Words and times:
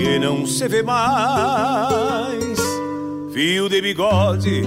que 0.00 0.18
não 0.18 0.46
se 0.46 0.66
vê 0.66 0.82
mais. 0.82 2.58
Fio 3.34 3.68
de 3.68 3.82
bigode, 3.82 4.62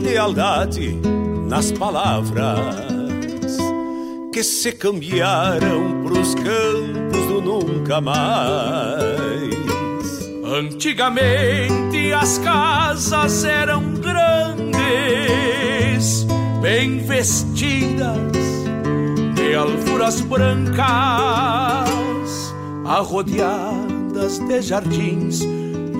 lealdade 0.00 0.98
nas 1.46 1.70
palavras 1.70 2.64
que 4.32 4.42
se 4.42 4.72
cambiaram 4.72 6.02
pros 6.02 6.34
campos 6.34 7.26
do 7.26 7.42
nunca 7.42 8.00
mais. 8.00 8.18
Antigamente 10.42 12.10
as 12.14 12.38
casas 12.38 13.44
eram 13.44 13.92
grandes, 13.92 14.76
bem 16.62 17.00
vestidas 17.00 18.16
de 19.34 19.54
alfuras 19.54 20.22
brancas, 20.22 20.88
de 24.18 24.60
jardins 24.60 25.42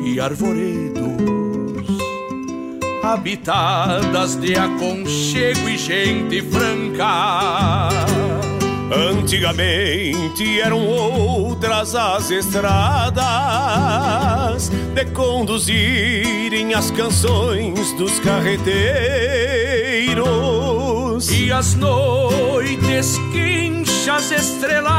e 0.05 0.19
arvoredos, 0.19 1.07
habitadas 3.03 4.35
de 4.35 4.57
aconchego 4.57 5.69
e 5.69 5.79
gente 5.79 6.43
franca. 6.43 7.89
Antigamente 8.93 10.61
eram 10.61 10.85
outras 10.85 11.95
as 11.95 12.33
estradas 12.33 13.19
de 14.69 15.05
conduzirem 15.13 16.75
as 16.75 16.91
canções 16.91 17.93
dos 17.93 18.19
carreteiros 18.19 18.91
e 21.31 21.53
as 21.53 21.75
noites 21.75 23.17
quinchas 23.33 24.33
estreladas 24.33 24.99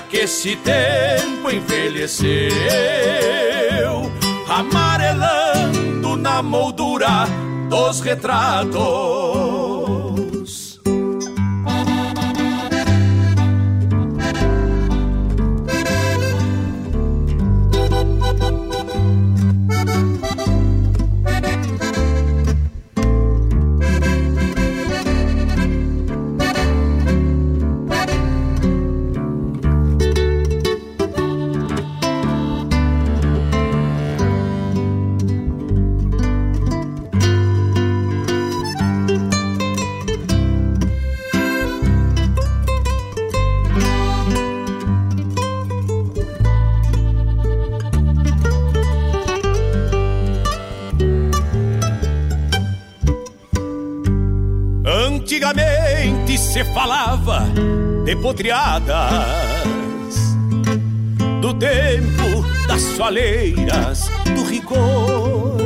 Que 0.00 0.18
esse 0.18 0.56
tempo 0.56 1.50
envelheceu, 1.50 2.48
amarelando 4.48 6.16
na 6.16 6.42
moldura 6.42 7.26
dos 7.68 8.00
retratos. 8.00 8.78
Se 56.38 56.64
falava 56.64 57.46
de 58.04 58.14
potreadas 58.16 59.12
do 61.40 61.52
tempo 61.54 62.44
das 62.66 62.80
soleiras, 62.80 64.08
do 64.24 64.44
rigor 64.44 65.58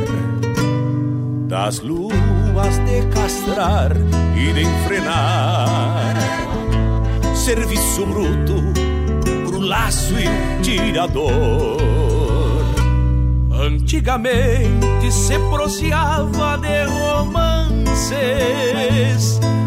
das 1.47 1.79
luas 1.81 2.79
de 2.85 3.05
castrar 3.13 3.91
e 4.35 4.51
de 4.53 4.63
enfrenar. 4.63 6.15
Serviço 7.35 8.05
bruto 8.07 8.55
pro 9.45 9.59
laço 9.59 10.15
e 10.17 10.27
tirador. 10.63 11.77
Antigamente 13.51 15.11
se 15.11 15.37
proseava 15.51 16.57
de 16.57 16.85
romances 16.85 18.13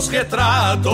dos 0.00 0.08
retratos. 0.08 0.90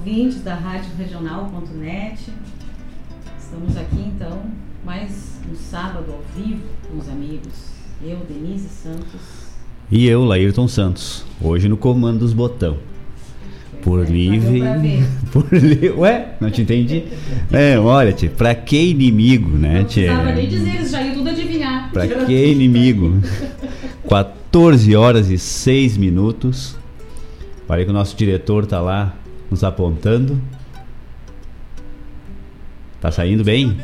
ouvintes 0.00 0.42
da 0.42 0.54
Rádio 0.54 0.90
Regional.net. 0.96 2.29
Estamos 3.60 3.76
aqui 3.76 4.00
então, 4.16 4.40
mais 4.86 5.38
um 5.50 5.54
sábado 5.54 6.06
ao 6.10 6.22
vivo 6.34 6.62
com 6.88 6.96
os 6.96 7.10
amigos. 7.10 7.52
Eu, 8.02 8.16
Denise 8.26 8.70
Santos. 8.70 9.20
E 9.90 10.06
eu, 10.06 10.24
Laírton 10.24 10.66
Santos. 10.66 11.26
Hoje 11.38 11.68
no 11.68 11.76
comando 11.76 12.20
dos 12.20 12.32
botão. 12.32 12.78
Por 13.82 14.02
é, 14.02 14.10
livre. 14.10 14.62
Por 15.30 15.46
li... 15.52 15.90
Ué, 15.90 16.36
não 16.40 16.50
te 16.50 16.62
entendi. 16.62 17.04
É, 17.52 17.78
olha, 17.78 18.14
tia, 18.14 18.30
pra 18.30 18.54
que 18.54 18.82
inimigo, 18.92 19.50
né, 19.50 19.80
Não 19.80 19.84
precisava 19.84 20.32
nem 20.32 20.48
dizer, 20.48 20.76
eles 20.76 20.90
já 20.90 21.02
iam 21.02 21.14
tudo 21.16 21.28
adivinhar. 21.28 21.92
Pra 21.92 22.08
que 22.08 22.46
inimigo? 22.46 23.20
14 24.08 24.96
horas 24.96 25.28
e 25.28 25.36
6 25.36 25.98
minutos. 25.98 26.78
Parei 27.66 27.84
que 27.84 27.90
o 27.90 27.94
nosso 27.94 28.16
diretor 28.16 28.64
tá 28.64 28.80
lá 28.80 29.14
nos 29.50 29.62
apontando. 29.62 30.40
Tá 33.00 33.10
saindo 33.10 33.42
bem? 33.42 33.80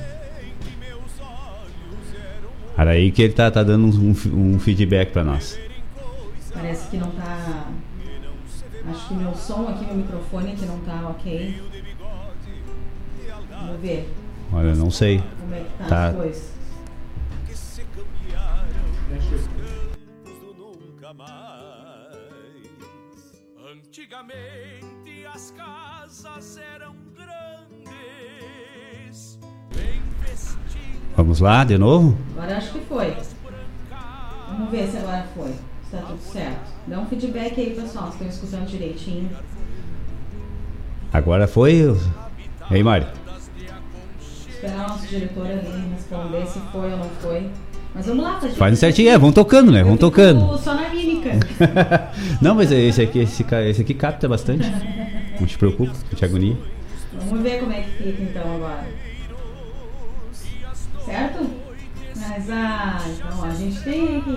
Era 2.77 2.91
aí 2.91 3.11
que 3.11 3.23
ele 3.23 3.33
tá, 3.33 3.51
tá 3.51 3.63
dando 3.63 3.87
um, 3.87 4.15
um 4.35 4.61
feedback 4.61 5.11
para 5.11 5.25
nós. 5.25 5.59
Parece 6.53 6.91
que 6.91 6.99
não 6.99 7.11
tá. 7.13 7.69
Acho 8.91 9.09
que 9.09 9.15
meu 9.15 9.35
som 9.35 9.69
aqui, 9.69 9.87
meu 9.87 9.97
microfone 9.97 10.53
aqui 10.53 10.67
não 10.67 10.79
tá 10.81 11.09
ok. 11.09 11.63
Vamos 13.49 13.81
ver. 13.81 14.13
Olha, 14.53 14.75
não 14.75 14.91
sei. 14.91 15.23
Como 15.41 15.55
é 15.55 15.61
que 15.61 15.79
tá, 15.79 15.87
tá. 15.87 16.09
as 16.09 16.17
coisas. 16.17 16.57
Antigamente 23.73 25.27
as 25.33 25.51
casas 25.53 26.59
eram 26.75 27.06
Vamos 31.17 31.41
lá, 31.41 31.65
de 31.65 31.79
novo? 31.79 32.15
Agora 32.37 32.59
acho 32.59 32.73
que 32.73 32.81
foi. 32.81 33.17
Vamos 34.51 34.71
ver 34.71 34.87
se 34.87 34.99
agora 34.99 35.25
foi. 35.35 35.51
Está 35.85 35.99
tudo 35.99 36.21
certo. 36.21 36.73
Dá 36.87 37.01
um 37.01 37.07
feedback 37.07 37.59
aí, 37.59 37.71
pessoal, 37.71 38.09
se 38.09 38.13
estão 38.13 38.29
escutando 38.29 38.67
direitinho. 38.67 39.31
Agora 41.11 41.49
foi? 41.49 41.97
E 42.71 42.75
aí, 42.75 42.83
Mário? 42.83 43.09
Esperar 44.21 44.85
o 44.85 44.89
nosso 44.89 45.07
diretor 45.07 45.47
ali 45.47 45.89
responder 45.95 46.47
se 46.47 46.61
foi 46.71 46.93
ou 46.93 46.99
não 46.99 47.11
foi. 47.23 47.51
Mas 47.95 48.07
vamos 48.07 48.23
lá, 48.23 48.35
tá 48.35 48.49
Faz 48.51 48.79
certinho, 48.79 49.09
é, 49.09 49.17
vão 49.17 49.33
tocando, 49.33 49.73
né? 49.73 49.83
Vão 49.83 49.97
tocando. 49.97 50.59
Só 50.59 50.75
na 50.75 50.91
mímica. 50.91 51.31
não, 52.43 52.55
mas 52.55 52.71
esse 52.71 53.01
aqui, 53.01 53.21
esse, 53.21 53.43
esse 53.43 53.81
aqui 53.81 53.95
capta 53.95 54.29
bastante. 54.29 54.71
Não 55.41 55.47
te 55.47 55.57
preocupa, 55.57 55.93
não 55.93 56.19
te 56.19 56.25
agonia. 56.27 56.57
Vamos 57.15 57.43
ver 57.43 57.61
como 57.61 57.73
é 57.73 57.81
que 57.81 58.03
fica 58.03 58.23
então 58.23 58.55
agora. 58.57 59.06
Mas 62.37 62.51
ah, 62.51 62.99
então 63.09 63.45
a 63.45 63.55
gente 63.55 63.83
tem 63.83 64.19
aqui 64.19 64.31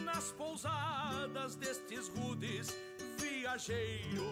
nas 0.00 0.32
pousadas 0.32 1.54
destes 1.54 2.08
rudes 2.08 2.76
viajeiros. 3.16 4.24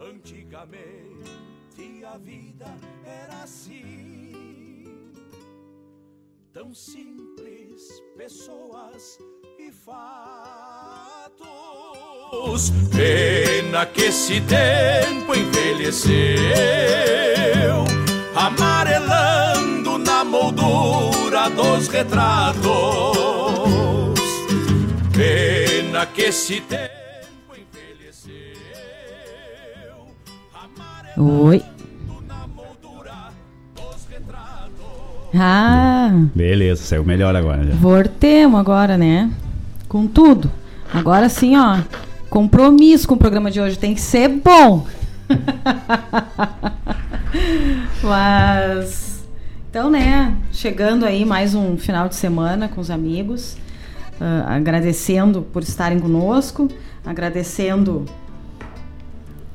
Antigamente 0.00 1.48
a 2.06 2.16
vida 2.16 2.66
era 3.04 3.42
assim 3.42 5.08
tão 6.52 6.72
simples, 6.72 8.00
pessoas 8.16 9.18
e 9.58 9.72
fatos. 9.72 9.98
Pena 12.94 13.84
que 13.84 14.02
esse 14.02 14.40
tempo 14.42 15.34
envelheceu, 15.34 16.14
amarelando 18.34 19.98
na 19.98 20.24
moldura 20.24 21.48
dos 21.50 21.88
retratos. 21.88 22.68
Pena 25.12 26.06
que 26.06 26.22
esse 26.22 26.60
tempo 26.60 26.88
envelheceu. 27.54 28.34
Oi. 31.16 31.62
Ah. 35.34 36.10
Beleza, 36.34 36.82
saiu 36.82 37.04
melhor 37.04 37.36
agora. 37.36 37.64
Já. 37.64 37.74
Voltemos 37.74 38.58
agora, 38.58 38.96
né? 38.96 39.30
Com 39.88 40.06
tudo. 40.06 40.50
Agora 40.92 41.28
sim, 41.28 41.56
ó. 41.56 41.78
Compromisso 42.30 43.06
com 43.08 43.14
o 43.14 43.18
programa 43.18 43.50
de 43.50 43.60
hoje. 43.60 43.78
Tem 43.78 43.94
que 43.94 44.00
ser 44.00 44.28
bom. 44.28 44.86
Mas. 48.02 49.26
Então, 49.70 49.90
né? 49.90 50.36
Chegando 50.52 51.04
aí 51.04 51.24
mais 51.24 51.54
um 51.54 51.76
final 51.76 52.08
de 52.08 52.14
semana 52.14 52.68
com 52.68 52.80
os 52.80 52.90
amigos. 52.90 53.56
Uh, 54.20 54.44
agradecendo 54.46 55.42
por 55.42 55.62
estarem 55.62 55.98
conosco. 55.98 56.68
Agradecendo 57.04 58.04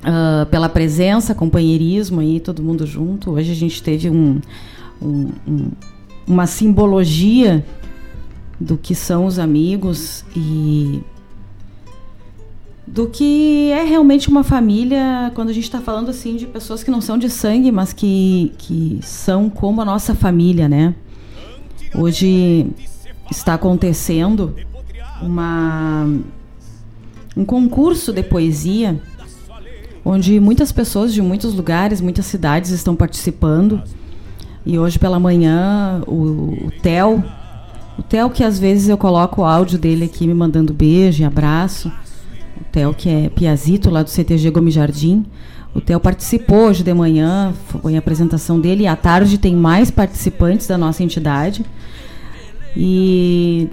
uh, 0.02 0.46
pela 0.48 0.70
presença, 0.70 1.36
companheirismo 1.36 2.22
aí, 2.22 2.40
todo 2.40 2.64
mundo 2.64 2.86
junto. 2.86 3.32
Hoje 3.32 3.52
a 3.52 3.56
gente 3.56 3.82
teve 3.82 4.10
um 4.10 4.40
um, 5.04 5.32
um, 5.48 5.72
uma 6.26 6.48
simbologia 6.48 7.66
do 8.60 8.78
que 8.78 8.96
são 8.96 9.26
os 9.26 9.38
amigos 9.38 10.24
e 10.36 11.04
do 12.86 13.08
que 13.08 13.72
é 13.72 13.84
realmente 13.84 14.30
uma 14.30 14.44
família 14.44 15.32
quando 15.36 15.50
a 15.50 15.54
gente 15.54 15.64
está 15.64 15.80
falando 15.80 16.10
assim 16.10 16.36
de 16.36 16.46
pessoas 16.46 16.84
que 16.84 16.92
não 16.92 17.00
são 17.00 17.18
de 17.18 17.30
sangue, 17.30 17.72
mas 17.72 17.94
que, 17.94 18.54
que 18.58 19.00
são 19.02 19.50
como 19.50 19.82
a 19.82 19.86
nossa 19.86 20.14
família, 20.14 20.68
né? 20.68 20.94
Hoje 21.96 22.68
está 23.32 23.54
acontecendo 23.54 24.56
uma 25.22 26.08
um 27.36 27.46
concurso 27.46 28.14
de 28.14 28.22
poesia 28.22 29.02
onde 30.06 30.40
muitas 30.40 30.72
pessoas 30.72 31.14
de 31.14 31.22
muitos 31.22 31.54
lugares, 31.54 32.02
muitas 32.02 32.26
cidades 32.26 32.72
estão 32.72 32.96
participando. 32.96 33.82
E 34.66 34.78
hoje 34.78 35.00
pela 35.00 35.20
manhã, 35.20 36.02
o, 36.06 36.68
o 36.68 36.72
Theo, 36.82 37.24
o 37.98 38.04
Theo 38.04 38.30
que 38.30 38.44
às 38.44 38.60
vezes 38.60 38.90
eu 38.90 38.98
coloco 38.98 39.42
o 39.42 39.46
áudio 39.46 39.78
dele 39.78 40.06
aqui 40.06 40.28
me 40.28 40.34
mandando 40.34 40.74
beijo 40.74 41.22
e 41.22 41.26
abraço. 41.26 41.92
O 42.64 42.72
Theo 42.72 42.94
que 42.94 43.10
é 43.10 43.30
piazito 43.30 43.90
lá 43.90 44.02
do 44.02 44.10
CTG 44.10 44.50
Gomes 44.50 44.74
Jardim. 44.74 45.26
O 45.76 45.82
Theo 45.82 46.00
participou 46.00 46.68
hoje 46.68 46.82
de 46.82 46.94
manhã, 46.94 47.54
foi 47.68 47.96
a 47.96 48.00
apresentação 48.00 48.60
dele. 48.60 48.88
À 48.88 48.96
tarde 48.96 49.38
tem 49.38 49.54
mais 49.54 49.92
participantes 49.92 50.68
da 50.68 50.78
nossa 50.78 51.04
entidade. 51.04 51.66
E 52.76 53.70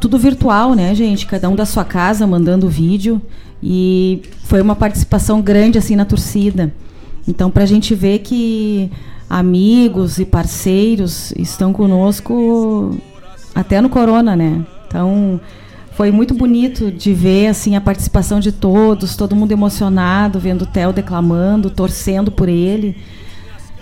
tudo 0.00 0.18
virtual, 0.18 0.74
né, 0.74 0.94
gente? 0.94 1.24
Cada 1.26 1.48
um 1.48 1.54
da 1.54 1.64
sua 1.64 1.84
casa 1.84 2.26
mandando 2.26 2.68
vídeo. 2.68 3.22
E 3.62 4.22
foi 4.44 4.60
uma 4.60 4.74
participação 4.74 5.40
grande 5.40 5.78
assim 5.78 5.94
na 5.94 6.04
torcida. 6.04 6.74
Então, 7.28 7.48
para 7.50 7.62
a 7.62 7.66
gente 7.66 7.94
ver 7.94 8.18
que 8.20 8.90
amigos 9.30 10.18
e 10.18 10.24
parceiros 10.24 11.32
estão 11.38 11.72
conosco 11.72 12.98
até 13.54 13.80
no 13.80 13.88
corona, 13.88 14.34
né? 14.34 14.64
Então 14.86 15.40
foi 15.94 16.10
muito 16.10 16.34
bonito 16.34 16.90
de 16.90 17.12
ver 17.12 17.48
assim 17.48 17.76
a 17.76 17.80
participação 17.80 18.40
de 18.40 18.50
todos, 18.50 19.16
todo 19.16 19.36
mundo 19.36 19.52
emocionado, 19.52 20.40
vendo 20.40 20.62
o 20.62 20.66
Theo 20.66 20.92
declamando, 20.92 21.70
torcendo 21.70 22.30
por 22.30 22.48
ele. 22.48 22.96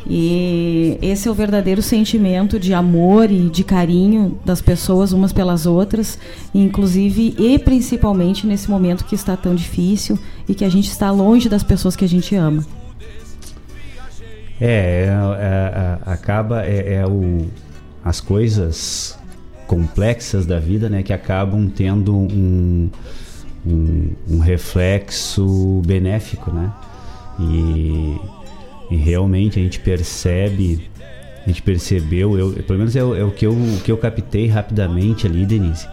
E 0.06 0.98
esse 1.02 1.28
é 1.28 1.30
o 1.30 1.34
verdadeiro 1.34 1.80
sentimento 1.82 2.58
de 2.58 2.74
amor 2.74 3.30
e 3.30 3.48
de 3.48 3.62
carinho 3.62 4.38
das 4.44 4.60
pessoas 4.60 5.12
umas 5.12 5.32
pelas 5.32 5.66
outras, 5.66 6.18
inclusive 6.54 7.34
e 7.38 7.58
principalmente 7.58 8.46
nesse 8.46 8.68
momento 8.68 9.04
que 9.04 9.14
está 9.14 9.36
tão 9.36 9.54
difícil 9.54 10.18
e 10.48 10.54
que 10.54 10.64
a 10.64 10.68
gente 10.68 10.88
está 10.88 11.10
longe 11.10 11.48
das 11.48 11.62
pessoas 11.62 11.94
que 11.94 12.04
a 12.04 12.08
gente 12.08 12.34
ama. 12.34 12.64
É, 14.60 14.66
é, 14.66 15.08
é, 15.08 16.08
é 16.08 16.12
acaba 16.12 16.64
é, 16.64 16.94
é, 16.94 17.06
o, 17.06 17.46
as 18.04 18.20
coisas 18.20 19.19
complexas 19.70 20.46
da 20.46 20.58
vida, 20.58 20.88
né, 20.90 21.00
que 21.00 21.12
acabam 21.12 21.70
tendo 21.70 22.12
um, 22.12 22.90
um, 23.64 24.10
um 24.28 24.38
reflexo 24.40 25.80
benéfico, 25.86 26.50
né? 26.50 26.72
E, 27.38 28.16
e, 28.90 28.96
realmente 28.96 29.60
a 29.60 29.62
gente 29.62 29.78
percebe, 29.78 30.90
a 31.44 31.48
gente 31.48 31.62
percebeu, 31.62 32.36
eu, 32.36 32.52
pelo 32.64 32.80
menos 32.80 32.96
é, 32.96 33.04
o, 33.04 33.14
é 33.14 33.22
o 33.22 33.30
que 33.30 33.46
eu, 33.46 33.52
o 33.52 33.80
que 33.84 33.92
eu 33.92 33.96
captei 33.96 34.48
rapidamente 34.48 35.28
ali, 35.28 35.46
Denise, 35.46 35.86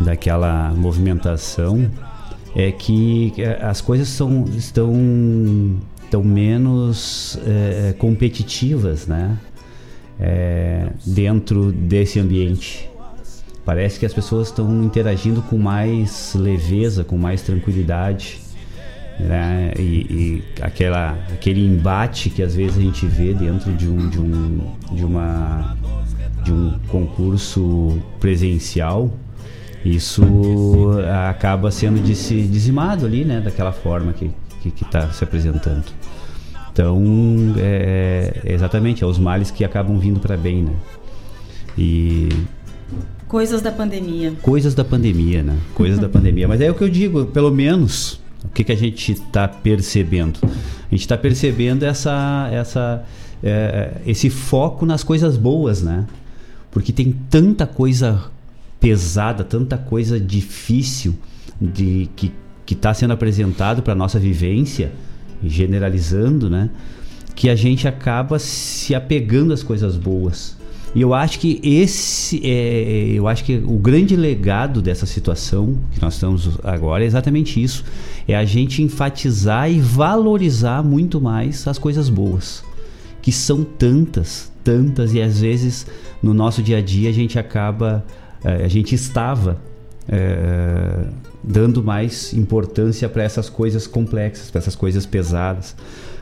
daquela 0.00 0.72
movimentação, 0.72 1.88
é 2.56 2.72
que 2.72 3.32
as 3.62 3.80
coisas 3.80 4.08
são, 4.08 4.46
estão 4.56 4.92
estão 6.02 6.24
menos 6.24 7.38
é, 7.46 7.94
competitivas, 7.96 9.06
né? 9.06 9.38
É, 10.18 10.88
dentro 11.04 11.70
desse 11.70 12.18
ambiente. 12.18 12.95
Parece 13.66 13.98
que 13.98 14.06
as 14.06 14.14
pessoas 14.14 14.46
estão 14.46 14.84
interagindo 14.84 15.42
com 15.42 15.58
mais 15.58 16.36
leveza, 16.36 17.02
com 17.02 17.18
mais 17.18 17.42
tranquilidade. 17.42 18.38
né? 19.18 19.72
E, 19.76 19.82
e, 19.82 20.44
aquela, 20.62 21.18
aquele 21.34 21.66
embate 21.66 22.30
que 22.30 22.44
às 22.44 22.54
vezes 22.54 22.78
a 22.78 22.80
gente 22.80 23.04
vê 23.06 23.34
dentro 23.34 23.72
de 23.72 23.88
um, 23.88 24.08
de 24.08 24.20
um, 24.20 24.60
de 24.92 25.04
uma, 25.04 25.76
de 26.44 26.52
um 26.52 26.78
concurso 26.86 28.00
presencial, 28.20 29.10
isso 29.84 30.22
acaba 31.28 31.70
sendo 31.72 32.00
dizimado 32.00 33.04
ali, 33.04 33.24
né? 33.24 33.40
Daquela 33.40 33.72
forma 33.72 34.12
que 34.12 34.30
está 34.80 35.10
se 35.10 35.24
apresentando. 35.24 35.84
Então, 36.72 37.02
é, 37.56 38.42
é, 38.44 38.52
exatamente, 38.52 39.02
é 39.02 39.06
os 39.06 39.18
males 39.18 39.50
que 39.50 39.64
acabam 39.64 39.98
vindo 39.98 40.20
para 40.20 40.36
bem, 40.36 40.62
né? 40.62 40.72
E 41.76 42.28
coisas 43.36 43.60
da 43.60 43.70
pandemia. 43.70 44.32
Coisas 44.40 44.74
da 44.74 44.82
pandemia, 44.82 45.42
né? 45.42 45.58
Coisas 45.74 45.98
da 45.98 46.08
pandemia. 46.08 46.48
Mas 46.48 46.58
é 46.62 46.70
o 46.70 46.74
que 46.74 46.82
eu 46.82 46.88
digo, 46.88 47.26
pelo 47.26 47.50
menos 47.50 48.18
o 48.42 48.48
que, 48.48 48.64
que 48.64 48.72
a 48.72 48.76
gente 48.76 49.12
está 49.12 49.46
percebendo? 49.46 50.38
A 50.42 50.90
gente 50.90 51.02
está 51.02 51.18
percebendo 51.18 51.84
essa, 51.84 52.48
essa, 52.50 53.04
é, 53.42 54.00
esse 54.06 54.30
foco 54.30 54.86
nas 54.86 55.04
coisas 55.04 55.36
boas, 55.36 55.82
né? 55.82 56.06
Porque 56.70 56.94
tem 56.94 57.14
tanta 57.28 57.66
coisa 57.66 58.24
pesada, 58.80 59.44
tanta 59.44 59.76
coisa 59.76 60.18
difícil 60.18 61.14
de 61.60 62.08
que 62.16 62.32
que 62.64 62.74
está 62.74 62.92
sendo 62.92 63.12
apresentado 63.12 63.80
para 63.80 63.94
nossa 63.94 64.18
vivência, 64.18 64.90
generalizando, 65.44 66.50
né? 66.50 66.68
Que 67.34 67.48
a 67.48 67.54
gente 67.54 67.86
acaba 67.86 68.40
se 68.40 68.92
apegando 68.94 69.52
às 69.52 69.62
coisas 69.62 69.96
boas. 69.96 70.55
E 70.96 71.02
eu 71.02 71.12
acho 71.12 71.38
que 71.38 71.60
esse 71.62 72.40
é, 72.42 73.10
eu 73.12 73.28
acho 73.28 73.44
que 73.44 73.62
o 73.66 73.76
grande 73.76 74.16
legado 74.16 74.80
dessa 74.80 75.04
situação 75.04 75.76
que 75.90 76.00
nós 76.00 76.14
estamos 76.14 76.58
agora 76.64 77.04
é 77.04 77.06
exatamente 77.06 77.62
isso, 77.62 77.84
é 78.26 78.34
a 78.34 78.46
gente 78.46 78.82
enfatizar 78.82 79.70
e 79.70 79.78
valorizar 79.78 80.82
muito 80.82 81.20
mais 81.20 81.68
as 81.68 81.76
coisas 81.76 82.08
boas, 82.08 82.64
que 83.20 83.30
são 83.30 83.62
tantas, 83.62 84.50
tantas 84.64 85.12
e 85.12 85.20
às 85.20 85.38
vezes 85.38 85.86
no 86.22 86.32
nosso 86.32 86.62
dia 86.62 86.78
a 86.78 86.80
dia 86.80 87.10
a 87.10 87.12
gente 87.12 87.38
acaba, 87.38 88.02
eh, 88.42 88.64
a 88.64 88.68
gente 88.68 88.94
estava 88.94 89.60
é, 90.08 91.08
dando 91.44 91.84
mais 91.84 92.32
importância 92.32 93.06
para 93.06 93.22
essas 93.22 93.50
coisas 93.50 93.86
complexas, 93.86 94.50
para 94.50 94.60
essas 94.60 94.74
coisas 94.74 95.04
pesadas 95.04 95.76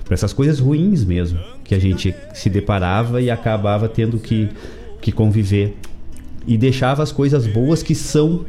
para 0.05 0.15
essas 0.15 0.33
coisas 0.33 0.59
ruins 0.59 1.05
mesmo 1.05 1.39
que 1.65 1.75
a 1.75 1.79
gente 1.79 2.15
se 2.35 2.51
deparava 2.51 3.21
e 3.21 3.31
acabava 3.31 3.89
tendo 3.89 4.19
que, 4.19 4.49
que 5.01 5.11
conviver 5.11 5.77
e 6.47 6.59
deixava 6.59 7.03
as 7.03 7.11
coisas 7.11 7.47
boas 7.47 7.83
que 7.83 7.95
são 7.95 8.45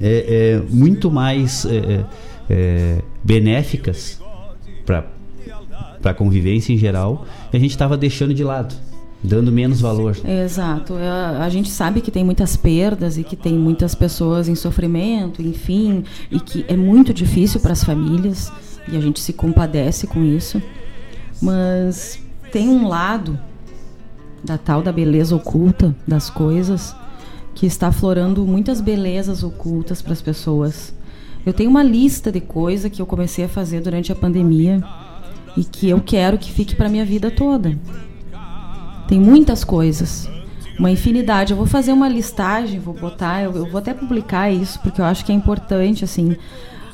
é, 0.00 0.58
é, 0.60 0.62
muito 0.68 1.10
mais 1.10 1.64
é, 1.64 1.76
é, 1.76 2.04
é 2.50 2.98
benéficas 3.24 4.20
para 4.84 5.06
a 6.04 6.14
convivência 6.14 6.72
em 6.72 6.76
geral 6.76 7.26
e 7.52 7.56
a 7.56 7.60
gente 7.60 7.70
estava 7.70 7.96
deixando 7.96 8.34
de 8.34 8.44
lado 8.44 8.74
dando 9.24 9.52
menos 9.52 9.80
valor. 9.80 10.16
Exato. 10.24 10.94
A, 10.94 11.44
a, 11.44 11.48
gente 11.48 11.70
sabe 11.70 12.00
que 12.00 12.10
tem 12.10 12.24
muitas 12.24 12.56
perdas 12.56 13.16
e 13.16 13.22
que 13.22 13.36
tem 13.36 13.54
muitas 13.54 13.94
pessoas 13.94 14.48
em 14.48 14.54
sofrimento, 14.56 15.40
enfim, 15.40 16.02
e 16.28 16.40
que 16.40 16.64
é 16.66 16.76
muito 16.76 17.14
difícil 17.14 17.60
para 17.60 17.72
as 17.72 17.84
famílias 17.84 18.52
e 18.88 18.96
a 18.96 19.00
gente 19.00 19.20
se 19.20 19.32
compadece 19.32 20.06
com 20.06 20.24
isso. 20.24 20.62
Mas 21.40 22.20
tem 22.50 22.68
um 22.68 22.86
lado 22.86 23.38
da 24.42 24.58
tal 24.58 24.82
da 24.82 24.92
beleza 24.92 25.34
oculta 25.34 25.94
das 26.06 26.28
coisas 26.28 26.94
que 27.54 27.66
está 27.66 27.88
aflorando 27.88 28.44
muitas 28.46 28.80
belezas 28.80 29.42
ocultas 29.42 30.00
para 30.02 30.12
as 30.12 30.22
pessoas. 30.22 30.94
Eu 31.44 31.52
tenho 31.52 31.70
uma 31.70 31.82
lista 31.82 32.30
de 32.30 32.40
coisas 32.40 32.90
que 32.90 33.02
eu 33.02 33.06
comecei 33.06 33.44
a 33.44 33.48
fazer 33.48 33.80
durante 33.80 34.12
a 34.12 34.14
pandemia 34.14 34.82
e 35.56 35.64
que 35.64 35.88
eu 35.88 36.00
quero 36.00 36.38
que 36.38 36.50
fique 36.50 36.74
para 36.74 36.88
minha 36.88 37.04
vida 37.04 37.30
toda. 37.30 37.76
Tem 39.08 39.20
muitas 39.20 39.64
coisas, 39.64 40.28
uma 40.78 40.90
infinidade. 40.90 41.52
Eu 41.52 41.56
vou 41.56 41.66
fazer 41.66 41.92
uma 41.92 42.08
listagem, 42.08 42.78
vou 42.80 42.94
botar, 42.94 43.42
eu, 43.42 43.52
eu 43.54 43.66
vou 43.66 43.78
até 43.78 43.92
publicar 43.92 44.50
isso 44.50 44.80
porque 44.80 45.00
eu 45.00 45.04
acho 45.04 45.24
que 45.24 45.32
é 45.32 45.34
importante 45.34 46.04
assim. 46.04 46.36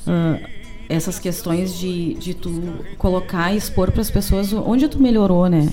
Uh, 0.07 0.58
essas 0.88 1.18
questões 1.18 1.75
de, 1.75 2.14
de 2.14 2.35
tu 2.35 2.50
colocar 2.97 3.52
e 3.52 3.57
expor 3.57 3.90
para 3.92 4.00
as 4.00 4.11
pessoas 4.11 4.52
onde 4.52 4.88
tu 4.88 5.00
melhorou, 5.00 5.47
né? 5.47 5.68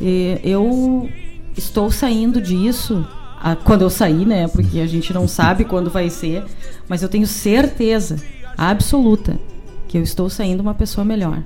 E 0.00 0.40
eu 0.42 1.08
estou 1.56 1.90
saindo 1.90 2.40
disso 2.40 3.06
a, 3.40 3.54
quando 3.54 3.82
eu 3.82 3.90
sair, 3.90 4.26
né? 4.26 4.48
Porque 4.48 4.80
a 4.80 4.86
gente 4.86 5.12
não 5.12 5.28
sabe 5.28 5.64
quando 5.64 5.90
vai 5.90 6.10
ser, 6.10 6.44
mas 6.88 7.02
eu 7.02 7.08
tenho 7.08 7.26
certeza 7.26 8.16
absoluta 8.56 9.38
que 9.86 9.96
eu 9.96 10.02
estou 10.02 10.28
saindo 10.28 10.60
uma 10.60 10.74
pessoa 10.74 11.04
melhor. 11.04 11.42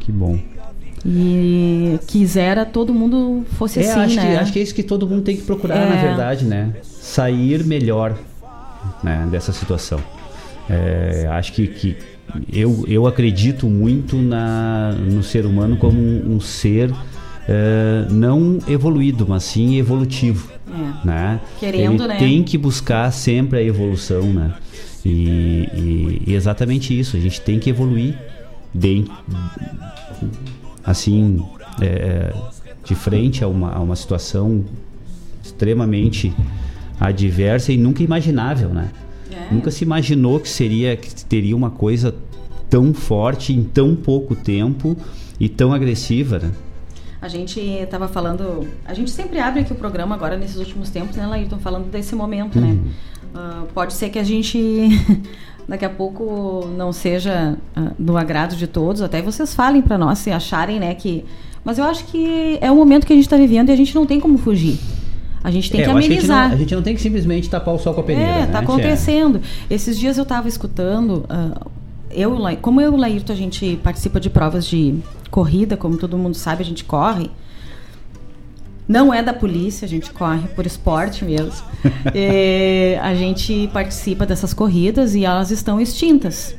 Que 0.00 0.10
bom. 0.10 0.38
E 1.06 1.98
quisera 2.08 2.66
todo 2.66 2.92
mundo 2.92 3.46
fosse 3.52 3.78
é, 3.78 3.88
assim, 3.88 4.00
acho 4.00 4.16
né? 4.16 4.22
Que, 4.22 4.36
acho 4.36 4.52
que 4.52 4.58
é 4.58 4.62
isso 4.62 4.74
que 4.74 4.82
todo 4.82 5.06
mundo 5.06 5.22
tem 5.22 5.36
que 5.36 5.42
procurar, 5.42 5.76
é. 5.76 5.88
na 5.88 6.02
verdade, 6.02 6.44
né? 6.44 6.74
Sair 6.82 7.64
melhor 7.64 8.18
né, 9.02 9.26
dessa 9.30 9.52
situação. 9.52 10.00
É, 10.68 11.26
acho 11.30 11.52
que, 11.52 11.66
que 11.66 11.96
eu, 12.52 12.84
eu 12.86 13.06
acredito 13.06 13.66
muito 13.66 14.16
na, 14.16 14.92
no 14.92 15.22
ser 15.22 15.46
humano 15.46 15.76
como 15.76 15.98
um, 15.98 16.36
um 16.36 16.40
ser 16.40 16.92
é, 17.48 18.06
não 18.10 18.58
evoluído, 18.68 19.26
mas 19.26 19.44
sim 19.44 19.78
evolutivo. 19.78 20.52
É. 20.68 21.06
Né? 21.06 21.40
Querendo, 21.58 22.02
Ele 22.02 22.08
né? 22.08 22.18
tem 22.18 22.42
que 22.42 22.58
buscar 22.58 23.10
sempre 23.10 23.58
a 23.58 23.62
evolução, 23.62 24.22
né? 24.22 24.54
E, 25.04 25.68
e, 25.74 26.22
e 26.26 26.34
exatamente 26.34 26.98
isso, 26.98 27.16
a 27.16 27.20
gente 27.20 27.40
tem 27.40 27.58
que 27.58 27.70
evoluir 27.70 28.14
bem, 28.74 29.06
assim, 30.84 31.42
é, 31.80 32.34
de 32.84 32.94
frente 32.94 33.42
a 33.42 33.48
uma, 33.48 33.72
a 33.72 33.80
uma 33.80 33.96
situação 33.96 34.64
extremamente 35.42 36.34
adversa 37.00 37.72
e 37.72 37.78
nunca 37.78 38.02
imaginável, 38.02 38.68
né? 38.70 38.90
Nunca 39.50 39.70
se 39.70 39.84
imaginou 39.84 40.38
que 40.40 40.48
seria 40.48 40.96
que 40.96 41.24
teria 41.24 41.56
uma 41.56 41.70
coisa 41.70 42.14
tão 42.68 42.92
forte 42.92 43.52
em 43.52 43.62
tão 43.62 43.94
pouco 43.94 44.34
tempo 44.34 44.96
e 45.40 45.48
tão 45.48 45.72
agressiva, 45.72 46.38
né? 46.38 46.52
A 47.20 47.26
gente 47.26 47.58
estava 47.58 48.06
falando, 48.06 48.68
a 48.84 48.94
gente 48.94 49.10
sempre 49.10 49.40
abre 49.40 49.60
aqui 49.60 49.72
o 49.72 49.76
programa 49.76 50.14
agora 50.14 50.36
nesses 50.36 50.56
últimos 50.56 50.88
tempos, 50.88 51.16
né, 51.16 51.26
Laírton, 51.26 51.58
falando 51.58 51.90
desse 51.90 52.14
momento, 52.14 52.60
né? 52.60 52.78
Uh, 53.34 53.66
pode 53.74 53.92
ser 53.94 54.08
que 54.10 54.18
a 54.18 54.22
gente 54.22 54.88
daqui 55.66 55.84
a 55.84 55.90
pouco 55.90 56.68
não 56.76 56.92
seja 56.92 57.58
uh, 57.76 57.90
do 57.98 58.16
agrado 58.16 58.54
de 58.54 58.68
todos, 58.68 59.02
até 59.02 59.20
vocês 59.20 59.52
falem 59.52 59.82
para 59.82 59.98
nós 59.98 60.18
se 60.18 60.30
acharem, 60.30 60.78
né, 60.78 60.94
que 60.94 61.24
mas 61.64 61.76
eu 61.76 61.84
acho 61.84 62.04
que 62.06 62.56
é 62.60 62.70
o 62.70 62.76
momento 62.76 63.06
que 63.06 63.12
a 63.12 63.16
gente 63.16 63.26
está 63.26 63.36
vivendo 63.36 63.68
e 63.68 63.72
a 63.72 63.76
gente 63.76 63.94
não 63.94 64.06
tem 64.06 64.20
como 64.20 64.38
fugir. 64.38 64.78
A 65.48 65.50
gente 65.50 65.70
tem 65.70 65.80
é, 65.80 65.84
que 65.84 65.90
amenizar. 65.90 66.10
A 66.10 66.20
gente, 66.20 66.28
não, 66.28 66.52
a 66.52 66.56
gente, 66.58 66.74
não, 66.74 66.82
tem 66.82 66.94
que 66.94 67.00
simplesmente 67.00 67.48
tapar 67.48 67.74
o 67.74 67.78
sol 67.78 67.94
com 67.94 68.02
a 68.02 68.04
peneira. 68.04 68.30
É, 68.30 68.46
tá 68.46 68.52
né? 68.52 68.58
acontecendo. 68.58 69.40
É. 69.70 69.74
Esses 69.74 69.98
dias 69.98 70.18
eu 70.18 70.24
estava 70.24 70.46
escutando, 70.46 71.24
uh, 71.24 71.70
eu, 72.10 72.36
como 72.60 72.82
eu 72.82 72.92
e 72.92 72.94
o 72.94 72.98
Laírto, 72.98 73.32
a 73.32 73.34
gente 73.34 73.80
participa 73.82 74.20
de 74.20 74.28
provas 74.28 74.66
de 74.66 74.96
corrida, 75.30 75.74
como 75.74 75.96
todo 75.96 76.18
mundo 76.18 76.34
sabe, 76.34 76.62
a 76.62 76.66
gente 76.66 76.84
corre. 76.84 77.30
Não 78.86 79.12
é 79.12 79.22
da 79.22 79.32
polícia, 79.32 79.86
a 79.86 79.88
gente 79.88 80.10
corre 80.10 80.46
por 80.48 80.66
esporte 80.66 81.24
mesmo. 81.24 81.64
é, 82.14 82.98
a 83.00 83.14
gente 83.14 83.70
participa 83.72 84.26
dessas 84.26 84.52
corridas 84.52 85.14
e 85.14 85.24
elas 85.24 85.50
estão 85.50 85.80
extintas. 85.80 86.54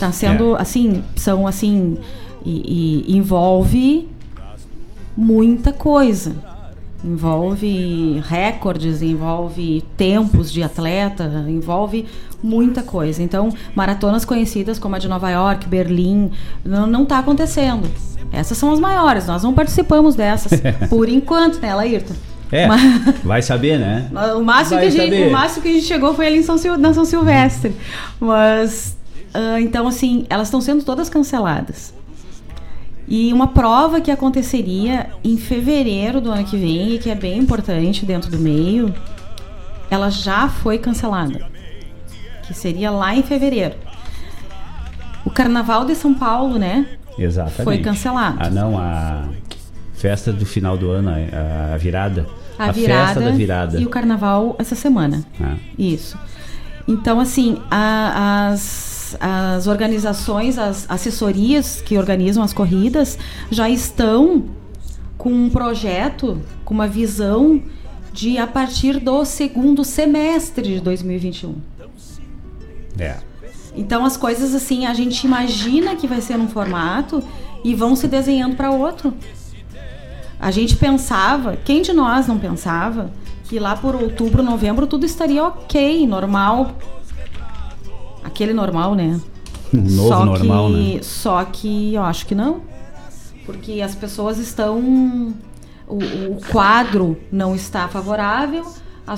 Tá 0.00 0.10
sendo, 0.10 0.56
é. 0.56 0.62
assim, 0.62 1.04
são 1.14 1.46
assim, 1.46 1.96
e, 2.44 3.04
e 3.06 3.16
envolve 3.16 4.08
muita 5.16 5.72
coisa 5.72 6.49
envolve 7.04 8.22
recordes, 8.26 9.02
envolve 9.02 9.82
tempos 9.96 10.52
de 10.52 10.62
atleta, 10.62 11.24
envolve 11.48 12.06
muita 12.42 12.82
coisa. 12.82 13.22
Então, 13.22 13.52
maratonas 13.74 14.24
conhecidas 14.24 14.78
como 14.78 14.96
a 14.96 14.98
de 14.98 15.08
Nova 15.08 15.30
York, 15.30 15.68
Berlim, 15.68 16.30
não 16.64 17.02
está 17.02 17.18
acontecendo. 17.18 17.90
Essas 18.32 18.56
são 18.58 18.72
as 18.72 18.78
maiores, 18.78 19.26
nós 19.26 19.42
não 19.42 19.52
participamos 19.52 20.14
dessas, 20.14 20.60
por 20.88 21.08
enquanto, 21.08 21.60
né, 21.60 21.74
Laírton? 21.74 22.14
É, 22.52 22.66
Mas, 22.66 22.82
vai 23.22 23.42
saber, 23.42 23.78
né? 23.78 24.08
O 24.36 24.42
máximo, 24.42 24.80
que 24.80 24.86
a, 24.86 24.90
gente, 24.90 25.22
o 25.22 25.30
máximo 25.30 25.62
que 25.62 25.68
a 25.68 25.72
gente 25.72 25.86
chegou 25.86 26.14
foi 26.14 26.26
ali 26.26 26.38
em 26.38 26.42
São 26.42 26.56
na 26.76 26.92
São 26.92 27.04
Silvestre. 27.04 27.74
Mas, 28.18 28.96
uh, 29.34 29.58
então, 29.60 29.86
assim, 29.86 30.26
elas 30.28 30.48
estão 30.48 30.60
sendo 30.60 30.84
todas 30.84 31.08
canceladas. 31.08 31.94
E 33.10 33.32
uma 33.32 33.48
prova 33.48 34.00
que 34.00 34.08
aconteceria 34.08 35.10
em 35.24 35.36
fevereiro 35.36 36.20
do 36.20 36.30
ano 36.30 36.44
que 36.44 36.56
vem, 36.56 36.94
e 36.94 36.98
que 36.98 37.10
é 37.10 37.14
bem 37.16 37.38
importante 37.38 38.06
dentro 38.06 38.30
do 38.30 38.38
meio, 38.38 38.94
ela 39.90 40.08
já 40.10 40.48
foi 40.48 40.78
cancelada. 40.78 41.44
Que 42.46 42.54
seria 42.54 42.88
lá 42.92 43.12
em 43.12 43.24
fevereiro. 43.24 43.74
O 45.24 45.30
Carnaval 45.30 45.84
de 45.84 45.96
São 45.96 46.14
Paulo, 46.14 46.56
né? 46.56 46.86
Exatamente. 47.18 47.64
Foi 47.64 47.78
cancelado. 47.78 48.38
Ah, 48.40 48.48
não, 48.48 48.78
a 48.78 49.28
festa 49.92 50.32
do 50.32 50.46
final 50.46 50.78
do 50.78 50.90
ano, 50.90 51.10
a 51.10 51.76
virada. 51.76 52.28
A, 52.56 52.66
a 52.66 52.72
virada 52.72 53.06
festa 53.06 53.20
da 53.20 53.30
virada. 53.32 53.80
E 53.80 53.84
o 53.84 53.88
carnaval 53.88 54.54
essa 54.58 54.76
semana. 54.76 55.24
Ah. 55.40 55.56
Isso. 55.76 56.16
Então, 56.86 57.18
assim, 57.18 57.60
a, 57.70 58.50
as 58.52 58.99
as, 59.10 59.16
as 59.20 59.66
organizações, 59.66 60.58
as 60.58 60.86
assessorias 60.88 61.80
que 61.80 61.96
organizam 61.96 62.42
as 62.42 62.52
corridas 62.52 63.18
já 63.50 63.68
estão 63.68 64.44
com 65.16 65.30
um 65.30 65.50
projeto, 65.50 66.40
com 66.64 66.74
uma 66.74 66.86
visão 66.86 67.62
de 68.12 68.38
a 68.38 68.46
partir 68.46 68.98
do 68.98 69.24
segundo 69.24 69.84
semestre 69.84 70.74
de 70.74 70.80
2021. 70.80 71.54
É. 72.98 73.16
Então 73.74 74.04
as 74.04 74.16
coisas 74.16 74.54
assim, 74.54 74.86
a 74.86 74.94
gente 74.94 75.24
imagina 75.24 75.94
que 75.94 76.06
vai 76.06 76.20
ser 76.20 76.36
num 76.36 76.48
formato 76.48 77.22
e 77.62 77.74
vão 77.74 77.94
se 77.94 78.08
desenhando 78.08 78.56
para 78.56 78.70
outro. 78.70 79.14
A 80.40 80.50
gente 80.50 80.76
pensava, 80.76 81.56
quem 81.56 81.82
de 81.82 81.92
nós 81.92 82.26
não 82.26 82.38
pensava 82.38 83.12
que 83.44 83.58
lá 83.58 83.76
por 83.76 83.94
outubro, 83.94 84.42
novembro 84.42 84.86
tudo 84.86 85.04
estaria 85.04 85.44
ok, 85.44 86.06
normal. 86.06 86.76
Aquele 88.22 88.52
normal, 88.52 88.94
né? 88.94 89.20
Um 89.72 89.82
novo 89.82 90.08
só 90.08 90.24
normal, 90.24 90.66
que, 90.66 90.94
né? 90.94 91.02
Só 91.02 91.44
que 91.44 91.94
eu 91.94 92.02
acho 92.02 92.26
que 92.26 92.34
não. 92.34 92.62
Porque 93.46 93.80
as 93.80 93.94
pessoas 93.94 94.38
estão. 94.38 95.32
O, 95.86 95.96
o 95.96 96.40
quadro 96.50 97.16
não 97.30 97.54
está 97.54 97.86
favorável, 97.86 98.64
a, 99.06 99.16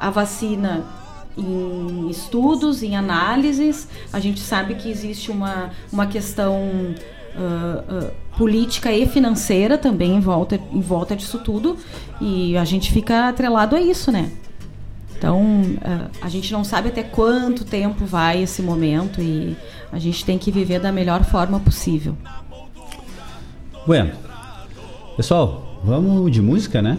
a 0.00 0.10
vacina 0.10 0.84
em 1.36 2.08
estudos, 2.08 2.82
em 2.82 2.96
análises. 2.96 3.88
A 4.12 4.20
gente 4.20 4.40
sabe 4.40 4.74
que 4.74 4.90
existe 4.90 5.30
uma, 5.30 5.70
uma 5.92 6.06
questão 6.06 6.94
ah, 7.36 7.84
ah, 7.88 8.10
política 8.36 8.92
e 8.92 9.06
financeira 9.06 9.78
também 9.78 10.16
em 10.16 10.20
volta, 10.20 10.60
em 10.72 10.80
volta 10.80 11.16
disso 11.16 11.38
tudo. 11.38 11.76
E 12.20 12.56
a 12.56 12.64
gente 12.64 12.92
fica 12.92 13.28
atrelado 13.28 13.74
a 13.76 13.80
isso, 13.80 14.12
né? 14.12 14.30
Então, 15.22 15.40
ah, 15.82 16.08
a 16.20 16.28
gente 16.28 16.52
não 16.52 16.64
sabe 16.64 16.88
até 16.88 17.04
quanto 17.04 17.64
tempo 17.64 18.04
vai 18.04 18.42
esse 18.42 18.60
momento 18.60 19.22
e 19.22 19.56
a 19.92 19.98
gente 20.00 20.24
tem 20.24 20.36
que 20.36 20.50
viver 20.50 20.80
da 20.80 20.90
melhor 20.90 21.22
forma 21.22 21.60
possível. 21.60 22.16
Bueno, 23.86 24.10
pessoal, 25.16 25.80
vamos 25.84 26.28
de 26.32 26.42
música, 26.42 26.82
né? 26.82 26.98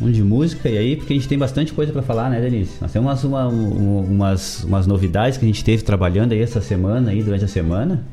Vamos 0.00 0.16
de 0.16 0.24
música 0.24 0.68
e 0.68 0.76
aí, 0.76 0.96
porque 0.96 1.12
a 1.12 1.16
gente 1.16 1.28
tem 1.28 1.38
bastante 1.38 1.72
coisa 1.72 1.92
para 1.92 2.02
falar, 2.02 2.28
né, 2.28 2.40
Denise? 2.40 2.72
Nós 2.80 2.90
temos 2.90 3.06
umas, 3.08 3.22
uma- 3.22 3.46
um- 3.48 4.00
umas, 4.06 4.64
umas 4.64 4.88
novidades 4.88 5.38
que 5.38 5.44
a 5.44 5.48
gente 5.48 5.62
teve 5.62 5.84
trabalhando 5.84 6.32
aí 6.32 6.42
essa 6.42 6.60
semana, 6.60 7.12
aí 7.12 7.22
durante 7.22 7.44
a 7.44 7.48
semana. 7.48 8.04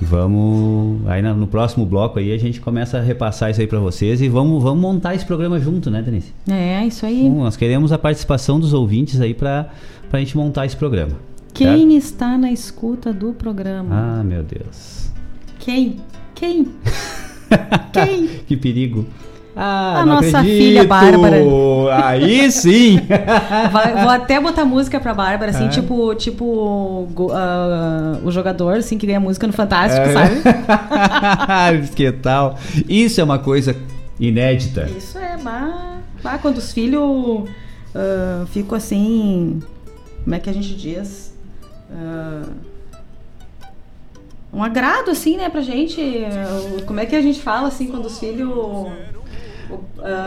Vamos. 0.00 1.06
Aí 1.08 1.20
no 1.22 1.46
próximo 1.46 1.84
bloco 1.84 2.18
aí 2.18 2.32
a 2.32 2.38
gente 2.38 2.60
começa 2.60 2.98
a 2.98 3.00
repassar 3.00 3.50
isso 3.50 3.60
aí 3.60 3.66
para 3.66 3.80
vocês 3.80 4.20
e 4.20 4.28
vamos, 4.28 4.62
vamos 4.62 4.80
montar 4.80 5.14
esse 5.14 5.26
programa 5.26 5.58
junto, 5.58 5.90
né, 5.90 6.00
Denise? 6.02 6.32
É, 6.48 6.86
isso 6.86 7.04
aí. 7.04 7.28
Bom, 7.28 7.42
nós 7.42 7.56
queremos 7.56 7.92
a 7.92 7.98
participação 7.98 8.60
dos 8.60 8.72
ouvintes 8.72 9.20
aí 9.20 9.34
para 9.34 9.70
a 10.12 10.18
gente 10.18 10.36
montar 10.36 10.66
esse 10.66 10.76
programa. 10.76 11.12
Quem 11.52 11.96
está 11.96 12.38
na 12.38 12.52
escuta 12.52 13.12
do 13.12 13.32
programa? 13.32 14.20
Ah, 14.20 14.22
meu 14.22 14.44
Deus. 14.44 15.10
Quem? 15.58 15.96
Quem? 16.34 16.68
Quem? 17.92 18.28
Que 18.46 18.56
perigo. 18.56 19.04
Ah, 19.60 20.02
A 20.02 20.06
nossa 20.06 20.38
acredito. 20.38 20.56
filha 20.62 20.84
Bárbara. 20.84 21.38
Aí 22.04 22.48
sim. 22.52 23.00
Vai- 23.72 23.92
vou 24.02 24.08
até 24.10 24.38
botar 24.40 24.64
música 24.64 25.00
pra 25.00 25.12
Bárbara, 25.12 25.50
assim, 25.50 25.64
Ah. 25.66 25.68
tipo, 25.68 26.14
tipo 26.14 27.08
ah, 27.32 28.18
o 28.22 28.30
jogador, 28.30 28.76
assim, 28.76 28.96
que 28.96 29.04
ganha 29.04 29.18
música 29.18 29.48
no 29.48 29.52
Fantástico, 29.52 30.06
É. 30.06 30.12
sabe? 30.12 31.88
que 31.96 32.12
tal? 32.12 32.56
Isso 32.88 33.20
é 33.20 33.24
uma 33.24 33.40
coisa 33.40 33.74
inédita. 34.20 34.88
Isso 34.96 35.18
é, 35.18 35.36
bah, 35.42 35.96
bah, 36.22 36.38
quando 36.38 36.58
os 36.58 36.72
filhos 36.72 37.48
ah, 37.96 38.44
ficam 38.52 38.76
assim, 38.78 39.60
como 40.22 40.36
é 40.36 40.38
que 40.38 40.48
a 40.48 40.52
gente 40.54 40.72
diz? 40.76 41.34
Ah, 41.92 42.42
um 44.52 44.62
agrado, 44.62 45.10
assim, 45.10 45.36
né, 45.36 45.48
pra 45.50 45.60
gente. 45.60 46.00
Como 46.86 46.98
é 47.00 47.06
que 47.06 47.14
a 47.16 47.20
gente 47.20 47.40
fala, 47.40 47.68
assim, 47.68 47.88
quando 47.88 48.06
os 48.06 48.18
filhos 48.18 48.86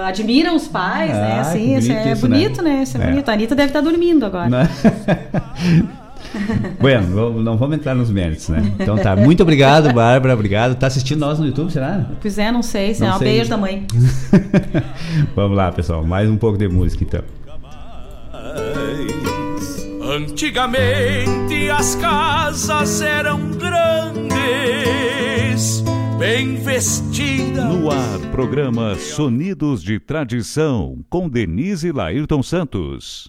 admiram 0.08 0.56
os 0.56 0.68
pais, 0.68 1.12
né? 1.12 1.34
Ah, 1.38 1.42
Assim, 1.42 1.60
que 1.74 1.78
isso 1.80 1.92
é 1.92 2.12
isso, 2.12 2.28
né? 2.28 2.38
bonito, 2.38 2.62
né? 2.62 2.84
Isso 2.84 2.98
é, 2.98 3.02
É. 3.04 3.08
bonito. 3.10 3.30
A 3.30 3.34
Anitta 3.34 3.56
deve 3.56 3.70
estar 3.70 3.82
dormindo 3.82 4.26
agora. 4.26 4.50
Né? 4.50 4.70
bueno, 6.80 7.42
não 7.42 7.58
vamos 7.58 7.76
entrar 7.78 7.94
nos 7.96 8.10
méritos, 8.10 8.50
né? 8.50 8.62
Então 8.80 8.98
tá. 8.98 9.16
Muito 9.16 9.42
obrigado, 9.44 9.92
Bárbara. 9.94 10.34
Obrigado. 10.34 10.76
Tá 10.76 10.88
assistindo 10.88 11.20
nós 11.20 11.40
no 11.40 11.46
YouTube, 11.46 11.72
será? 11.72 12.06
Pois 12.22 12.38
é, 12.38 12.52
não 12.52 12.62
sei, 12.64 12.94
se 12.94 13.02
Não 13.02 13.08
é 13.10 13.16
um 13.16 13.18
sei. 13.18 13.28
beijo 13.34 13.50
da 13.50 13.58
mãe. 13.58 13.86
vamos 15.36 15.58
lá, 15.58 15.72
pessoal. 15.72 16.04
Mais 16.04 16.30
um 16.30 16.38
pouco 16.38 16.58
de 16.58 16.68
música, 16.68 17.04
então. 17.04 17.22
Antigamente 20.04 21.70
as 21.70 21.96
casas 21.96 23.02
eram 23.02 23.40
grandes, 23.52 24.32
bem 26.22 26.54
vestidas. 26.54 27.66
No 27.66 27.90
ar, 27.90 28.20
programa 28.30 28.94
Sonidos 28.94 29.82
de 29.82 30.00
Tradição, 30.00 31.04
com 31.10 31.28
Denise 31.28 31.92
Laírton 31.92 32.44
Santos. 32.44 33.28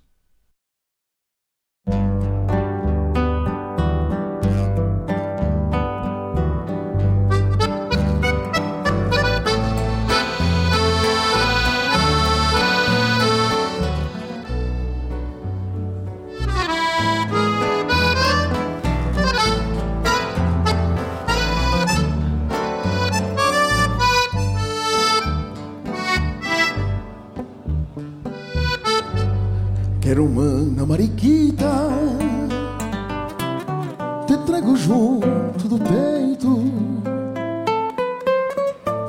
Quero 30.12 30.28
mana 30.28 30.84
mariquita. 30.84 31.88
Te 34.26 34.36
trago 34.44 34.76
junto 34.76 35.66
do 35.66 35.78
peito 35.78 36.50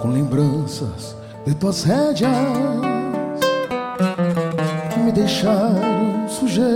Com 0.02 0.08
lembranças 0.08 1.14
de 1.46 1.54
tuas 1.56 1.84
rédeas 1.84 2.32
Que 4.94 5.00
me 5.00 5.12
deixaram 5.12 6.30
sujeito 6.30 6.72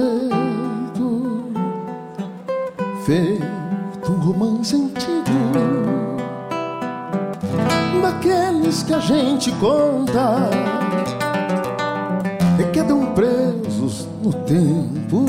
Feito 3.05 4.11
um 4.11 4.19
romance 4.19 4.75
antigo 4.75 5.31
Daqueles 8.01 8.83
que 8.83 8.93
a 8.93 8.99
gente 8.99 9.53
conta 9.53 10.49
no 14.27 14.33
tempo 14.43 15.25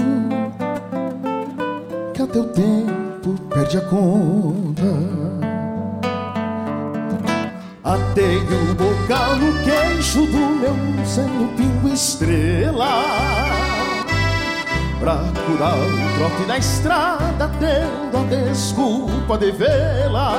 que 2.12 2.22
até 2.22 2.38
o 2.40 2.44
tempo 2.44 3.34
perde 3.48 3.78
a 3.78 3.80
conta. 3.82 4.82
Atei 7.84 8.38
o 8.38 8.74
bocal 8.74 9.36
no 9.36 9.52
queixo 9.62 10.26
do 10.26 10.38
meu 10.60 11.06
seno 11.06 11.48
pingo 11.56 11.88
estrela 11.88 13.02
Pra 15.00 15.16
curar 15.46 15.78
o 15.78 16.18
trote 16.18 16.46
na 16.46 16.58
estrada 16.58 17.50
Tendo 17.58 18.18
a 18.18 18.24
desculpa 18.24 19.38
de 19.38 19.52
vê-la 19.52 20.34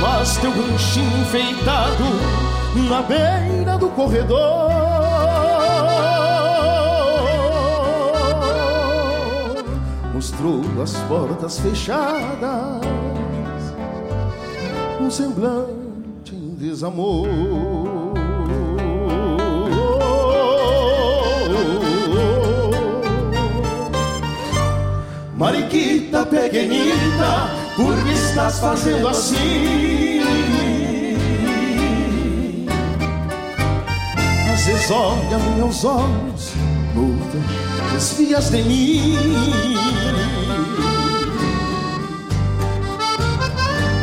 Mas 0.00 0.36
teu 0.36 0.50
ranchinho 0.50 1.20
enfeitado 1.22 2.61
na 2.80 3.02
beira 3.02 3.76
do 3.78 3.88
corredor 3.90 4.72
mostrou 10.22 10.62
as 10.80 10.92
portas 11.08 11.58
fechadas, 11.58 12.80
um 15.00 15.10
semblante 15.10 16.32
em 16.32 16.54
desamor. 16.54 17.26
Mariquita 25.36 26.24
pequenita, 26.24 27.50
por 27.74 28.00
que 28.04 28.12
estás 28.12 28.60
fazendo 28.60 29.08
assim? 29.08 30.51
mas 34.82 34.90
olha 34.90 35.38
meus 35.56 35.84
olhos, 35.84 36.52
muda, 36.92 37.38
desvias 37.92 38.50
de 38.50 38.64
mim. 38.64 39.16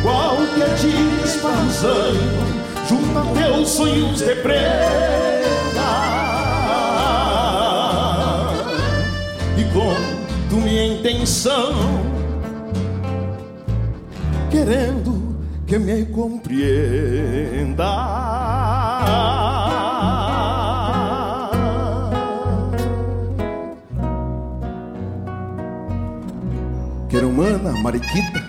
Qualquer 0.02 0.70
é 0.70 0.74
dia 0.76 1.24
esparruzando, 1.24 2.18
junta 2.88 3.20
teus 3.38 3.68
sonhos 3.68 4.20
de 4.20 4.34
prenda. 4.36 5.90
E 9.58 9.64
conto 9.74 10.56
minha 10.64 10.94
intenção, 10.94 11.74
querendo 14.50 15.36
que 15.66 15.78
me 15.78 16.06
compreenda. 16.06 18.09
Humana, 27.70 27.82
mariquita, 27.82 28.42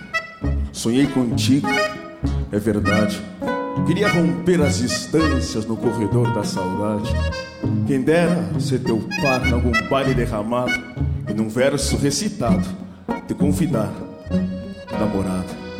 sonhei 0.72 1.06
contigo, 1.08 1.68
é 2.52 2.60
verdade. 2.60 3.22
Queria 3.86 4.10
romper 4.10 4.62
as 4.62 4.80
distâncias 4.80 5.66
no 5.66 5.78
corredor 5.78 6.34
da 6.34 6.44
saudade. 6.44 7.10
Quem 7.88 8.02
dera 8.02 8.50
ser 8.60 8.80
teu 8.80 9.02
par 9.22 9.46
em 9.48 9.54
algum 9.54 9.72
baile 9.90 10.14
derramado 10.14 10.72
e 11.30 11.34
num 11.34 11.50
verso 11.50 11.98
recitado 11.98 12.68
te 13.28 13.34
convidar, 13.34 13.94
namorado. 14.92 15.71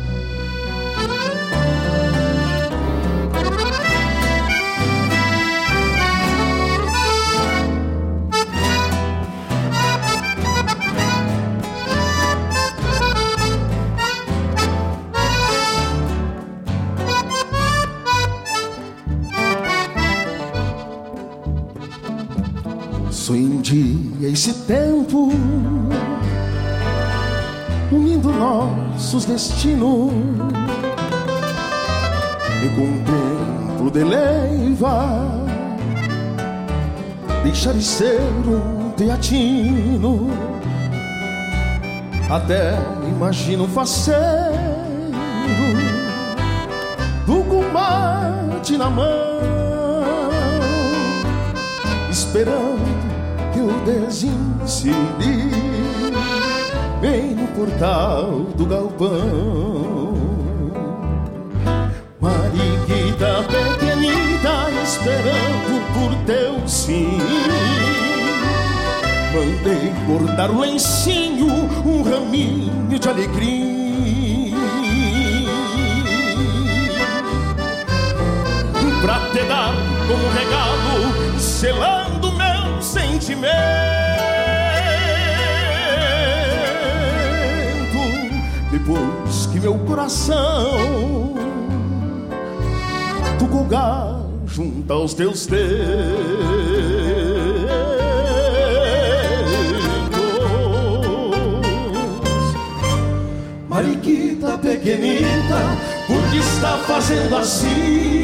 Dia 24.22 24.30
esse 24.30 24.54
tempo 24.66 25.32
unindo 27.90 28.30
nossos 28.30 29.24
destinos 29.24 30.12
e 32.62 32.68
contemplo 32.68 33.90
de 33.90 34.04
leiva 34.04 35.18
deixar 37.42 37.74
de 37.74 37.82
ser 37.82 38.20
um 38.46 38.90
teatino. 38.90 40.30
Até 42.30 42.74
imagino 43.08 43.66
faceiro 43.66 44.22
do 47.26 47.42
combate 47.42 48.78
na 48.78 48.88
mão 48.88 49.32
esperando 52.08 53.11
eu 53.62 53.70
desinseri 53.84 55.50
bem 57.00 57.34
no 57.34 57.46
portal 57.48 58.46
do 58.56 58.66
galpão. 58.66 60.14
Mariquita 62.20 63.44
pequenita 63.48 64.70
esperando 64.82 65.74
por 65.94 66.14
teu 66.26 66.68
sim. 66.68 67.18
Mandei 69.32 69.92
bordar 70.06 70.50
o 70.50 70.60
lencinho, 70.60 71.46
um 71.86 72.02
raminho 72.02 72.98
de 72.98 73.08
alegria. 73.08 73.72
Pra 79.00 79.18
te 79.32 79.42
dar 79.44 79.74
como 80.06 80.28
regalo, 80.30 81.40
selando 81.40 82.11
sentimento. 83.22 83.52
Depois 88.70 89.46
que 89.46 89.60
meu 89.60 89.78
coração 89.78 91.34
tu 93.38 93.46
colgar 93.46 94.20
junto 94.46 94.92
aos 94.92 95.14
teus 95.14 95.46
dedos. 95.46 95.72
Mariquita 103.68 104.58
pequenita, 104.58 105.78
por 106.06 106.30
que 106.30 106.38
está 106.38 106.78
fazendo 106.78 107.36
assim? 107.36 108.21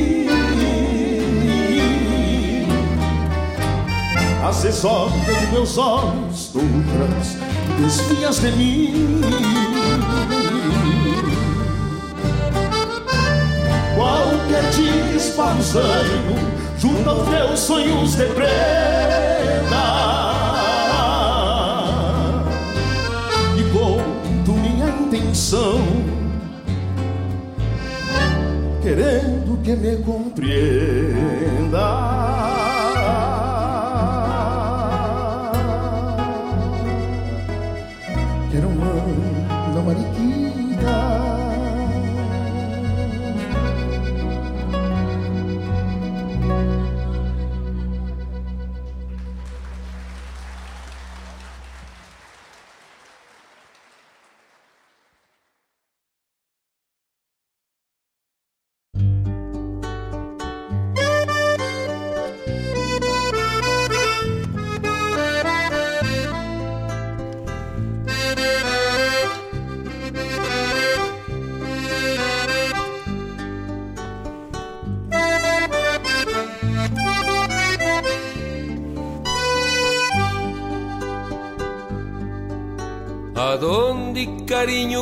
Às 4.48 4.62
olha 4.82 5.12
de 5.12 5.46
meus 5.52 5.76
olhos, 5.76 6.54
outras 6.54 7.36
desvias 7.78 8.40
de 8.40 8.50
mim. 8.52 9.20
Qualquer 13.94 14.70
despausando 15.12 16.34
junto 16.78 17.10
aos 17.10 17.28
teus 17.28 17.60
sonhos 17.60 18.14
de 18.16 18.24
prenda. 18.24 18.56
E 23.54 23.64
conto 23.70 24.52
minha 24.52 24.88
intenção, 24.88 25.78
querendo 28.80 29.62
que 29.62 29.76
me 29.76 29.98
compreenda. 29.98 30.78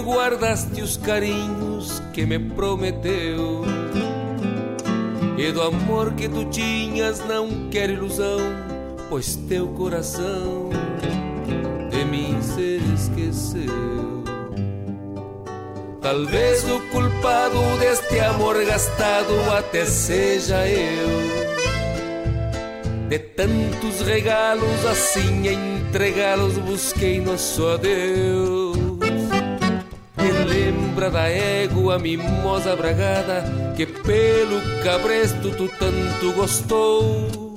Guardaste 0.06 0.80
os 0.80 0.96
carinhos 0.96 2.00
que 2.12 2.24
me 2.24 2.38
prometeu? 2.38 3.64
E 5.36 5.50
do 5.50 5.60
amor 5.60 6.14
que 6.14 6.28
tu 6.28 6.44
tinhas 6.44 7.18
não 7.26 7.68
quero 7.70 7.92
ilusão, 7.92 8.38
pois 9.08 9.34
teu 9.48 9.66
coração 9.68 10.70
de 11.90 12.04
mim 12.04 12.40
se 12.40 12.80
esqueceu. 12.94 14.24
Talvez 16.00 16.62
o 16.70 16.80
culpado 16.92 17.58
deste 17.80 18.20
amor 18.20 18.64
gastado 18.64 19.34
até 19.58 19.84
seja 19.84 20.68
eu. 20.68 21.26
De 23.08 23.18
tantos 23.18 24.02
regalos 24.02 24.86
assim 24.86 25.48
a 25.48 25.52
entregá-los 25.52 26.58
busquei 26.58 27.20
nosso 27.20 27.66
adeus 27.66 28.65
lembra 31.06 31.10
da 31.10 31.28
égua 31.28 31.98
mimosa 31.98 32.74
bragada 32.76 33.44
Que 33.76 33.86
pelo 33.86 34.60
cabresto 34.82 35.50
tu 35.50 35.68
tanto 35.78 36.32
gostou 36.32 37.54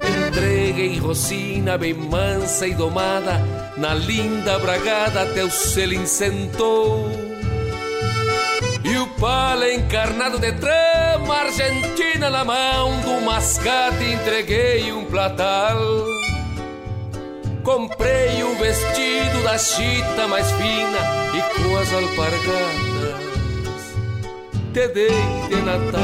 Entreguei 0.00 0.98
Rosina 0.98 1.76
bem 1.76 1.94
mansa 1.94 2.66
e 2.66 2.74
domada 2.74 3.40
Na 3.76 3.94
linda 3.94 4.58
bragada 4.58 5.26
teu 5.26 5.50
selo 5.50 5.94
incentou 5.94 7.26
e 8.84 8.98
o 8.98 9.06
pala 9.18 9.68
encarnado 9.72 10.38
de 10.38 10.52
trama 10.52 11.34
argentina 11.34 12.30
na 12.30 12.44
mão 12.44 13.00
do 13.00 13.20
mascate 13.20 14.04
entreguei 14.04 14.92
um 14.92 15.04
platal. 15.06 16.15
Comprei 17.66 18.44
o 18.44 18.54
vestido 18.58 19.42
da 19.42 19.58
chita 19.58 20.28
mais 20.28 20.48
fina 20.52 20.98
e 21.34 21.60
com 21.60 21.76
as 21.76 21.92
alpargatas 21.92 23.26
te 24.72 24.86
dei 24.86 25.10
de 25.48 25.56
Natal. 25.62 26.00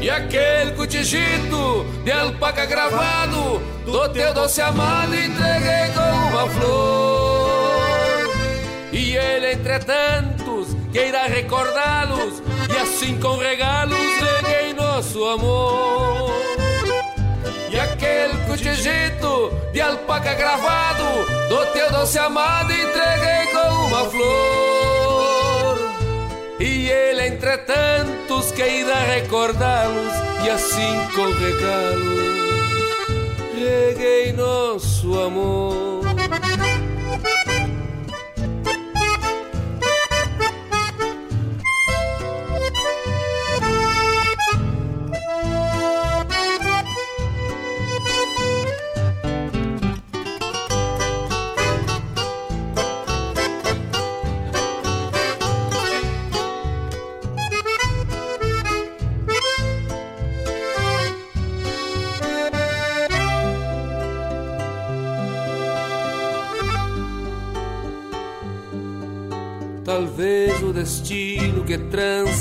E 0.00 0.10
aquele 0.10 0.72
cotijito 0.72 1.86
de 2.02 2.10
alpaca 2.10 2.66
gravado 2.66 3.60
do 3.84 4.08
teu 4.08 4.34
doce 4.34 4.60
amado 4.60 5.14
entreguei 5.14 5.92
com 5.94 6.34
uma 6.34 6.50
flor. 6.50 8.34
E 8.92 9.16
ele, 9.16 9.52
entre 9.52 9.78
tantos, 9.78 10.76
queira 10.92 11.28
recordá-los 11.28 12.42
e 12.68 12.76
assim 12.76 13.16
com 13.20 13.36
regalos 13.36 13.96
reguei 13.96 14.74
nosso 14.74 15.24
amor. 15.24 16.25
Aquele 18.26 18.44
cotijito 18.46 19.52
de 19.72 19.80
alpaca 19.80 20.34
gravado 20.34 21.04
do 21.48 21.64
teu 21.72 21.88
doce 21.92 22.18
amado 22.18 22.72
entreguei 22.72 23.46
com 23.52 23.86
uma 23.86 24.04
flor. 24.06 25.78
E 26.58 26.88
ele, 26.88 27.28
entre 27.28 27.56
tantos, 27.58 28.50
queira 28.50 28.96
recordá-los 28.96 30.12
e 30.44 30.50
assim 30.50 31.08
com 31.14 31.30
regalos 31.30 32.36
reguei 33.54 34.32
nosso 34.32 35.18
amor. 35.20 35.95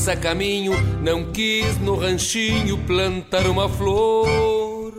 Trança 0.06 0.16
caminho 0.16 0.74
não 1.02 1.32
quis 1.32 1.80
no 1.80 1.96
ranchinho 1.96 2.78
plantar 2.86 3.48
uma 3.48 3.68
flor. 3.68 4.94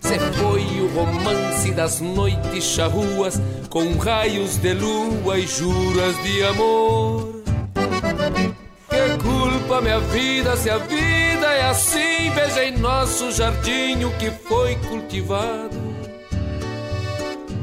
Se 0.00 0.18
foi 0.34 0.62
o 0.80 0.88
romance 0.94 1.70
das 1.72 2.00
noites 2.00 2.62
charruas 2.62 3.40
com 3.70 3.96
raios 3.96 4.58
de 4.58 4.74
lua 4.74 5.38
e 5.38 5.46
juras 5.46 6.14
de 6.22 6.44
amor. 6.44 7.42
Que 8.90 9.22
culpa 9.22 9.80
minha 9.80 10.00
vida 10.00 10.56
se 10.56 10.68
a 10.68 10.76
vida 10.76 11.46
é 11.46 11.62
assim? 11.70 12.30
Veja 12.34 12.64
em 12.64 12.76
nosso 12.76 13.32
jardim 13.32 14.04
o 14.04 14.10
que 14.18 14.30
foi 14.30 14.74
cultivado 14.88 15.80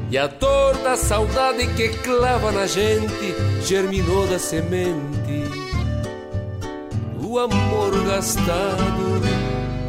e 0.10 0.18
a 0.18 0.26
dor 0.26 0.78
da 0.78 0.96
saudade 0.96 1.68
que 1.76 1.90
clava 1.98 2.50
na 2.50 2.66
gente 2.66 3.36
germinou 3.62 4.26
da 4.26 4.40
semente 4.40 5.67
o 7.28 7.40
amor 7.40 7.92
gastado. 8.06 9.22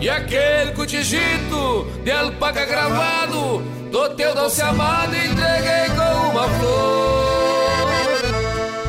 E 0.01 0.11
aquele 0.11 0.73
cotijito 0.73 1.87
de 2.03 2.11
alpaca 2.11 2.65
gravado 2.65 3.63
do 3.91 4.09
teu 4.11 4.35
doce 4.35 4.61
amado 4.61 5.15
entreguei 5.15 5.89
com 5.97 6.31
uma 6.31 6.49
flor. 6.49 7.87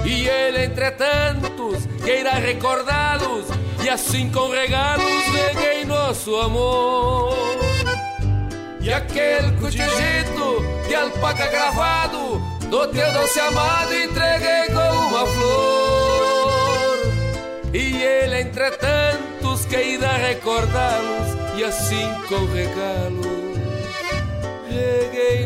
E 0.06 0.28
ele, 0.28 0.66
entre 0.66 0.92
tantos, 0.92 1.86
queira 2.04 2.34
recordá-los 2.34 3.46
e 3.84 3.90
assim 3.90 4.32
com 4.32 4.50
regalos 4.50 5.06
reguei 5.32 5.86
nosso 5.86 6.36
amor. 6.38 7.38
E 8.82 8.92
aquele 8.92 9.52
cotijito 9.60 10.64
de 10.88 10.96
alpaca 10.96 11.48
gravado 11.48 12.42
Do 12.70 12.88
teu 12.88 13.12
doce 13.14 13.40
amado 13.40 13.94
entreguei 13.94 14.68
com 14.68 15.08
uma 15.08 15.26
flor 15.26 15.89
E 17.74 18.02
ele 18.02 18.42
entre 18.42 18.72
tantos 18.72 19.66
que 19.66 19.78
irá 19.78 20.14
recordá-los 20.14 21.58
E 21.58 21.64
assim 21.64 22.08
com 22.28 22.46
regalos. 22.46 23.28
Reguei 24.68 25.46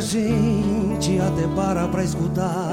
A 0.00 0.02
gente 0.02 1.20
até 1.20 1.46
para 1.54 1.86
pra 1.86 2.02
escutar 2.02 2.72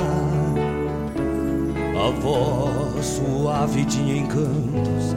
A 1.93 2.09
voz 2.21 3.05
suave 3.05 3.83
tinha 3.83 4.15
encantos 4.15 5.13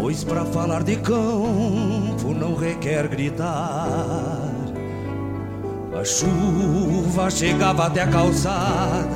Pois 0.00 0.24
pra 0.24 0.46
falar 0.46 0.82
de 0.82 0.96
campo 0.96 2.32
não 2.34 2.54
requer 2.56 3.06
gritar. 3.08 4.50
A 5.94 6.02
chuva 6.02 7.30
chegava 7.30 7.88
até 7.88 8.04
a 8.04 8.06
calçada 8.06 9.06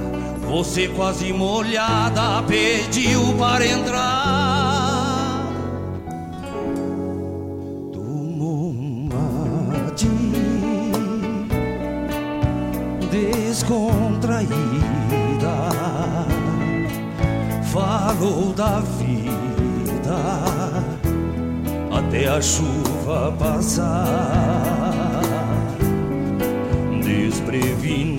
Você 0.46 0.88
quase 0.88 1.32
molhada 1.32 2.42
pediu 2.42 3.32
para 3.38 3.66
entrar 3.66 4.43
Falou 18.18 18.52
da 18.52 18.80
vida 18.80 20.16
até 21.90 22.28
a 22.28 22.40
chuva 22.40 23.34
passar. 23.36 25.20
Desprevenido 27.02 28.13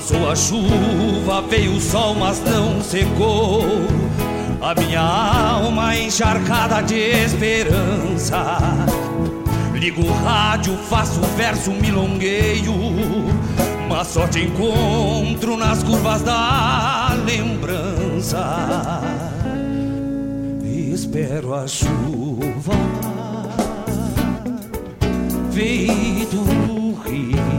Passou 0.00 0.30
a 0.30 0.34
chuva, 0.34 1.42
veio 1.42 1.74
o 1.74 1.80
sol, 1.80 2.14
mas 2.14 2.40
não 2.40 2.80
secou 2.80 3.62
a 4.62 4.74
minha 4.74 5.02
alma 5.02 5.94
encharcada 5.94 6.80
de 6.80 6.96
esperança. 6.96 8.58
Ligo 9.74 10.00
o 10.02 10.12
rádio, 10.24 10.74
faço 10.88 11.20
verso, 11.36 11.70
milongueio, 11.72 12.72
mas 13.90 14.06
só 14.08 14.26
te 14.26 14.44
encontro 14.44 15.58
nas 15.58 15.82
curvas 15.82 16.22
da 16.22 17.14
lembrança 17.26 19.02
espero 20.94 21.52
a 21.52 21.66
chuva 21.66 22.72
feito 25.52 26.36
um 26.38 26.94
rio. 26.94 27.49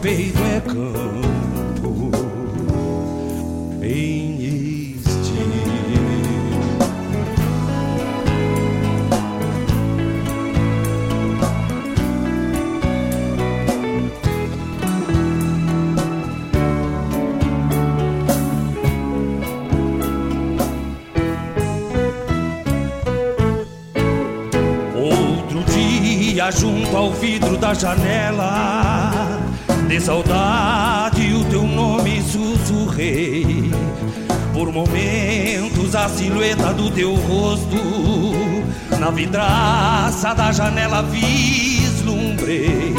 Peito 0.00 0.38
é 0.42 0.60
campo 0.60 2.10
em. 3.82 4.40
Outro 24.94 25.64
dia, 25.64 26.50
junto 26.50 26.96
ao 26.96 27.12
vidro 27.12 27.56
da 27.56 27.74
janela, 27.74 28.79
de 29.90 30.00
saudade 30.00 31.34
o 31.34 31.44
teu 31.46 31.64
nome 31.64 32.22
sussurrei. 32.22 33.72
Por 34.52 34.72
momentos, 34.72 35.96
a 35.96 36.08
silhueta 36.08 36.72
do 36.72 36.92
teu 36.92 37.12
rosto, 37.16 37.76
na 39.00 39.10
vidraça 39.10 40.32
da 40.32 40.52
janela 40.52 41.02
vislumbrei. 41.02 42.94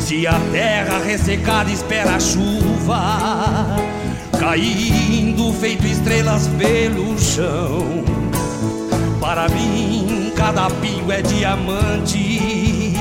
Se 0.00 0.26
a 0.26 0.38
terra 0.52 0.98
ressecada 0.98 1.70
espera 1.70 2.16
a 2.16 2.20
chuva, 2.20 3.76
caindo 4.38 5.50
feito 5.54 5.86
estrelas 5.86 6.46
pelo 6.58 7.18
chão. 7.18 8.04
Para 9.18 9.48
mim, 9.48 10.30
cada 10.36 10.68
pingo 10.68 11.10
é 11.10 11.22
diamante, 11.22 12.92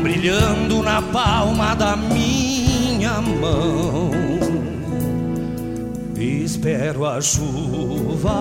brilhando 0.00 0.82
na 0.82 0.99
palma 1.12 1.74
da 1.74 1.96
minha 1.96 3.20
mão. 3.20 4.10
Espero 6.16 7.06
a 7.06 7.20
chuva, 7.20 8.38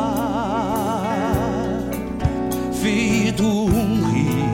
feito 2.82 3.44
um 3.44 4.12
rio. 4.12 4.50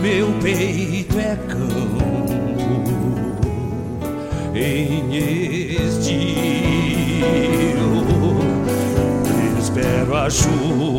Meu 0.00 0.32
peito 0.42 1.18
é 1.18 1.36
campo 1.36 2.02
em 4.54 5.14
estio. 5.14 6.12
Espero 9.58 10.16
a 10.16 10.28
chuva 10.28 10.91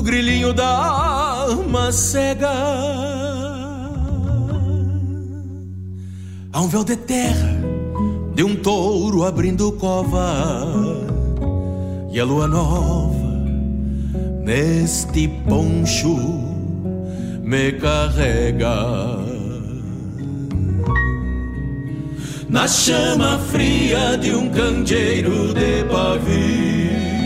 do 0.00 0.02
grilinho 0.02 0.52
da 0.54 0.66
alma 0.66 1.92
cega. 1.92 2.50
Há 6.52 6.60
um 6.60 6.68
véu 6.68 6.82
de 6.84 6.96
terra 6.96 7.60
de 8.34 8.42
um 8.42 8.56
touro 8.56 9.24
abrindo 9.24 9.70
cova 9.72 10.66
e 12.10 12.18
a 12.18 12.24
lua 12.24 12.48
nova 12.48 13.14
neste 14.42 15.28
poncho 15.46 16.16
me 17.42 17.72
carrega. 17.72 19.20
Na 22.48 22.66
chama 22.66 23.38
fria 23.38 24.16
de 24.16 24.34
um 24.34 24.48
candeeiro 24.48 25.52
de 25.52 25.84
pavio 25.84 27.19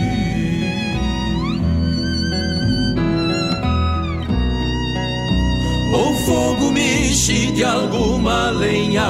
O 5.95 6.13
fogo 6.25 6.71
mexe 6.71 7.51
de 7.53 7.63
alguma 7.63 8.49
lenha 8.49 9.09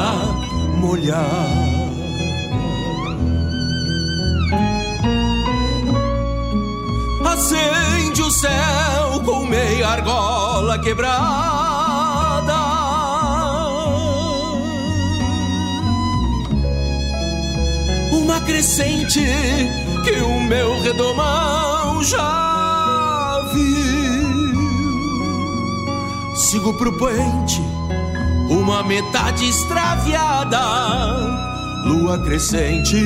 molhada. 0.77 1.65
Acende 7.35 8.21
o 8.21 8.31
céu 8.31 9.21
com 9.25 9.45
meia 9.45 9.89
argola 9.89 10.79
quebrada. 10.79 11.15
Uma 18.13 18.39
crescente 18.41 19.19
que 20.05 20.11
o 20.21 20.39
meu 20.41 20.81
redomão 20.81 22.01
já 22.03 22.54
sigo 26.35 26.73
pro 26.73 26.91
poente, 26.97 27.61
uma 28.49 28.83
metade 28.83 29.47
extraviada, 29.47 30.59
lua 31.85 32.17
crescente, 32.19 32.97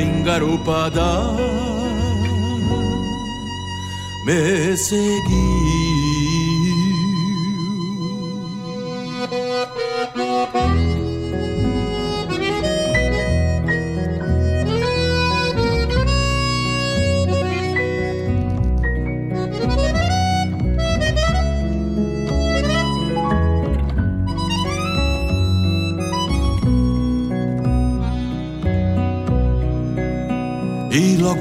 engarupada, 0.00 1.22
me 4.24 4.76
seguir. 4.76 5.61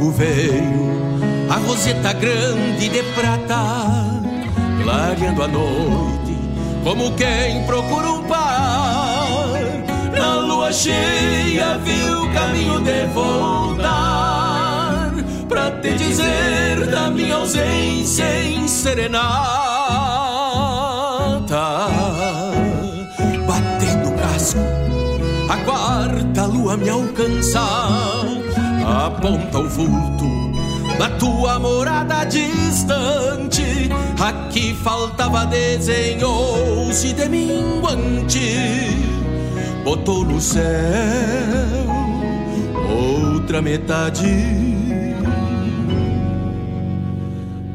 Logo 0.02 0.12
veio 0.12 0.92
a 1.50 1.58
roseta 1.58 2.14
grande 2.14 2.90
de 2.90 3.04
prata, 3.14 3.86
clareando 4.82 5.44
a 5.44 5.48
noite, 5.48 6.36
como 6.84 7.12
quem 7.16 7.64
procura 7.66 8.12
um 8.12 8.24
par. 8.24 9.60
Na 10.12 10.36
lua 10.38 10.72
cheia 10.74 11.78
viu 11.78 12.24
o 12.24 12.34
caminho 12.34 12.82
de 12.82 13.06
voltar, 13.14 13.94
pra 15.48 15.70
te 15.72 15.94
dizer 15.94 16.88
da 16.88 17.12
minha 17.12 17.36
ausência 17.36 18.26
em 18.44 18.68
serenata. 18.68 19.22
Batendo 23.46 24.10
o 24.10 24.14
casco, 24.18 24.60
a 25.50 25.58
quarta 25.58 26.46
lua 26.46 26.76
me 26.78 26.90
alcançar 26.90 28.41
aponta 28.86 29.60
o 29.60 29.70
vulto 29.70 30.26
da 30.98 31.10
tua 31.18 31.60
morada 31.60 32.24
distante. 32.26 33.90
Aqui 34.20 34.76
faltava 34.84 35.46
desenhou-se 35.46 37.14
de 37.14 37.28
minguante, 37.28 38.90
botou 39.84 40.24
no 40.24 40.40
céu 40.40 40.62
outra 42.92 43.62
metade 43.62 45.16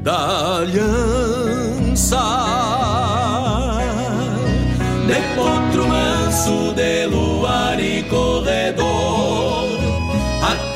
da 0.02 0.58
aliança. 0.58 2.16
De 5.06 5.20
potro 5.36 5.86
manso 5.88 6.72
de 6.74 7.06
luar 7.06 7.78
e 7.80 8.02
corredor 8.04 8.85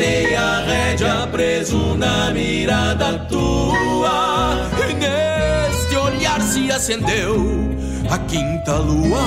Atei 0.01 0.34
a 0.34 0.61
rédea 0.61 1.28
preso 1.30 1.94
na 1.94 2.30
mirada 2.30 3.18
tua. 3.28 4.57
E 4.88 4.94
neste 4.94 5.94
olhar 5.94 6.40
se 6.40 6.72
acendeu 6.72 7.68
a 8.11 8.16
quinta 8.20 8.78
lua. 8.78 9.20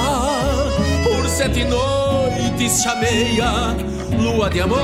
Por 1.03 1.29
sete 1.29 1.63
noites 1.65 2.81
chamei 2.81 3.39
a 3.39 3.75
lua 4.17 4.49
de 4.49 4.61
amor. 4.61 4.79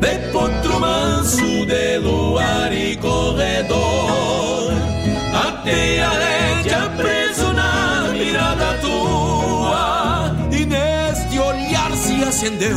De 0.00 0.32
potro 0.32 0.80
manso 0.80 1.66
de 1.66 1.98
luar 1.98 2.72
e 2.72 2.96
corredor. 2.96 4.72
Atei 5.34 6.00
a 6.00 6.08
rédea 6.08 6.90
preso 6.96 7.17
acendeu 12.28 12.76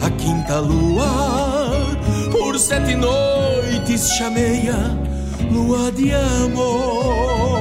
a 0.00 0.10
quinta 0.10 0.60
lua. 0.60 1.96
Por 2.30 2.58
sete 2.58 2.94
noites 2.94 4.10
chamei 4.18 4.68
a 4.68 4.96
lua 5.50 5.90
de 5.90 6.12
amor. 6.14 7.59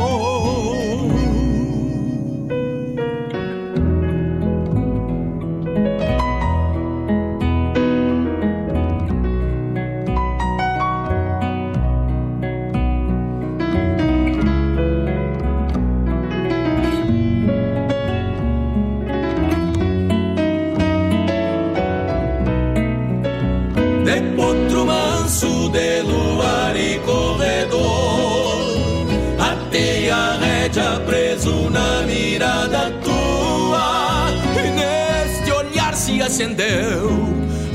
Na 31.70 32.02
mirada 32.04 32.92
tua. 33.04 34.30
E 34.56 34.70
neste 34.72 35.52
olhar 35.52 35.94
se 35.96 36.22
acendeu 36.22 37.10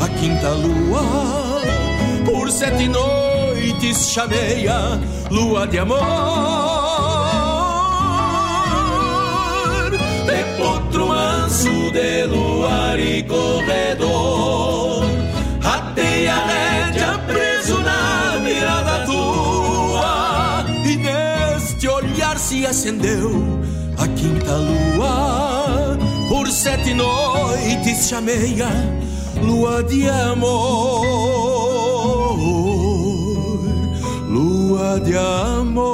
a 0.00 0.08
quinta 0.08 0.50
lua. 0.50 1.02
Por 2.24 2.50
sete 2.50 2.88
noites 2.88 4.10
chamei-a 4.10 4.98
lua 5.30 5.66
de 5.66 5.78
amor. 5.78 6.00
De 10.26 10.44
potro 10.58 11.08
manso 11.08 11.90
de 11.92 12.24
luar 12.24 12.98
e 12.98 13.22
corredor. 13.22 15.04
Atei 15.62 16.26
a 16.28 16.36
rédea 16.46 17.18
preso 17.26 17.78
na 17.80 18.38
mirada 18.40 19.04
tua. 19.06 20.64
E 20.84 20.96
neste 20.96 21.88
olhar 21.88 22.38
se 22.38 22.66
acendeu 22.66 23.62
a 24.04 24.08
quinta 24.08 24.56
lua. 24.56 25.96
Por 26.28 26.46
sete 26.50 26.94
noites 26.94 28.08
chamei-a 28.08 28.70
lua 29.42 29.82
de 29.82 30.08
amor, 30.08 31.06
lua 34.28 35.00
de 35.00 35.16
amor. 35.16 35.93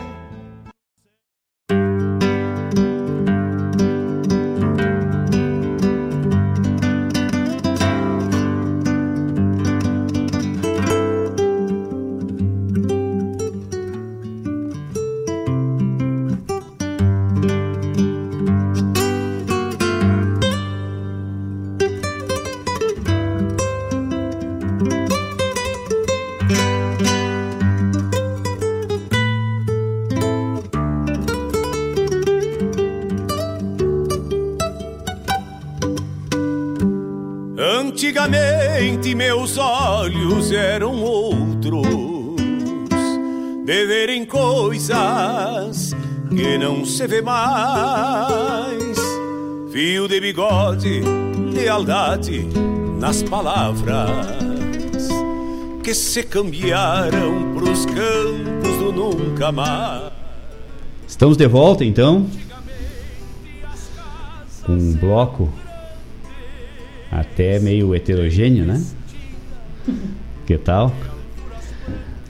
Que 46.41 46.57
não 46.57 46.83
se 46.83 47.05
vê 47.05 47.21
mais. 47.21 48.97
Fio 49.71 50.07
de 50.07 50.19
bigode, 50.19 51.01
lealdade 51.53 52.47
nas 52.99 53.21
palavras 53.21 54.09
que 55.83 55.93
se 55.93 56.23
cambiaram 56.23 57.53
pros 57.53 57.85
campos 57.85 58.77
do 58.79 58.91
nunca 58.91 59.51
mais. 59.51 60.11
Estamos 61.07 61.37
de 61.37 61.47
volta 61.47 61.85
então 61.85 62.25
com 64.65 64.73
um 64.73 64.93
bloco 64.93 65.47
até 67.11 67.59
meio 67.59 67.93
heterogêneo, 67.93 68.65
né? 68.65 68.83
Que 70.47 70.57
tal? 70.57 70.91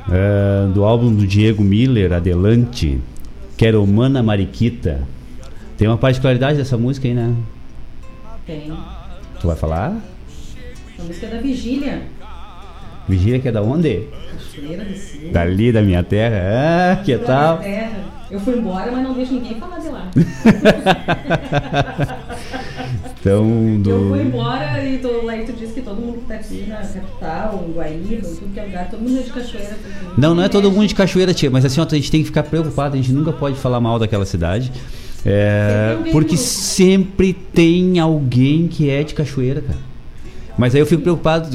Uh, 0.01 0.70
do 0.74 0.84
álbum 0.84 1.14
do 1.14 1.26
Diego 1.26 1.64
Miller, 1.64 2.12
Adelante, 2.12 2.99
Quero 3.62 3.86
Mana 3.86 4.24
Mariquita. 4.24 5.01
Tem 5.78 5.88
uma 5.88 5.95
particularidade 5.95 6.57
dessa 6.57 6.80
música 6.80 7.07
aí, 7.07 7.14
né? 7.14 7.32
Tem. 8.43 8.74
Tu 9.39 9.45
vai 9.45 9.55
falar? 9.55 9.97
A 10.97 11.03
música 11.03 11.28
é 11.28 11.30
da 11.30 11.38
Vigília. 11.39 12.01
Vigília 13.07 13.39
que 13.39 13.47
é 13.47 13.51
da 13.51 13.62
onde? 13.62 14.07
Cachoeira 14.34 14.84
do 14.84 14.97
Sul. 14.97 15.30
Dali 15.32 15.72
da 15.72 15.84
minha 15.84 16.01
terra. 16.01 16.93
Ah, 16.93 17.03
que 17.03 17.16
Da 17.18 17.24
tal? 17.24 17.59
minha 17.59 17.72
terra. 17.72 17.99
Eu 18.32 18.39
fui 18.39 18.57
embora, 18.57 18.91
mas 18.91 19.03
não 19.03 19.14
deixo 19.14 19.34
ninguém 19.34 19.59
falar 19.59 19.78
de 19.78 19.89
lá. 19.89 20.09
Então, 23.22 23.45
Eu 23.76 23.80
do. 23.80 24.09
fui 24.09 24.22
embora 24.24 24.84
e 24.84 24.97
tô, 24.97 25.30
aí 25.30 25.45
tu 25.45 25.53
disse 25.53 25.74
que 25.74 25.82
todo 25.82 25.95
mundo 26.01 26.17
que 26.22 26.26
tá 26.28 26.34
aqui 26.36 26.65
na 26.67 26.78
capital, 26.78 27.65
em 27.69 27.72
Guaíba, 27.74 28.15
em 28.15 28.19
tudo 28.22 28.51
que 28.53 28.59
é 28.59 28.63
lugar, 28.63 28.89
todo 28.89 28.99
mundo 28.99 29.19
é 29.19 29.22
de 29.22 29.30
cachoeira. 29.30 29.78
Não, 30.17 30.34
não 30.36 30.43
é 30.43 30.49
todo 30.49 30.72
mundo 30.72 30.88
de 30.88 30.95
cachoeira, 30.95 31.32
tia, 31.34 31.51
mas 31.51 31.63
assim, 31.63 31.80
ó, 31.80 31.86
a 31.89 31.95
gente 31.95 32.09
tem 32.09 32.22
que 32.22 32.26
ficar 32.28 32.41
preocupado, 32.43 32.95
a 32.95 32.97
gente 32.97 33.11
nunca 33.13 33.32
pode 33.32 33.57
falar 33.57 33.80
mal 33.80 33.99
daquela 33.99 34.26
cidade. 34.26 34.72
É, 35.24 35.97
porque 36.11 36.32
que- 36.32 36.38
sempre 36.38 37.32
tem 37.32 37.99
alguém 37.99 38.67
que 38.67 38.89
é 38.89 39.03
de 39.03 39.13
cachoeira, 39.13 39.61
cara. 39.61 39.78
Mas 40.57 40.74
aí 40.74 40.82
eu 40.82 40.86
fico 40.88 41.03
preocupado, 41.03 41.47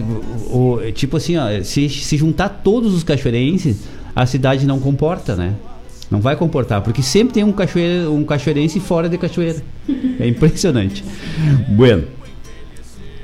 tipo 0.95 1.17
assim, 1.17 1.37
ó, 1.37 1.47
se, 1.65 1.89
se 1.89 2.17
juntar 2.17 2.49
todos 2.49 2.95
os 2.95 3.03
cachoeirenses, 3.03 3.79
a 4.15 4.25
cidade 4.25 4.67
não 4.67 4.79
comporta, 4.79 5.35
né? 5.35 5.55
Não 6.11 6.21
vai 6.21 6.37
comportar, 6.37 6.83
porque 6.83 7.03
sempre 7.03 7.35
tem 7.35 7.43
um, 7.45 7.53
cachoeira, 7.53 8.09
um 8.11 8.25
cachoeirense 8.25 8.79
fora 8.79 9.09
de 9.09 9.19
cachoeira. 9.19 9.61
É 10.21 10.27
impressionante. 10.29 11.05
Bueno. 11.69 12.05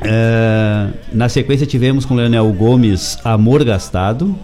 É, 0.05 0.89
na 1.13 1.29
sequência 1.29 1.65
tivemos 1.67 2.05
com 2.05 2.15
Leonel 2.15 2.53
Gomes 2.53 3.19
Amor 3.25 3.63
Gastado. 3.65 4.35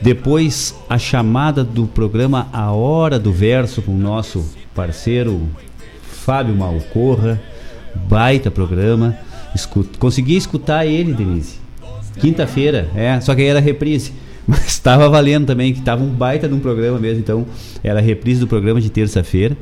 Depois 0.00 0.74
a 0.88 0.96
chamada 0.96 1.62
do 1.62 1.86
programa 1.86 2.48
A 2.52 2.72
Hora 2.72 3.18
do 3.18 3.30
Verso 3.32 3.82
com 3.82 3.92
o 3.92 3.98
nosso 3.98 4.42
parceiro 4.74 5.46
Fábio 6.02 6.54
Malcorra. 6.56 7.38
Baita 8.08 8.50
programa. 8.50 9.14
Escu- 9.54 9.84
consegui 9.98 10.36
escutar 10.36 10.86
ele, 10.86 11.12
Denise. 11.12 11.56
Quinta-feira, 12.18 12.88
é, 12.94 13.20
só 13.20 13.34
que 13.34 13.42
aí 13.42 13.48
era 13.48 13.60
reprise. 13.60 14.12
Mas 14.50 14.66
estava 14.68 15.08
valendo 15.08 15.46
também, 15.46 15.72
que 15.72 15.78
estava 15.78 16.02
um 16.02 16.08
baita 16.08 16.48
de 16.48 16.54
um 16.54 16.58
programa 16.60 16.98
mesmo, 16.98 17.20
então 17.20 17.46
era 17.84 18.00
reprise 18.00 18.40
do 18.40 18.46
programa 18.46 18.80
de 18.80 18.90
terça-feira. 18.90 19.56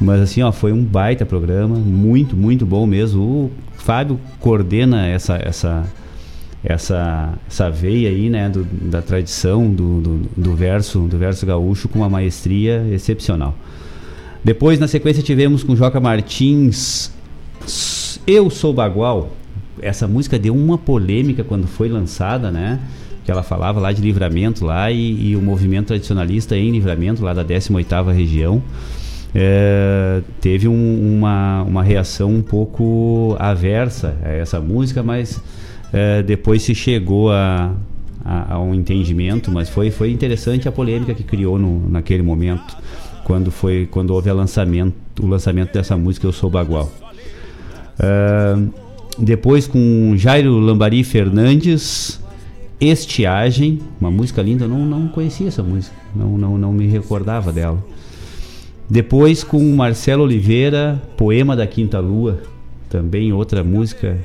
Mas 0.00 0.20
assim, 0.20 0.42
ó, 0.42 0.50
foi 0.50 0.72
um 0.72 0.82
baita 0.82 1.24
programa, 1.24 1.76
muito, 1.76 2.36
muito 2.36 2.66
bom 2.66 2.86
mesmo. 2.86 3.22
O 3.22 3.50
Fábio 3.76 4.18
coordena 4.40 5.06
essa 5.06 5.36
essa 5.42 5.84
essa, 6.64 7.32
essa 7.48 7.68
veia 7.70 8.08
aí, 8.08 8.30
né, 8.30 8.48
do- 8.48 8.62
da 8.64 9.02
tradição 9.02 9.68
do, 9.68 10.00
do, 10.00 10.18
do 10.36 10.54
verso 10.54 11.00
do 11.00 11.18
verso 11.18 11.44
gaúcho 11.44 11.88
com 11.88 11.98
uma 11.98 12.08
maestria 12.08 12.86
excepcional. 12.92 13.54
Depois, 14.44 14.78
na 14.78 14.86
sequência, 14.88 15.22
tivemos 15.22 15.62
com 15.64 15.74
Joca 15.76 16.00
Martins 16.00 17.10
Eu 18.26 18.50
Sou 18.50 18.72
Bagual. 18.72 19.30
Essa 19.80 20.06
música 20.06 20.38
deu 20.38 20.54
uma 20.54 20.78
polêmica 20.78 21.42
quando 21.42 21.66
foi 21.66 21.88
lançada, 21.88 22.50
né? 22.50 22.78
Que 23.24 23.30
ela 23.30 23.42
falava 23.42 23.78
lá 23.80 23.92
de 23.92 24.02
livramento 24.02 24.64
lá 24.64 24.90
e, 24.90 25.30
e 25.30 25.36
o 25.36 25.40
movimento 25.42 25.88
tradicionalista 25.88 26.56
em 26.56 26.70
livramento 26.70 27.22
lá 27.22 27.32
da 27.32 27.44
18ª 27.44 28.12
região. 28.12 28.62
É, 29.34 30.20
teve 30.40 30.68
um- 30.68 31.16
uma, 31.18 31.62
uma 31.62 31.82
reação 31.82 32.30
um 32.34 32.42
pouco 32.42 33.34
aversa 33.38 34.14
a 34.22 34.28
essa 34.30 34.60
música, 34.60 35.02
mas 35.02 35.40
é, 35.92 36.22
depois 36.22 36.62
se 36.62 36.74
chegou 36.74 37.30
a, 37.32 37.72
a, 38.24 38.54
a 38.54 38.60
um 38.60 38.74
entendimento, 38.74 39.50
mas 39.50 39.68
foi, 39.70 39.90
foi 39.90 40.10
interessante 40.10 40.68
a 40.68 40.72
polêmica 40.72 41.14
que 41.14 41.22
criou 41.22 41.58
no, 41.58 41.88
naquele 41.88 42.22
momento, 42.22 42.76
quando, 43.24 43.50
foi, 43.50 43.88
quando 43.90 44.10
houve 44.10 44.30
lançamento, 44.32 44.94
o 45.20 45.26
lançamento 45.26 45.72
dessa 45.72 45.96
música 45.96 46.26
Eu 46.26 46.32
Sou 46.32 46.50
Bagual. 46.50 46.90
É, 47.98 48.56
depois 49.18 49.66
com 49.66 50.14
Jairo 50.16 50.58
Lambari 50.58 51.04
Fernandes, 51.04 52.20
Estiagem, 52.82 53.78
uma 54.00 54.10
música 54.10 54.42
linda, 54.42 54.64
eu 54.64 54.68
não, 54.68 54.84
não 54.84 55.06
conhecia 55.06 55.46
essa 55.46 55.62
música, 55.62 55.94
não, 56.16 56.36
não, 56.36 56.58
não 56.58 56.72
me 56.72 56.86
recordava 56.88 57.52
dela. 57.52 57.78
Depois 58.90 59.44
com 59.44 59.62
Marcelo 59.74 60.24
Oliveira, 60.24 61.00
Poema 61.16 61.54
da 61.54 61.64
Quinta 61.64 62.00
Lua, 62.00 62.42
também 62.90 63.32
outra 63.32 63.62
música 63.62 64.18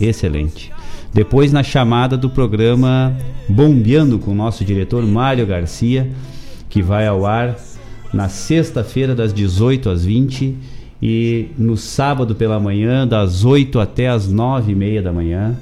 excelente. 0.00 0.72
Depois 1.12 1.52
na 1.52 1.62
chamada 1.62 2.16
do 2.16 2.28
programa 2.28 3.16
Bombeando 3.48 4.18
com 4.18 4.32
o 4.32 4.34
nosso 4.34 4.64
diretor 4.64 5.06
Mário 5.06 5.46
Garcia, 5.46 6.10
que 6.68 6.82
vai 6.82 7.06
ao 7.06 7.24
ar 7.24 7.56
na 8.12 8.28
sexta-feira 8.28 9.14
das 9.14 9.32
18 9.32 9.88
às 9.88 10.04
20 10.04 10.56
e 11.00 11.46
no 11.56 11.76
sábado 11.76 12.34
pela 12.34 12.58
manhã 12.58 13.06
das 13.06 13.44
8 13.44 13.78
até 13.78 14.08
as 14.08 14.28
9 14.28 14.72
e 14.72 14.74
meia 14.74 15.00
da 15.00 15.12
manhã. 15.12 15.56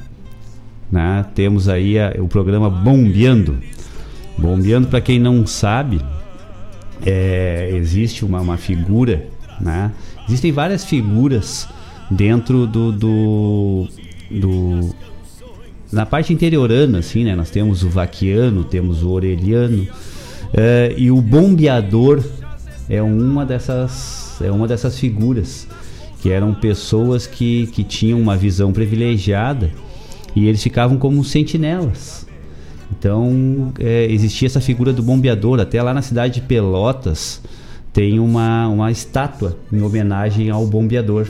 Né? 0.93 1.25
Temos 1.35 1.71
aí 1.71 1.99
a, 1.99 2.15
o 2.19 2.29
programa 2.29 2.69
Bombeando. 2.69 3.57
Bombeando, 4.37 4.89
para 4.89 5.01
quem 5.01 5.19
não 5.19 5.47
sabe, 5.47 6.03
é, 7.05 7.71
existe 7.75 8.27
uma, 8.27 8.41
uma 8.43 8.59
figura, 8.59 9.27
né? 9.59 9.91
existem 10.29 10.53
várias 10.53 10.85
figuras 10.85 11.67
dentro 12.11 12.67
do, 12.67 12.93
do, 12.93 13.89
do 14.31 14.95
na 15.91 16.05
parte 16.05 16.33
interiorana, 16.33 16.99
assim, 16.99 17.25
né? 17.25 17.35
Nós 17.35 17.51
temos 17.51 17.83
o 17.83 17.89
vaquiano, 17.89 18.65
temos 18.65 19.03
o 19.03 19.11
orelhano 19.11 19.83
uh, 19.83 20.95
e 20.97 21.11
o 21.11 21.21
bombeador 21.21 22.23
é 22.89 23.03
uma 23.03 23.45
dessas 23.45 24.41
é 24.41 24.51
uma 24.51 24.67
dessas 24.67 24.99
figuras 24.99 25.69
que 26.21 26.31
eram 26.31 26.55
pessoas 26.55 27.27
que, 27.27 27.67
que 27.69 27.85
tinham 27.85 28.21
uma 28.21 28.37
visão 28.37 28.73
privilegiada 28.73 29.71
e 30.35 30.47
eles 30.47 30.63
ficavam 30.63 30.97
como 30.97 31.23
sentinelas. 31.25 32.27
Então 32.91 33.73
é, 33.79 34.07
existia 34.11 34.47
essa 34.47 34.61
figura 34.61 34.93
do 34.93 35.03
bombeador 35.03 35.61
até 35.61 35.83
lá 35.83 35.95
na 35.95 36.03
cidade 36.03 36.35
de 36.35 36.41
Pelotas 36.43 37.41
tem 37.93 38.19
uma, 38.19 38.69
uma 38.69 38.91
estátua 38.91 39.59
em 39.71 39.83
homenagem 39.83 40.51
ao 40.51 40.67
bombeador 40.67 41.27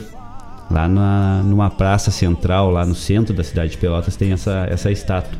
lá 0.71 0.87
na, 0.87 1.43
numa 1.43 1.69
praça 1.69 2.09
central, 2.09 2.71
lá 2.71 2.85
no 2.85 2.95
centro 2.95 3.33
da 3.33 3.43
cidade 3.43 3.71
de 3.71 3.77
Pelotas, 3.77 4.15
tem 4.15 4.31
essa, 4.31 4.65
essa 4.69 4.91
estátua 4.91 5.37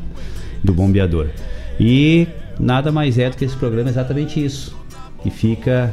do 0.62 0.72
bombeador. 0.72 1.28
E 1.80 2.28
nada 2.60 2.92
mais 2.92 3.18
é 3.18 3.30
do 3.30 3.36
que 3.36 3.44
esse 3.44 3.56
programa 3.56 3.88
exatamente 3.88 4.42
isso. 4.42 4.76
Que 5.22 5.30
fica 5.30 5.92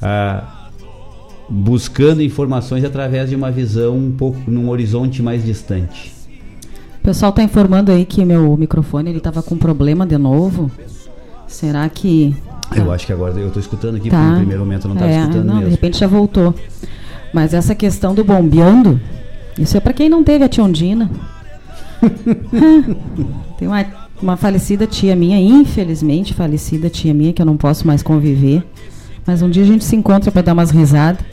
ah, 0.00 0.68
buscando 1.48 2.22
informações 2.22 2.82
através 2.82 3.30
de 3.30 3.36
uma 3.36 3.50
visão 3.50 3.96
um 3.96 4.12
pouco 4.12 4.50
num 4.50 4.68
horizonte 4.68 5.22
mais 5.22 5.44
distante. 5.44 6.15
O 7.06 7.10
pessoal 7.14 7.30
está 7.30 7.40
informando 7.40 7.92
aí 7.92 8.04
que 8.04 8.24
meu 8.24 8.56
microfone 8.56 9.10
ele 9.10 9.18
estava 9.18 9.40
com 9.40 9.56
problema 9.56 10.04
de 10.04 10.18
novo. 10.18 10.68
Será 11.46 11.88
que 11.88 12.34
eu 12.74 12.90
acho 12.90 13.06
que 13.06 13.12
agora 13.12 13.38
eu 13.38 13.46
estou 13.46 13.60
escutando 13.60 13.94
aqui, 13.94 14.10
tá. 14.10 14.16
porque 14.16 14.30
no 14.30 14.36
primeiro 14.38 14.60
momento 14.64 14.86
eu 14.86 14.88
não 14.88 14.96
estava 14.96 15.12
é, 15.12 15.20
escutando 15.20 15.44
não, 15.44 15.54
mesmo. 15.54 15.68
De 15.68 15.70
repente 15.76 16.00
já 16.00 16.08
voltou. 16.08 16.52
Mas 17.32 17.54
essa 17.54 17.76
questão 17.76 18.12
do 18.12 18.24
bombeando, 18.24 19.00
isso 19.56 19.76
é 19.76 19.80
para 19.80 19.92
quem 19.92 20.08
não 20.08 20.24
teve 20.24 20.42
a 20.42 20.48
Tiondina. 20.48 21.08
Tem 23.56 23.68
uma, 23.68 23.86
uma 24.20 24.36
falecida 24.36 24.84
tia 24.84 25.14
minha, 25.14 25.38
infelizmente 25.38 26.34
falecida 26.34 26.90
tia 26.90 27.14
minha, 27.14 27.32
que 27.32 27.40
eu 27.40 27.46
não 27.46 27.56
posso 27.56 27.86
mais 27.86 28.02
conviver. 28.02 28.64
Mas 29.24 29.42
um 29.42 29.48
dia 29.48 29.62
a 29.62 29.66
gente 29.66 29.84
se 29.84 29.94
encontra 29.94 30.32
para 30.32 30.42
dar 30.42 30.54
umas 30.54 30.72
risadas. 30.72 31.24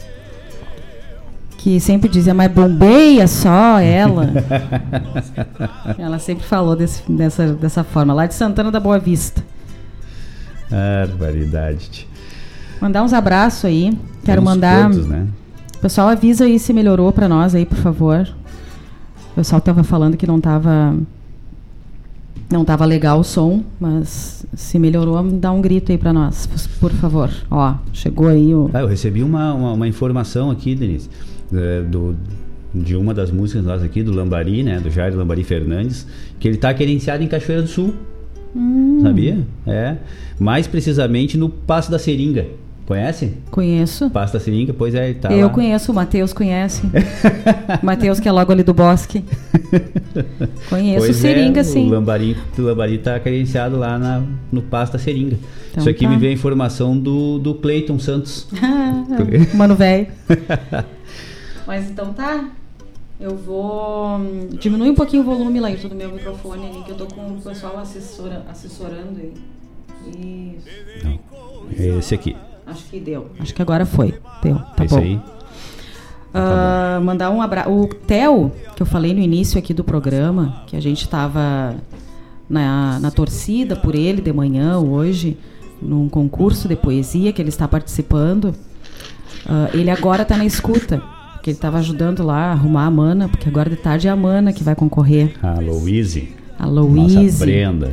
Que 1.64 1.80
sempre 1.80 2.10
dizia, 2.10 2.34
mas 2.34 2.52
bombeia 2.52 3.26
só 3.26 3.80
ela. 3.80 4.30
ela 5.96 6.18
sempre 6.18 6.44
falou 6.44 6.76
desse, 6.76 7.10
dessa, 7.10 7.54
dessa 7.54 7.82
forma, 7.82 8.12
lá 8.12 8.26
de 8.26 8.34
Santana 8.34 8.70
da 8.70 8.78
Boa 8.78 8.98
Vista. 8.98 9.42
Barbaridade. 10.68 12.06
Mandar 12.78 13.02
uns 13.02 13.14
abraços 13.14 13.64
aí. 13.64 13.98
Quero 14.22 14.42
mandar. 14.42 14.90
Todos, 14.90 15.06
né? 15.06 15.26
Pessoal, 15.80 16.08
avisa 16.08 16.44
aí 16.44 16.58
se 16.58 16.70
melhorou 16.74 17.10
para 17.12 17.30
nós 17.30 17.54
aí, 17.54 17.64
por 17.64 17.78
favor. 17.78 18.28
O 19.32 19.34
pessoal 19.36 19.58
tava 19.58 19.82
falando 19.82 20.18
que 20.18 20.26
não 20.26 20.42
tava 20.42 20.94
não 22.52 22.62
tava 22.62 22.84
legal 22.84 23.20
o 23.20 23.24
som, 23.24 23.64
mas 23.80 24.44
se 24.54 24.78
melhorou, 24.78 25.22
dá 25.30 25.50
um 25.50 25.62
grito 25.62 25.90
aí 25.90 25.96
para 25.96 26.12
nós, 26.12 26.46
por 26.78 26.92
favor. 26.92 27.30
Ó, 27.50 27.74
chegou 27.90 28.28
aí 28.28 28.54
o. 28.54 28.68
Ah, 28.74 28.80
eu 28.80 28.86
recebi 28.86 29.22
uma, 29.22 29.54
uma, 29.54 29.72
uma 29.72 29.88
informação 29.88 30.50
aqui, 30.50 30.74
Denise, 30.74 31.08
é, 31.56 31.82
do, 31.82 32.16
de 32.74 32.96
uma 32.96 33.14
das 33.14 33.30
músicas 33.30 33.64
nossas 33.64 33.84
aqui, 33.84 34.02
do 34.02 34.12
Lambari, 34.12 34.62
né? 34.62 34.80
Do 34.80 34.90
Jair 34.90 35.16
Lambari 35.16 35.44
Fernandes, 35.44 36.06
que 36.38 36.48
ele 36.48 36.56
tá 36.56 36.72
querenciado 36.74 37.22
em 37.22 37.26
Cachoeira 37.26 37.62
do 37.62 37.68
Sul. 37.68 37.94
Hum. 38.54 39.00
Sabia? 39.02 39.38
É. 39.66 39.96
Mais 40.38 40.66
precisamente 40.66 41.36
no 41.36 41.48
Passo 41.48 41.90
da 41.90 41.98
Seringa. 41.98 42.46
Conhece? 42.86 43.32
Conheço. 43.50 44.10
Pasta 44.10 44.38
seringa, 44.38 44.74
pois 44.74 44.94
é, 44.94 45.14
tá 45.14 45.32
Eu 45.32 45.46
lá. 45.46 45.52
conheço, 45.52 45.90
o 45.90 45.94
Matheus 45.94 46.34
conhece. 46.34 46.82
Matheus 47.82 48.20
que 48.20 48.28
é 48.28 48.32
logo 48.32 48.52
ali 48.52 48.62
do 48.62 48.74
bosque. 48.74 49.24
Conheço 50.68 50.98
pois 50.98 51.16
seringa, 51.16 51.60
é, 51.60 51.64
sim. 51.64 51.86
O 51.86 51.90
lambari, 51.90 52.36
o 52.58 52.62
lambari 52.62 52.98
tá 52.98 53.18
credenciado 53.18 53.78
lá 53.78 53.98
na, 53.98 54.22
no 54.52 54.60
Pasta 54.60 54.98
Seringa. 54.98 55.38
Então, 55.70 55.80
Isso 55.80 55.88
aqui 55.88 56.04
tá. 56.04 56.10
me 56.10 56.18
veio 56.18 56.32
a 56.32 56.34
informação 56.34 56.96
do, 56.96 57.38
do 57.38 57.54
Cleiton 57.54 57.98
Santos. 57.98 58.46
Mano 59.54 59.74
velho. 59.74 60.08
Mas 61.66 61.90
então 61.90 62.12
tá. 62.12 62.50
Eu 63.18 63.36
vou 63.36 64.18
hum, 64.18 64.48
diminuir 64.60 64.90
um 64.90 64.94
pouquinho 64.94 65.22
o 65.22 65.24
volume 65.24 65.60
lá 65.60 65.70
do 65.70 65.94
meu 65.94 66.10
microfone 66.10 66.68
ali, 66.68 66.82
que 66.82 66.90
eu 66.90 66.96
tô 66.96 67.06
com 67.06 67.28
o 67.28 67.40
pessoal 67.40 67.78
assessora, 67.78 68.44
assessorando 68.50 69.20
aí. 69.20 69.34
Isso. 70.56 70.66
Não. 71.04 71.18
É 71.78 71.98
esse 71.98 72.14
aqui. 72.14 72.36
Acho 72.66 72.84
que 72.84 72.98
deu. 72.98 73.30
Acho 73.38 73.54
que 73.54 73.62
agora 73.62 73.86
foi. 73.86 74.14
Deu. 74.42 74.58
Tá 74.76 74.84
Esse 74.84 74.94
bom. 74.94 75.00
aí. 75.00 75.20
Uh, 76.34 77.00
mandar 77.02 77.30
um 77.30 77.40
abraço. 77.40 77.70
O 77.70 77.86
Theo, 77.86 78.50
que 78.74 78.82
eu 78.82 78.86
falei 78.86 79.14
no 79.14 79.20
início 79.20 79.58
aqui 79.58 79.72
do 79.72 79.84
programa, 79.84 80.64
que 80.66 80.76
a 80.76 80.80
gente 80.80 81.02
estava 81.02 81.76
na, 82.48 82.98
na 82.98 83.10
torcida 83.10 83.76
por 83.76 83.94
ele 83.94 84.20
de 84.20 84.32
manhã 84.32 84.78
hoje, 84.78 85.38
num 85.80 86.08
concurso 86.08 86.66
de 86.66 86.74
poesia 86.74 87.32
que 87.32 87.40
ele 87.40 87.50
está 87.50 87.68
participando. 87.68 88.46
Uh, 89.46 89.68
ele 89.74 89.90
agora 89.90 90.22
está 90.22 90.36
na 90.36 90.44
escuta, 90.44 91.02
porque 91.44 91.50
ele 91.50 91.58
estava 91.58 91.76
ajudando 91.76 92.22
lá 92.24 92.46
a 92.46 92.52
arrumar 92.52 92.86
a 92.86 92.90
Mana, 92.90 93.28
porque 93.28 93.46
agora 93.46 93.68
de 93.68 93.76
tarde 93.76 94.08
é 94.08 94.10
a 94.10 94.16
Mana 94.16 94.50
que 94.50 94.64
vai 94.64 94.74
concorrer. 94.74 95.34
A 95.42 95.60
Louise. 95.60 96.30
A 96.58 96.66
Louise, 96.66 97.46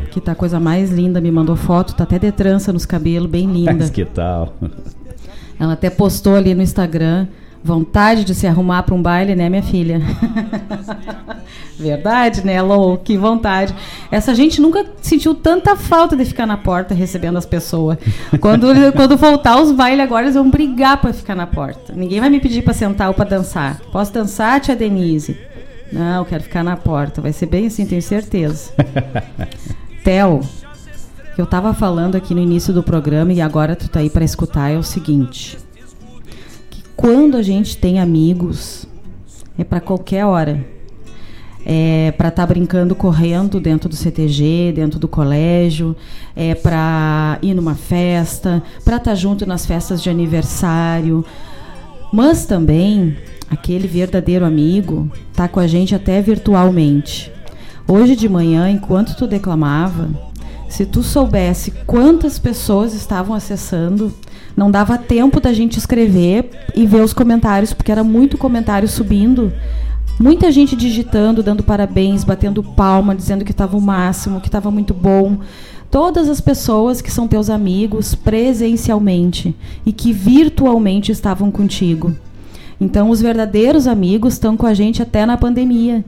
que 0.09 0.21
tá 0.21 0.31
a 0.31 0.35
coisa 0.35 0.57
mais 0.57 0.89
linda, 0.89 1.19
me 1.19 1.29
mandou 1.29 1.57
foto, 1.57 1.93
tá 1.93 2.05
até 2.05 2.17
de 2.17 2.31
trança 2.31 2.71
nos 2.71 2.85
cabelos, 2.85 3.29
bem 3.29 3.51
linda. 3.51 3.73
Mas 3.73 3.89
que 3.89 4.05
tal? 4.05 4.55
Ela 5.59 5.73
até 5.73 5.89
postou 5.89 6.37
ali 6.37 6.55
no 6.55 6.61
Instagram, 6.61 7.27
vontade 7.63 8.23
de 8.23 8.33
se 8.33 8.47
arrumar 8.47 8.83
para 8.83 8.95
um 8.95 9.01
baile, 9.01 9.35
né, 9.35 9.49
minha 9.49 9.63
filha? 9.63 10.01
Verdade, 11.77 12.45
né, 12.45 12.61
Lou? 12.61 12.97
Que 12.97 13.17
vontade. 13.17 13.73
Essa 14.11 14.35
gente 14.35 14.61
nunca 14.61 14.85
sentiu 15.01 15.33
tanta 15.33 15.75
falta 15.75 16.15
de 16.15 16.23
ficar 16.25 16.45
na 16.45 16.57
porta 16.57 16.93
recebendo 16.93 17.37
as 17.37 17.45
pessoas. 17.45 17.97
Quando, 18.39 18.67
quando 18.95 19.17
voltar 19.17 19.59
os 19.59 19.71
bailes 19.71 19.99
agora, 19.99 20.25
eles 20.25 20.35
vão 20.35 20.49
brigar 20.49 20.97
para 20.97 21.11
ficar 21.11 21.35
na 21.35 21.47
porta. 21.47 21.93
Ninguém 21.95 22.19
vai 22.19 22.29
me 22.29 22.39
pedir 22.39 22.61
para 22.63 22.73
sentar 22.73 23.07
ou 23.07 23.13
para 23.13 23.29
dançar. 23.29 23.79
Posso 23.91 24.13
dançar, 24.13 24.59
tia 24.61 24.75
Denise? 24.75 25.37
Não, 25.91 26.23
quero 26.23 26.43
ficar 26.43 26.63
na 26.63 26.77
porta. 26.77 27.21
Vai 27.21 27.33
ser 27.33 27.47
bem 27.47 27.67
assim, 27.67 27.85
tenho 27.85 28.01
certeza. 28.01 28.71
Theo, 30.03 30.41
que 31.35 31.41
eu 31.41 31.45
tava 31.45 31.73
falando 31.73 32.15
aqui 32.15 32.33
no 32.33 32.41
início 32.41 32.73
do 32.73 32.81
programa 32.83 33.33
e 33.33 33.41
agora 33.41 33.75
tu 33.75 33.89
tá 33.89 33.99
aí 33.99 34.09
para 34.09 34.23
escutar 34.23 34.69
é 34.69 34.77
o 34.77 34.83
seguinte: 34.83 35.57
quando 37.01 37.35
a 37.35 37.41
gente 37.41 37.75
tem 37.77 37.99
amigos 37.99 38.85
é 39.57 39.63
para 39.63 39.81
qualquer 39.81 40.23
hora. 40.23 40.63
É 41.65 42.11
para 42.15 42.29
estar 42.29 42.43
tá 42.43 42.53
brincando 42.53 42.95
correndo 42.95 43.59
dentro 43.59 43.89
do 43.89 43.95
CTG, 43.95 44.71
dentro 44.75 44.99
do 44.99 45.07
colégio, 45.07 45.95
é 46.35 46.55
para 46.55 47.37
ir 47.41 47.53
numa 47.53 47.75
festa, 47.75 48.63
para 48.85 48.97
estar 48.97 49.11
tá 49.11 49.15
junto 49.15 49.45
nas 49.45 49.65
festas 49.65 50.01
de 50.01 50.09
aniversário, 50.09 51.25
mas 52.11 52.45
também 52.45 53.15
aquele 53.49 53.87
verdadeiro 53.87 54.45
amigo, 54.45 55.11
tá 55.33 55.47
com 55.47 55.59
a 55.59 55.67
gente 55.67 55.93
até 55.93 56.19
virtualmente. 56.21 57.31
Hoje 57.87 58.15
de 58.15 58.29
manhã, 58.29 58.69
enquanto 58.69 59.15
tu 59.15 59.27
declamava, 59.27 60.09
se 60.67 60.85
tu 60.85 61.03
soubesse 61.03 61.71
quantas 61.85 62.39
pessoas 62.39 62.93
estavam 62.93 63.35
acessando, 63.35 64.11
não 64.55 64.69
dava 64.69 64.97
tempo 64.97 65.39
da 65.39 65.53
gente 65.53 65.77
escrever 65.77 66.49
e 66.75 66.85
ver 66.85 67.01
os 67.01 67.13
comentários, 67.13 67.73
porque 67.73 67.91
era 67.91 68.03
muito 68.03 68.37
comentário 68.37 68.87
subindo. 68.87 69.51
Muita 70.19 70.51
gente 70.51 70.75
digitando, 70.75 71.41
dando 71.41 71.63
parabéns, 71.63 72.23
batendo 72.23 72.63
palma, 72.63 73.15
dizendo 73.15 73.43
que 73.43 73.51
estava 73.51 73.77
o 73.77 73.81
máximo, 73.81 74.41
que 74.41 74.47
estava 74.47 74.69
muito 74.69 74.93
bom. 74.93 75.37
Todas 75.89 76.29
as 76.29 76.39
pessoas 76.39 77.01
que 77.01 77.11
são 77.11 77.27
teus 77.27 77.49
amigos 77.49 78.13
presencialmente 78.13 79.55
e 79.85 79.91
que 79.91 80.13
virtualmente 80.13 81.11
estavam 81.11 81.49
contigo. 81.49 82.15
Então, 82.79 83.09
os 83.09 83.21
verdadeiros 83.21 83.87
amigos 83.87 84.33
estão 84.33 84.55
com 84.55 84.65
a 84.65 84.73
gente 84.73 85.01
até 85.01 85.25
na 85.25 85.37
pandemia. 85.37 86.05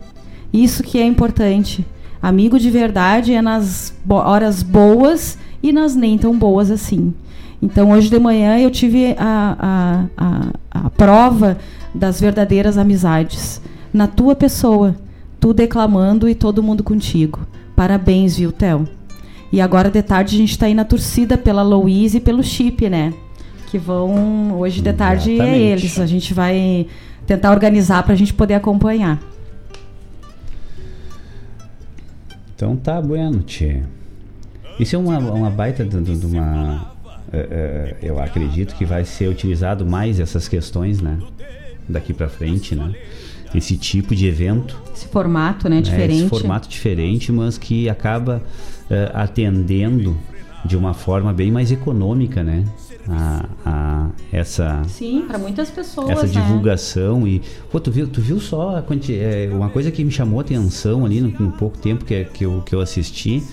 Isso 0.52 0.84
que 0.84 1.00
é 1.00 1.06
importante. 1.06 1.86
Amigo 2.22 2.58
de 2.58 2.70
verdade 2.70 3.34
é 3.34 3.42
nas 3.42 3.94
horas 4.08 4.64
boas 4.64 5.38
e 5.62 5.74
nas 5.74 5.96
nem 5.96 6.18
tão 6.18 6.38
boas 6.38 6.72
assim. 6.72 7.14
Então, 7.64 7.92
hoje 7.92 8.10
de 8.10 8.20
manhã 8.20 8.60
eu 8.60 8.70
tive 8.70 9.16
a, 9.18 10.06
a, 10.18 10.52
a, 10.72 10.86
a 10.86 10.90
prova 10.90 11.58
das 11.96 12.20
verdadeiras 12.20 12.78
amizades. 12.78 13.62
Na 13.94 14.06
tua 14.06 14.36
pessoa, 14.36 14.94
tu 15.40 15.54
declamando 15.54 16.28
e 16.28 16.36
todo 16.36 16.62
mundo 16.62 16.84
contigo. 16.84 17.40
Parabéns, 17.74 18.36
viu, 18.36 18.52
Theo? 18.52 18.86
E 19.50 19.62
agora 19.62 19.90
de 19.90 20.02
tarde 20.04 20.36
a 20.36 20.40
gente 20.40 20.52
está 20.52 20.66
aí 20.66 20.74
na 20.74 20.84
torcida 20.84 21.38
pela 21.38 21.64
Louise 21.64 22.18
e 22.18 22.20
pelo 22.20 22.44
Chip, 22.44 22.90
né? 22.90 23.14
Que 23.72 23.78
vão. 23.78 24.60
Hoje 24.60 24.82
de 24.82 24.92
tarde 24.92 25.32
é 25.32 25.36
Exatamente. 25.36 25.58
é 25.58 25.72
eles. 25.72 26.00
A 26.00 26.06
gente 26.06 26.34
vai 26.34 26.86
tentar 27.26 27.50
organizar 27.52 28.04
para 28.04 28.12
a 28.12 28.18
gente 28.18 28.34
poder 28.34 28.56
acompanhar. 28.56 29.22
Então 32.54 32.76
tá 32.76 33.02
bueno, 33.02 33.42
tchê. 33.42 33.84
Isso 34.78 34.98
é 34.98 35.00
uma, 35.00 35.18
uma 35.18 35.50
baita 35.50 35.86
de 35.86 36.26
uma. 36.26 36.93
É, 37.34 37.38
é, 37.40 37.98
eu 38.04 38.20
acredito 38.20 38.76
que 38.76 38.86
vai 38.86 39.04
ser 39.04 39.28
utilizado 39.28 39.84
mais 39.84 40.20
essas 40.20 40.48
questões, 40.48 41.02
né? 41.02 41.18
Daqui 41.90 42.14
pra 42.14 42.30
frente, 42.30 42.76
né? 42.76 42.94
Esse 43.56 43.76
tipo 43.76 44.16
de 44.16 44.28
evento. 44.28 44.80
Esse 44.96 45.08
formato, 45.08 45.68
né? 45.68 45.78
né? 45.78 45.82
Diferente. 45.82 46.22
Esse 46.22 46.30
formato 46.30 46.70
diferente, 46.70 47.32
mas 47.32 47.58
que 47.58 47.90
acaba 47.90 48.42
é, 48.90 49.10
atendendo 49.14 50.16
de 50.64 50.78
uma 50.78 50.94
forma 50.94 51.34
bem 51.34 51.52
mais 51.52 51.72
econômica, 51.72 52.44
né? 52.44 52.64
A, 53.10 53.46
a 53.66 54.10
essa 54.32 54.82
Sim, 54.88 55.26
para 55.28 55.38
muitas 55.38 55.70
pessoas. 55.70 56.10
essa 56.10 56.26
né? 56.26 56.32
divulgação 56.32 57.28
e 57.28 57.42
pô, 57.70 57.78
tu 57.78 57.92
viu, 57.92 58.08
tu 58.08 58.22
viu 58.22 58.40
só 58.40 58.78
a 58.78 58.82
quanti, 58.82 59.14
é, 59.14 59.50
uma 59.52 59.70
coisa 59.70 59.92
que 59.92 60.06
me 60.06 60.12
chamou 60.12 60.40
a 60.40 60.42
atenção 60.42 61.06
ali 61.06 61.20
no, 61.20 61.28
no 61.28 61.52
pouco 61.52 61.78
tempo 61.78 62.06
que, 62.06 62.24
que, 62.24 62.46
eu, 62.46 62.64
que 62.66 62.74
eu 62.74 62.80
assisti 62.80 63.44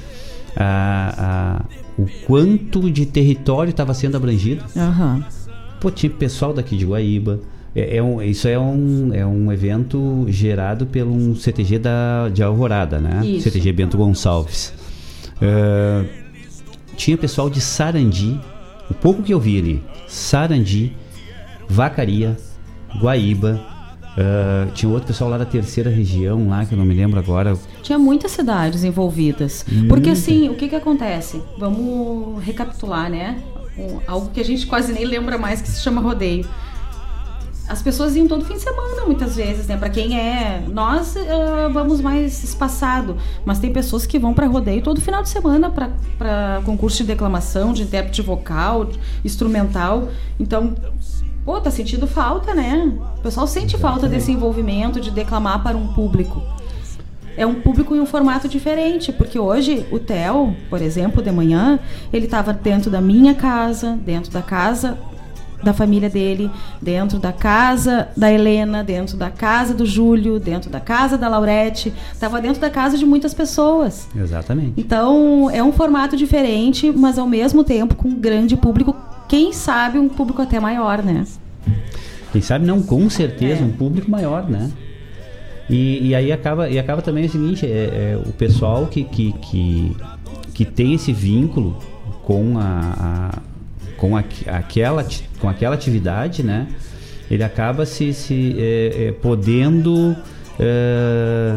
a, 0.56 1.14
a, 1.18 2.00
o 2.00 2.06
quanto 2.26 2.90
de 2.90 3.06
território 3.06 3.70
estava 3.70 3.94
sendo 3.94 4.16
abrangido 4.16 4.64
Aham. 4.76 5.24
pô 5.80 5.90
tinha 5.90 6.10
pessoal 6.10 6.52
daqui 6.52 6.76
de 6.76 6.84
Guaíba 6.84 7.40
é, 7.74 7.96
é 7.98 8.02
um, 8.02 8.20
isso 8.20 8.48
é 8.48 8.58
um, 8.58 9.14
é 9.14 9.24
um 9.24 9.52
evento 9.52 10.26
gerado 10.28 10.86
pelo 10.86 11.14
um 11.14 11.34
CTG 11.34 11.78
da, 11.78 12.28
de 12.28 12.42
Alvorada, 12.42 12.98
né? 12.98 13.24
Isso. 13.24 13.44
CTG 13.44 13.72
Bento 13.72 13.96
Gonçalves. 13.96 14.72
É, 15.40 16.04
tinha 16.96 17.16
pessoal 17.16 17.48
de 17.48 17.60
Sarandi, 17.60 18.40
o 18.90 18.94
pouco 18.94 19.22
que 19.22 19.32
eu 19.32 19.40
vi 19.40 19.58
ali, 19.58 19.82
Sarandi, 20.08 20.92
Vacaria, 21.68 22.36
Guaíba, 23.00 23.60
é, 24.16 24.66
tinha 24.74 24.90
outro 24.90 25.06
pessoal 25.08 25.30
lá 25.30 25.38
da 25.38 25.44
terceira 25.44 25.88
região, 25.90 26.48
lá 26.48 26.64
que 26.64 26.72
eu 26.74 26.78
não 26.78 26.84
me 26.84 26.94
lembro 26.94 27.18
agora. 27.18 27.56
Tinha 27.82 27.98
muitas 27.98 28.30
cidades 28.32 28.84
envolvidas. 28.84 29.64
Porque 29.88 30.10
assim, 30.10 30.48
o 30.48 30.54
que 30.54 30.68
que 30.68 30.76
acontece? 30.76 31.40
Vamos 31.58 32.42
recapitular, 32.42 33.08
né? 33.10 33.38
Um- 33.78 34.00
algo 34.06 34.30
que 34.30 34.40
a 34.40 34.44
gente 34.44 34.66
quase 34.66 34.92
nem 34.92 35.04
lembra 35.04 35.38
mais 35.38 35.62
que 35.62 35.68
se 35.68 35.80
chama 35.80 36.00
rodeio. 36.00 36.46
As 37.68 37.80
pessoas 37.80 38.16
iam 38.16 38.26
todo 38.26 38.44
fim 38.44 38.54
de 38.54 38.60
semana, 38.62 39.06
muitas 39.06 39.36
vezes, 39.36 39.68
né? 39.68 39.76
Pra 39.76 39.88
quem 39.88 40.18
é. 40.18 40.60
Nós 40.72 41.16
ah, 41.16 41.68
vamos 41.72 42.00
mais 42.00 42.42
espaçado, 42.42 43.16
mas 43.44 43.60
tem 43.60 43.72
pessoas 43.72 44.04
que 44.06 44.18
vão 44.18 44.34
pra 44.34 44.48
rodeio 44.48 44.82
todo 44.82 45.00
final 45.00 45.22
de 45.22 45.28
semana 45.28 45.70
pra 45.70 46.60
concurso 46.64 46.96
de 46.98 47.04
declamação, 47.04 47.72
de 47.72 47.84
intérprete 47.84 48.22
vocal, 48.22 48.86
de 48.86 48.98
instrumental. 49.24 50.08
Então, 50.40 50.74
pô, 51.44 51.60
tá 51.60 51.70
sentindo 51.70 52.06
falta, 52.06 52.54
né? 52.54 52.92
O 53.18 53.22
pessoal 53.22 53.46
sente 53.46 53.76
falta 53.78 54.08
desse 54.08 54.32
envolvimento 54.32 55.00
de 55.00 55.10
declamar 55.10 55.62
para 55.62 55.76
um 55.76 55.88
público 55.88 56.42
é 57.36 57.46
um 57.46 57.54
público 57.54 57.94
em 57.94 58.00
um 58.00 58.06
formato 58.06 58.46
diferente, 58.48 59.12
porque 59.12 59.38
hoje 59.38 59.86
o 59.90 59.98
Theo, 59.98 60.54
por 60.68 60.82
exemplo, 60.82 61.22
de 61.22 61.30
manhã, 61.30 61.78
ele 62.12 62.26
estava 62.26 62.52
dentro 62.52 62.90
da 62.90 63.00
minha 63.00 63.34
casa, 63.34 63.98
dentro 64.04 64.30
da 64.30 64.42
casa 64.42 64.98
da 65.62 65.72
família 65.72 66.08
dele, 66.08 66.50
dentro 66.80 67.18
da 67.18 67.32
casa 67.32 68.08
da 68.16 68.32
Helena, 68.32 68.82
dentro 68.82 69.16
da 69.16 69.30
casa 69.30 69.74
do 69.74 69.84
Júlio, 69.84 70.40
dentro 70.40 70.70
da 70.70 70.80
casa 70.80 71.18
da 71.18 71.28
Laurete, 71.28 71.92
estava 72.12 72.40
dentro 72.40 72.60
da 72.60 72.70
casa 72.70 72.96
de 72.96 73.04
muitas 73.04 73.34
pessoas. 73.34 74.08
Exatamente. 74.16 74.74
Então, 74.76 75.50
é 75.50 75.62
um 75.62 75.72
formato 75.72 76.16
diferente, 76.16 76.90
mas 76.90 77.18
ao 77.18 77.26
mesmo 77.26 77.62
tempo 77.62 77.94
com 77.94 78.08
um 78.08 78.14
grande 78.14 78.56
público, 78.56 78.96
quem 79.30 79.52
sabe 79.52 79.96
um 79.96 80.08
público 80.08 80.42
até 80.42 80.58
maior, 80.58 81.02
né? 81.04 81.24
Quem 82.32 82.42
sabe 82.42 82.66
não, 82.66 82.82
com 82.82 83.08
certeza, 83.08 83.62
um 83.64 83.70
público 83.70 84.10
maior, 84.10 84.48
né? 84.50 84.70
E, 85.68 86.08
e 86.08 86.14
aí 86.16 86.32
acaba, 86.32 86.68
e 86.68 86.78
acaba 86.80 87.00
também 87.00 87.26
o 87.26 87.30
seguinte, 87.30 87.64
é, 87.64 87.68
é 87.68 88.20
o 88.26 88.32
pessoal 88.32 88.88
que, 88.88 89.04
que, 89.04 89.32
que, 89.40 89.96
que 90.52 90.64
tem 90.64 90.94
esse 90.94 91.12
vínculo 91.12 91.78
com 92.24 92.58
a, 92.58 93.30
a- 93.32 93.38
com, 93.96 94.16
a, 94.16 94.24
aquela, 94.48 95.06
com 95.38 95.48
aquela 95.48 95.74
atividade, 95.76 96.42
né? 96.42 96.66
Ele 97.30 97.44
acaba 97.44 97.86
se, 97.86 98.12
se 98.12 98.56
é, 98.58 99.06
é, 99.08 99.12
podendo 99.12 100.16
é, 100.58 101.56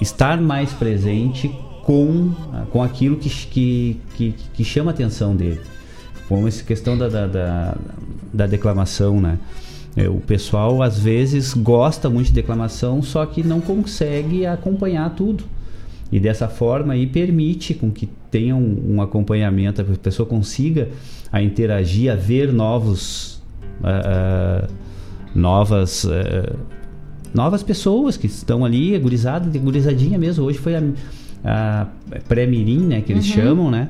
estar 0.00 0.38
mais 0.38 0.70
presente 0.74 1.48
com, 1.82 2.32
com 2.70 2.82
aquilo 2.82 3.16
que, 3.16 3.30
que, 3.30 4.00
que, 4.16 4.34
que 4.52 4.64
chama 4.64 4.90
a 4.90 4.94
atenção 4.94 5.34
dele. 5.34 5.60
Como 6.28 6.48
essa 6.48 6.64
questão 6.64 6.96
da, 6.96 7.08
da, 7.08 7.26
da, 7.26 7.76
da 8.32 8.46
declamação, 8.46 9.20
né? 9.20 9.38
É, 9.96 10.08
o 10.08 10.16
pessoal 10.16 10.82
às 10.82 10.98
vezes 10.98 11.54
gosta 11.54 12.10
muito 12.10 12.26
de 12.28 12.32
declamação, 12.32 13.00
só 13.02 13.24
que 13.24 13.42
não 13.44 13.60
consegue 13.60 14.44
acompanhar 14.44 15.10
tudo. 15.14 15.44
E 16.10 16.18
dessa 16.18 16.48
forma 16.48 16.92
aí 16.94 17.06
permite 17.06 17.74
com 17.74 17.90
que 17.90 18.08
tenha 18.30 18.54
um, 18.56 18.94
um 18.96 19.02
acompanhamento, 19.02 19.80
a 19.80 19.84
pessoa 19.84 20.26
consiga 20.28 20.88
a 21.30 21.42
interagir, 21.42 22.10
a 22.12 22.16
ver 22.16 22.52
novos 22.52 23.42
ah, 23.82 24.64
ah, 24.66 24.68
novas 25.34 26.06
ah, 26.06 26.56
novas 27.32 27.62
pessoas 27.62 28.16
que 28.16 28.26
estão 28.26 28.64
ali, 28.64 28.96
gurizada, 28.98 29.58
gurizadinha 29.58 30.18
mesmo. 30.18 30.44
Hoje 30.44 30.58
foi 30.58 30.74
a, 30.76 30.82
a 31.44 31.86
pré-mirim, 32.28 32.80
né, 32.80 33.00
que 33.00 33.12
eles 33.12 33.26
Uhum. 33.28 33.34
chamam, 33.34 33.70
né? 33.70 33.88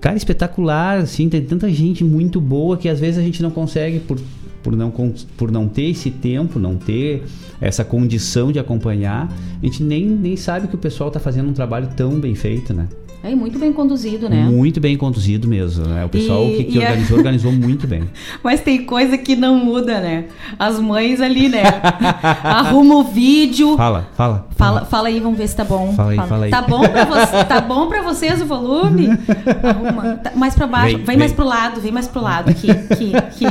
Cara, 0.00 0.16
espetacular, 0.16 0.98
assim, 0.98 1.28
tem 1.28 1.42
tanta 1.42 1.70
gente 1.70 2.02
muito 2.02 2.40
boa 2.40 2.76
que 2.76 2.88
às 2.88 2.98
vezes 2.98 3.18
a 3.18 3.22
gente 3.22 3.42
não 3.42 3.50
consegue 3.50 4.00
por, 4.00 4.18
por, 4.62 4.74
não, 4.74 4.92
por 5.36 5.50
não 5.50 5.68
ter 5.68 5.90
esse 5.90 6.10
tempo, 6.10 6.58
não 6.58 6.76
ter 6.76 7.22
essa 7.60 7.84
condição 7.84 8.50
de 8.50 8.58
acompanhar, 8.58 9.32
a 9.62 9.64
gente 9.64 9.82
nem, 9.82 10.04
nem 10.04 10.36
sabe 10.36 10.66
que 10.66 10.74
o 10.74 10.78
pessoal 10.78 11.08
está 11.08 11.20
fazendo 11.20 11.50
um 11.50 11.52
trabalho 11.52 11.88
tão 11.96 12.18
bem 12.18 12.34
feito, 12.34 12.74
né? 12.74 12.88
É 13.24 13.34
muito 13.36 13.56
bem 13.58 13.72
conduzido, 13.72 14.28
né? 14.28 14.42
Muito 14.44 14.80
bem 14.80 14.96
conduzido 14.96 15.46
mesmo, 15.46 15.86
né? 15.86 16.04
O 16.04 16.08
pessoal 16.08 16.44
E- 16.44 16.56
que, 16.56 16.64
que 16.64 16.78
e 16.78 16.82
a- 16.84 16.88
organizou, 16.88 17.16
organizou 17.18 17.52
muito 17.52 17.86
bem. 17.86 18.02
Mas 18.42 18.60
tem 18.60 18.84
coisa 18.84 19.16
que 19.16 19.36
não 19.36 19.56
muda, 19.56 20.00
né? 20.00 20.24
As 20.58 20.80
mães 20.80 21.20
ali, 21.20 21.48
né? 21.48 21.62
Arruma 22.42 22.96
o 22.96 23.04
vídeo. 23.04 23.76
Fala, 23.76 24.08
fala. 24.16 24.46
Fala, 24.56 24.84
fala 24.84 25.08
aí, 25.08 25.20
vamos 25.20 25.38
ver 25.38 25.46
se 25.48 25.54
tá 25.56 25.64
bom. 25.64 25.92
Fala 25.92 26.10
aí, 26.10 26.16
fala 26.16 26.44
aí. 26.46 26.50
Tá 26.50 26.62
bom 26.62 26.80
pra, 26.88 27.04
você, 27.04 27.44
tá 27.44 27.60
bom 27.60 27.86
pra 27.88 28.02
vocês 28.02 28.40
o 28.42 28.44
volume? 28.46 29.06
Arruma. 29.62 30.16
Tá 30.16 30.32
mais 30.34 30.54
pra 30.54 30.66
baixo. 30.66 30.96
Vem, 30.96 31.04
Vem, 31.06 31.16
mais 31.18 31.30
vem. 31.30 31.36
pro 31.36 31.44
lado, 31.46 31.80
vem 31.80 31.92
mais 31.92 32.08
pro 32.08 32.20
lado. 32.20 32.50
Aqui, 32.50 32.70
aqui, 32.70 33.14
aqui. 33.16 33.46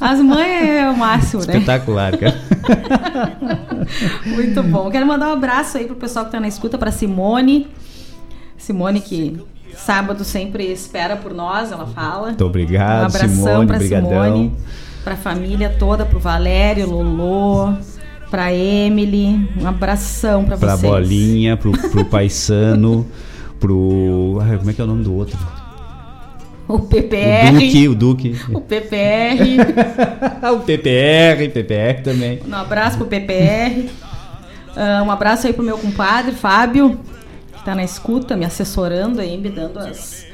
As 0.00 0.20
mães 0.20 0.68
é 0.68 0.90
o 0.90 0.96
máximo, 0.98 1.42
né? 1.46 1.54
Espetacular, 1.54 2.16
cara. 2.18 2.38
Muito 4.26 4.62
bom. 4.62 4.90
Quero 4.90 5.06
mandar 5.06 5.28
um 5.28 5.32
abraço 5.32 5.78
aí 5.78 5.86
pro 5.86 5.96
pessoal 5.96 6.26
que 6.26 6.32
tá 6.32 6.40
na 6.40 6.48
escuta, 6.48 6.76
pra 6.78 6.90
Simone. 6.90 7.66
Simone 8.64 9.00
que 9.00 9.38
sábado 9.76 10.24
sempre 10.24 10.64
espera 10.72 11.16
por 11.16 11.34
nós, 11.34 11.70
ela 11.70 11.86
fala. 11.86 12.28
Muito 12.28 12.44
obrigado, 12.46 13.02
Um 13.02 13.06
abração 13.06 13.28
Simone, 13.28 13.66
pra 13.66 13.78
brigadão. 13.78 14.08
Simone, 14.10 14.52
pra 15.04 15.16
família 15.16 15.76
toda, 15.78 16.06
pro 16.06 16.18
Valério, 16.18 16.88
Lolo, 16.90 17.76
pra 18.30 18.54
Emily. 18.54 19.48
Um 19.60 19.66
abração 19.66 20.44
pra, 20.44 20.56
Pra 20.56 20.76
vocês. 20.76 20.90
Bolinha, 20.90 21.58
pro, 21.58 21.72
pro 21.72 22.04
Paisano, 22.08 23.06
pro. 23.60 24.38
Ai, 24.40 24.56
como 24.56 24.70
é 24.70 24.72
que 24.72 24.80
é 24.80 24.84
o 24.84 24.86
nome 24.86 25.04
do 25.04 25.14
outro? 25.14 25.36
O 26.66 26.76
O 26.76 26.78
PPR. 26.86 27.52
Duque, 27.52 27.88
o 27.88 27.94
Duque. 27.94 28.40
O 28.50 28.60
PPR. 28.62 29.58
o 30.54 30.60
PPR, 30.60 31.48
PPR 31.50 32.02
também. 32.02 32.40
Um 32.48 32.54
abraço 32.54 32.96
pro 32.96 33.06
PPR. 33.06 33.90
Ah, 34.74 35.02
um 35.06 35.10
abraço 35.10 35.46
aí 35.46 35.52
pro 35.52 35.62
meu 35.62 35.76
compadre, 35.76 36.32
Fábio, 36.32 36.98
que 37.64 37.70
tá 37.70 37.74
na 37.74 37.82
escuta, 37.82 38.36
me 38.36 38.44
assessorando 38.44 39.20
aí, 39.20 39.38
me 39.38 39.48
dando 39.48 39.78
as. 39.78 40.26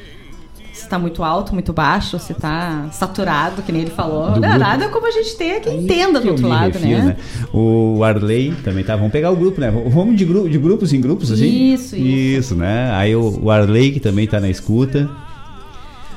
Se 0.72 0.88
tá 0.88 0.98
muito 0.98 1.22
alto, 1.22 1.52
muito 1.52 1.72
baixo, 1.72 2.18
se 2.18 2.34
tá 2.34 2.88
saturado, 2.90 3.62
que 3.62 3.70
nem 3.70 3.82
ele 3.82 3.90
falou. 3.90 4.32
Do 4.32 4.40
Não, 4.40 4.48
grupo. 4.48 4.58
nada 4.58 4.88
como 4.88 5.06
a 5.06 5.10
gente 5.10 5.36
ter 5.36 5.60
que 5.60 5.70
entenda 5.70 6.18
do 6.18 6.22
Que 6.22 6.30
outro 6.30 6.48
lado, 6.48 6.72
refiro, 6.72 7.04
né? 7.04 7.16
O 7.52 8.02
Arley 8.02 8.52
também 8.64 8.82
tá. 8.82 8.96
Vamos 8.96 9.12
pegar 9.12 9.30
o 9.30 9.36
grupo, 9.36 9.60
né? 9.60 9.70
Vamos 9.70 10.16
de, 10.16 10.24
gru 10.24 10.48
de 10.48 10.58
grupos 10.58 10.92
em 10.92 11.00
grupos, 11.00 11.30
assim? 11.30 11.72
Isso, 11.74 11.94
isso. 11.94 11.96
Isso, 11.96 12.54
né? 12.56 12.90
Aí 12.94 13.14
o, 13.14 13.40
o 13.44 13.50
Arley, 13.50 13.92
que 13.92 14.00
também 14.00 14.26
tá 14.26 14.40
na 14.40 14.48
escuta. 14.48 15.08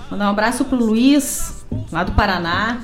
Mandar 0.09 0.27
um 0.27 0.31
abraço 0.31 0.65
pro 0.65 0.77
Luiz, 0.77 1.65
lá 1.91 2.03
do 2.03 2.13
Paraná. 2.13 2.81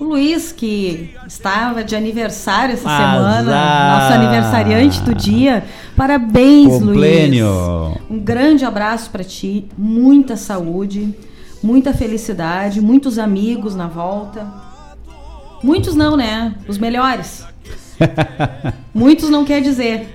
O 0.00 0.04
Luiz, 0.04 0.52
que 0.52 1.14
estava 1.26 1.84
de 1.84 1.94
aniversário 1.94 2.74
essa 2.74 2.88
Azar. 2.88 3.14
semana, 3.14 3.98
nosso 3.98 4.12
aniversariante 4.14 5.00
do 5.02 5.14
dia. 5.14 5.64
Parabéns, 5.96 6.72
Complênio. 6.72 7.48
Luiz. 7.48 7.98
Um 8.10 8.18
grande 8.18 8.64
abraço 8.64 9.10
para 9.10 9.22
ti, 9.22 9.66
muita 9.76 10.36
saúde, 10.36 11.14
muita 11.62 11.92
felicidade, 11.94 12.80
muitos 12.80 13.18
amigos 13.18 13.74
na 13.74 13.86
volta. 13.86 14.46
Muitos 15.62 15.94
não, 15.94 16.16
né? 16.16 16.54
Os 16.66 16.76
melhores. 16.78 17.46
Muitos 18.92 19.30
não 19.30 19.44
quer 19.44 19.60
dizer. 19.60 20.08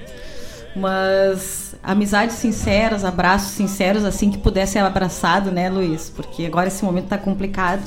Mas 0.75 1.75
amizades 1.82 2.36
sinceras, 2.36 3.05
abraços 3.05 3.51
sinceros, 3.51 4.03
assim 4.03 4.30
que 4.30 4.38
puder 4.38 4.67
ser 4.67 4.80
abraçado, 4.80 5.51
né, 5.51 5.69
Luiz? 5.69 6.11
Porque 6.13 6.45
agora 6.45 6.67
esse 6.67 6.84
momento 6.84 7.07
tá 7.07 7.17
complicado. 7.17 7.82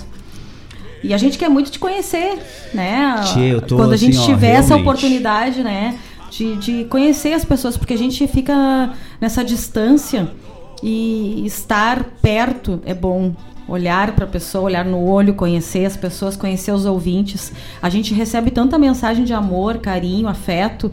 E 1.03 1.15
a 1.15 1.19
gente 1.19 1.39
quer 1.39 1.49
muito 1.49 1.71
te 1.71 1.79
conhecer, 1.79 2.39
né? 2.75 3.21
Tchê, 3.25 3.55
eu 3.55 3.61
tô 3.63 3.77
Quando 3.77 3.93
a 3.93 3.97
gente 3.97 4.17
assim, 4.17 4.33
ó, 4.33 4.35
tiver 4.35 4.51
essa 4.51 4.69
realmente. 4.75 4.89
oportunidade, 4.89 5.63
né? 5.63 5.99
De, 6.31 6.57
de 6.57 6.85
conhecer 6.85 7.33
as 7.33 7.45
pessoas, 7.45 7.77
porque 7.77 7.95
a 7.95 7.99
gente 7.99 8.27
fica 8.29 8.93
nessa 9.21 9.43
distância 9.45 10.31
e 10.83 11.43
estar 11.45 12.05
perto 12.23 12.81
é 12.85 12.95
bom. 12.95 13.33
Olhar 13.69 14.13
para 14.17 14.25
a 14.25 14.29
pessoa, 14.29 14.65
olhar 14.65 14.85
no 14.85 15.01
olho, 15.01 15.35
conhecer 15.35 15.85
as 15.85 15.97
pessoas, 15.97 16.37
conhecer 16.37 16.73
os 16.73 16.85
ouvintes. 16.85 17.53
A 17.81 17.89
gente 17.89 18.13
recebe 18.13 18.51
tanta 18.51 18.77
mensagem 18.77 19.25
de 19.25 19.33
amor, 19.33 19.79
carinho, 19.79 20.27
afeto 20.27 20.91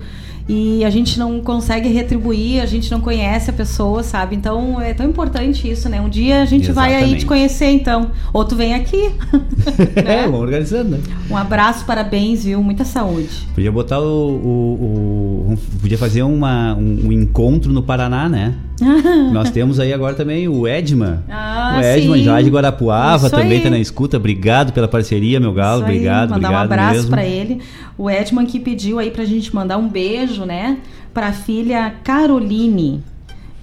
e 0.49 0.83
a 0.85 0.89
gente 0.89 1.19
não 1.19 1.41
consegue 1.41 1.89
retribuir, 1.89 2.61
a 2.61 2.65
gente 2.65 2.89
não 2.91 3.01
conhece 3.01 3.49
a 3.49 3.53
pessoa, 3.53 4.01
sabe? 4.03 4.35
Então 4.35 4.79
é 4.79 4.93
tão 4.93 5.05
importante 5.09 5.69
isso, 5.69 5.89
né? 5.89 5.99
Um 5.99 6.09
dia 6.09 6.41
a 6.41 6.45
gente 6.45 6.71
vai 6.71 6.89
aí 6.89 6.95
Exatamente. 6.95 7.19
te 7.21 7.25
conhecer, 7.25 7.69
então. 7.71 8.11
Ou 8.33 8.45
tu 8.45 8.55
vem 8.55 8.73
aqui. 8.73 9.11
É, 9.95 10.23
vamos 10.23 10.39
organizando, 10.41 10.91
né? 10.91 10.99
Um 11.29 11.35
abraço, 11.35 11.85
parabéns, 11.85 12.43
viu? 12.45 12.61
Muita 12.63 12.85
saúde. 12.85 13.47
Podia 13.53 13.71
botar 13.71 13.99
o. 13.99 14.03
o- 14.03 15.53
o- 15.53 15.57
podia 15.81 15.97
fazer 15.97 16.21
uma, 16.23 16.75
um, 16.75 17.07
um 17.07 17.11
encontro 17.11 17.71
no 17.71 17.81
Paraná, 17.83 18.29
né? 18.29 18.53
Nós 19.31 19.49
temos 19.51 19.79
aí 19.79 19.91
agora 19.91 20.13
também 20.13 20.47
o 20.47 20.67
Edman. 20.67 21.19
Ah, 21.29 21.77
o 21.77 21.83
Edman 21.83 22.17
sim. 22.17 22.23
já 22.23 22.41
de 22.41 22.49
Guarapuava 22.49 23.27
Isso 23.27 23.35
também 23.35 23.57
aí. 23.57 23.63
tá 23.63 23.69
na 23.69 23.79
escuta. 23.79 24.17
Obrigado 24.17 24.71
pela 24.71 24.87
parceria, 24.87 25.39
meu 25.39 25.53
galo. 25.53 25.81
Isso 25.81 25.89
obrigado, 25.89 26.29
mandar 26.29 26.47
obrigado 26.47 26.69
um 26.69 26.73
abraço 26.73 27.07
pra 27.07 27.25
ele. 27.25 27.61
O 27.97 28.09
Edman 28.09 28.45
que 28.45 28.59
pediu 28.59 28.99
aí 28.99 29.09
pra 29.09 29.25
gente 29.25 29.53
mandar 29.53 29.77
um 29.77 29.87
beijo, 29.87 30.45
né? 30.45 30.77
Pra 31.13 31.31
filha 31.33 31.95
Caroline, 32.03 33.03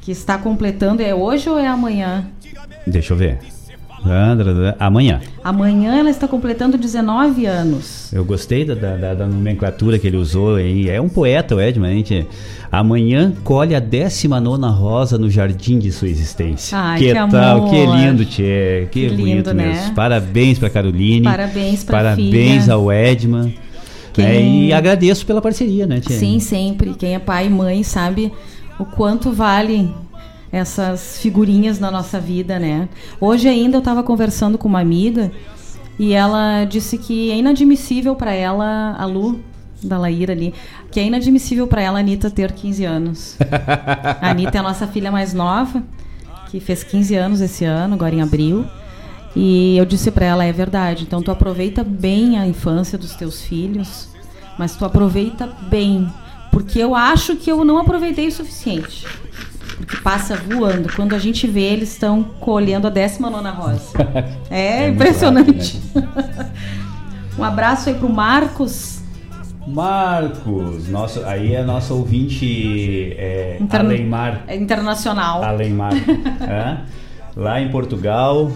que 0.01 0.11
está 0.11 0.37
completando. 0.37 1.03
É 1.03 1.15
hoje 1.15 1.49
ou 1.49 1.59
é 1.59 1.67
amanhã? 1.67 2.27
Deixa 2.87 3.13
eu 3.13 3.17
ver. 3.17 3.39
Andra- 4.07 4.77
Amanhã. 4.79 5.21
Amanhã 5.43 5.97
ela 5.99 6.11
está 6.11 6.29
completando 6.29 6.77
19 6.77 7.47
anos. 7.47 8.13
Eu 8.13 8.25
gostei 8.25 8.65
da, 8.65 8.75
da- 8.75 9.15
da- 9.15 9.27
nomenclatura 9.27 9.99
que 9.99 10.07
ele 10.07 10.17
usou 10.17 10.57
aí. 10.57 10.89
É 10.91 11.01
um 11.01 11.09
poeta, 11.09 11.55
o 11.57 11.61
Edman. 11.61 11.97
Gente. 11.97 12.27
Amanhã 12.71 13.33
colhe 13.45 13.75
a 13.75 13.79
19 13.81 14.67
rosa 14.73 15.17
no 15.17 15.31
jardim 15.31 15.79
de 15.79 15.91
sua 15.93 16.09
existência. 16.09 16.77
Ai, 16.77 16.99
que 16.99 17.07
que 17.09 17.15
tal? 17.15 17.59
amor. 17.59 17.71
Que 17.71 17.87
lindo, 17.87 18.25
Tchê. 18.25 18.89
Que, 18.91 19.01
Que 19.01 19.09
lindo, 19.09 19.23
bonito 19.23 19.55
né? 19.55 19.67
mesmo. 19.69 19.95
Parabéns 19.95 20.59
pra 20.59 20.69
Caroline. 20.69 21.23
Parabéns 21.25 21.85
pra 21.85 21.99
Parabéns 21.99 22.63
filha. 22.65 22.75
ao 22.75 22.93
Edman. 22.93 23.55
Quem- 24.13 24.25
né? 24.25 24.43
E 24.67 24.73
agradeço 24.73 25.25
pela 25.27 25.41
parceria, 25.41 25.87
né, 25.87 26.01
Tchê? 26.01 26.15
Sim, 26.15 26.39
sempre. 26.41 26.95
Quem 26.95 27.15
é 27.15 27.19
pai 27.19 27.47
e 27.47 27.51
mãe 27.51 27.83
sabe 27.83 28.33
o 28.79 28.85
quanto 28.85 29.33
vale 29.33 29.89
essas 30.55 31.19
figurinhas 31.19 31.81
na 31.81 31.91
nossa 31.91 32.21
vida, 32.21 32.61
né? 32.61 32.89
Hoje 33.21 33.49
ainda 33.49 33.77
eu 33.77 33.81
estava 33.81 34.05
conversando 34.05 34.57
com 34.57 34.69
uma 34.69 34.81
amiga 34.81 35.33
e 35.99 36.13
ela 36.13 36.65
disse 36.65 36.97
que 36.97 37.33
é 37.33 37.37
inadmissível 37.37 38.15
para 38.15 38.33
ela, 38.33 38.95
a 38.97 39.05
Lu, 39.05 39.41
da 39.83 39.99
Laíra 39.99 40.33
ali, 40.33 40.55
que 40.93 41.01
é 41.01 41.03
inadmissível 41.03 41.67
para 41.67 41.83
ela 41.83 41.99
a 41.99 42.01
Anitta 42.01 42.31
ter 42.31 42.53
15 42.53 42.85
anos. 42.85 43.37
A 44.21 44.31
Anitta 44.31 44.57
é 44.57 44.61
a 44.61 44.63
nossa 44.63 44.87
filha 44.87 45.11
mais 45.11 45.35
nova, 45.35 45.83
que 46.51 46.61
fez 46.61 46.85
15 46.85 47.17
anos 47.17 47.41
esse 47.41 47.65
ano, 47.65 47.95
agora 47.95 48.15
em 48.15 48.23
abril. 48.23 48.65
E 49.35 49.77
eu 49.77 49.85
disse 49.85 50.13
pra 50.13 50.25
ela, 50.25 50.45
é 50.45 50.53
verdade. 50.53 51.03
Então 51.03 51.21
tu 51.21 51.33
aproveita 51.33 51.83
bem 51.83 52.39
a 52.39 52.47
infância 52.47 52.97
dos 52.97 53.17
teus 53.17 53.43
filhos, 53.43 54.09
mas 54.57 54.77
tu 54.77 54.85
aproveita 54.85 55.49
bem, 55.69 56.09
porque 56.53 56.79
eu 56.79 56.95
acho 56.95 57.35
que 57.35 57.51
eu 57.51 57.65
não 57.65 57.77
aproveitei 57.79 58.29
o 58.29 58.33
suficiente. 58.33 59.05
Porque 59.77 59.97
passa 59.99 60.37
voando. 60.37 60.93
Quando 60.95 61.15
a 61.15 61.19
gente 61.19 61.47
vê, 61.47 61.63
eles 61.63 61.93
estão 61.93 62.23
colhendo 62.41 62.87
a 62.87 62.91
19 62.91 63.49
rosa. 63.51 63.91
É, 64.51 64.85
É 64.85 64.89
impressionante. 64.89 65.81
um 67.39 67.43
abraço 67.45 67.89
aí 67.89 67.95
pro 67.97 68.09
Marcos. 68.09 69.03
Marcos, 69.67 70.89
nosso, 70.89 71.25
aí 71.25 71.55
é 71.55 71.63
nosso 71.65 71.95
ouvinte 71.95 73.15
é, 73.17 73.57
Interna- 73.59 73.89
Aleimar. 73.91 74.43
é 74.47 74.57
internacional. 74.57 75.43
Aleimar. 75.43 75.93
Lá 77.35 77.61
em 77.61 77.71
Portugal. 77.71 78.53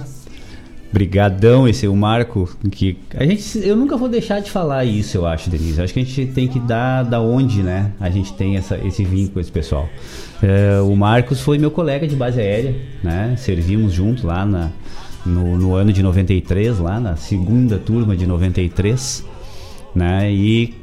Brigadão, 0.90 1.68
esse 1.68 1.84
é 1.84 1.88
o 1.88 1.94
Marco, 1.94 2.48
que 2.70 2.96
a 3.14 3.24
gente, 3.24 3.58
eu 3.58 3.76
nunca 3.76 3.96
vou 3.96 4.08
deixar 4.08 4.40
de 4.40 4.50
falar 4.50 4.84
isso, 4.86 5.18
eu 5.18 5.26
acho, 5.26 5.50
Denise. 5.50 5.82
Acho 5.82 5.92
que 5.92 6.00
a 6.00 6.04
gente 6.04 6.26
tem 6.26 6.48
que 6.48 6.58
dar 6.58 7.02
da 7.02 7.20
onde, 7.20 7.62
né? 7.62 7.92
A 8.00 8.08
gente 8.08 8.32
tem 8.32 8.56
essa, 8.56 8.78
esse 8.78 9.04
vínculo 9.04 9.40
esse 9.40 9.52
pessoal. 9.52 9.88
É, 10.42 10.80
o 10.80 10.96
Marcos 10.96 11.40
foi 11.40 11.58
meu 11.58 11.70
colega 11.70 12.08
de 12.08 12.16
base 12.16 12.40
aérea, 12.40 12.74
né? 13.02 13.34
Servimos 13.36 13.92
junto 13.92 14.26
lá 14.26 14.46
na, 14.46 14.70
no, 15.26 15.58
no 15.58 15.74
ano 15.74 15.92
de 15.92 16.02
93, 16.02 16.78
lá 16.78 16.98
na 16.98 17.16
segunda 17.16 17.78
turma 17.78 18.16
de 18.16 18.26
93, 18.26 19.24
né? 19.94 20.32
E 20.32 20.74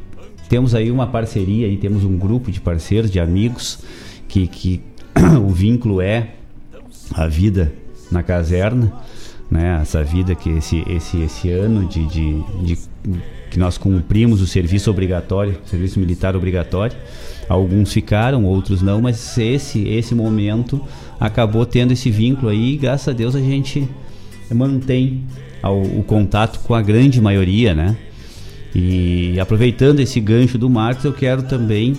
temos 0.48 0.76
aí 0.76 0.92
uma 0.92 1.08
parceria, 1.08 1.66
aí 1.66 1.78
temos 1.78 2.04
um 2.04 2.16
grupo 2.16 2.52
de 2.52 2.62
parceiros, 2.62 3.10
de 3.10 3.20
amigos, 3.20 3.80
que, 4.28 4.48
que 4.48 4.82
o 5.44 5.50
vínculo 5.50 6.00
é 6.00 6.30
a 7.14 7.28
vida 7.28 7.74
na 8.12 8.22
caserna, 8.22 8.94
né? 9.50 9.80
Essa 9.82 10.04
vida 10.04 10.34
que 10.36 10.50
esse, 10.50 10.84
esse, 10.90 11.22
esse 11.22 11.50
ano 11.52 11.88
de, 11.88 12.06
de, 12.08 12.42
de- 12.64 12.78
que 13.52 13.60
nós 13.60 13.78
cumprimos 13.78 14.42
o 14.42 14.48
serviço 14.48 14.90
obrigatório, 14.90 15.58
serviço 15.66 16.00
militar 16.00 16.36
obrigatório. 16.36 16.96
Alguns 17.48 17.94
ficaram, 17.94 18.44
outros 18.44 18.82
não, 18.82 19.02
mas 19.02 19.38
esse 19.38 19.88
esse 19.88 20.16
momento 20.16 20.82
acabou 21.20 21.66
tendo 21.66 21.92
esse 21.94 22.10
vínculo 22.10 22.50
aí. 22.50 22.74
E, 22.74 22.78
graças 22.78 23.08
a 23.08 23.14
Deus 23.14 23.36
a 23.36 23.40
gente 23.40 23.88
mantém 24.52 25.24
ao- 25.62 25.82
o 25.82 26.04
contato 26.04 26.60
com 26.62 26.74
a 26.74 26.82
grande 26.82 27.22
maioria, 27.22 27.74
né? 27.76 27.96
E 28.74 29.40
aproveitando 29.40 30.00
esse 30.02 30.20
gancho 30.20 30.58
do 30.58 30.70
Marcos, 30.70 31.06
eu 31.06 31.14
quero 31.14 31.44
também 31.44 31.96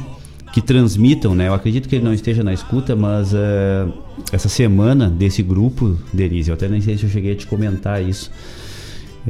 que 0.57 0.63
transmitam, 0.63 1.35
né? 1.35 1.49
Eu 1.49 1.53
acredito 1.53 1.87
que 1.87 1.97
ele 1.97 2.05
não 2.07 2.15
esteja 2.15 2.43
na 2.43 2.51
escuta, 2.51 2.97
mas 2.97 3.35
eh, 3.35 3.87
essa 4.33 4.49
semana 4.49 5.07
desse 5.07 5.43
grupo, 5.43 5.99
Denise, 6.15 6.49
eu 6.49 6.55
até 6.55 6.67
nem 6.67 6.81
sei 6.81 6.97
se 6.97 7.05
eu 7.05 7.11
cheguei 7.11 7.35
a 7.35 7.37
te 7.37 7.47
comentar 7.47 8.03
isso, 8.03 8.33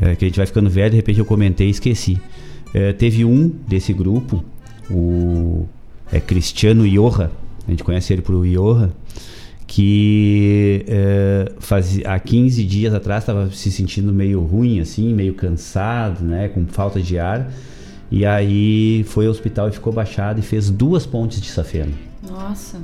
eh, 0.01 0.15
que 0.15 0.25
a 0.25 0.29
gente 0.29 0.37
vai 0.37 0.47
ficando 0.47 0.71
velho, 0.71 0.91
de 0.91 0.97
repente 0.97 1.19
eu 1.19 1.25
comentei 1.25 1.67
e 1.67 1.71
esqueci. 1.71 2.17
Eh, 2.73 2.93
teve 2.93 3.25
um 3.25 3.49
desse 3.67 3.93
grupo, 3.93 4.45
o 4.89 5.67
é 6.13 6.21
Cristiano 6.21 6.87
Iorra, 6.87 7.33
a 7.67 7.73
gente 7.73 7.83
conhece 7.83 8.13
ele 8.13 8.23
por 8.23 8.47
Iorra, 8.47 8.93
que 9.67 10.85
eh, 10.87 11.53
fazia, 11.59 12.09
há 12.09 12.21
15 12.21 12.63
dias 12.63 12.95
atrás 12.95 13.25
estava 13.25 13.51
se 13.51 13.73
sentindo 13.73 14.13
meio 14.13 14.43
ruim, 14.43 14.79
assim, 14.79 15.13
meio 15.13 15.35
cansado, 15.35 16.25
né, 16.25 16.47
com 16.47 16.65
falta 16.67 17.03
de 17.03 17.19
ar. 17.19 17.51
E 18.11 18.25
aí 18.25 19.05
foi 19.09 19.27
ao 19.27 19.33
hospital 19.33 19.69
e 19.69 19.73
ficou 19.73 19.93
baixado 19.93 20.39
e 20.39 20.43
fez 20.43 20.71
duas 20.71 21.05
pontes 21.07 21.41
de 21.41 21.49
safena. 21.49 21.93
Nossa. 22.29 22.79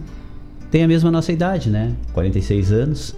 Tem 0.70 0.82
a 0.82 0.88
mesma 0.88 1.10
nossa 1.10 1.30
idade, 1.32 1.70
né? 1.70 1.92
46 2.12 2.72
anos. 2.72 3.14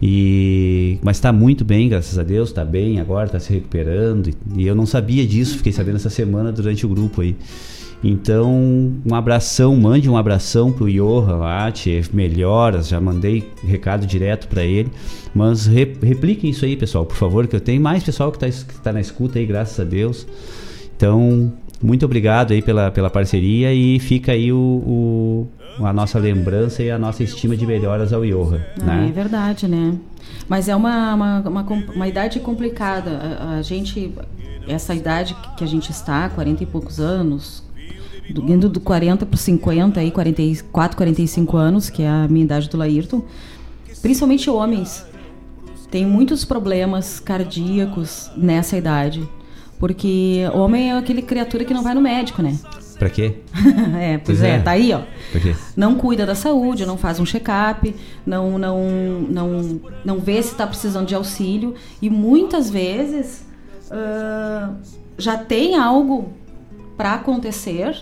E 0.00 0.98
mas 1.02 1.16
está 1.16 1.32
muito 1.32 1.64
bem, 1.64 1.88
graças 1.88 2.18
a 2.18 2.22
Deus, 2.22 2.50
está 2.50 2.64
bem 2.64 3.00
agora, 3.00 3.26
está 3.26 3.40
se 3.40 3.52
recuperando. 3.52 4.28
E, 4.28 4.34
e 4.62 4.66
eu 4.66 4.74
não 4.74 4.86
sabia 4.86 5.26
disso, 5.26 5.56
fiquei 5.56 5.72
sabendo 5.72 5.96
essa 5.96 6.10
semana 6.10 6.52
durante 6.52 6.86
o 6.86 6.88
grupo 6.88 7.20
aí. 7.20 7.36
Então, 8.02 8.92
um 9.04 9.12
abração, 9.12 9.74
mande 9.74 10.08
um 10.08 10.16
abração 10.16 10.70
pro 10.70 10.88
Johan 10.88 11.38
lá, 11.38 11.72
melhoras, 12.12 12.86
já 12.86 13.00
mandei 13.00 13.50
recado 13.66 14.06
direto 14.06 14.46
para 14.46 14.62
ele. 14.64 14.88
Mas 15.34 15.66
re- 15.66 15.96
repliquem 16.00 16.50
isso 16.50 16.64
aí, 16.64 16.76
pessoal, 16.76 17.04
por 17.04 17.16
favor, 17.16 17.48
que 17.48 17.56
eu 17.56 17.60
tenho 17.60 17.80
mais 17.82 18.04
pessoal 18.04 18.30
que 18.30 18.44
está 18.44 18.64
que 18.72 18.80
tá 18.80 18.92
na 18.92 19.00
escuta 19.00 19.40
aí, 19.40 19.46
graças 19.46 19.80
a 19.80 19.84
Deus. 19.84 20.26
Então, 20.98 21.52
muito 21.80 22.04
obrigado 22.04 22.50
aí 22.50 22.60
pela, 22.60 22.90
pela 22.90 23.08
parceria 23.08 23.72
e 23.72 24.00
fica 24.00 24.32
aí 24.32 24.52
o, 24.52 25.46
o- 25.78 25.84
a 25.86 25.92
nossa 25.92 26.18
lembrança 26.18 26.82
e 26.82 26.90
a 26.90 26.98
nossa 26.98 27.22
estima 27.22 27.56
de 27.56 27.64
melhoras 27.64 28.12
ao 28.12 28.22
Johan, 28.26 28.60
Ah, 28.80 28.84
né? 28.84 29.06
É 29.08 29.12
verdade, 29.12 29.68
né? 29.68 29.94
Mas 30.48 30.68
é 30.68 30.74
uma, 30.74 31.14
uma, 31.14 31.40
uma, 31.48 31.62
uma 31.94 32.08
idade 32.08 32.40
complicada. 32.40 33.10
A, 33.38 33.50
a 33.58 33.62
gente, 33.62 34.12
essa 34.66 34.92
idade 34.92 35.36
que 35.56 35.62
a 35.62 35.68
gente 35.68 35.92
está, 35.92 36.28
40 36.30 36.64
e 36.64 36.66
poucos 36.66 36.98
anos, 36.98 37.62
do, 38.28 38.42
indo 38.52 38.68
do 38.68 38.80
40 38.80 39.24
para 39.24 39.38
50, 39.38 40.00
aí, 40.00 40.10
44, 40.10 40.96
45 40.96 41.56
anos, 41.56 41.88
que 41.88 42.02
é 42.02 42.08
a 42.08 42.26
minha 42.28 42.44
idade 42.44 42.68
do 42.68 42.76
Laírton, 42.76 43.22
principalmente 44.02 44.50
homens, 44.50 45.06
tem 45.92 46.04
muitos 46.04 46.44
problemas 46.44 47.20
cardíacos 47.20 48.32
nessa 48.36 48.76
idade. 48.76 49.22
Porque 49.78 50.42
homem 50.54 50.90
é 50.90 50.98
aquele 50.98 51.22
criatura 51.22 51.64
que 51.64 51.72
não 51.72 51.82
vai 51.82 51.94
no 51.94 52.00
médico, 52.00 52.42
né? 52.42 52.58
Pra 52.98 53.08
quê? 53.08 53.36
é, 54.00 54.18
pois 54.18 54.38
Pois 54.38 54.42
é, 54.42 54.56
é. 54.56 54.58
tá 54.58 54.72
aí, 54.72 54.92
ó 54.92 55.02
Pra 55.30 55.40
quê? 55.40 55.54
não 55.76 55.94
cuida 55.94 56.26
da 56.26 56.34
saúde, 56.34 56.84
não 56.84 56.98
faz 56.98 57.20
um 57.20 57.24
check-up, 57.24 57.94
não, 58.26 58.58
não, 58.58 58.80
não, 59.30 59.80
não 60.04 60.18
vê 60.18 60.42
se 60.42 60.50
está 60.50 60.66
precisando 60.66 61.06
de 61.06 61.14
auxílio 61.14 61.74
e 62.02 62.10
muitas 62.10 62.68
vezes 62.68 63.46
ah, 63.90 64.70
já 65.16 65.36
tem 65.38 65.76
algo 65.76 66.32
para 66.96 67.14
acontecer 67.14 67.96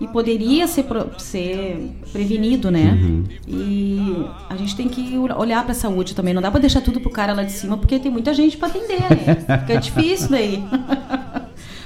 e 0.00 0.08
poderia 0.08 0.66
ser, 0.66 0.84
ser 1.18 1.90
prevenido, 2.12 2.70
né? 2.70 2.98
Uhum. 3.00 3.24
E 3.46 4.26
a 4.50 4.56
gente 4.56 4.74
tem 4.74 4.88
que 4.88 5.16
olhar 5.16 5.62
para 5.62 5.72
a 5.72 5.74
saúde 5.74 6.14
também. 6.14 6.34
Não 6.34 6.42
dá 6.42 6.50
para 6.50 6.60
deixar 6.60 6.80
tudo 6.80 7.00
pro 7.00 7.10
cara 7.10 7.32
lá 7.32 7.42
de 7.42 7.52
cima, 7.52 7.76
porque 7.76 7.98
tem 7.98 8.10
muita 8.10 8.34
gente 8.34 8.56
para 8.56 8.68
atender, 8.68 9.00
né? 9.00 9.60
Fica 9.60 9.76
difícil 9.80 10.30
daí. 10.30 10.62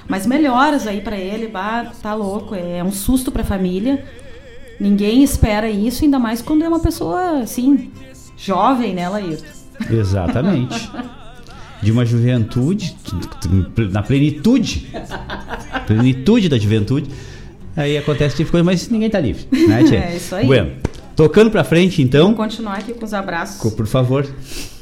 Mas 0.08 0.26
melhoras 0.26 0.86
aí 0.86 1.02
para 1.02 1.18
ele, 1.18 1.48
bah, 1.48 1.92
tá 2.02 2.14
louco. 2.14 2.54
É 2.54 2.82
um 2.82 2.90
susto 2.90 3.30
para 3.30 3.42
a 3.42 3.44
família. 3.44 4.02
Ninguém 4.80 5.22
espera 5.22 5.68
isso, 5.68 6.04
ainda 6.04 6.18
mais 6.18 6.40
quando 6.40 6.64
é 6.64 6.68
uma 6.68 6.80
pessoa 6.80 7.40
assim, 7.40 7.90
jovem, 8.36 8.94
né, 8.94 9.08
Laírton? 9.08 9.44
Exatamente. 9.90 10.90
De 11.82 11.92
uma 11.92 12.06
juventude, 12.06 12.96
na 13.92 14.02
plenitude, 14.02 14.90
plenitude 15.86 16.48
da 16.48 16.58
juventude 16.58 17.10
Aí 17.78 17.96
acontece 17.96 18.34
tipo 18.36 18.46
de 18.46 18.50
coisa, 18.50 18.64
mas 18.64 18.88
ninguém 18.88 19.08
tá 19.08 19.20
livre, 19.20 19.46
né, 19.68 19.84
tia? 19.88 19.98
é 19.98 20.16
isso 20.16 20.34
aí. 20.34 20.44
Bueno, 20.44 20.72
tocando 21.14 21.48
pra 21.50 21.62
frente, 21.62 22.02
então. 22.02 22.24
Vamos 22.34 22.36
continuar 22.38 22.74
aqui 22.78 22.92
com 22.92 23.04
os 23.04 23.14
abraços. 23.14 23.72
Por 23.72 23.86
favor. 23.86 24.26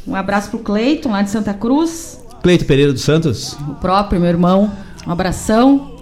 Um 0.06 0.14
abraço 0.14 0.48
pro 0.50 0.58
Cleiton, 0.60 1.10
lá 1.10 1.20
de 1.20 1.30
Santa 1.30 1.52
Cruz. 1.52 2.18
Cleito 2.42 2.64
Pereira 2.64 2.92
dos 2.92 3.02
Santos. 3.02 3.52
O 3.68 3.74
próprio, 3.74 4.18
meu 4.20 4.30
irmão. 4.30 4.72
Um 5.06 5.10
abração. 5.12 5.96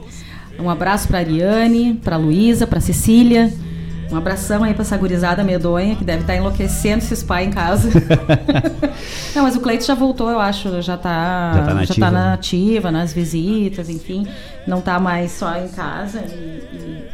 Um 0.58 0.70
abraço 0.70 1.08
pra 1.08 1.18
Ariane, 1.18 1.94
pra 2.04 2.16
Luísa, 2.16 2.64
pra 2.66 2.80
Cecília. 2.80 3.52
Um 4.10 4.16
abração 4.16 4.62
aí 4.62 4.74
pra 4.74 4.82
essa 4.82 4.96
gurizada 4.96 5.42
medonha 5.42 5.96
que 5.96 6.04
deve 6.04 6.20
estar 6.20 6.34
tá 6.34 6.38
enlouquecendo 6.38 6.98
esses 6.98 7.22
pais 7.22 7.48
em 7.48 7.50
casa. 7.50 7.88
Não, 9.34 9.42
mas 9.42 9.56
o 9.56 9.60
Cleito 9.60 9.84
já 9.84 9.94
voltou, 9.94 10.30
eu 10.30 10.38
acho, 10.38 10.80
já 10.82 10.96
tá, 10.96 11.52
já 11.54 11.62
tá, 11.62 11.84
já 11.84 11.94
tá 11.94 12.10
nativa, 12.10 12.90
nas 12.90 13.12
visitas, 13.12 13.88
enfim. 13.88 14.26
Não 14.66 14.80
tá 14.80 15.00
mais 15.00 15.32
só 15.32 15.56
em 15.56 15.68
casa. 15.68 16.20
E, 16.20 16.32
e, 16.32 17.04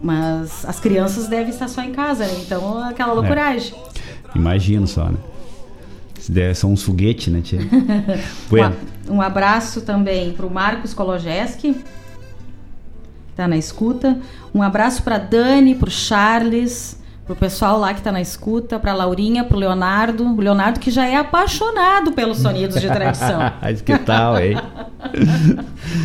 mas 0.00 0.64
as 0.64 0.80
crianças 0.80 1.28
devem 1.28 1.50
estar 1.50 1.68
só 1.68 1.82
em 1.82 1.92
casa, 1.92 2.26
né? 2.26 2.34
Então 2.44 2.82
aquela 2.84 3.12
é. 3.12 3.14
loucuragem. 3.14 3.74
É. 4.34 4.38
Imagino 4.38 4.86
só, 4.86 5.10
né? 5.10 5.18
São 6.54 6.72
uns 6.72 6.82
foguetes, 6.82 7.32
né, 7.32 7.40
tia? 7.40 7.60
bueno. 8.48 8.74
um, 9.08 9.16
um 9.16 9.22
abraço 9.22 9.82
também 9.82 10.32
pro 10.32 10.50
Marcos 10.50 10.92
Kologeski 10.92 11.76
tá 13.36 13.46
na 13.46 13.56
escuta. 13.56 14.18
Um 14.54 14.62
abraço 14.62 15.02
para 15.02 15.18
Dani, 15.18 15.74
para 15.74 15.90
Charles, 15.90 17.00
para 17.24 17.34
o 17.34 17.36
pessoal 17.36 17.78
lá 17.78 17.92
que 17.92 18.00
está 18.00 18.10
na 18.10 18.20
escuta, 18.20 18.78
para 18.78 18.94
Laurinha, 18.94 19.44
para 19.44 19.56
o 19.56 19.60
Leonardo. 19.60 20.24
O 20.24 20.40
Leonardo 20.40 20.80
que 20.80 20.90
já 20.90 21.06
é 21.06 21.16
apaixonado 21.16 22.12
pelos 22.12 22.38
sonidos 22.38 22.80
de 22.80 22.88
tradição. 22.88 23.40
que 23.84 23.98
tal, 23.98 24.38
hein? 24.38 24.56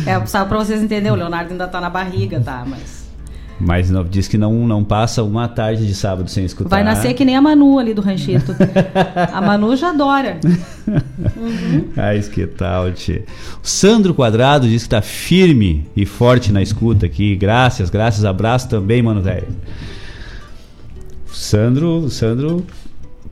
é, 0.06 0.26
só 0.26 0.44
para 0.44 0.58
vocês 0.58 0.82
entenderem, 0.82 1.12
o 1.12 1.16
Leonardo 1.16 1.52
ainda 1.52 1.64
está 1.64 1.80
na 1.80 1.88
barriga, 1.88 2.40
tá? 2.40 2.64
Mas 2.66 3.01
mas 3.64 3.88
não, 3.88 4.02
diz 4.02 4.26
que 4.26 4.36
não, 4.36 4.66
não 4.66 4.82
passa 4.82 5.22
uma 5.22 5.46
tarde 5.46 5.86
de 5.86 5.94
sábado 5.94 6.28
sem 6.28 6.44
escutar. 6.44 6.68
Vai 6.68 6.82
nascer 6.82 7.14
que 7.14 7.24
nem 7.24 7.36
a 7.36 7.40
Manu 7.40 7.78
ali 7.78 7.94
do 7.94 8.02
Ranchito. 8.02 8.56
a 9.32 9.40
Manu 9.40 9.76
já 9.76 9.90
adora. 9.90 10.38
Uhum. 10.84 11.84
Ai, 11.96 12.20
que 12.20 12.44
tal, 12.44 12.90
tchê. 12.90 13.22
Sandro 13.62 14.12
Quadrado 14.12 14.66
diz 14.66 14.82
que 14.82 14.86
está 14.86 15.00
firme 15.00 15.86
e 15.96 16.04
forte 16.04 16.50
na 16.50 16.60
escuta 16.60 17.06
aqui. 17.06 17.36
Graças, 17.36 17.88
graças. 17.88 18.24
Abraço 18.24 18.68
também, 18.68 19.00
mano, 19.00 19.22
velho. 19.22 19.46
Sandro, 21.26 22.10
Sandro 22.10 22.66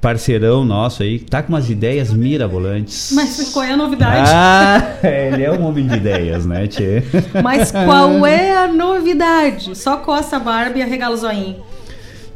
parceirão 0.00 0.64
nosso 0.64 1.02
aí, 1.02 1.18
tá 1.18 1.42
com 1.42 1.52
umas 1.52 1.68
ideias 1.68 2.12
mirabolantes. 2.12 3.12
Mas 3.12 3.50
qual 3.52 3.64
é 3.64 3.72
a 3.72 3.76
novidade? 3.76 4.30
Ah, 4.32 4.96
ele 5.06 5.42
é 5.42 5.52
um 5.52 5.66
homem 5.66 5.86
de 5.86 5.96
ideias, 5.96 6.46
né, 6.46 6.66
Tchê? 6.66 7.02
Mas 7.42 7.70
qual 7.72 8.26
é 8.26 8.56
a 8.56 8.66
novidade? 8.66 9.76
Só 9.76 9.98
coça 9.98 10.36
a 10.36 10.40
barba 10.40 10.78
e 10.78 10.82
arregala 10.82 11.14
o 11.14 11.18
zoinho. 11.18 11.56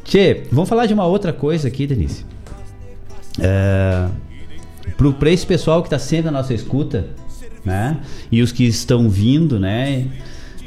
Tchê, 0.03 0.43
vamos 0.51 0.69
falar 0.69 0.85
de 0.85 0.93
uma 0.93 1.05
outra 1.05 1.33
coisa 1.33 1.67
aqui, 1.67 1.87
Denise. 1.87 2.23
É, 3.39 4.05
pro, 4.95 5.13
pra 5.13 5.31
esse 5.31 5.45
pessoal 5.45 5.81
que 5.81 5.89
tá 5.89 5.97
sempre 5.97 6.25
na 6.25 6.31
nossa 6.31 6.53
escuta, 6.53 7.07
né? 7.63 7.97
E 8.31 8.43
os 8.43 8.51
que 8.51 8.65
estão 8.65 9.09
vindo, 9.09 9.59
né? 9.59 10.05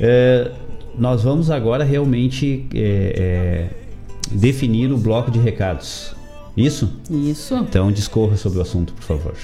É, 0.00 0.50
nós 0.98 1.22
vamos 1.22 1.48
agora 1.48 1.84
realmente 1.84 2.66
é, 2.74 3.68
é 3.70 3.88
definir 4.32 4.90
o 4.90 4.98
bloco 4.98 5.30
de 5.30 5.38
recados. 5.38 6.17
Isso? 6.58 6.90
Isso. 7.08 7.54
Então 7.56 7.92
discorra 7.92 8.36
sobre 8.36 8.58
o 8.58 8.62
assunto, 8.62 8.92
por 8.92 9.02
favor. 9.02 9.34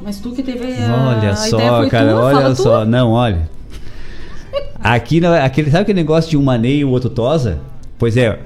Mas 0.00 0.18
tu 0.18 0.32
que 0.32 0.42
teve 0.42 0.64
a 0.82 1.16
Olha 1.16 1.36
só, 1.36 1.88
cara, 1.88 2.12
tu? 2.12 2.18
olha 2.18 2.54
só. 2.56 2.84
Tu? 2.84 2.90
Não, 2.90 3.12
olha. 3.12 3.48
Aqui, 4.82 5.24
aquele, 5.24 5.70
sabe 5.70 5.82
aquele 5.82 6.00
negócio 6.00 6.28
de 6.28 6.36
um 6.36 6.42
maneio 6.42 6.80
e 6.80 6.84
o 6.84 6.90
outro 6.90 7.08
tosa? 7.08 7.60
Pois 7.96 8.16
é, 8.16 8.40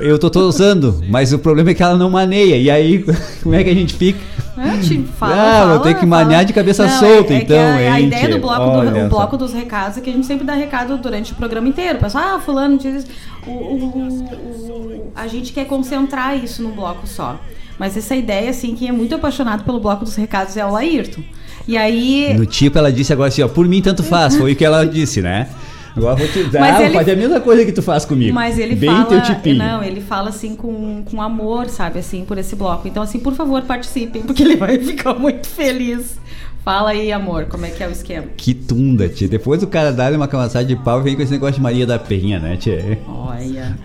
eu 0.00 0.18
tô 0.18 0.30
tosando, 0.30 1.02
mas 1.08 1.32
o 1.32 1.38
problema 1.38 1.70
é 1.70 1.74
que 1.74 1.82
ela 1.82 1.96
não 1.96 2.10
maneia. 2.10 2.56
E 2.56 2.70
aí, 2.70 3.04
como 3.42 3.54
é 3.54 3.62
que 3.62 3.70
a 3.70 3.74
gente 3.74 3.94
fica? 3.94 4.18
É, 4.58 4.78
te 4.80 5.02
fala, 5.18 5.34
ah, 5.34 5.60
fala, 5.60 5.74
eu 5.74 5.80
tenho 5.80 5.98
que 5.98 6.06
manear 6.06 6.42
de 6.42 6.52
cabeça 6.54 6.86
não, 6.86 6.98
solta, 6.98 7.34
é, 7.34 7.36
é 7.36 7.42
então, 7.42 7.58
a, 7.58 7.92
a, 7.92 8.00
ideia 8.00 8.28
do 8.30 8.38
bloco, 8.38 8.90
do, 8.90 9.04
o 9.04 9.08
bloco 9.10 9.36
dos 9.36 9.52
recados 9.52 9.98
é 9.98 10.00
que 10.00 10.08
a 10.08 10.12
gente 10.14 10.26
sempre 10.26 10.46
dá 10.46 10.54
recado 10.54 10.96
durante 10.96 11.32
o 11.32 11.34
programa 11.36 11.68
inteiro. 11.68 11.98
O 11.98 12.00
pessoal, 12.00 12.36
ah, 12.36 12.40
fulano 12.40 12.78
diz... 12.78 13.06
O, 13.46 13.50
o, 13.50 13.86
o, 13.86 15.12
a 15.14 15.26
gente 15.26 15.52
quer 15.52 15.66
concentrar 15.66 16.42
isso 16.42 16.62
num 16.62 16.70
bloco 16.70 17.06
só. 17.06 17.38
Mas 17.78 17.98
essa 17.98 18.16
ideia, 18.16 18.48
assim, 18.48 18.74
quem 18.74 18.88
é 18.88 18.92
muito 18.92 19.14
apaixonado 19.14 19.62
pelo 19.62 19.78
bloco 19.78 20.06
dos 20.06 20.14
recados 20.14 20.56
é 20.56 20.64
o 20.64 20.72
Laírton. 20.72 21.20
E 21.68 21.76
aí... 21.76 22.34
No 22.34 22.46
tipo, 22.46 22.78
ela 22.78 22.90
disse 22.90 23.12
agora 23.12 23.28
assim, 23.28 23.42
ó, 23.42 23.48
por 23.48 23.68
mim 23.68 23.82
tanto 23.82 24.02
faz. 24.02 24.36
Foi 24.36 24.52
o 24.52 24.56
que 24.56 24.64
ela 24.64 24.86
disse, 24.86 25.20
né? 25.20 25.48
Agora 25.96 26.16
vou 26.16 26.28
te 26.28 26.44
dar, 26.44 26.60
mas 26.60 26.80
ele, 26.80 26.94
fazer 26.94 27.12
a 27.12 27.16
mesma 27.16 27.40
coisa 27.40 27.64
que 27.64 27.72
tu 27.72 27.82
faz 27.82 28.04
comigo. 28.04 28.34
Mas 28.34 28.58
ele 28.58 28.74
Bem 28.74 28.90
fala, 28.90 29.04
teu 29.06 29.22
tipinho. 29.22 29.56
não, 29.56 29.82
ele 29.82 30.00
fala 30.00 30.28
assim 30.28 30.54
com, 30.54 31.02
com 31.04 31.22
amor, 31.22 31.68
sabe, 31.68 31.98
assim, 31.98 32.24
por 32.24 32.36
esse 32.36 32.54
bloco. 32.54 32.86
Então 32.86 33.02
assim, 33.02 33.18
por 33.18 33.34
favor, 33.34 33.62
participem, 33.62 34.22
porque 34.22 34.42
ele 34.42 34.56
vai 34.56 34.78
ficar 34.78 35.14
muito 35.14 35.46
feliz. 35.46 36.18
Fala 36.66 36.90
aí, 36.90 37.12
amor, 37.12 37.44
como 37.44 37.64
é 37.64 37.70
que 37.70 37.80
é 37.80 37.86
o 37.86 37.92
esquema? 37.92 38.26
Que 38.36 38.52
tunda, 38.52 39.08
tia. 39.08 39.28
Depois 39.28 39.62
o 39.62 39.68
cara 39.68 39.92
dá 39.92 40.10
uma 40.10 40.26
camaçada 40.26 40.64
de 40.64 40.74
pau 40.74 41.00
e 41.00 41.04
vem 41.04 41.14
com 41.14 41.22
esse 41.22 41.30
negócio 41.30 41.54
de 41.54 41.60
Maria 41.60 41.86
da 41.86 41.96
Penha, 41.96 42.40
né, 42.40 42.56
tia? 42.56 42.98
Olha. 43.06 43.78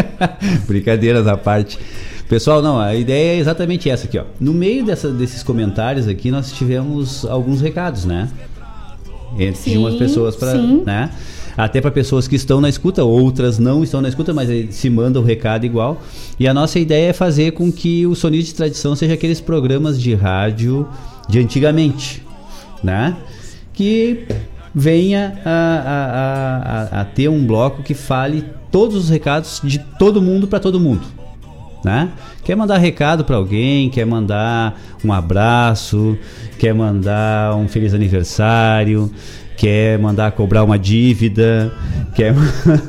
Brincadeiras 0.68 1.26
à 1.26 1.38
parte. 1.38 1.78
Pessoal, 2.28 2.60
não, 2.60 2.78
a 2.78 2.94
ideia 2.94 3.36
é 3.36 3.38
exatamente 3.38 3.88
essa 3.88 4.06
aqui, 4.06 4.18
ó. 4.18 4.24
No 4.38 4.52
meio 4.52 4.84
dessa, 4.84 5.08
desses 5.08 5.42
comentários 5.42 6.06
aqui, 6.06 6.30
nós 6.30 6.52
tivemos 6.52 7.24
alguns 7.24 7.62
recados, 7.62 8.04
né? 8.04 8.28
Entre 9.38 9.56
sim, 9.56 9.78
umas 9.78 9.94
pessoas 9.94 10.36
para, 10.36 10.52
né? 10.54 11.10
Até 11.58 11.80
para 11.80 11.90
pessoas 11.90 12.28
que 12.28 12.36
estão 12.36 12.60
na 12.60 12.68
escuta, 12.68 13.02
outras 13.02 13.58
não 13.58 13.82
estão 13.82 14.00
na 14.00 14.08
escuta, 14.08 14.32
mas 14.32 14.48
se 14.72 14.88
manda 14.88 15.18
o 15.18 15.24
recado 15.24 15.66
igual. 15.66 16.00
E 16.38 16.46
a 16.46 16.54
nossa 16.54 16.78
ideia 16.78 17.10
é 17.10 17.12
fazer 17.12 17.50
com 17.50 17.72
que 17.72 18.06
o 18.06 18.14
Sonido 18.14 18.44
de 18.44 18.54
Tradição 18.54 18.94
seja 18.94 19.14
aqueles 19.14 19.40
programas 19.40 20.00
de 20.00 20.14
rádio 20.14 20.86
de 21.28 21.40
antigamente, 21.40 22.22
né? 22.80 23.16
Que 23.72 24.24
venha 24.72 25.40
a, 25.44 25.50
a, 25.50 26.98
a, 26.98 27.00
a 27.00 27.04
ter 27.04 27.28
um 27.28 27.44
bloco 27.44 27.82
que 27.82 27.92
fale 27.92 28.44
todos 28.70 28.96
os 28.96 29.08
recados 29.08 29.60
de 29.64 29.80
todo 29.98 30.22
mundo 30.22 30.46
para 30.46 30.60
todo 30.60 30.78
mundo. 30.78 31.02
Né? 31.84 32.10
Quer 32.44 32.56
mandar 32.56 32.78
recado 32.78 33.24
para 33.24 33.34
alguém, 33.34 33.90
quer 33.90 34.04
mandar 34.04 34.80
um 35.04 35.12
abraço, 35.12 36.16
quer 36.58 36.72
mandar 36.72 37.56
um 37.56 37.66
feliz 37.66 37.94
aniversário, 37.94 39.10
quer 39.58 39.98
mandar 39.98 40.30
cobrar 40.32 40.62
uma 40.62 40.78
dívida, 40.78 41.72
quer, 42.14 42.32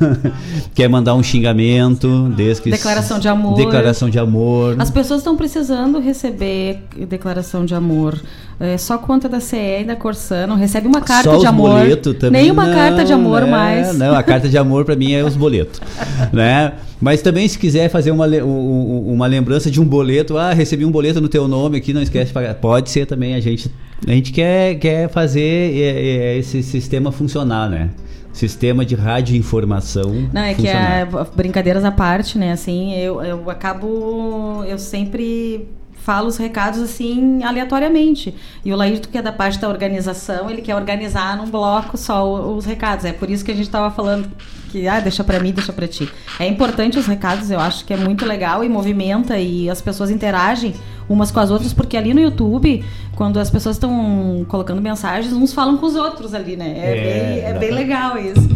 quer 0.72 0.88
mandar 0.88 1.16
um 1.16 1.22
xingamento, 1.22 2.32
desde 2.36 2.62
que 2.62 2.70
declaração 2.70 3.18
de 3.18 3.26
amor. 3.26 3.56
Declaração 3.56 4.08
de 4.08 4.18
amor. 4.20 4.76
As 4.78 4.88
pessoas 4.88 5.18
estão 5.20 5.36
precisando 5.36 5.98
receber 5.98 6.84
declaração 7.08 7.64
de 7.64 7.74
amor. 7.74 8.22
É, 8.60 8.78
só 8.78 8.98
conta 8.98 9.28
da 9.28 9.40
CE 9.40 9.80
e 9.80 9.84
da 9.84 9.96
Corsã, 9.96 10.46
não 10.46 10.54
recebe 10.54 10.86
uma 10.86 11.00
carta 11.00 11.32
só 11.32 11.38
de 11.38 11.46
amor. 11.46 11.80
Boleto 11.80 12.14
também. 12.14 12.42
Nem 12.42 12.50
uma 12.52 12.66
não, 12.66 12.74
carta 12.74 13.04
de 13.04 13.12
amor 13.12 13.42
né? 13.42 13.50
mais. 13.50 13.98
Não, 13.98 14.14
a 14.14 14.22
carta 14.22 14.48
de 14.48 14.56
amor 14.56 14.84
para 14.84 14.94
mim 14.94 15.12
é 15.12 15.24
os 15.24 15.34
boletos, 15.34 15.80
né? 16.32 16.74
Mas 17.00 17.20
também 17.20 17.48
se 17.48 17.58
quiser 17.58 17.88
fazer 17.88 18.12
uma, 18.12 18.26
uma 18.26 19.26
lembrança 19.26 19.70
de 19.70 19.80
um 19.80 19.84
boleto, 19.84 20.36
ah, 20.36 20.52
recebi 20.52 20.84
um 20.84 20.90
boleto 20.90 21.20
no 21.20 21.28
teu 21.28 21.48
nome 21.48 21.78
aqui, 21.78 21.92
não 21.92 22.02
esquece 22.02 22.26
de 22.26 22.32
pagar. 22.32 22.54
Pode 22.54 22.90
ser 22.90 23.06
também, 23.06 23.34
a 23.34 23.40
gente 23.40 23.72
a 24.06 24.10
gente 24.10 24.32
quer, 24.32 24.76
quer 24.76 25.08
fazer 25.08 25.40
é, 25.40 26.34
é, 26.34 26.38
esse 26.38 26.62
sistema 26.62 27.12
funcionar, 27.12 27.68
né? 27.68 27.90
Sistema 28.32 28.84
de 28.84 28.94
radioinformação. 28.94 30.28
Não, 30.32 30.42
é 30.42 30.54
funcionar. 30.54 31.08
que 31.08 31.16
é, 31.16 31.26
brincadeiras 31.34 31.84
à 31.84 31.90
parte, 31.90 32.38
né? 32.38 32.52
Assim, 32.52 32.94
eu, 32.96 33.22
eu 33.22 33.50
acabo. 33.50 34.64
Eu 34.66 34.78
sempre 34.78 35.68
falo 36.00 36.28
os 36.28 36.36
recados 36.36 36.80
assim 36.80 37.42
aleatoriamente. 37.42 38.34
E 38.64 38.72
o 38.72 38.76
Laírto, 38.76 39.08
que 39.08 39.18
é 39.18 39.22
da 39.22 39.32
parte 39.32 39.58
da 39.58 39.68
organização, 39.68 40.50
ele 40.50 40.62
quer 40.62 40.74
organizar 40.74 41.36
num 41.36 41.50
bloco 41.50 41.96
só 41.96 42.54
os 42.54 42.64
recados. 42.64 43.04
É 43.04 43.12
por 43.12 43.28
isso 43.28 43.44
que 43.44 43.50
a 43.50 43.54
gente 43.54 43.66
estava 43.66 43.90
falando 43.90 44.30
que 44.70 44.88
ah, 44.88 45.00
deixa 45.00 45.22
para 45.22 45.40
mim, 45.40 45.52
deixa 45.52 45.72
para 45.72 45.86
ti. 45.86 46.08
É 46.38 46.46
importante 46.46 46.98
os 46.98 47.06
recados, 47.06 47.50
eu 47.50 47.60
acho 47.60 47.84
que 47.84 47.92
é 47.92 47.96
muito 47.96 48.24
legal 48.24 48.64
e 48.64 48.68
movimenta 48.68 49.38
e 49.38 49.68
as 49.68 49.82
pessoas 49.82 50.10
interagem 50.10 50.74
umas 51.10 51.30
com 51.30 51.40
as 51.40 51.50
outras, 51.50 51.72
porque 51.74 51.96
ali 51.96 52.14
no 52.14 52.20
YouTube, 52.20 52.84
quando 53.16 53.38
as 53.38 53.50
pessoas 53.50 53.76
estão 53.76 54.46
colocando 54.48 54.80
mensagens, 54.80 55.32
uns 55.34 55.52
falam 55.52 55.76
com 55.76 55.84
os 55.86 55.96
outros 55.96 56.32
ali, 56.32 56.56
né? 56.56 56.72
É, 56.78 56.90
É, 56.90 56.94
bem, 56.94 57.44
é 57.44 57.58
bem 57.58 57.70
legal 57.72 58.16
isso. 58.16 58.48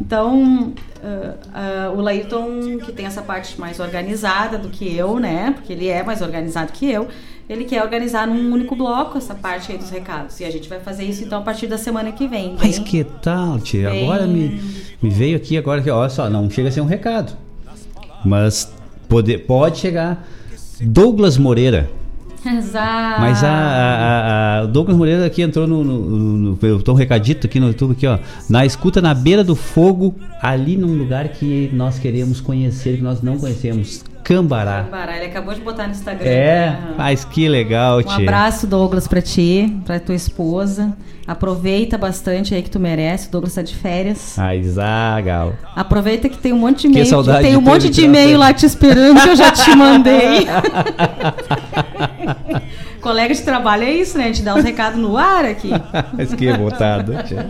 Então, 0.00 0.72
uh, 1.02 1.92
uh, 1.92 1.98
o 1.98 2.00
Laírton, 2.00 2.78
que 2.84 2.92
tem 2.92 3.06
essa 3.06 3.22
parte 3.22 3.58
mais 3.60 3.80
organizada 3.80 4.56
do 4.56 4.68
que 4.68 4.94
eu, 4.96 5.18
né? 5.18 5.52
Porque 5.56 5.72
ele 5.72 5.88
é 5.88 6.02
mais 6.02 6.22
organizado 6.22 6.72
que 6.72 6.90
eu. 6.90 7.08
Ele 7.48 7.64
quer 7.64 7.82
organizar 7.82 8.26
num 8.26 8.52
único 8.52 8.74
bloco 8.76 9.16
essa 9.18 9.34
parte 9.34 9.72
aí 9.72 9.78
dos 9.78 9.88
recados. 9.90 10.38
E 10.40 10.44
a 10.44 10.50
gente 10.50 10.68
vai 10.68 10.80
fazer 10.80 11.04
isso 11.04 11.24
então 11.24 11.38
a 11.38 11.42
partir 11.42 11.66
da 11.66 11.78
semana 11.78 12.12
que 12.12 12.26
vem. 12.28 12.56
Mas 12.60 12.78
bem? 12.78 12.86
que 12.88 13.04
tal, 13.04 13.58
tia? 13.60 13.90
Bem- 13.90 14.04
Agora 14.04 14.26
me, 14.26 14.60
me 15.02 15.10
veio 15.10 15.36
aqui 15.36 15.56
agora 15.56 15.80
que, 15.80 15.90
olha 15.90 16.08
só, 16.10 16.28
não 16.28 16.50
chega 16.50 16.68
a 16.68 16.72
ser 16.72 16.80
um 16.80 16.86
recado. 16.86 17.32
Mas 18.24 18.72
pode, 19.08 19.38
pode 19.38 19.78
chegar. 19.78 20.26
Douglas 20.80 21.36
Moreira. 21.38 21.88
Exato. 22.44 23.20
Mas 23.20 23.42
a, 23.42 23.48
a- 23.50 24.60
a- 24.62 24.66
Douglas 24.66 24.96
Moreira 24.96 25.26
aqui 25.26 25.42
entrou 25.42 25.66
no. 25.66 25.82
no, 25.82 25.98
no, 25.98 26.58
no 26.58 26.82
um 26.88 26.94
recadito 26.94 27.46
aqui 27.46 27.58
no 27.58 27.68
YouTube 27.68 27.92
aqui, 27.92 28.06
ó. 28.06 28.18
Na 28.48 28.64
escuta 28.64 29.00
na 29.02 29.12
beira 29.14 29.42
do 29.42 29.56
fogo, 29.56 30.14
ali 30.40 30.76
num 30.76 30.94
lugar 30.96 31.28
que 31.28 31.68
nós 31.72 31.98
queremos 31.98 32.40
conhecer, 32.40 32.98
que 32.98 33.02
nós 33.02 33.20
não 33.20 33.36
conhecemos. 33.36 34.04
Cambará. 34.26 34.82
Cambará, 34.82 35.16
ele 35.16 35.26
acabou 35.26 35.54
de 35.54 35.60
botar 35.60 35.84
no 35.86 35.92
Instagram. 35.92 36.28
É, 36.28 36.68
Aham. 36.68 36.94
mas 36.98 37.24
que 37.24 37.48
legal, 37.48 37.98
Um 37.98 38.02
tia. 38.02 38.16
abraço, 38.16 38.66
Douglas, 38.66 39.06
pra 39.06 39.22
ti, 39.22 39.72
pra 39.84 40.00
tua 40.00 40.16
esposa. 40.16 40.92
Aproveita 41.26 41.96
bastante 41.96 42.52
aí 42.54 42.62
que 42.62 42.70
tu 42.70 42.80
merece. 42.80 43.28
O 43.28 43.30
Douglas 43.30 43.54
tá 43.54 43.62
de 43.62 43.74
férias. 43.74 44.36
Ai, 44.38 44.62
Zagal. 44.64 45.54
Aproveita 45.74 46.28
que 46.28 46.38
tem 46.38 46.52
um 46.52 46.58
monte 46.58 46.82
de 46.82 46.88
Que 46.88 46.98
e-mail. 46.98 47.06
saudade 47.06 47.42
Tem 47.42 47.56
um 47.56 47.60
monte 47.60 47.88
de 47.88 48.02
e-mail 48.04 48.38
lá 48.38 48.52
te 48.52 48.66
esperando 48.66 49.20
que 49.20 49.28
eu 49.28 49.36
já 49.36 49.50
te 49.52 49.74
mandei. 49.76 50.46
Colega 53.00 53.34
de 53.34 53.42
trabalho 53.42 53.84
é 53.84 53.90
isso, 53.92 54.18
né? 54.18 54.24
A 54.24 54.26
gente 54.28 54.42
dá 54.42 54.54
os 54.56 54.64
recados 54.64 54.98
no 54.98 55.16
ar 55.16 55.44
aqui. 55.44 55.70
Mas 56.16 56.34
que 56.34 56.52
botado, 56.52 57.12
tia. 57.24 57.46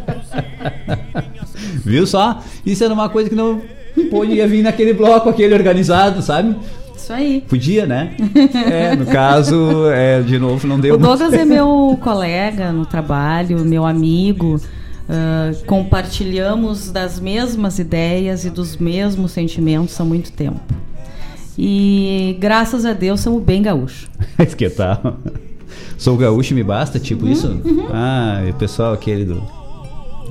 Viu 1.84 2.06
só? 2.06 2.40
Isso 2.64 2.84
era 2.84 2.92
uma 2.92 3.08
coisa 3.08 3.30
que 3.30 3.36
não 3.36 3.62
podia 4.10 4.46
vir 4.46 4.62
naquele 4.62 4.92
bloco, 4.92 5.28
aquele 5.28 5.54
organizado, 5.54 6.22
sabe? 6.22 6.56
Isso 6.96 7.12
aí. 7.12 7.44
Podia, 7.48 7.86
né? 7.86 8.14
É, 8.70 8.96
no 8.96 9.06
caso, 9.06 9.88
é, 9.90 10.20
de 10.22 10.38
novo, 10.38 10.66
não 10.66 10.78
deu 10.80 10.94
O 10.94 10.98
Douglas 10.98 11.32
é 11.32 11.44
meu 11.44 11.98
colega 12.02 12.72
no 12.72 12.84
trabalho, 12.86 13.60
meu 13.64 13.84
amigo. 13.86 14.60
ah, 15.08 15.52
compartilhamos 15.66 16.90
das 16.90 17.20
mesmas 17.20 17.78
ideias 17.78 18.44
e 18.44 18.50
dos 18.50 18.76
mesmos 18.76 19.32
sentimentos 19.32 20.00
há 20.00 20.04
muito 20.04 20.32
tempo. 20.32 20.60
E 21.58 22.36
graças 22.38 22.84
a 22.84 22.92
Deus 22.92 23.20
somos 23.20 23.42
bem 23.42 23.62
gaúchos. 23.62 24.08
Mas 24.36 24.54
que 24.54 24.68
tal? 24.68 25.18
Sou 25.96 26.16
gaúcho 26.16 26.52
e 26.52 26.56
me 26.56 26.62
basta, 26.62 26.98
tipo 26.98 27.24
Uhum, 27.24 27.32
isso? 27.32 27.60
Ah, 27.92 28.42
e 28.46 28.50
o 28.50 28.54
pessoal 28.54 28.92
aquele 28.92 29.24
do 29.24 29.42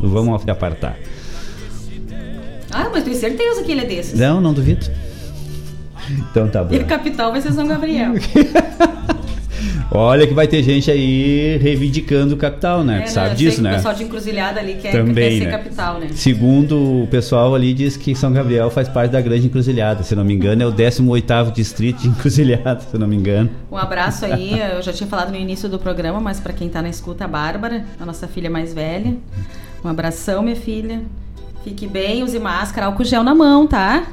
Vamos 0.01 0.47
Apartar. 0.47 0.97
Ah, 2.78 2.90
mas 2.92 3.06
tenho 3.06 3.16
certeza 3.16 3.64
que 3.64 3.72
ele 3.72 3.82
é 3.82 3.86
desses. 3.86 4.20
Não, 4.20 4.42
não 4.42 4.54
duvido. 4.54 4.86
Então 6.30 6.50
tá 6.50 6.62
bom. 6.62 6.76
E 6.76 6.80
a 6.80 6.84
capital 6.84 7.32
vai 7.32 7.40
ser 7.40 7.54
São 7.54 7.66
Gabriel. 7.66 8.12
Olha 9.90 10.28
que 10.28 10.34
vai 10.34 10.46
ter 10.46 10.62
gente 10.62 10.92
aí 10.92 11.58
reivindicando 11.62 12.36
o 12.36 12.38
capital, 12.38 12.84
né? 12.84 13.00
É, 13.00 13.02
Tu 13.04 13.12
sabe 13.12 13.36
disso, 13.36 13.62
né? 13.62 13.72
O 13.72 13.76
pessoal 13.76 13.94
de 13.94 14.04
encruzilhada 14.04 14.60
ali 14.60 14.74
quer, 14.74 14.92
Também, 14.92 15.14
quer 15.16 15.38
ser 15.38 15.46
né? 15.46 15.52
capital, 15.52 16.00
né? 16.00 16.08
Segundo 16.14 17.04
o 17.04 17.08
pessoal 17.08 17.56
ali 17.56 17.74
diz 17.74 17.96
que 17.96 18.14
São 18.14 18.34
Gabriel 18.34 18.70
faz 18.70 18.90
parte 18.90 19.12
da 19.12 19.22
grande 19.22 19.46
encruzilhada. 19.46 20.04
Se 20.04 20.14
não 20.14 20.26
me 20.26 20.34
engano, 20.34 20.62
é 20.62 20.66
o 20.66 20.74
18º 20.74 21.54
distrito 21.54 22.02
de 22.02 22.10
encruzilhada, 22.10 22.82
se 22.82 22.98
não 22.98 23.08
me 23.08 23.16
engano. 23.16 23.50
Um 23.72 23.78
abraço 23.78 24.26
aí, 24.26 24.60
eu 24.76 24.82
já 24.82 24.92
tinha 24.92 25.08
falado 25.08 25.30
no 25.30 25.38
início 25.38 25.70
do 25.70 25.80
programa, 25.80 26.20
mas 26.20 26.42
pra 26.42 26.52
quem 26.52 26.68
tá 26.68 26.82
na 26.82 26.90
escuta, 26.90 27.24
a 27.24 27.28
Bárbara, 27.28 27.86
a 27.98 28.06
nossa 28.06 28.28
filha 28.28 28.50
mais 28.50 28.74
velha. 28.74 29.16
Um 29.82 29.88
abração, 29.88 30.44
minha 30.44 30.58
filha. 30.58 31.04
Fique 31.66 31.88
bem, 31.88 32.22
use 32.22 32.38
máscara, 32.38 32.86
álcool 32.86 33.03
gel 33.03 33.24
na 33.24 33.34
mão, 33.34 33.66
tá? 33.66 34.05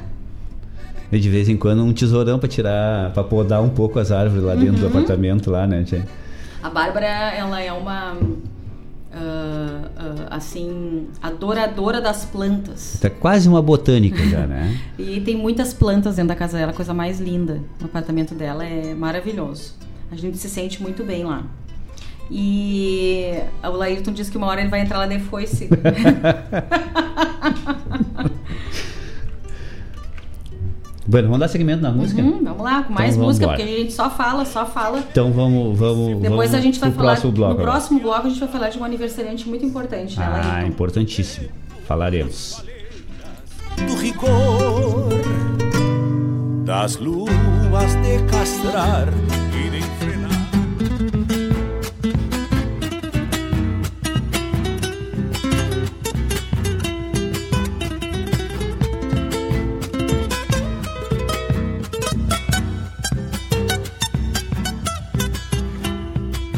E 1.11 1.19
de 1.19 1.29
vez 1.29 1.47
em 1.47 1.55
quando 1.55 1.83
um 1.83 1.93
tesourão 1.93 2.39
pra 2.39 2.49
tirar, 2.49 3.11
pra 3.13 3.23
podar 3.23 3.61
um 3.61 3.69
pouco 3.69 3.99
as 3.99 4.11
árvores 4.11 4.43
lá 4.43 4.55
dentro 4.55 4.77
do 4.79 4.85
Uhum. 4.85 4.89
apartamento 4.89 5.51
lá, 5.51 5.67
né, 5.67 5.83
tia? 5.83 6.03
A 6.63 6.69
Bárbara, 6.71 7.05
ela 7.05 7.61
é 7.61 7.71
uma 7.71 8.17
ah, 9.13 9.81
ah, 9.95 10.27
assim, 10.31 11.05
adoradora 11.21 12.01
das 12.01 12.25
plantas. 12.25 12.97
Tá 12.99 13.11
quase 13.11 13.47
uma 13.47 13.61
botânica 13.61 14.17
já, 14.27 14.47
né? 14.47 14.75
E 14.97 15.21
tem 15.21 15.37
muitas 15.37 15.75
plantas 15.75 16.15
dentro 16.15 16.29
da 16.29 16.35
casa 16.35 16.57
dela, 16.57 16.71
a 16.71 16.75
coisa 16.75 16.91
mais 16.91 17.19
linda. 17.19 17.61
O 17.79 17.85
apartamento 17.85 18.33
dela 18.33 18.65
é 18.65 18.95
maravilhoso. 18.95 19.75
A 20.11 20.15
gente 20.15 20.37
se 20.39 20.49
sente 20.49 20.81
muito 20.81 21.03
bem 21.03 21.23
lá. 21.23 21.43
E 22.31 23.33
o 23.63 23.69
Laírton 23.71 24.11
disse 24.13 24.31
que 24.31 24.37
uma 24.37 24.47
hora 24.47 24.61
ele 24.61 24.69
vai 24.69 24.81
entrar 24.81 24.97
lá 24.99 25.05
de 25.07 25.19
foice. 25.19 25.69
Bueno, 31.05 31.27
vamos 31.27 31.41
dar 31.41 31.47
segmento 31.49 31.81
na 31.83 31.91
música? 31.91 32.21
Hum, 32.21 32.39
vamos 32.41 32.63
lá, 32.63 32.83
com 32.83 32.93
mais 32.93 33.13
Então 33.15 33.27
música, 33.27 33.43
embora. 33.45 33.59
porque 33.59 33.73
a 33.73 33.77
gente 33.77 33.91
só 33.93 34.09
fala, 34.09 34.45
só 34.45 34.65
fala. 34.65 34.99
Então 35.11 35.33
vamos, 35.33 35.77
vamos. 35.77 36.21
Depois 36.21 36.49
vamos 36.51 36.53
a 36.53 36.61
gente 36.61 36.79
vai 36.79 36.91
falar. 36.91 37.11
próximo 37.11 37.31
bloco. 37.33 37.53
no 37.53 37.59
agora. 37.59 37.71
próximo 37.71 37.99
bloco 37.99 38.25
a 38.25 38.29
gente 38.29 38.39
vai 38.39 38.49
falar 38.49 38.69
de 38.69 38.79
um 38.79 38.85
aniversariante 38.85 39.47
muito 39.49 39.65
importante, 39.65 40.17
né, 40.17 40.25
Ah, 40.25 40.29
Laírton? 40.53 40.67
importantíssimo. 40.69 41.49
Falaremos. 41.85 42.63
do 43.85 43.95
rigor 43.97 45.09
das 46.63 46.95
luvas 46.97 47.95
de 48.01 48.23
castrar 48.31 49.09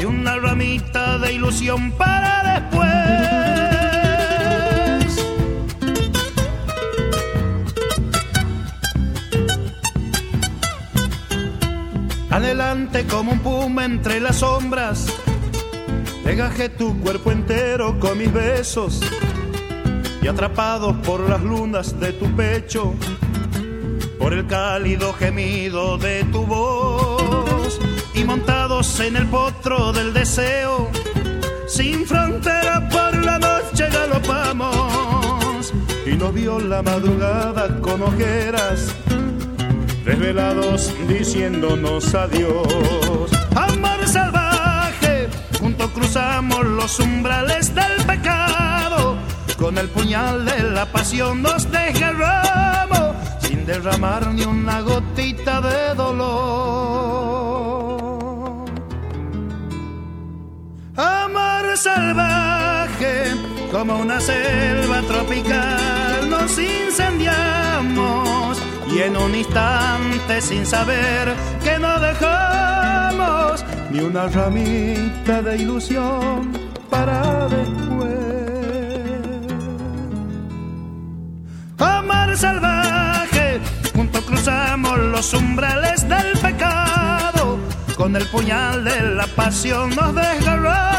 y 0.00 0.04
una 0.04 0.36
ramita 0.36 1.18
de 1.18 1.32
ilusión 1.32 1.92
para 1.92 2.60
después. 2.60 2.88
Adelante 12.30 13.06
como 13.06 13.32
un 13.32 13.40
puma 13.40 13.84
entre 13.84 14.20
las 14.20 14.36
sombras, 14.36 15.06
Degajé 16.28 16.68
tu 16.68 17.00
cuerpo 17.00 17.32
entero 17.32 17.98
con 17.98 18.18
mis 18.18 18.30
besos. 18.30 19.00
Y 20.20 20.28
atrapados 20.28 20.94
por 20.98 21.26
las 21.26 21.42
lunas 21.42 21.98
de 21.98 22.12
tu 22.12 22.26
pecho, 22.36 22.92
por 24.18 24.34
el 24.34 24.46
cálido 24.46 25.14
gemido 25.14 25.96
de 25.96 26.24
tu 26.24 26.44
voz 26.44 26.97
montados 28.28 29.00
en 29.00 29.16
el 29.16 29.26
potro 29.26 29.90
del 29.90 30.12
deseo, 30.12 30.90
sin 31.66 32.04
frontera 32.04 32.86
por 32.90 33.16
la 33.24 33.38
noche 33.38 33.88
galopamos 33.90 35.72
y 36.04 36.10
nos 36.10 36.34
vio 36.34 36.60
la 36.60 36.82
madrugada 36.82 37.80
con 37.80 38.02
ojeras, 38.02 38.94
desvelados 40.04 40.92
diciéndonos 41.08 42.14
adiós. 42.14 43.30
Amor 43.56 44.06
salvaje, 44.06 45.30
juntos 45.58 45.90
cruzamos 45.92 46.66
los 46.66 47.00
umbrales 47.00 47.74
del 47.74 47.96
pecado. 48.06 49.16
Con 49.58 49.78
el 49.78 49.88
puñal 49.88 50.44
de 50.44 50.64
la 50.64 50.84
pasión 50.84 51.40
nos 51.40 51.70
desgarramos 51.70 53.16
sin 53.40 53.64
derramar 53.64 54.26
ni 54.34 54.42
una 54.42 54.82
gotita 54.82 55.62
de 55.62 55.94
dolor. 55.94 57.17
Salvaje, 61.78 63.34
como 63.70 63.98
una 63.98 64.20
selva 64.20 65.00
tropical, 65.02 66.28
nos 66.28 66.58
incendiamos 66.58 68.58
y 68.92 69.02
en 69.02 69.16
un 69.16 69.32
instante 69.34 70.40
sin 70.40 70.66
saber 70.66 71.34
que 71.62 71.78
no 71.78 72.00
dejamos 72.00 73.64
ni 73.90 74.00
una 74.00 74.26
ramita 74.26 75.40
de 75.42 75.56
ilusión 75.56 76.52
para 76.90 77.48
después. 77.48 78.18
Amar 81.78 82.36
salvaje, 82.36 83.60
junto 83.94 84.20
cruzamos 84.22 84.98
los 84.98 85.32
umbrales 85.32 86.08
del 86.08 86.32
pecado, 86.38 87.60
con 87.96 88.16
el 88.16 88.26
puñal 88.26 88.82
de 88.82 89.14
la 89.14 89.28
pasión 89.28 89.94
nos 89.94 90.12
desgarramos 90.14 90.98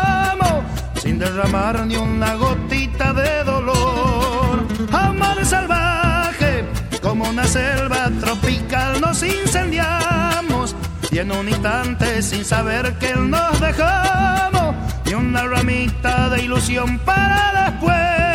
sin 1.01 1.17
derramar 1.17 1.85
ni 1.85 1.95
una 1.95 2.35
gotita 2.35 3.13
de 3.13 3.43
dolor. 3.43 4.65
Amar 4.91 5.45
salvaje, 5.45 6.65
como 7.01 7.29
una 7.29 7.45
selva 7.45 8.09
tropical 8.19 9.01
nos 9.01 9.23
incendiamos 9.23 10.75
y 11.11 11.19
en 11.19 11.31
un 11.31 11.47
instante 11.47 12.21
sin 12.21 12.45
saber 12.45 12.97
que 12.99 13.15
nos 13.15 13.59
dejamos 13.59 14.75
ni 15.05 15.13
una 15.13 15.43
ramita 15.43 16.29
de 16.29 16.43
ilusión 16.43 16.99
para 16.99 17.71
después. 17.71 18.28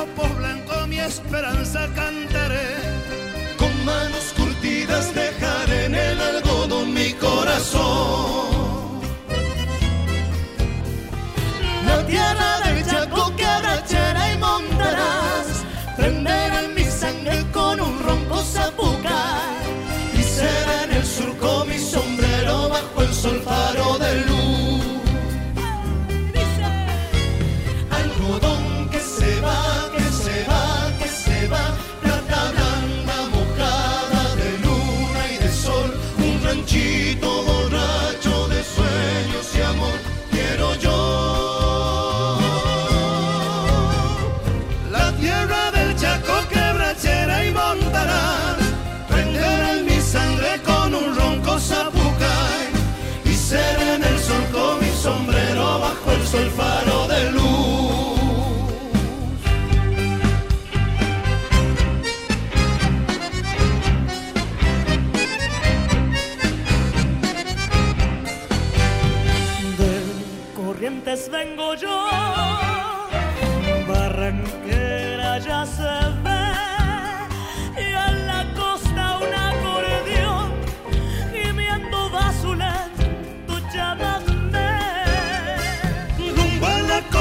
Copos 0.00 0.34
blancos 0.38 0.88
mi 0.88 0.98
esperanza 0.98 1.80
cantaré. 1.94 2.68
Con 3.58 3.72
manos 3.84 4.32
curtidas 4.36 5.14
dejaré 5.14 5.84
en 5.86 5.94
el 5.94 6.20
algodón 6.20 6.94
mi 6.94 7.12
corazón. 7.24 9.00
La 11.86 11.98
tierra 12.06 12.50
del 12.64 12.86
Chaco 12.86 13.36
que 13.36 13.44
abrachera 13.44 14.32
y 14.32 14.38
montarás. 14.38 15.46
Prender 15.98 16.50
en 16.62 16.74
mi 16.74 16.84
sangre 16.84 17.44
con 17.52 17.80
un 17.80 18.02
ronco 18.06 18.38
zapucar. 18.42 19.52
Y 20.18 20.22
será 20.22 20.84
en 20.84 20.92
el 20.98 21.04
surco 21.04 21.66
mi 21.66 21.78
sombrero 21.78 22.70
bajo 22.70 23.02
el 23.02 23.12
sol 23.12 23.38
faro 23.44 23.98
de 23.98 24.29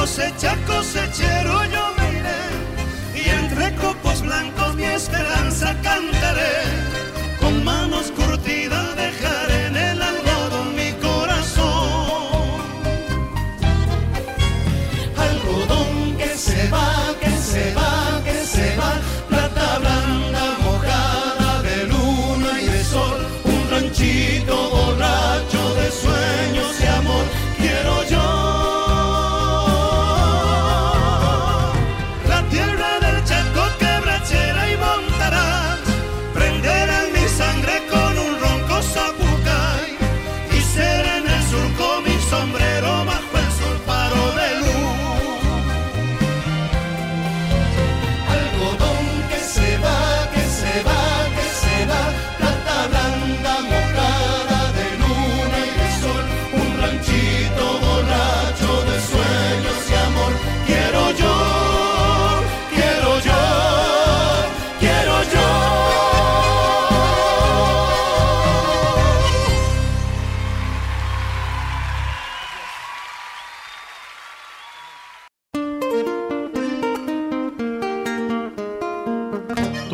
cosecha, 0.09 0.55
cosechero 0.65 1.65
yo 1.65 1.93
me 1.97 2.19
iré. 2.19 2.41
Y 3.13 3.29
entre 3.29 3.75
copos 3.75 4.21
blancos 4.21 4.75
mi 4.75 4.85
esperanza 4.85 5.75
cantaré. 5.83 6.18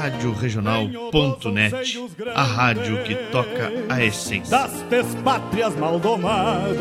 Rádio 0.00 0.32
Regional.net, 0.32 1.74
a 2.34 2.42
rádio 2.42 3.04
que 3.04 3.14
toca 3.30 3.70
a 3.90 4.02
essência. 4.02 4.56
Das 4.56 4.72
despátrias 4.88 5.76
maldomadas 5.76 6.78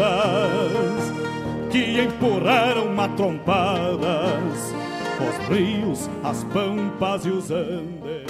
que 1.69 1.99
empurraram 1.99 2.87
matrompadas 2.95 4.73
os 5.19 5.47
rios, 5.49 6.09
as 6.23 6.45
pampas 6.45 7.25
e 7.25 7.29
os 7.31 7.51
andes. 7.51 8.25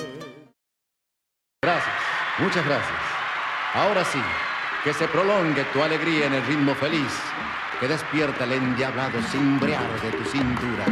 Gracias, 1.64 1.96
muchas 2.40 2.66
gracias. 2.66 3.00
Ahora 3.76 4.04
sí, 4.04 4.24
que 4.84 4.92
se 4.92 5.08
prolongue 5.08 5.66
tu 5.66 5.84
alegría 5.84 6.26
en 6.26 6.34
el 6.34 6.44
ritmo 6.48 6.74
feliz 6.74 7.14
que 7.80 7.88
despierta 7.88 8.44
el 8.44 8.54
endiablado 8.54 9.22
cimbrear 9.22 10.02
de 10.02 10.12
tu 10.14 10.24
cintura. 10.26 10.86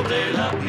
Sobre 0.00 0.32
la 0.32 0.59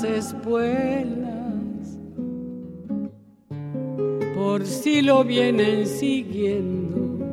las 0.00 0.04
espuelas. 0.04 1.98
Por 4.34 4.64
si 4.64 5.02
lo 5.02 5.24
vienen 5.24 5.86
siguiendo 5.86 7.26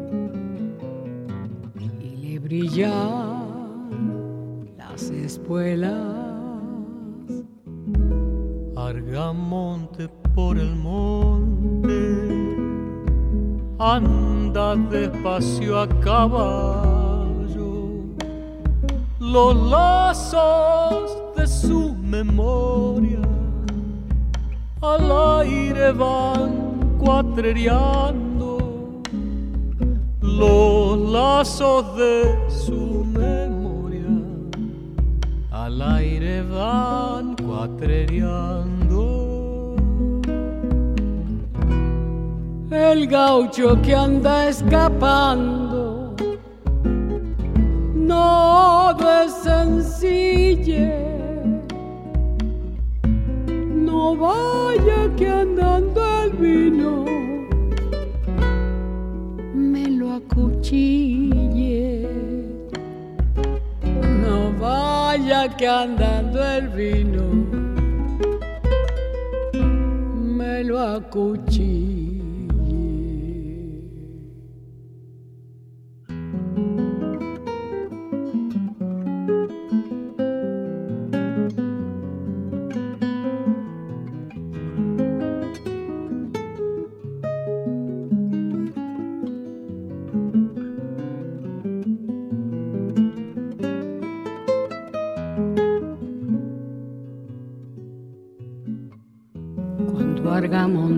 y 1.80 2.16
le 2.18 2.40
brillan 2.40 3.46
las 4.78 5.10
espuelas. 5.10 5.94
Argamonte 8.76 10.10
por 10.36 10.58
el 10.58 10.76
monte, 10.76 12.18
anda 13.80 14.76
despacio 14.76 15.80
a 15.80 15.88
caballo, 16.00 17.84
los 19.20 19.56
lazos 19.70 21.18
de 21.36 21.48
su 21.48 21.97
memoria 22.08 23.20
al 24.82 25.12
aire 25.42 25.92
van 25.92 26.96
cuatrereando, 27.00 29.02
los 30.22 30.98
lazos 31.12 31.98
de 31.98 32.38
su 32.48 33.04
memoria 33.04 34.08
al 35.52 35.82
aire 35.82 36.44
van 36.44 37.36
cuatrereando. 37.36 39.76
El 42.72 43.08
gaucho 43.08 43.82
que 43.82 43.96
anda 43.96 44.48
escapando 44.48 46.16
no 47.96 48.96
es 49.24 49.34
sencillo. 49.44 51.17
No 54.08 54.16
vaya 54.16 55.14
que 55.18 55.28
andando 55.28 56.02
el 56.24 56.32
vino 56.32 57.04
me 59.54 59.90
lo 59.90 60.14
acuchille. 60.14 62.08
No 64.24 64.54
vaya 64.62 65.50
que 65.58 65.68
andando 65.68 66.42
el 66.42 66.70
vino 66.70 67.26
me 70.38 70.64
lo 70.64 70.80
acuchille. 70.80 71.97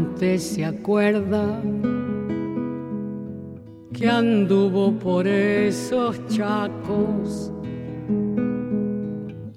Argamonte 0.10 0.40
se 0.40 0.66
acuerda 0.66 1.62
que 3.94 4.08
anduvo 4.08 4.92
por 4.94 5.28
esos 5.28 6.26
chacos, 6.28 7.52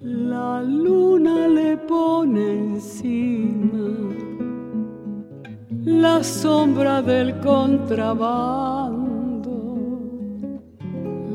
la 0.00 0.62
luna 0.62 1.48
le 1.48 1.76
pone 1.76 2.52
encima 2.52 4.12
la 5.84 6.22
sombra 6.22 7.02
del 7.02 7.38
contrabando. 7.40 9.00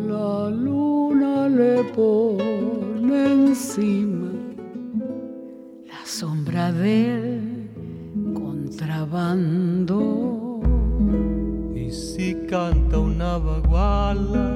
La 0.07 0.49
luna 0.49 1.47
le 1.47 1.83
pone 1.95 3.31
encima 3.31 4.31
la 5.85 6.05
sombra 6.05 6.71
del 6.71 7.56
contrabando. 8.77 10.61
Y 11.75 11.89
si 11.91 12.35
canta 12.47 12.99
una 12.99 13.37
baguala 13.37 14.55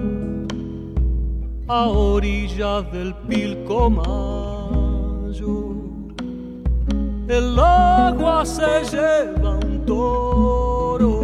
a 1.68 1.88
orillas 1.88 2.92
del 2.92 3.16
Pilcomayo, 3.28 4.46
el 7.28 7.60
agua 7.60 8.46
se 8.46 8.84
lleva 8.92 9.56
un 9.56 9.86
toro 9.86 11.22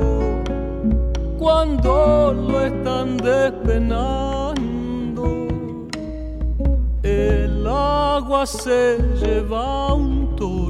cuando 1.38 2.34
lo 2.34 2.62
están 2.62 3.18
despenando. 3.18 4.48
El 7.04 7.68
agua 7.68 8.46
se 8.46 8.98
lleva 9.20 9.94
un 9.94 10.36
toro 10.36 10.67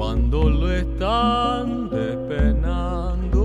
cuando 0.00 0.48
lo 0.48 0.72
están 0.72 1.90
despenando. 1.90 3.44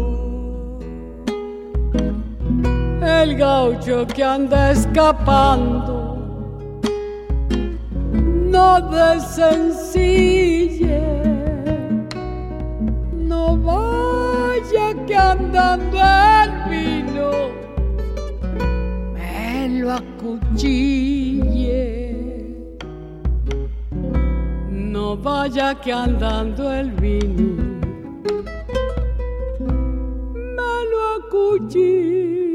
El 3.02 3.36
gaucho 3.36 4.08
que 4.08 4.24
anda 4.24 4.72
escapando 4.72 6.18
no 8.54 8.80
desencille, 8.90 10.08
no 13.12 13.58
vaya 13.58 14.96
que 15.06 15.18
andando 15.18 15.98
el 16.42 16.52
vino 16.70 17.32
me 19.14 19.82
lo 19.82 19.92
acuchille. 19.92 21.35
Vaya 25.14 25.76
que 25.76 25.92
andando 25.94 26.74
el 26.74 26.92
vino 26.92 27.80
me 30.58 30.74
lo 30.90 31.00
acuchille. 31.18 32.55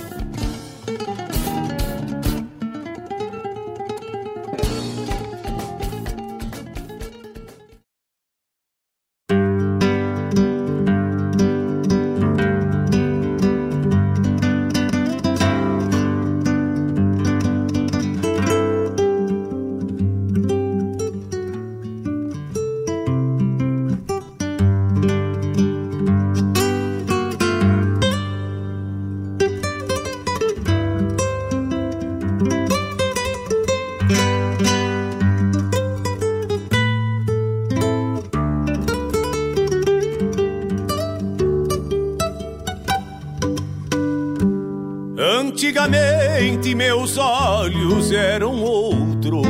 Antigamente 46.71 46.75
meus 46.75 47.17
olhos 47.17 48.11
eram 48.11 48.61
outros, 48.61 49.45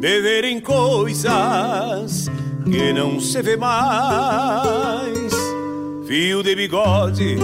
de 0.00 0.20
verem 0.20 0.60
coisas 0.60 2.28
que 2.64 2.92
não 2.92 3.20
se 3.20 3.42
vê 3.42 3.56
mais. 3.56 5.32
Fio 6.06 6.42
de 6.42 6.54
bigode, 6.54 7.36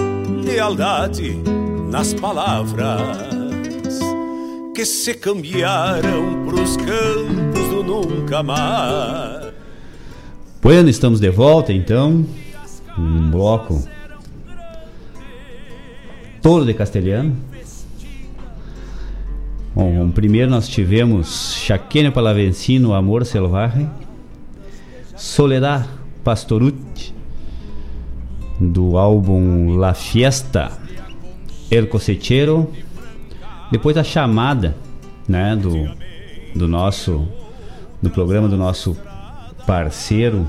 lealdade 0.45 1.37
nas 1.91 2.13
palavras 2.15 4.01
que 4.75 4.85
se 4.85 5.15
cambiaram 5.15 6.45
pros 6.45 6.77
campos 6.77 7.69
do 7.69 7.83
nunca 7.85 8.43
mais. 8.43 9.53
Bueno, 10.61 10.89
estamos 10.89 11.21
de 11.21 11.31
volta 11.31 11.73
então. 11.73 12.27
Um 12.99 13.31
bloco 13.31 13.83
todo 16.41 16.67
de 16.67 16.75
castelhano. 16.75 17.52
Primeiro 20.15 20.51
nós 20.51 20.69
tivemos 20.69 21.55
Chaqueño 21.55 22.13
Palavencino, 22.13 22.93
Amor 22.93 23.25
Selvagem, 23.25 23.89
Soledad 25.17 25.89
Pastorucci, 26.23 27.15
do 28.61 28.99
álbum 28.99 29.79
La 29.79 29.95
Fiesta, 29.95 30.71
El 31.71 31.89
Cosechero, 31.89 32.71
depois 33.71 33.97
a 33.97 34.05
chamada, 34.05 34.77
né, 35.27 35.57
do, 35.57 35.91
do 36.55 36.69
nosso, 36.69 37.27
do 38.03 38.11
programa 38.11 38.49
do 38.49 38.57
nosso 38.57 38.95
parceiro 39.67 40.47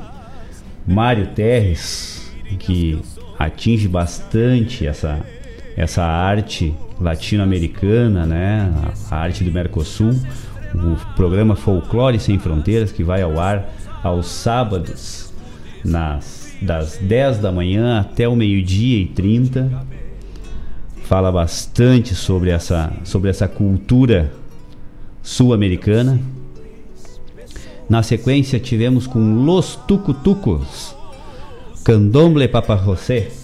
Mário 0.85 1.27
Terres, 1.27 2.33
que 2.59 3.01
atinge 3.39 3.87
bastante 3.87 4.85
essa 4.85 5.25
essa 5.75 6.03
arte 6.03 6.73
latino-americana, 6.99 8.25
né? 8.25 8.71
A 9.09 9.15
arte 9.17 9.43
do 9.43 9.51
Mercosul, 9.51 10.15
o 10.73 11.15
programa 11.15 11.55
Folclore 11.55 12.19
Sem 12.19 12.39
Fronteiras, 12.39 12.91
que 12.91 13.03
vai 13.03 13.21
ao 13.21 13.39
ar 13.39 13.69
aos 14.03 14.27
sábados, 14.27 15.33
nas, 15.83 16.55
das 16.61 16.97
10 16.97 17.39
da 17.39 17.51
manhã 17.51 17.99
até 17.99 18.27
o 18.27 18.35
meio-dia 18.35 18.99
e 18.99 19.05
30. 19.05 19.85
Fala 21.03 21.31
bastante 21.31 22.15
sobre 22.15 22.49
essa, 22.49 22.91
sobre 23.03 23.29
essa 23.29 23.47
cultura 23.47 24.31
sul-americana. 25.21 26.19
Na 27.89 28.01
sequência, 28.01 28.59
tivemos 28.59 29.05
com 29.05 29.43
Los 29.43 29.75
Tucutucos, 29.75 30.95
Candomble 31.83 32.47
Papa 32.47 32.77
José 32.77 33.42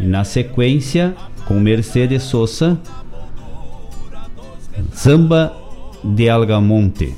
na 0.00 0.24
sequência, 0.24 1.14
com 1.46 1.60
Mercedes 1.60 2.22
Sosa, 2.24 2.78
Samba 4.92 5.52
de 6.02 6.28
Algamonte. 6.28 7.14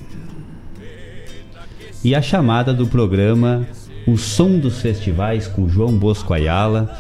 E 2.05 2.15
a 2.15 2.23
chamada 2.23 2.73
do 2.73 2.87
programa 2.87 3.67
O 4.07 4.17
Som 4.17 4.59
dos 4.59 4.81
Festivais 4.81 5.47
com 5.47 5.69
João 5.69 5.93
Bosco 5.93 6.33
Ayala, 6.33 6.97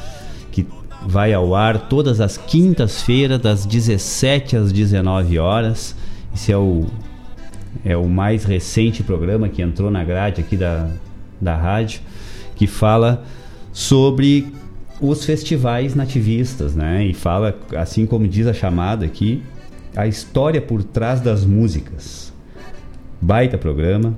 que 0.51 0.66
vai 1.07 1.32
ao 1.32 1.55
ar 1.55 1.89
todas 1.89 2.20
as 2.20 2.36
quintas-feiras, 2.36 3.40
das 3.40 3.65
17 3.65 4.57
às 4.57 4.73
19 4.73 5.39
horas. 5.39 5.94
Esse 6.35 6.51
é 6.51 6.57
o, 6.57 6.86
é 7.85 7.97
o 7.97 8.09
mais 8.09 8.44
recente 8.44 9.03
programa 9.03 9.48
que 9.48 9.62
entrou 9.62 9.90
na 9.90 10.03
grade 10.03 10.40
aqui 10.40 10.57
da, 10.57 10.89
da 11.40 11.57
rádio, 11.57 12.01
que 12.57 12.66
fala 12.66 13.23
sobre 13.73 14.53
os 15.01 15.24
festivais 15.24 15.94
nativistas, 15.94 16.74
né? 16.74 17.05
E 17.05 17.14
fala, 17.14 17.59
assim 17.77 18.06
como 18.06 18.27
diz 18.27 18.47
a 18.47 18.55
chamada 18.55 19.05
aqui, 19.05 19.43
a 19.94 20.06
história 20.06 20.60
por 20.60 20.82
trás 20.82 21.20
das 21.20 21.44
músicas. 21.44 22.32
Baita 23.20 23.56
programa. 23.56 24.14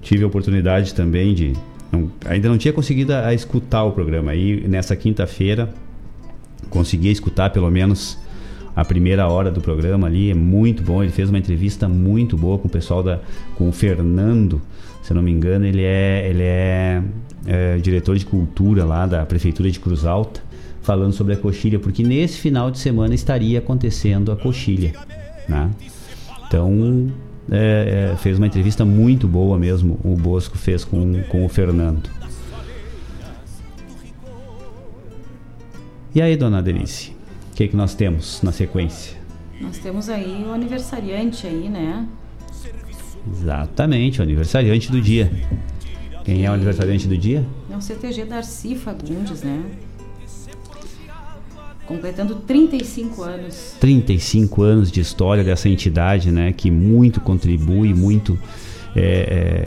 Tive 0.00 0.24
a 0.24 0.26
oportunidade 0.26 0.94
também 0.94 1.34
de. 1.34 1.52
Não, 1.90 2.10
ainda 2.24 2.48
não 2.48 2.58
tinha 2.58 2.72
conseguido 2.72 3.12
a, 3.12 3.28
a 3.28 3.34
escutar 3.34 3.84
o 3.84 3.92
programa. 3.92 4.32
Aí 4.32 4.66
nessa 4.66 4.96
quinta-feira 4.96 5.72
consegui 6.70 7.10
escutar 7.10 7.50
pelo 7.50 7.70
menos 7.70 8.18
a 8.74 8.84
primeira 8.84 9.28
hora 9.28 9.50
do 9.50 9.60
programa 9.60 10.06
ali. 10.06 10.30
É 10.30 10.34
muito 10.34 10.82
bom. 10.82 11.02
Ele 11.02 11.12
fez 11.12 11.28
uma 11.28 11.38
entrevista 11.38 11.88
muito 11.88 12.36
boa 12.36 12.58
com 12.58 12.66
o 12.66 12.70
pessoal 12.70 13.02
da. 13.02 13.20
com 13.56 13.68
o 13.68 13.72
Fernando. 13.72 14.60
Se 15.02 15.12
eu 15.12 15.16
não 15.16 15.22
me 15.22 15.30
engano, 15.30 15.66
ele 15.66 15.82
é, 15.82 16.28
ele 16.28 16.42
é 16.42 17.02
é, 17.46 17.76
diretor 17.78 18.16
de 18.16 18.24
cultura 18.24 18.84
lá 18.84 19.06
da 19.06 19.24
Prefeitura 19.26 19.70
de 19.70 19.80
Cruz 19.80 20.04
Alta, 20.04 20.42
falando 20.80 21.12
sobre 21.12 21.34
a 21.34 21.36
coxilha, 21.36 21.78
porque 21.78 22.02
nesse 22.02 22.38
final 22.38 22.70
de 22.70 22.78
semana 22.78 23.14
estaria 23.14 23.58
acontecendo 23.58 24.32
a 24.32 24.36
coxilha. 24.36 24.92
Né? 25.48 25.70
Então, 26.46 27.10
é, 27.50 28.10
é, 28.12 28.16
fez 28.16 28.38
uma 28.38 28.46
entrevista 28.46 28.84
muito 28.84 29.26
boa 29.26 29.58
mesmo, 29.58 29.98
o 30.04 30.14
Bosco 30.14 30.58
fez 30.58 30.84
com, 30.84 31.22
com 31.24 31.44
o 31.44 31.48
Fernando. 31.48 32.10
E 36.14 36.20
aí, 36.20 36.36
dona 36.36 36.60
Denise, 36.60 37.16
o 37.52 37.54
que, 37.54 37.68
que 37.68 37.76
nós 37.76 37.94
temos 37.94 38.42
na 38.42 38.52
sequência? 38.52 39.16
Nós 39.60 39.78
temos 39.78 40.08
aí 40.08 40.44
o 40.46 40.52
aniversariante 40.52 41.46
aí, 41.46 41.68
né? 41.68 42.06
Exatamente, 43.30 44.20
o 44.20 44.22
aniversariante 44.22 44.90
do 44.90 45.00
dia. 45.00 45.30
Quem 46.24 46.44
é 46.44 46.50
o 46.50 46.54
aniversariante 46.54 47.08
do 47.08 47.16
dia? 47.16 47.44
É 47.70 47.76
o 47.76 47.80
CTG 47.80 48.24
Darcy 48.24 48.76
Fagundes, 48.76 49.42
né? 49.42 49.62
Completando 51.86 52.36
35 52.36 53.22
anos. 53.22 53.76
35 53.80 54.62
anos 54.62 54.90
de 54.90 55.00
história 55.00 55.42
dessa 55.42 55.68
entidade, 55.68 56.30
né? 56.30 56.52
Que 56.52 56.70
muito 56.70 57.20
contribui, 57.20 57.92
muito 57.92 58.38
é, 58.94 59.66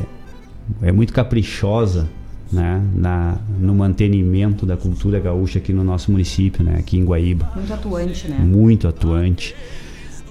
é, 0.81 0.87
é 0.87 0.91
muito 0.91 1.11
caprichosa 1.11 2.07
né, 2.51 2.81
na, 2.95 3.37
no 3.59 3.73
mantenimento 3.73 4.65
da 4.65 4.77
cultura 4.77 5.19
gaúcha 5.19 5.59
aqui 5.59 5.73
no 5.73 5.83
nosso 5.83 6.11
município, 6.11 6.63
né, 6.63 6.77
aqui 6.79 6.97
em 6.97 7.03
Guaíba. 7.03 7.51
Muito 7.55 7.73
atuante, 7.73 8.27
né? 8.27 8.37
Muito 8.37 8.87
atuante. 8.87 9.55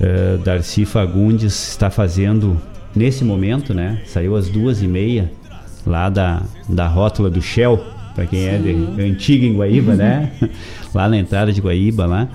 Uh, 0.00 0.38
Darcy 0.38 0.84
Fagundes 0.84 1.70
está 1.70 1.90
fazendo, 1.90 2.60
nesse 2.94 3.24
momento, 3.24 3.74
né, 3.74 4.02
saiu 4.06 4.36
às 4.36 4.48
duas 4.48 4.82
e 4.82 4.88
meia, 4.88 5.30
lá 5.86 6.08
da, 6.08 6.42
da 6.68 6.86
rótula 6.86 7.30
do 7.30 7.40
Shell, 7.40 7.82
para 8.14 8.26
quem 8.26 8.40
Sim. 8.40 8.48
é 8.48 8.58
de, 8.58 9.02
antiga 9.02 9.46
em 9.46 9.54
Guaíba, 9.56 9.94
né, 9.94 10.32
lá 10.94 11.08
na 11.08 11.16
entrada 11.16 11.52
de 11.52 11.60
Guaíba, 11.60 12.06
lá, 12.06 12.28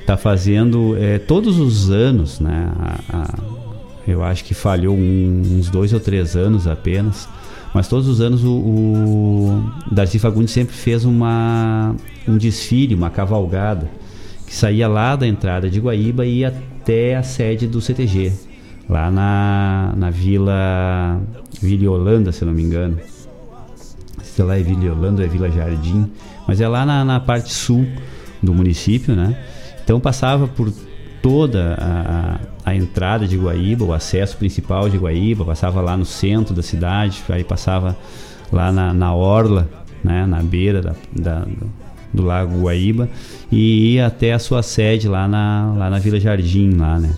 está 0.00 0.16
fazendo 0.16 0.96
é, 0.98 1.18
todos 1.18 1.58
os 1.58 1.90
anos, 1.90 2.40
né, 2.40 2.70
a, 2.78 3.18
a, 3.18 3.34
eu 4.06 4.22
acho 4.22 4.44
que 4.44 4.54
falhou 4.54 4.96
um, 4.96 5.42
uns 5.58 5.68
dois 5.68 5.92
ou 5.92 6.00
três 6.00 6.36
anos 6.36 6.66
apenas, 6.66 7.28
mas 7.74 7.88
todos 7.88 8.08
os 8.08 8.20
anos 8.20 8.42
o, 8.42 8.50
o 8.50 9.72
Darcy 9.92 10.18
Fagundes 10.18 10.52
sempre 10.52 10.74
fez 10.74 11.04
uma, 11.04 11.94
um 12.26 12.38
desfile, 12.38 12.94
uma 12.94 13.10
cavalgada, 13.10 13.90
que 14.46 14.54
saía 14.54 14.88
lá 14.88 15.16
da 15.16 15.26
entrada 15.26 15.68
de 15.68 15.80
Guaíba 15.80 16.24
e 16.24 16.38
ia 16.38 16.48
até 16.48 17.16
a 17.16 17.22
sede 17.22 17.66
do 17.66 17.80
CTG, 17.80 18.32
lá 18.88 19.10
na, 19.10 19.92
na 19.96 20.10
Vila, 20.10 21.20
Vila 21.60 21.90
Holanda, 21.90 22.32
se 22.32 22.44
não 22.44 22.52
me 22.52 22.62
engano. 22.62 22.98
Se 24.22 24.42
lá 24.42 24.58
é 24.58 24.62
Vila 24.62 24.92
Holanda 24.92 25.22
ou 25.22 25.26
é 25.26 25.30
Vila 25.30 25.50
Jardim, 25.50 26.10
mas 26.46 26.60
é 26.60 26.68
lá 26.68 26.84
na, 26.86 27.04
na 27.04 27.20
parte 27.20 27.52
sul 27.52 27.86
do 28.42 28.54
município, 28.54 29.14
né? 29.14 29.36
Então 29.82 29.98
passava 30.00 30.46
por 30.46 30.72
toda 31.22 31.76
a, 31.80 32.70
a, 32.70 32.74
entrada 32.74 33.26
de 33.26 33.36
Guaíba, 33.36 33.84
o 33.84 33.92
acesso 33.92 34.36
principal 34.36 34.88
de 34.88 34.96
Guaíba, 34.96 35.44
passava 35.44 35.80
lá 35.80 35.96
no 35.96 36.04
centro 36.04 36.54
da 36.54 36.62
cidade, 36.62 37.22
aí 37.28 37.42
passava 37.42 37.96
lá 38.52 38.70
na, 38.70 38.92
na 38.92 39.14
orla, 39.14 39.68
né, 40.04 40.24
na 40.26 40.42
beira 40.42 40.80
da, 40.80 40.94
da, 41.12 41.46
do 42.12 42.22
Lago 42.22 42.60
Guaíba 42.60 43.08
e 43.50 43.94
ia 43.94 44.06
até 44.06 44.32
a 44.32 44.38
sua 44.38 44.62
sede 44.62 45.08
lá 45.08 45.26
na, 45.26 45.74
lá 45.76 45.90
na 45.90 45.98
Vila 45.98 46.20
Jardim, 46.20 46.70
lá, 46.76 46.98
né? 46.98 47.12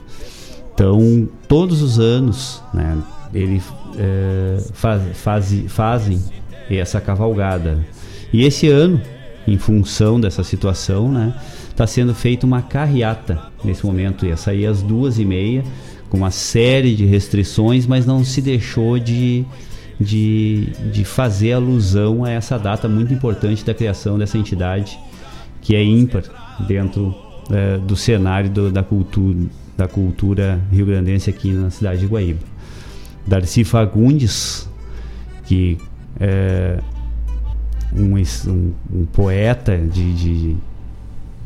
Então, 0.78 1.28
todos 1.48 1.82
os 1.82 1.98
anos, 1.98 2.62
né, 2.72 2.96
ele 3.34 3.60
é, 3.96 4.62
faz, 4.74 5.02
faz, 5.18 5.64
fazem 5.66 6.22
essa 6.70 7.00
cavalgada. 7.00 7.84
E 8.32 8.44
esse 8.44 8.68
ano, 8.68 9.00
em 9.44 9.58
função 9.58 10.20
dessa 10.20 10.44
situação, 10.44 11.10
né, 11.10 11.34
está 11.68 11.84
sendo 11.84 12.14
feita 12.14 12.46
uma 12.46 12.62
carreata 12.62 13.42
nesse 13.64 13.84
momento. 13.84 14.24
Ia 14.24 14.36
sair 14.36 14.66
às 14.66 14.80
duas 14.80 15.18
e 15.18 15.24
meia, 15.24 15.64
com 16.08 16.18
uma 16.18 16.30
série 16.30 16.94
de 16.94 17.04
restrições, 17.04 17.84
mas 17.84 18.06
não 18.06 18.22
se 18.22 18.40
deixou 18.40 19.00
de, 19.00 19.44
de, 19.98 20.66
de 20.92 21.04
fazer 21.04 21.54
alusão 21.54 22.24
a 22.24 22.30
essa 22.30 22.56
data 22.56 22.88
muito 22.88 23.12
importante 23.12 23.64
da 23.64 23.74
criação 23.74 24.16
dessa 24.16 24.38
entidade, 24.38 24.96
que 25.60 25.74
é 25.74 25.82
ímpar 25.82 26.22
dentro 26.68 27.12
é, 27.50 27.78
do 27.78 27.96
cenário 27.96 28.48
do, 28.48 28.70
da, 28.70 28.84
cultura, 28.84 29.38
da 29.78 29.88
cultura 29.88 30.60
rio-grandense 30.70 31.30
aqui 31.30 31.52
na 31.52 31.70
cidade 31.70 32.00
de 32.00 32.06
Guaíba. 32.06 32.40
Darcy 33.26 33.64
Fagundes, 33.64 34.68
que 35.46 35.78
é 36.20 36.78
um, 37.94 38.14
um, 38.16 38.72
um 38.92 39.06
poeta 39.06 39.78
de, 39.78 40.12
de 40.12 40.56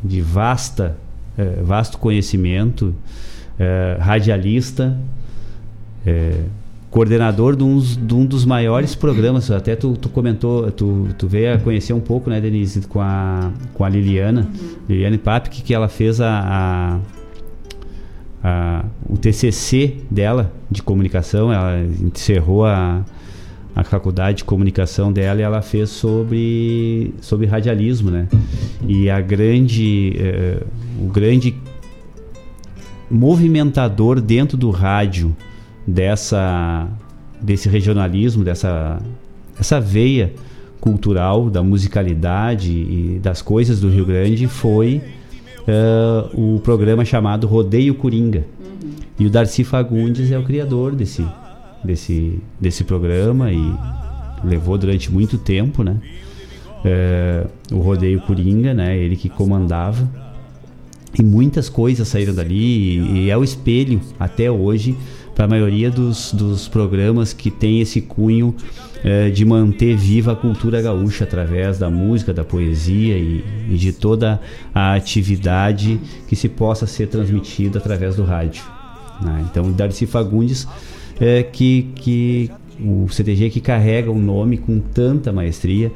de 0.03 0.21
vasta, 0.21 0.97
é, 1.37 1.61
vasto 1.63 1.97
conhecimento, 1.97 2.93
é, 3.57 3.97
radialista, 3.99 4.97
é, 6.05 6.41
coordenador 6.91 7.55
de, 7.55 7.63
uns, 7.63 7.95
de, 7.95 8.13
um 8.13 8.25
dos 8.25 8.43
maiores 8.43 8.93
programas. 8.93 9.49
Até 9.49 9.75
tu, 9.75 9.93
tu, 9.95 10.09
comentou, 10.09 10.69
tu, 10.71 11.07
tu 11.17 11.27
veio 11.27 11.55
a 11.55 11.57
conhecer 11.57 11.93
um 11.93 12.01
pouco, 12.01 12.29
né, 12.29 12.41
Denise, 12.41 12.81
com 12.81 12.99
a, 12.99 13.51
com 13.73 13.85
a 13.85 13.89
Liliana, 13.89 14.41
uhum. 14.41 14.69
Liliane 14.89 15.17
Papik, 15.17 15.63
que 15.63 15.73
ela 15.73 15.87
fez 15.87 16.19
a, 16.19 16.41
a, 16.45 16.99
a, 18.43 18.85
o 19.09 19.17
TCC 19.17 19.97
dela 20.11 20.51
de 20.69 20.83
comunicação. 20.83 21.51
Ela 21.51 21.79
encerrou 22.01 22.65
a 22.65 23.03
a 23.75 23.83
faculdade 23.83 24.39
de 24.39 24.43
comunicação 24.43 25.11
dela 25.11 25.39
e 25.39 25.43
ela 25.43 25.61
fez 25.61 25.89
sobre, 25.89 27.13
sobre 27.21 27.47
radialismo, 27.47 28.11
né? 28.11 28.27
E 28.87 29.09
a 29.09 29.19
grande, 29.19 30.13
eh, 30.15 30.61
o 31.01 31.07
grande 31.07 31.55
movimentador 33.09 34.21
dentro 34.21 34.55
do 34.55 34.69
rádio 34.69 35.35
dessa, 35.87 36.87
desse 37.41 37.67
regionalismo, 37.67 38.43
dessa 38.43 39.01
essa 39.59 39.79
veia 39.79 40.33
cultural 40.79 41.49
da 41.49 41.63
musicalidade 41.63 42.71
e 42.71 43.19
das 43.21 43.41
coisas 43.41 43.79
do 43.79 43.89
Rio 43.89 44.05
Grande 44.05 44.47
foi 44.47 45.01
uh, 45.67 46.55
o 46.55 46.59
programa 46.59 47.03
chamado 47.05 47.47
Rodeio 47.47 47.95
Coringa. 47.95 48.45
Uhum. 48.59 48.91
E 49.19 49.25
o 49.25 49.29
Darcy 49.29 49.63
Fagundes 49.63 50.31
é 50.31 50.37
o 50.37 50.43
criador 50.43 50.95
desse, 50.95 51.25
desse, 51.83 52.39
desse 52.59 52.83
programa 52.83 53.51
e 53.51 53.73
levou 54.43 54.77
durante 54.77 55.11
muito 55.11 55.37
tempo, 55.37 55.83
né? 55.83 55.97
É, 56.85 57.47
o 57.71 57.79
rodeio 57.79 58.19
Coringa, 58.21 58.73
né? 58.73 58.97
Ele 58.97 59.15
que 59.15 59.29
comandava 59.29 60.09
e 61.17 61.23
muitas 61.23 61.69
coisas 61.69 62.07
saíram 62.07 62.33
dali 62.33 62.97
e, 62.97 63.25
e 63.25 63.29
é 63.29 63.37
o 63.37 63.43
espelho 63.43 64.01
até 64.19 64.51
hoje 64.51 64.97
para 65.35 65.45
a 65.45 65.47
maioria 65.47 65.89
dos, 65.89 66.31
dos 66.33 66.67
programas 66.67 67.33
que 67.33 67.49
tem 67.49 67.81
esse 67.81 68.01
cunho 68.01 68.55
é, 69.03 69.29
de 69.29 69.43
manter 69.43 69.95
viva 69.95 70.31
a 70.33 70.35
cultura 70.35 70.81
gaúcha 70.81 71.23
através 71.23 71.77
da 71.77 71.89
música, 71.89 72.33
da 72.33 72.43
poesia 72.43 73.17
e, 73.17 73.43
e 73.69 73.75
de 73.75 73.91
toda 73.91 74.39
a 74.73 74.93
atividade 74.93 75.99
que 76.27 76.35
se 76.35 76.47
possa 76.47 76.87
ser 76.87 77.07
transmitida 77.07 77.79
através 77.79 78.15
do 78.15 78.23
rádio. 78.23 78.63
Né? 79.21 79.45
Então, 79.49 79.71
Darcy 79.71 80.05
Fagundes 80.05 80.67
é, 81.19 81.43
que, 81.43 81.89
que 81.95 82.51
o 82.79 83.07
CTG 83.09 83.49
que 83.49 83.61
carrega 83.61 84.11
o 84.11 84.17
nome 84.17 84.57
com 84.57 84.79
tanta 84.79 85.31
maestria 85.31 85.91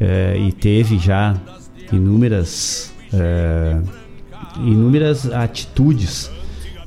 é, 0.00 0.36
e 0.38 0.52
teve 0.52 0.98
já 0.98 1.40
inúmeras 1.92 2.92
é, 3.12 3.80
inúmeras 4.58 5.30
atitudes 5.32 6.30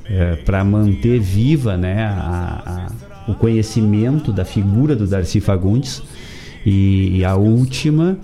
é, 0.04 0.36
para 0.36 0.64
manter 0.64 1.20
viva 1.20 1.76
né, 1.76 2.04
a, 2.04 2.88
a, 3.26 3.30
o 3.30 3.34
conhecimento 3.34 4.32
da 4.32 4.44
figura 4.44 4.96
do 4.96 5.06
Darcy 5.06 5.40
Fagundes 5.40 6.02
e, 6.64 7.18
e, 7.18 7.24
a 7.24 7.34
última 7.36 8.18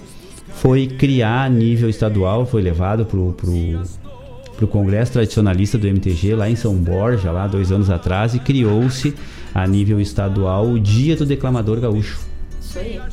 foi 0.48 0.86
criar 0.86 1.44
a 1.44 1.48
nível 1.48 1.88
estadual 1.88 2.46
foi 2.46 2.62
levado 2.62 3.04
para 3.04 3.18
o 3.18 4.68
Congresso 4.68 5.12
Tradicionalista 5.12 5.78
do 5.78 5.86
MTG 5.86 6.34
lá 6.34 6.48
em 6.48 6.56
São 6.56 6.74
Borja, 6.74 7.30
lá 7.30 7.46
dois 7.46 7.70
anos 7.72 7.90
atrás, 7.90 8.34
e 8.34 8.38
criou-se 8.38 9.14
a 9.54 9.66
nível 9.66 10.00
estadual 10.00 10.68
o 10.68 10.78
Dia 10.78 11.16
do 11.16 11.26
Declamador 11.26 11.80
Gaúcho. 11.80 12.28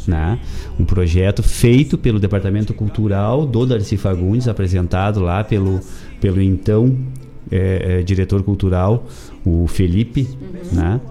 Né? 0.08 0.40
Um 0.80 0.86
projeto 0.86 1.42
feito 1.42 1.98
pelo 1.98 2.20
Departamento 2.20 2.74
Cultural 2.74 3.46
do 3.46 3.66
Darcy 3.66 3.98
Fagundes, 3.98 4.48
apresentado 4.48 5.20
lá 5.20 5.44
pelo, 5.44 5.80
pelo 6.20 6.42
então 6.42 6.96
é, 7.52 8.00
é, 8.00 8.04
diretor 8.04 8.44
cultural, 8.44 9.06
o 9.46 9.68
Felipe, 9.68 10.28
uhum. 10.42 10.80
né? 10.80 11.02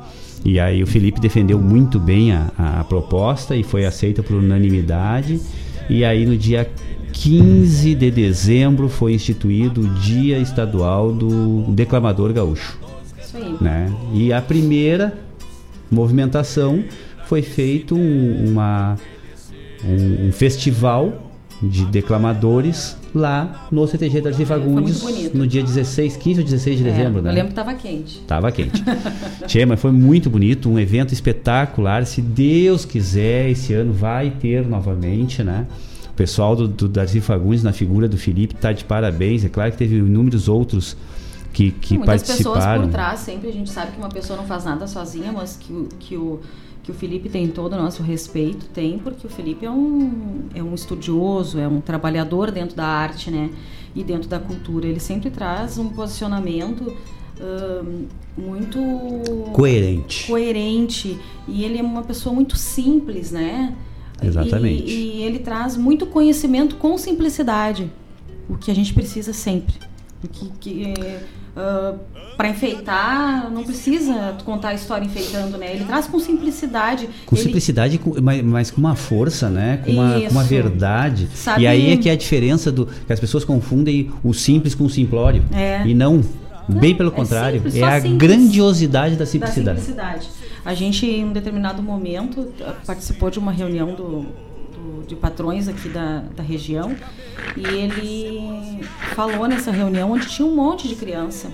E 0.44 0.60
aí 0.60 0.82
o 0.82 0.86
Felipe 0.86 1.20
defendeu 1.20 1.58
muito 1.58 1.98
bem 1.98 2.32
a, 2.32 2.50
a 2.58 2.84
proposta 2.84 3.56
e 3.56 3.62
foi 3.62 3.86
aceita 3.86 4.22
por 4.22 4.36
unanimidade. 4.36 5.40
E 5.88 6.04
aí 6.04 6.26
no 6.26 6.36
dia 6.36 6.68
15 7.12 7.94
de 7.94 8.10
dezembro 8.10 8.88
foi 8.88 9.14
instituído 9.14 9.80
o 9.80 9.88
Dia 9.94 10.38
Estadual 10.38 11.12
do 11.12 11.62
Declamador 11.72 12.32
Gaúcho. 12.32 12.78
Isso 13.18 13.36
aí. 13.36 13.56
Né? 13.60 13.92
E 14.12 14.32
a 14.32 14.42
primeira 14.42 15.16
movimentação 15.90 16.84
foi 17.26 17.40
feito 17.40 17.94
um, 17.94 18.50
uma, 18.50 18.96
um, 19.84 20.28
um, 20.28 20.32
festival 20.32 21.32
de 21.62 21.86
declamadores 21.86 22.96
lá 23.14 23.68
no 23.70 23.86
CTG 23.86 24.20
Darcy 24.20 24.44
Fagundes 24.44 25.32
no 25.32 25.46
dia 25.46 25.62
16, 25.62 26.16
15 26.16 26.40
ou 26.40 26.44
16 26.44 26.78
de 26.78 26.88
é, 26.88 26.90
dezembro, 26.90 27.22
né? 27.22 27.30
Eu 27.30 27.34
lembro 27.34 27.54
que 27.54 27.60
estava 27.60 27.74
quente. 27.74 28.18
Tava 28.26 28.50
quente. 28.50 28.82
Tchê, 29.46 29.64
mas 29.64 29.80
foi 29.80 29.92
muito 29.92 30.28
bonito, 30.28 30.68
um 30.68 30.78
evento 30.78 31.12
espetacular. 31.12 32.04
Se 32.06 32.20
Deus 32.20 32.84
quiser, 32.84 33.50
esse 33.50 33.72
ano 33.72 33.92
vai 33.92 34.30
ter 34.30 34.66
novamente, 34.66 35.42
né? 35.44 35.66
O 36.10 36.14
pessoal 36.14 36.56
do, 36.56 36.66
do 36.66 36.88
Darcy 36.88 37.20
Fagundes, 37.20 37.62
na 37.62 37.72
figura 37.72 38.08
do 38.08 38.18
Felipe, 38.18 38.54
está 38.54 38.72
de 38.72 38.84
parabéns. 38.84 39.44
É 39.44 39.48
claro 39.48 39.70
que 39.70 39.78
teve 39.78 39.96
inúmeros 39.96 40.48
outros 40.48 40.96
que, 41.52 41.70
que 41.70 41.96
Muitas 41.96 42.22
participaram. 42.22 42.54
pessoas 42.54 42.80
por 42.80 42.90
trás, 42.90 43.20
sempre 43.20 43.48
a 43.48 43.52
gente 43.52 43.70
sabe 43.70 43.92
que 43.92 43.98
uma 43.98 44.08
pessoa 44.08 44.36
não 44.36 44.44
faz 44.44 44.64
nada 44.64 44.86
sozinha, 44.88 45.32
mas 45.32 45.56
que, 45.56 45.88
que, 46.00 46.16
o, 46.16 46.40
que 46.84 46.90
o 46.90 46.94
Felipe 46.94 47.30
tem 47.30 47.48
todo 47.48 47.72
o 47.72 47.76
nosso 47.76 48.02
respeito, 48.02 48.66
tem, 48.66 48.98
porque 48.98 49.26
o 49.26 49.30
Felipe 49.30 49.64
é 49.64 49.70
um, 49.70 50.42
é 50.54 50.62
um 50.62 50.74
estudioso, 50.74 51.58
é 51.58 51.66
um 51.66 51.80
trabalhador 51.80 52.50
dentro 52.50 52.76
da 52.76 52.84
arte, 52.84 53.30
né? 53.30 53.50
E 53.96 54.04
dentro 54.04 54.28
da 54.28 54.38
cultura. 54.38 54.86
Ele 54.86 55.00
sempre 55.00 55.30
traz 55.30 55.78
um 55.78 55.88
posicionamento 55.88 56.94
ahn, 57.40 58.04
muito 58.36 58.78
Coerente. 59.52 60.26
coerente. 60.26 61.18
E 61.48 61.64
ele 61.64 61.78
é 61.78 61.82
uma 61.82 62.02
pessoa 62.02 62.34
muito 62.34 62.54
simples, 62.56 63.30
né? 63.30 63.74
Exatamente. 64.22 64.92
E, 64.92 65.16
e 65.16 65.22
ele 65.22 65.38
traz 65.38 65.78
muito 65.78 66.04
conhecimento 66.04 66.76
com 66.76 66.98
simplicidade, 66.98 67.90
o 68.46 68.58
que 68.58 68.70
a 68.70 68.74
gente 68.74 68.92
precisa 68.92 69.32
sempre. 69.32 69.74
O 70.22 70.28
que, 70.28 70.50
que 70.60 70.94
para 72.36 72.48
enfeitar, 72.48 73.50
não 73.50 73.62
precisa 73.62 74.36
contar 74.44 74.70
a 74.70 74.74
história 74.74 75.04
enfeitando, 75.04 75.56
né? 75.56 75.72
Ele 75.74 75.84
traz 75.84 76.06
com 76.06 76.18
simplicidade. 76.18 77.08
Com 77.26 77.36
ele, 77.36 77.44
simplicidade, 77.44 78.00
mas, 78.22 78.42
mas 78.42 78.70
com 78.70 78.80
uma 78.80 78.96
força, 78.96 79.48
né? 79.48 79.80
Com 79.84 79.92
uma, 79.92 80.20
com 80.20 80.30
uma 80.30 80.42
verdade. 80.44 81.28
Sabe- 81.34 81.62
E 81.62 81.66
aí 81.66 81.92
é 81.92 81.96
que 81.96 82.08
é 82.08 82.12
a 82.12 82.16
diferença 82.16 82.72
do. 82.72 82.86
que 82.86 83.12
as 83.12 83.20
pessoas 83.20 83.44
confundem 83.44 84.10
o 84.22 84.32
simples 84.34 84.74
com 84.74 84.84
o 84.84 84.90
simplório. 84.90 85.44
É. 85.52 85.86
E 85.86 85.94
não. 85.94 86.22
Bem 86.66 86.94
pelo 86.94 87.10
é 87.10 87.12
contrário. 87.12 87.56
simples, 87.58 87.76
é 87.76 87.82
a 87.84 88.00
simples. 88.00 88.18
grandiosidade 88.18 89.14
da 89.14 89.20
da 89.20 89.26
simplicidade. 89.26 89.80
simplicidade. 89.80 90.28
A 90.64 90.72
gente, 90.72 91.04
em 91.04 91.26
um 91.26 91.32
determinado 91.32 91.82
momento, 91.82 92.48
participou 92.86 93.30
de 93.30 93.38
uma 93.38 93.52
reunião 93.52 93.94
do, 93.94 94.26
de 95.06 95.16
patrões 95.16 95.68
aqui 95.68 95.88
da, 95.88 96.20
da 96.34 96.42
região 96.42 96.94
e 97.56 97.66
ele 97.66 98.84
falou 99.14 99.46
nessa 99.46 99.70
reunião 99.70 100.12
onde 100.12 100.28
tinha 100.28 100.46
um 100.46 100.54
monte 100.54 100.88
de 100.88 100.94
criança. 100.94 101.50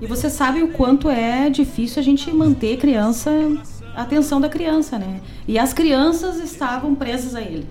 E 0.00 0.06
você 0.06 0.28
sabe 0.28 0.62
o 0.62 0.68
quanto 0.68 1.08
é 1.08 1.48
difícil 1.48 2.00
a 2.00 2.04
gente 2.04 2.30
manter 2.32 2.78
criança, 2.78 3.30
a 3.94 4.02
atenção 4.02 4.40
da 4.40 4.48
criança, 4.48 4.98
né? 4.98 5.20
E 5.46 5.58
as 5.58 5.72
crianças 5.72 6.38
estavam 6.38 6.94
presas 6.94 7.34
a 7.34 7.40
ele. 7.40 7.66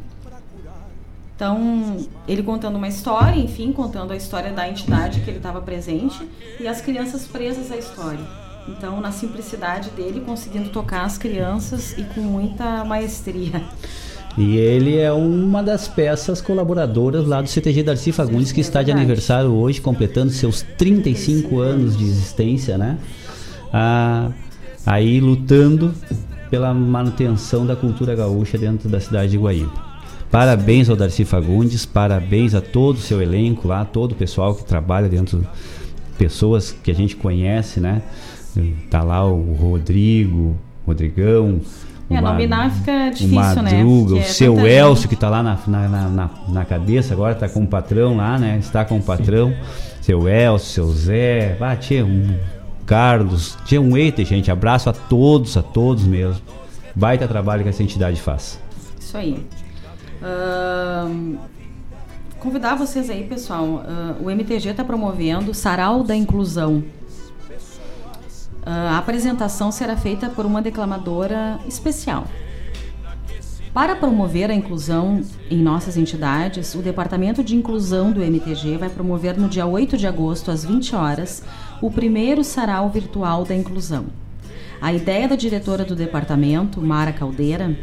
Então, 1.35 1.97
ele 2.27 2.43
contando 2.43 2.75
uma 2.75 2.87
história, 2.87 3.39
enfim, 3.39 3.73
contando 3.73 4.13
a 4.13 4.15
história 4.15 4.51
da 4.51 4.69
entidade 4.69 5.21
que 5.21 5.29
ele 5.29 5.37
estava 5.37 5.59
presente 5.61 6.27
e 6.59 6.67
as 6.67 6.79
crianças 6.79 7.27
presas 7.27 7.71
à 7.71 7.75
história. 7.75 8.25
Então, 8.67 9.01
na 9.01 9.11
simplicidade 9.11 9.89
dele, 9.89 10.21
conseguindo 10.21 10.69
tocar 10.69 11.03
as 11.03 11.17
crianças 11.17 11.97
e 11.97 12.03
com 12.03 12.21
muita 12.21 12.85
maestria. 12.85 13.63
E 14.37 14.57
ele 14.57 14.97
é 14.97 15.11
uma 15.11 15.61
das 15.61 15.87
peças 15.87 16.41
colaboradoras 16.41 17.27
lá 17.27 17.41
do 17.41 17.47
CTG 17.47 17.83
Darcy 17.83 18.11
Fagundes, 18.11 18.51
que 18.51 18.61
está 18.61 18.81
de 18.81 18.91
aniversário 18.91 19.51
hoje, 19.51 19.79
completando 19.79 20.31
seus 20.31 20.63
35 20.77 21.59
anos 21.59 21.95
de 21.95 22.03
existência, 22.03 22.77
né? 22.77 22.97
Ah, 23.71 24.31
aí 24.85 25.19
lutando 25.19 25.93
pela 26.49 26.73
manutenção 26.73 27.65
da 27.65 27.75
cultura 27.75 28.15
gaúcha 28.15 28.57
dentro 28.57 28.89
da 28.89 28.99
cidade 28.99 29.31
de 29.31 29.37
Guaíba. 29.37 29.71
Parabéns 30.31 30.89
ao 30.89 30.95
Darcy 30.95 31.25
Fagundes, 31.25 31.85
parabéns 31.85 32.55
a 32.55 32.61
todo 32.61 32.95
o 32.97 32.99
seu 32.99 33.21
elenco 33.21 33.67
lá, 33.67 33.85
todo 33.85 34.13
o 34.13 34.15
pessoal 34.15 34.55
que 34.55 34.65
trabalha 34.65 35.07
dentro, 35.07 35.45
pessoas 36.17 36.71
que 36.71 36.89
a 36.89 36.95
gente 36.95 37.15
conhece, 37.15 37.79
né? 37.79 38.01
Tá 38.89 39.03
lá 39.03 39.23
o 39.25 39.53
Rodrigo, 39.53 40.57
Rodrigão. 40.87 41.61
É, 42.15 42.19
o 42.19 42.23
Ma- 42.23 42.31
nominar 42.33 42.71
fica 42.71 43.09
difícil, 43.09 43.61
né? 43.63 43.73
Madruga, 43.83 44.07
Porque 44.09 44.13
o 44.13 44.17
é 44.19 44.23
seu 44.23 44.55
tanta 44.55 44.67
Elcio 44.69 45.07
que 45.09 45.15
está 45.15 45.29
lá 45.29 45.43
na, 45.43 45.57
na, 45.67 45.87
na, 46.09 46.29
na- 46.47 46.65
cabeça, 46.65 47.13
agora 47.13 47.33
está 47.33 47.47
com 47.49 47.63
o 47.63 47.67
patrão 47.67 48.15
lá, 48.17 48.37
né? 48.37 48.57
Está 48.59 48.83
com 48.85 48.97
o 48.97 49.01
patrão. 49.01 49.53
Seu 50.01 50.27
Elcio, 50.27 50.69
seu 50.73 50.91
Zé, 50.91 51.57
ah, 51.61 51.75
tinha 51.75 52.05
um 52.05 52.35
Carlos, 52.85 53.57
tinha 53.65 53.79
um 53.81 53.95
eita, 53.95 54.23
gente. 54.25 54.51
Abraço 54.51 54.89
a 54.89 54.93
todos, 54.93 55.55
a 55.55 55.61
todos 55.61 56.03
mesmo. 56.03 56.41
Baita 56.95 57.27
trabalho 57.27 57.63
que 57.63 57.69
essa 57.69 57.81
entidade 57.81 58.19
faz. 58.21 58.59
Isso 58.99 59.17
aí. 59.17 59.45
Ahn, 60.21 61.35
convidar 62.39 62.75
vocês 62.75 63.09
aí, 63.09 63.23
pessoal. 63.23 63.83
ah, 63.87 64.15
o 64.21 64.29
MTG 64.29 64.69
está 64.69 64.83
promovendo 64.83 65.53
Sarau 65.53 66.03
da 66.03 66.15
Inclusão. 66.15 66.83
Ah, 68.65 68.95
a 68.95 68.97
apresentação 68.97 69.71
será 69.71 69.97
feita 69.97 70.29
por 70.29 70.45
uma 70.45 70.61
declamadora 70.61 71.59
especial. 71.67 72.25
Para 73.73 73.95
promover 73.95 74.51
a 74.51 74.53
inclusão 74.53 75.21
em 75.49 75.57
nossas 75.57 75.97
entidades, 75.97 76.75
o 76.75 76.79
Departamento 76.79 77.43
de 77.43 77.55
Inclusão 77.55 78.11
do 78.11 78.21
MTG 78.21 78.77
vai 78.77 78.89
promover 78.89 79.35
no 79.35 79.49
dia 79.49 79.65
8 79.65 79.97
de 79.97 80.05
agosto, 80.05 80.51
às 80.51 80.63
20 80.63 80.95
horas, 80.95 81.41
o 81.81 81.89
primeiro 81.89 82.43
sarau 82.43 82.89
virtual 82.89 83.43
da 83.43 83.55
inclusão. 83.55 84.05
A 84.79 84.93
ideia 84.93 85.27
da 85.27 85.35
diretora 85.35 85.83
do 85.83 85.95
departamento, 85.95 86.79
Mara 86.81 87.11
Caldeira, 87.11 87.75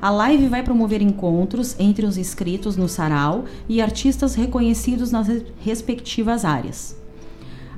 A 0.00 0.10
live 0.10 0.48
vai 0.48 0.62
promover 0.62 1.00
encontros 1.00 1.74
entre 1.78 2.04
os 2.04 2.16
inscritos 2.18 2.76
no 2.76 2.88
sarau 2.88 3.44
e 3.68 3.80
artistas 3.80 4.34
reconhecidos 4.34 5.10
nas 5.10 5.26
re- 5.26 5.46
respectivas 5.60 6.44
áreas. 6.44 6.96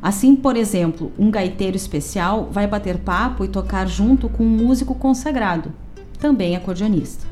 Assim, 0.03 0.37
por 0.37 0.57
exemplo, 0.57 1.13
um 1.19 1.31
gaiteiro 1.31 1.77
especial 1.77 2.49
vai 2.51 2.67
bater 2.67 2.99
papo 2.99 3.45
e 3.45 3.49
tocar 3.49 3.87
junto 3.89 4.29
com 4.29 4.45
um 4.45 4.49
músico 4.49 4.95
consagrado, 4.95 5.73
também 6.19 6.57
acordeonista. 6.57 7.27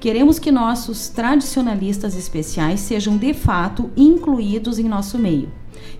Queremos 0.00 0.38
que 0.38 0.52
nossos 0.52 1.08
tradicionalistas 1.08 2.16
especiais 2.16 2.80
sejam 2.80 3.16
de 3.16 3.32
fato 3.34 3.90
incluídos 3.96 4.78
em 4.78 4.84
nosso 4.84 5.18
meio 5.18 5.48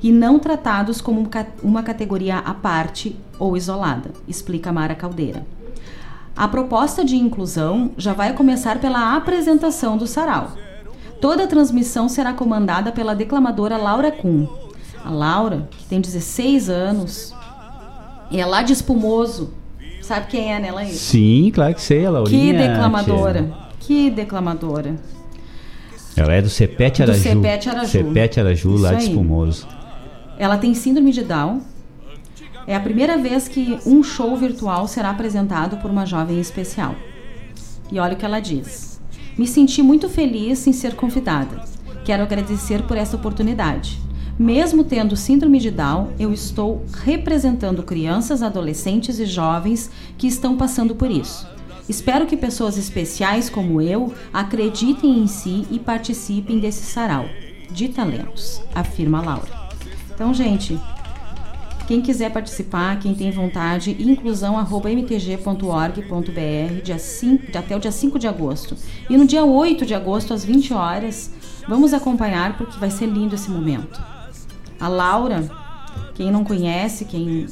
e 0.03 0.13
não 0.13 0.39
tratados 0.39 1.01
como 1.01 1.21
um 1.21 1.29
uma 1.63 1.83
categoria 1.83 2.39
à 2.39 2.53
parte 2.53 3.17
ou 3.39 3.57
isolada, 3.57 4.11
explica 4.29 4.73
Mara 4.73 4.95
Caldeira. 4.95 5.47
A 6.37 6.47
proposta 6.47 7.03
de 7.03 7.17
inclusão 7.17 7.93
já 7.97 8.13
vai 8.13 8.35
começar 8.35 8.79
pela 8.79 9.17
apresentação 9.17 9.97
do 9.97 10.07
sarau. 10.07 10.53
Toda 11.21 11.45
a 11.45 11.47
transmissão 11.47 12.11
será 12.11 12.35
comandada 12.35 12.93
pela 12.93 13.15
declamadora 13.15 13.79
Laura 13.79 14.13
Kuhn. 14.13 14.47
A 15.03 15.11
Laura, 15.11 15.67
que 15.71 15.87
tem 15.87 15.99
16 16.01 16.69
anos, 16.69 17.35
é 18.31 18.45
lá 18.45 18.63
de 18.63 18.75
Espumoso. 18.75 19.55
Sabe 20.03 20.27
quem 20.27 20.53
é, 20.53 20.61
né, 20.61 20.71
Laís? 20.71 20.97
Sim, 20.99 21.51
claro 21.55 21.75
que 21.75 21.81
sei, 21.81 22.05
a 22.05 22.11
Laurinha. 22.11 22.53
Que 22.53 22.69
declamadora. 22.69 23.43
tia. 23.43 23.67
Que 23.81 24.11
declamadora. 24.11 24.97
Ela 26.17 26.35
é 26.35 26.43
do 26.43 26.51
Cepete 26.51 27.03
Do 27.03 27.11
Araju. 27.11 27.23
Cepete 27.23 27.69
Araju. 27.71 27.91
Cepete 27.91 28.41
Araju, 28.41 28.77
lá 28.77 28.91
Isso 28.91 28.99
de 29.01 29.05
aí. 29.07 29.09
Espumoso. 29.09 29.67
Ela 30.39 30.59
tem 30.59 30.75
síndrome 30.75 31.13
de 31.13 31.23
Down. 31.23 31.61
É 32.67 32.75
a 32.75 32.81
primeira 32.81 33.17
vez 33.17 33.47
que 33.47 33.79
um 33.87 34.03
show 34.03 34.37
virtual 34.37 34.89
será 34.89 35.11
apresentado 35.11 35.77
por 35.77 35.91
uma 35.91 36.05
jovem 36.05 36.41
especial. 36.41 36.97
E 37.93 37.99
olha 37.99 38.15
o 38.15 38.17
que 38.17 38.25
ela 38.25 38.41
diz. 38.41 39.01
Me 39.39 39.47
senti 39.47 39.83
muito 39.83 40.09
feliz 40.09 40.67
em 40.67 40.73
ser 40.73 40.95
convidada. 40.95 41.63
Quero 42.05 42.23
agradecer 42.23 42.83
por 42.83 42.97
essa 42.97 43.17
oportunidade. 43.17 44.01
Mesmo 44.39 44.85
tendo 44.85 45.17
síndrome 45.17 45.59
de 45.59 45.71
Down, 45.71 46.13
eu 46.19 46.33
estou 46.33 46.85
representando 47.05 47.83
crianças, 47.83 48.43
adolescentes 48.43 49.19
e 49.19 49.27
jovens 49.27 49.91
que 50.19 50.27
estão 50.27 50.57
passando 50.57 50.95
por 50.95 51.11
isso. 51.11 51.47
Espero 51.89 52.27
que 52.27 52.37
pessoas 52.37 52.77
especiais 52.77 53.49
como 53.49 53.81
eu 53.81 54.13
acreditem 54.33 55.21
em 55.21 55.27
si 55.27 55.67
e 55.71 55.79
participem 55.79 56.59
desse 56.59 56.83
sarau 56.83 57.27
de 57.71 57.89
talentos, 57.89 58.61
afirma 58.75 59.23
Laura. 59.23 59.69
Então, 60.13 60.33
gente, 60.33 60.79
quem 61.87 62.01
quiser 62.03 62.31
participar, 62.33 62.99
quem 62.99 63.15
tem 63.15 63.31
vontade, 63.31 63.97
inclusão.mtg.org.br 64.01 66.83
dia 66.83 66.99
5, 66.99 67.57
até 67.57 67.77
o 67.77 67.81
dia 67.81 67.93
5 67.93 68.19
de 68.19 68.27
agosto. 68.27 68.77
E 69.09 69.17
no 69.17 69.27
dia 69.27 69.45
8 69.45 69.87
de 69.87 69.95
agosto, 69.95 70.35
às 70.35 70.45
20 70.45 70.73
horas, 70.75 71.31
vamos 71.69 71.93
acompanhar 71.95 72.57
porque 72.57 72.79
vai 72.79 72.91
ser 72.91 73.07
lindo 73.07 73.35
esse 73.35 73.51
momento. 73.51 74.01
A 74.81 74.89
Laura, 74.89 75.49
quem 76.15 76.31
não 76.31 76.45
conhece, 76.45 77.05
quem 77.05 77.47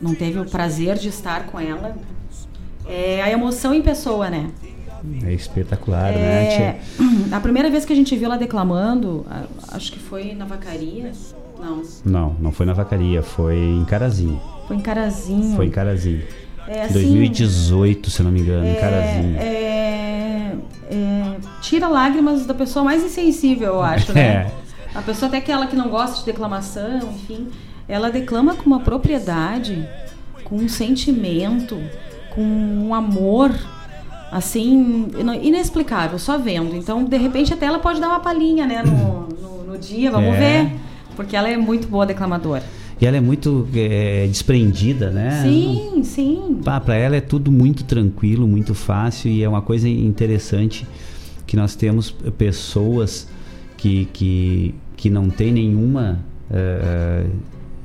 não 0.00 0.14
teve 0.14 0.38
o 0.38 0.44
prazer 0.48 0.96
de 0.96 1.08
estar 1.08 1.46
com 1.46 1.58
ela, 1.58 1.96
É 2.86 3.22
a 3.22 3.30
emoção 3.30 3.72
em 3.72 3.82
pessoa, 3.82 4.28
né? 4.30 4.50
É 5.24 5.32
espetacular, 5.32 6.12
É, 6.12 6.16
né? 6.16 6.56
tia? 6.56 6.78
a 7.36 7.40
primeira 7.40 7.70
vez 7.70 7.84
que 7.84 7.92
a 7.92 7.96
gente 7.96 8.14
viu 8.16 8.26
ela 8.26 8.36
declamando, 8.36 9.24
acho 9.68 9.92
que 9.92 9.98
foi 9.98 10.34
na 10.34 10.44
vacaria. 10.44 11.12
Não, 11.60 11.82
Não, 12.04 12.36
não 12.40 12.52
foi 12.52 12.66
na 12.66 12.72
vacaria, 12.72 13.22
foi 13.22 13.56
em 13.56 13.84
Carazinho. 13.84 14.40
foi 14.66 14.76
em 14.76 14.80
Carazinho. 14.80 15.56
Foi 15.56 15.66
em 15.66 15.70
Carazinho. 15.70 16.22
É, 16.68 16.82
assim, 16.84 16.92
2018, 16.94 18.10
se 18.10 18.22
não 18.22 18.30
me 18.30 18.40
engano, 18.40 18.66
em 18.66 18.74
Carazinho. 18.76 19.36
É, 19.38 20.52
é, 20.90 21.36
tira 21.60 21.88
lágrimas 21.88 22.46
da 22.46 22.54
pessoa 22.54 22.84
mais 22.84 23.02
insensível, 23.02 23.74
eu 23.74 23.82
acho, 23.82 24.12
né? 24.12 24.50
É. 24.92 24.98
A 24.98 25.02
pessoa 25.02 25.28
até 25.28 25.38
aquela 25.38 25.68
que 25.68 25.76
não 25.76 25.88
gosta 25.88 26.18
de 26.18 26.24
declamação, 26.26 26.98
enfim, 27.14 27.46
ela 27.86 28.10
declama 28.10 28.56
com 28.56 28.66
uma 28.66 28.80
propriedade, 28.80 29.88
com 30.42 30.56
um 30.56 30.68
sentimento, 30.68 31.80
com 32.34 32.42
um 32.42 32.92
amor, 32.92 33.52
assim, 34.32 35.06
inexplicável, 35.42 36.18
só 36.18 36.38
vendo. 36.38 36.74
Então, 36.74 37.04
de 37.04 37.16
repente, 37.16 37.54
até 37.54 37.66
ela 37.66 37.78
pode 37.78 38.00
dar 38.00 38.08
uma 38.08 38.18
palhinha, 38.18 38.66
né, 38.66 38.82
no, 38.82 39.28
no, 39.28 39.64
no 39.64 39.78
dia, 39.78 40.10
vamos 40.10 40.34
É. 40.34 40.38
ver. 40.64 40.72
Porque 41.16 41.36
ela 41.36 41.48
é 41.48 41.56
muito 41.56 41.88
boa 41.88 42.06
declamadora. 42.06 42.62
E 43.00 43.06
ela 43.06 43.16
é 43.16 43.20
muito 43.20 43.66
é, 43.74 44.26
desprendida, 44.26 45.10
né? 45.10 45.42
Sim, 45.42 46.02
sim. 46.04 46.60
Para 46.62 46.94
ela 46.94 47.16
é 47.16 47.20
tudo 47.20 47.50
muito 47.50 47.84
tranquilo, 47.84 48.46
muito 48.46 48.74
fácil 48.74 49.30
e 49.30 49.42
é 49.42 49.48
uma 49.48 49.62
coisa 49.62 49.88
interessante 49.88 50.86
que 51.46 51.56
nós 51.56 51.74
temos 51.74 52.10
pessoas 52.36 53.26
que, 53.76 54.04
que, 54.12 54.74
que 54.96 55.08
não 55.08 55.30
tem 55.30 55.50
nenhuma 55.50 56.20
eh, 56.50 57.24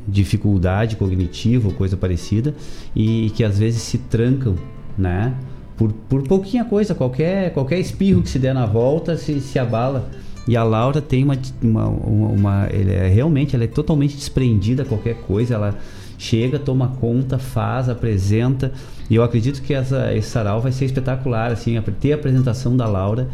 dificuldade 0.08 0.96
cognitiva 0.96 1.68
ou 1.68 1.74
coisa 1.74 1.96
parecida 1.96 2.54
e 2.96 3.32
que 3.36 3.44
às 3.44 3.58
vezes 3.58 3.82
se 3.82 3.98
trancam, 3.98 4.56
né? 4.98 5.34
Por, 5.78 5.92
por 5.92 6.24
pouquinha 6.24 6.64
coisa, 6.64 6.94
qualquer, 6.94 7.52
qualquer 7.54 7.80
espirro 7.80 8.22
que 8.22 8.30
se 8.30 8.40
der 8.40 8.54
na 8.54 8.66
volta 8.66 9.18
se, 9.18 9.40
se 9.40 9.58
abala. 9.60 10.10
E 10.48 10.56
a 10.56 10.64
Laura 10.64 11.02
tem 11.02 11.24
uma, 11.24 11.38
uma, 11.62 11.88
uma, 11.88 12.28
uma- 12.28 12.68
ele 12.72 12.92
é, 12.92 13.08
realmente 13.08 13.56
ela 13.56 13.64
é 13.64 13.68
totalmente 13.68 14.16
desprendida 14.16 14.84
a 14.84 14.86
qualquer 14.86 15.16
coisa, 15.22 15.56
ela 15.56 15.76
chega, 16.18 16.60
toma 16.60 16.90
conta, 17.00 17.38
faz, 17.40 17.90
apresenta. 17.90 18.72
E 19.10 19.16
eu 19.16 19.24
acredito 19.24 19.62
que 19.62 19.74
essa, 19.74 20.14
esse 20.14 20.30
sarau 20.30 20.62
vai 20.62 20.72
ser 20.72 20.86
espetacular, 20.86 21.52
assim, 21.52 21.80
ter 22.00 22.14
a 22.14 22.16
apresentação 22.16 22.76
da 22.78 22.86
Laura 22.88 23.28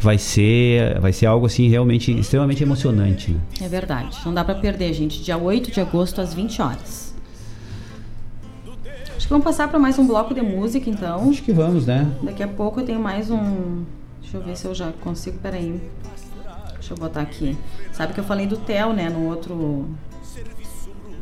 vai 0.00 0.18
ser, 0.18 0.98
vai 1.00 1.12
ser 1.12 1.24
algo 1.26 1.46
assim 1.46 1.68
realmente 1.68 2.12
extremamente 2.12 2.62
emocionante. 2.62 3.30
Né? 3.30 3.38
É 3.62 3.68
verdade. 3.68 4.18
Não 4.26 4.34
dá 4.34 4.44
pra 4.44 4.54
perder, 4.54 4.92
gente. 4.92 5.22
Dia 5.22 5.38
8 5.38 5.70
de 5.70 5.80
agosto, 5.80 6.20
às 6.20 6.34
20 6.34 6.60
horas. 6.60 7.14
Acho 9.16 9.26
que 9.26 9.30
vamos 9.30 9.44
passar 9.44 9.68
pra 9.68 9.78
mais 9.78 9.98
um 9.98 10.06
bloco 10.06 10.34
de 10.34 10.42
música, 10.42 10.90
então. 10.90 11.30
Acho 11.30 11.42
que 11.42 11.52
vamos, 11.52 11.86
né? 11.86 12.06
Daqui 12.22 12.42
a 12.42 12.48
pouco 12.48 12.80
eu 12.80 12.84
tenho 12.84 13.00
mais 13.00 13.30
um. 13.30 13.84
Deixa 14.20 14.36
eu 14.36 14.42
ver 14.42 14.56
se 14.56 14.66
eu 14.66 14.74
já 14.74 14.92
consigo. 15.00 15.38
Peraí. 15.38 15.80
Deixa 16.84 16.92
eu 16.92 16.98
botar 16.98 17.22
aqui. 17.22 17.56
Sabe 17.94 18.12
que 18.12 18.20
eu 18.20 18.24
falei 18.24 18.46
do 18.46 18.58
Theo, 18.58 18.92
né? 18.92 19.08
No 19.08 19.24
outro. 19.24 19.88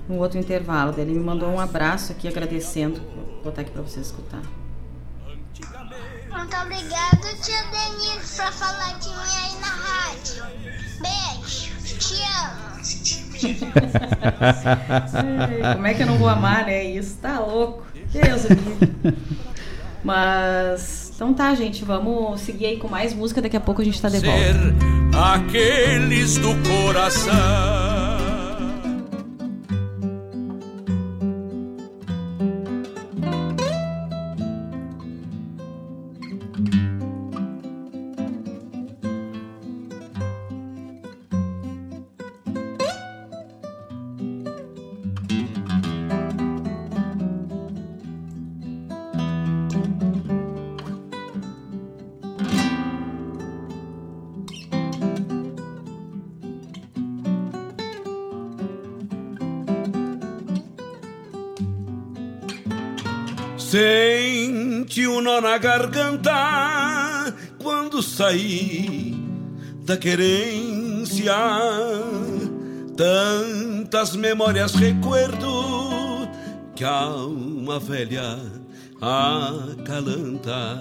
No 0.08 0.16
outro 0.16 0.36
intervalo. 0.36 0.92
Ele 0.98 1.14
me 1.14 1.20
mandou 1.20 1.48
um 1.50 1.60
abraço 1.60 2.10
aqui 2.10 2.26
agradecendo. 2.26 3.00
Vou 3.00 3.44
botar 3.44 3.60
aqui 3.60 3.70
pra 3.70 3.80
você 3.80 4.00
escutar. 4.00 4.42
Muito 6.28 6.56
obrigada, 6.56 7.32
tia 7.40 7.62
Denise, 7.70 8.36
por 8.36 8.52
falar 8.52 8.98
de 8.98 9.08
mim 9.08 9.14
aí 9.44 9.56
na 9.60 9.68
rádio. 9.68 10.42
Beijo, 11.00 11.70
te 11.96 12.20
amo. 12.42 12.82
Como 15.74 15.86
é 15.86 15.94
que 15.94 16.02
eu 16.02 16.06
não 16.06 16.18
vou 16.18 16.28
amar, 16.28 16.66
né? 16.66 16.82
Isso 16.82 17.18
tá 17.18 17.38
louco. 17.38 17.86
Deus. 18.10 18.46
Mas. 20.02 21.11
Então 21.22 21.32
tá, 21.32 21.54
gente. 21.54 21.84
Vamos 21.84 22.40
seguir 22.40 22.66
aí 22.66 22.76
com 22.76 22.88
mais 22.88 23.14
música. 23.14 23.40
Daqui 23.40 23.56
a 23.56 23.60
pouco 23.60 23.80
a 23.80 23.84
gente 23.84 24.02
tá 24.02 24.08
de 24.08 24.18
volta. 24.18 24.42
ser 24.42 24.74
aqueles 25.16 26.36
do 26.36 26.48
coração. 26.68 28.21
Na 65.52 65.58
garganta 65.58 67.34
quando 67.62 68.02
saí 68.02 69.14
da 69.84 69.98
querência. 69.98 71.34
Tantas 72.96 74.16
memórias 74.16 74.74
recuerdo 74.74 76.26
que 76.74 76.84
a 76.84 76.90
alma 76.90 77.78
velha 77.78 78.38
acalanta 78.98 80.80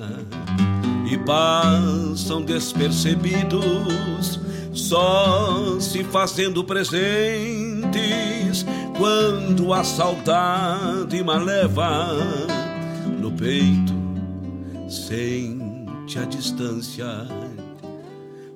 e 1.05 1.17
passam 1.17 2.41
despercebidos, 2.41 4.39
só 4.71 5.81
se 5.81 6.01
fazendo 6.05 6.63
presentes 6.63 8.65
quando 8.97 9.73
a 9.73 9.83
saudade 9.83 11.21
me 11.21 11.39
leva 11.39 12.07
no 13.19 13.33
peito, 13.33 14.00
sente 14.91 16.19
a 16.19 16.25
distância. 16.25 17.07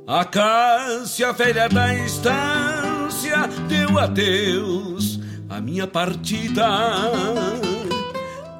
A 0.06 0.26
Cássia 0.26 1.32
velha 1.32 1.70
da 1.70 1.96
estância 1.96 3.48
deu 3.70 3.98
adeus 3.98 5.20
à 5.50 5.62
minha 5.62 5.88
partida. 5.88 6.68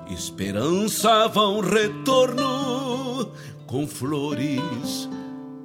Esperançava 0.10 1.42
um 1.42 1.60
retorno 1.60 3.32
com 3.68 3.86
flores 3.86 5.10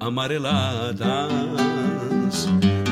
amareladas 0.01 0.99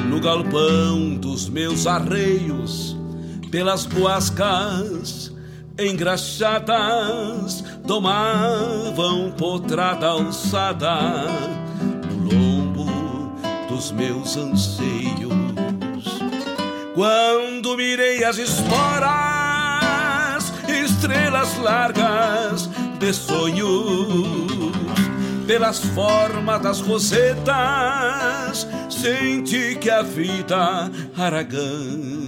no 0.09 0.21
galpão 0.21 1.17
dos 1.17 1.49
meus 1.49 1.87
arreios, 1.87 2.97
pelas 3.51 3.85
boascas 3.85 5.37
engraxadas 5.79 7.63
tomavam 7.87 9.31
potrada 9.31 10.09
alçada 10.09 10.99
no 12.05 12.35
lombo 12.35 13.33
dos 13.69 13.93
meus 13.93 14.37
anseios. 14.37 15.33
Quando 16.95 17.77
mirei 17.77 18.25
as 18.25 18.39
esporas, 18.39 18.83
estrelas 20.69 21.57
largas 21.59 22.69
de 22.99 23.13
sonhos, 23.13 24.73
pelas 25.47 25.79
formas 25.79 26.61
das 26.61 26.81
rosetas, 26.81 28.67
senti 28.91 29.77
que 29.77 29.89
a 29.89 30.03
vida 30.03 30.91
aragana 31.17 32.19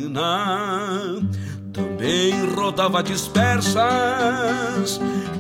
também 2.01 2.33
rodava 2.55 3.03
dispersas, 3.03 3.79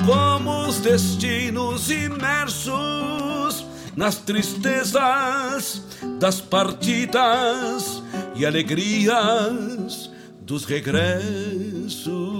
como 0.04 0.66
os 0.68 0.78
destinos 0.80 1.90
imersos 1.90 3.64
nas 3.96 4.16
tristezas 4.16 5.82
das 6.18 6.38
partidas 6.38 8.02
e 8.36 8.44
alegrias 8.44 10.10
dos 10.42 10.66
regressos. 10.66 12.39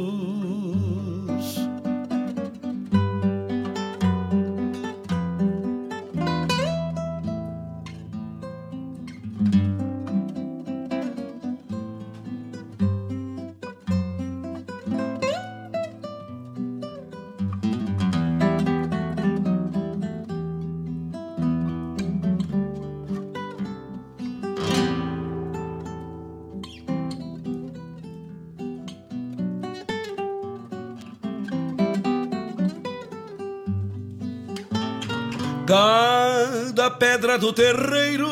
Pedra 37.31 37.39
do 37.39 37.53
terreiro 37.53 38.29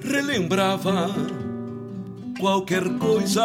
relembrava 0.00 1.10
qualquer 2.40 2.88
coisa 2.98 3.44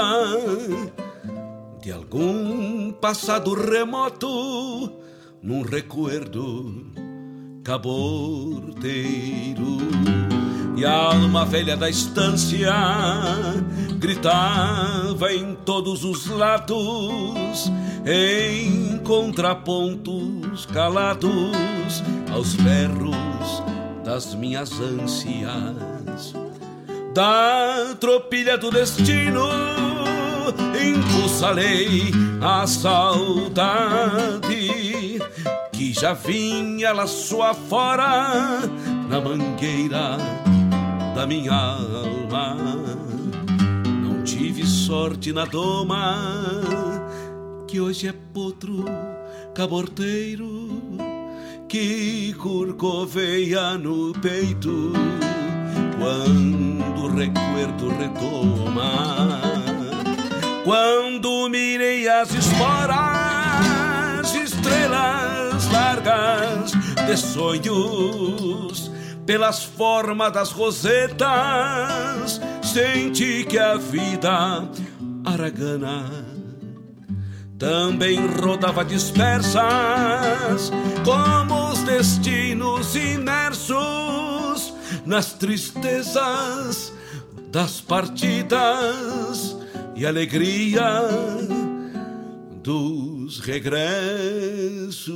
de 1.81 1.91
algum 1.91 2.93
passado 2.93 3.53
remoto 3.53 4.89
num 5.41 5.63
recuerdo 5.63 6.85
caborteiro. 7.63 9.77
E 10.77 10.85
a 10.85 10.93
alma 10.93 11.45
velha 11.45 11.75
da 11.75 11.89
estância 11.89 12.73
gritava 13.99 15.33
em 15.33 15.55
todos 15.65 16.05
os 16.05 16.27
lados, 16.27 17.69
em 18.05 18.97
contrapontos 18.99 20.65
calados 20.67 22.03
aos 22.31 22.53
berros 22.55 23.26
das 24.07 24.33
minhas 24.33 24.71
ânsias. 24.79 26.33
Da 27.13 27.93
tropilha 27.99 28.57
do 28.57 28.71
destino 28.71 29.49
impulsarei 30.81 32.13
a 32.41 32.65
saudade 32.65 33.59
que 35.73 35.91
já 35.91 36.13
vinha 36.13 36.93
lá 36.93 37.05
sua 37.05 37.53
fora 37.53 38.61
na 39.09 39.19
mangueira 39.19 40.15
da 41.13 41.27
minha 41.27 41.51
alma. 41.51 42.55
Não 44.05 44.23
tive 44.23 44.65
sorte 44.65 45.33
na 45.33 45.43
doma, 45.43 46.15
que 47.67 47.81
hoje 47.81 48.07
é 48.07 48.13
potro 48.33 48.85
caborteiro, 49.53 50.66
que 51.67 52.33
curcoveia 52.35 53.77
no 53.77 54.13
peito 54.13 54.93
quando 55.99 57.03
o 57.03 57.07
recuerdo 57.13 57.89
retoma. 57.89 59.41
Quando 60.63 61.49
mirei 61.49 62.07
as 62.07 62.33
esporas, 62.33 64.33
estrelas 64.33 65.69
largas 65.71 66.71
de 67.05 67.17
sonhos 67.17 68.89
pelas 69.25 69.63
formas 69.63 70.31
das 70.31 70.51
rosetas, 70.51 72.39
senti 72.61 73.43
que 73.43 73.59
a 73.59 73.75
vida 73.75 74.69
aragana 75.25 76.36
também 77.57 78.25
rodava 78.27 78.85
dispersas, 78.85 80.71
como 81.03 81.71
os 81.71 81.79
destinos 81.83 82.95
imersos 82.95 84.73
nas 85.05 85.33
tristezas 85.33 86.93
das 87.51 87.81
partidas 87.81 89.57
e 89.95 90.05
alegria 90.05 91.01
dos 92.61 93.39
regressos. 93.39 95.07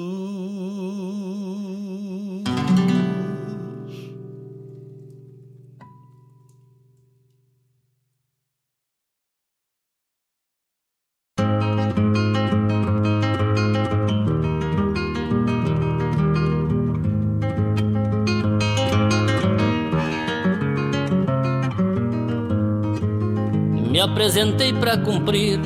Apresentei 24.02 24.74
para 24.74 24.98
cumprir 24.98 25.60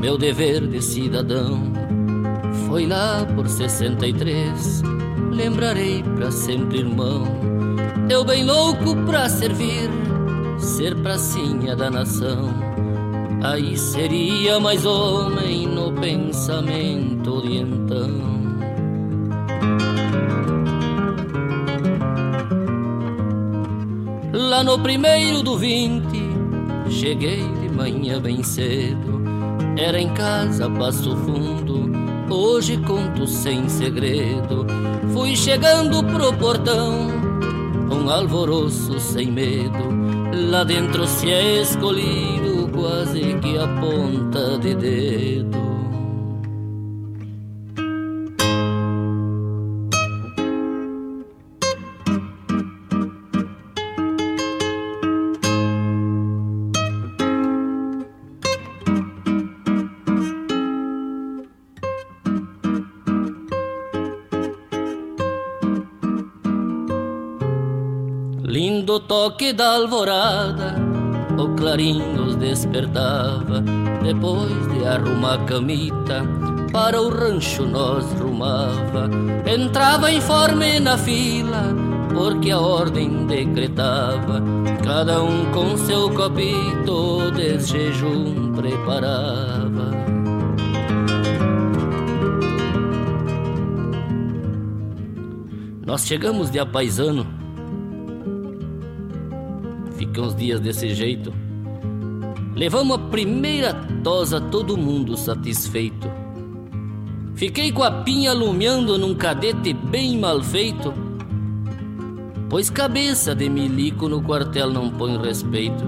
meu 0.00 0.16
dever 0.16 0.66
de 0.66 0.82
cidadão. 0.82 1.72
Foi 2.66 2.86
lá 2.86 3.26
por 3.34 3.48
63, 3.48 4.82
lembrarei 5.32 6.02
para 6.02 6.30
sempre 6.30 6.78
irmão. 6.78 7.24
Eu 8.08 8.24
bem 8.24 8.44
louco 8.44 8.96
pra 9.04 9.28
servir, 9.28 9.90
ser 10.58 10.94
pracinha 10.96 11.76
da 11.76 11.90
nação. 11.90 12.54
Aí 13.42 13.76
seria 13.76 14.58
mais 14.58 14.86
homem 14.86 15.66
no 15.66 15.92
pensamento 15.92 17.42
de 17.42 17.58
então. 17.58 18.36
Lá 24.32 24.64
no 24.64 24.78
primeiro 24.78 25.42
do 25.42 25.58
vinte 25.58 26.25
Cheguei 26.88 27.42
de 27.60 27.68
manhã 27.68 28.20
bem 28.20 28.42
cedo, 28.42 29.22
era 29.76 30.00
em 30.00 30.08
casa 30.14 30.70
Passo 30.70 31.16
Fundo. 31.16 31.90
Hoje 32.30 32.76
conto 32.78 33.26
sem 33.26 33.68
segredo. 33.68 34.66
Fui 35.12 35.36
chegando 35.36 36.02
pro 36.04 36.32
portão, 36.34 37.08
um 37.90 38.08
alvoroço 38.08 38.98
sem 38.98 39.30
medo. 39.30 39.96
Lá 40.50 40.64
dentro 40.64 41.06
se 41.06 41.30
é 41.30 41.62
escolhido 41.62 42.68
quase 42.72 43.20
que 43.40 43.58
a 43.58 43.68
ponta 43.80 44.58
de 44.58 44.74
dedo. 44.74 45.65
Toque 69.06 69.52
da 69.52 69.74
alvorada, 69.74 70.74
o 71.38 71.54
clarim 71.54 72.02
nos 72.14 72.34
despertava. 72.36 73.62
Depois 74.02 74.68
de 74.72 74.84
arrumar 74.84 75.34
a 75.34 75.44
camita, 75.44 76.24
para 76.72 77.00
o 77.00 77.08
rancho 77.08 77.64
nós 77.64 78.04
rumava. 78.20 79.08
Entrava 79.46 80.10
informe 80.10 80.80
na 80.80 80.98
fila, 80.98 81.74
porque 82.12 82.50
a 82.50 82.58
ordem 82.58 83.26
decretava. 83.26 84.42
Cada 84.84 85.22
um 85.22 85.46
com 85.52 85.76
seu 85.76 86.10
copito 86.10 87.30
de 87.32 87.60
jejum 87.60 88.52
preparava. 88.54 89.86
Nós 95.84 96.04
chegamos 96.04 96.50
de 96.50 96.58
apaisano 96.58 97.45
Fica 100.16 100.28
uns 100.28 100.34
dias 100.34 100.60
desse 100.60 100.94
jeito. 100.94 101.30
Levamos 102.54 102.96
a 102.96 102.98
primeira 102.98 103.74
tosa, 104.02 104.40
todo 104.40 104.74
mundo 104.74 105.14
satisfeito. 105.14 106.10
Fiquei 107.34 107.70
com 107.70 107.82
a 107.82 107.90
pinha 108.02 108.30
alumiando 108.30 108.96
num 108.96 109.14
cadete 109.14 109.74
bem 109.74 110.18
mal 110.18 110.42
feito. 110.42 110.90
Pois 112.48 112.70
cabeça 112.70 113.34
de 113.34 113.50
milico 113.50 114.08
no 114.08 114.22
quartel 114.22 114.70
não 114.70 114.88
põe 114.88 115.18
respeito. 115.18 115.84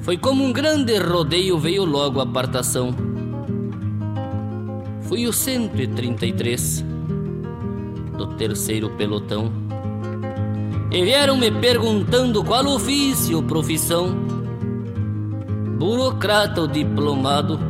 Foi 0.00 0.16
como 0.16 0.42
um 0.42 0.54
grande 0.54 0.96
rodeio, 0.96 1.58
veio 1.58 1.84
logo 1.84 2.20
a 2.20 2.22
apartação. 2.22 2.94
Fui 5.02 5.26
o 5.26 5.32
133 5.34 6.82
do 8.16 8.28
terceiro 8.28 8.88
pelotão. 8.96 9.59
E 10.92 11.04
vieram 11.04 11.36
me 11.36 11.52
perguntando 11.52 12.42
qual 12.42 12.66
ofício, 12.66 13.40
profissão. 13.44 14.08
Burocrata 15.78 16.62
ou 16.62 16.66
diplomado, 16.66 17.60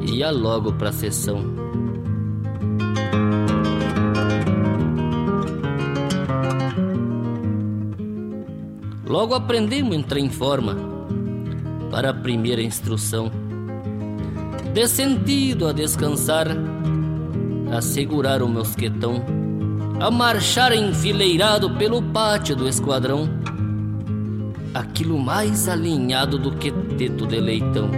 ia 0.00 0.30
logo 0.30 0.72
pra 0.72 0.92
sessão. 0.92 1.42
Logo 9.04 9.34
aprendemos 9.34 9.96
entrar 9.96 10.20
em 10.20 10.30
forma 10.30 10.76
para 11.90 12.10
a 12.10 12.14
primeira 12.14 12.62
instrução. 12.62 13.30
De 14.72 14.86
sentido 14.86 15.66
a 15.66 15.72
descansar, 15.72 16.46
a 17.70 17.82
segurar 17.82 18.40
o 18.40 18.48
mosquetão 18.48 19.41
a 20.00 20.10
marchar 20.10 20.72
enfileirado 20.72 21.70
pelo 21.76 22.02
pátio 22.02 22.56
do 22.56 22.68
esquadrão. 22.68 23.28
Aquilo 24.74 25.18
mais 25.18 25.68
alinhado 25.68 26.38
do 26.38 26.56
que 26.56 26.70
teto 26.70 27.26
de 27.26 27.40
leitão. 27.40 27.90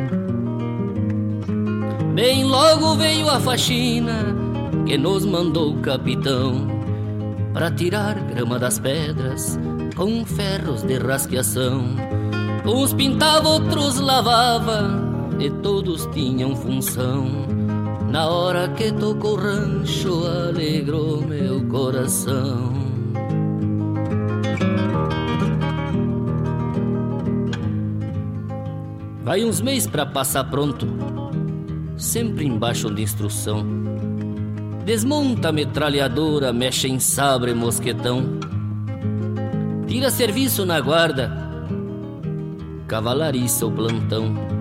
Bem 2.15 2.45
logo 2.45 2.95
veio 2.95 3.29
a 3.29 3.41
faxina, 3.41 4.35
que 4.87 4.97
nos 4.97 5.25
mandou 5.25 5.75
o 5.75 5.81
capitão 5.81 6.69
para 7.53 7.71
tirar 7.71 8.15
grama 8.15 8.59
das 8.59 8.79
pedras 8.79 9.59
com 9.97 10.25
ferros 10.25 10.83
de 10.83 10.99
rasqueação. 10.99 11.85
Uns 12.67 12.93
pintava, 12.93 13.49
outros 13.49 13.99
lavava 14.01 14.91
e 15.39 15.51
todos 15.51 16.07
tinham 16.07 16.55
função. 16.57 17.64
Na 18.15 18.29
hora 18.29 18.69
que 18.69 18.93
tocou 18.93 19.33
o 19.33 19.35
rancho, 19.35 20.25
alegrou 20.25 21.21
meu 21.23 21.67
coração. 21.67 22.73
Vai 29.25 29.45
uns 29.45 29.61
meses 29.61 29.89
para 29.89 30.07
passar 30.07 30.45
pronto, 30.45 30.87
sempre 31.97 32.47
embaixo 32.47 32.89
de 32.89 33.03
instrução. 33.03 33.67
Desmonta 34.85 35.49
a 35.49 35.53
metralhadora, 35.53 36.53
mexe 36.53 36.87
em 36.87 37.01
sabre 37.01 37.51
e 37.51 37.55
mosquetão. 37.55 38.39
Tira 39.89 40.09
serviço 40.09 40.65
na 40.65 40.81
guarda, 40.81 41.33
cavalariça 42.87 43.67
o 43.67 43.73
plantão. 43.73 44.54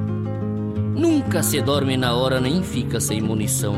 Nunca 0.96 1.42
se 1.42 1.62
dorme 1.62 1.98
na 1.98 2.14
hora, 2.14 2.40
nem 2.40 2.62
fica 2.62 3.00
sem 3.00 3.22
munição. 3.22 3.76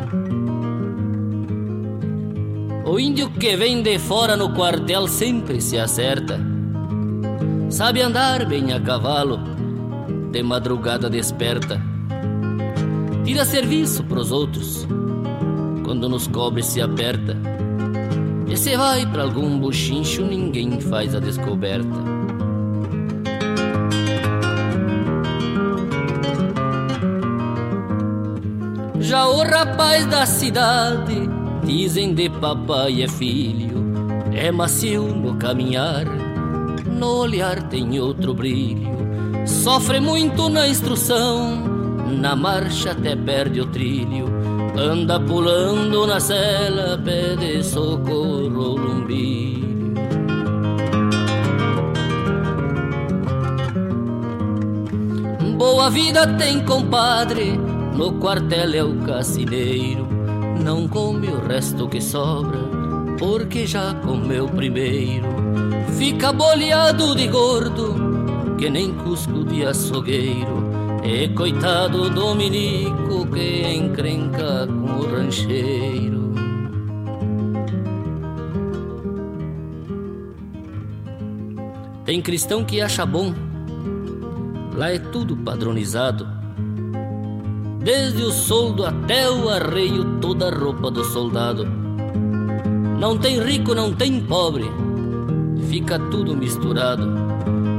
O 2.85 2.99
índio 2.99 3.29
que 3.31 3.55
vem 3.55 3.81
de 3.81 3.97
fora 3.97 4.37
no 4.37 4.53
quartel 4.53 5.07
sempre 5.07 5.59
se 5.59 5.77
acerta. 5.77 6.39
Sabe 7.69 8.01
andar 8.01 8.45
bem 8.45 8.73
a 8.73 8.79
cavalo, 8.79 9.39
de 10.31 10.43
madrugada 10.43 11.09
desperta. 11.09 11.81
Tira 13.23 13.43
serviço 13.43 14.03
pros 14.03 14.31
outros, 14.31 14.87
quando 15.83 16.07
nos 16.07 16.27
cobre 16.27 16.61
se 16.61 16.81
aperta. 16.81 17.35
E 18.47 18.55
se 18.55 18.77
vai 18.77 19.05
pra 19.05 19.23
algum 19.23 19.57
buchincho, 19.57 20.23
ninguém 20.23 20.79
faz 20.79 21.15
a 21.15 21.19
descoberta. 21.19 22.14
Já 29.07 29.27
o 29.27 29.43
rapaz 29.43 30.03
da 30.07 30.25
cidade, 30.25 31.29
dizem 31.63 32.15
de 32.15 32.27
papai 32.27 33.03
é 33.03 33.07
filho, 33.07 33.85
é 34.33 34.51
macio 34.51 35.03
no 35.03 35.35
caminhar, 35.35 36.05
no 36.89 37.19
olhar 37.19 37.61
tem 37.69 37.99
outro 37.99 38.33
brilho. 38.33 38.89
Sofre 39.45 39.99
muito 39.99 40.49
na 40.49 40.67
instrução, 40.67 41.55
na 42.19 42.35
marcha 42.35 42.93
até 42.93 43.15
perde 43.15 43.61
o 43.61 43.67
trilho. 43.67 44.25
Anda 44.75 45.19
pulando 45.19 46.07
na 46.07 46.19
cela, 46.19 46.97
pede 46.97 47.63
socorro 47.63 48.59
ao 48.59 48.75
lumbilho. 48.75 49.93
Boa 55.55 55.91
vida 55.91 56.25
tem 56.39 56.65
compadre, 56.65 57.59
no 57.95 58.11
quartel 58.19 58.73
é 58.73 58.83
o 58.83 58.95
cassineiro. 59.05 60.05
Não 60.61 60.87
come 60.87 61.27
o 61.27 61.47
resto 61.47 61.87
que 61.87 62.01
sobra, 62.01 62.59
porque 63.17 63.65
já 63.65 63.93
comeu 63.95 64.47
primeiro. 64.49 65.27
Fica 65.97 66.33
boleado 66.33 67.15
de 67.15 67.27
gordo, 67.27 68.55
que 68.57 68.69
nem 68.69 68.93
cusco 68.93 69.45
de 69.45 69.65
açougueiro. 69.65 70.65
E 71.03 71.29
coitado 71.29 72.09
Dominico 72.09 73.27
que 73.27 73.61
encrenca 73.61 74.67
com 74.67 74.99
o 74.99 75.15
rancheiro. 75.15 76.33
Tem 82.03 82.21
cristão 82.21 82.63
que 82.63 82.81
acha 82.81 83.05
bom, 83.05 83.33
lá 84.75 84.91
é 84.91 84.99
tudo 84.99 85.37
padronizado. 85.37 86.44
Desde 87.85 88.23
o 88.23 88.31
soldo 88.31 88.83
até 88.83 89.29
o 89.29 89.47
arreio, 89.47 90.17
toda 90.19 90.47
a 90.47 90.49
roupa 90.49 90.89
do 90.89 91.03
soldado. 91.03 91.67
Não 92.99 93.15
tem 93.15 93.39
rico, 93.39 93.75
não 93.75 93.93
tem 93.93 94.21
pobre, 94.21 94.65
fica 95.69 95.99
tudo 95.99 96.35
misturado. 96.35 97.07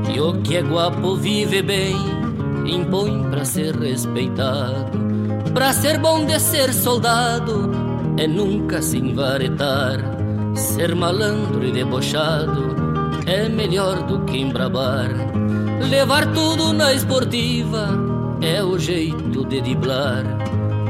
E 0.09 0.21
o 0.21 0.35
que 0.43 0.59
é 0.59 0.63
guapo 0.63 1.17
vive 1.17 1.61
bem, 1.61 1.97
impõe 2.65 3.21
pra 3.31 3.45
ser 3.45 3.75
respeitado. 3.75 4.97
Pra 5.53 5.73
ser 5.73 5.99
bom 5.99 6.25
de 6.25 6.39
ser 6.39 6.73
soldado, 6.73 7.69
é 8.17 8.29
nunca 8.29 8.81
se 8.81 8.99
envaretar. 8.99 9.99
Ser 10.55 10.95
malandro 10.95 11.67
e 11.67 11.73
debochado 11.73 12.77
é 13.27 13.49
melhor 13.49 14.05
do 14.05 14.21
que 14.21 14.39
embrabar. 14.39 15.11
Levar 15.91 16.33
tudo 16.33 16.73
na 16.73 16.95
esportiva 16.95 18.16
é 18.41 18.63
o 18.63 18.79
jeito 18.79 19.45
de 19.45 19.61
driblar. 19.61 20.25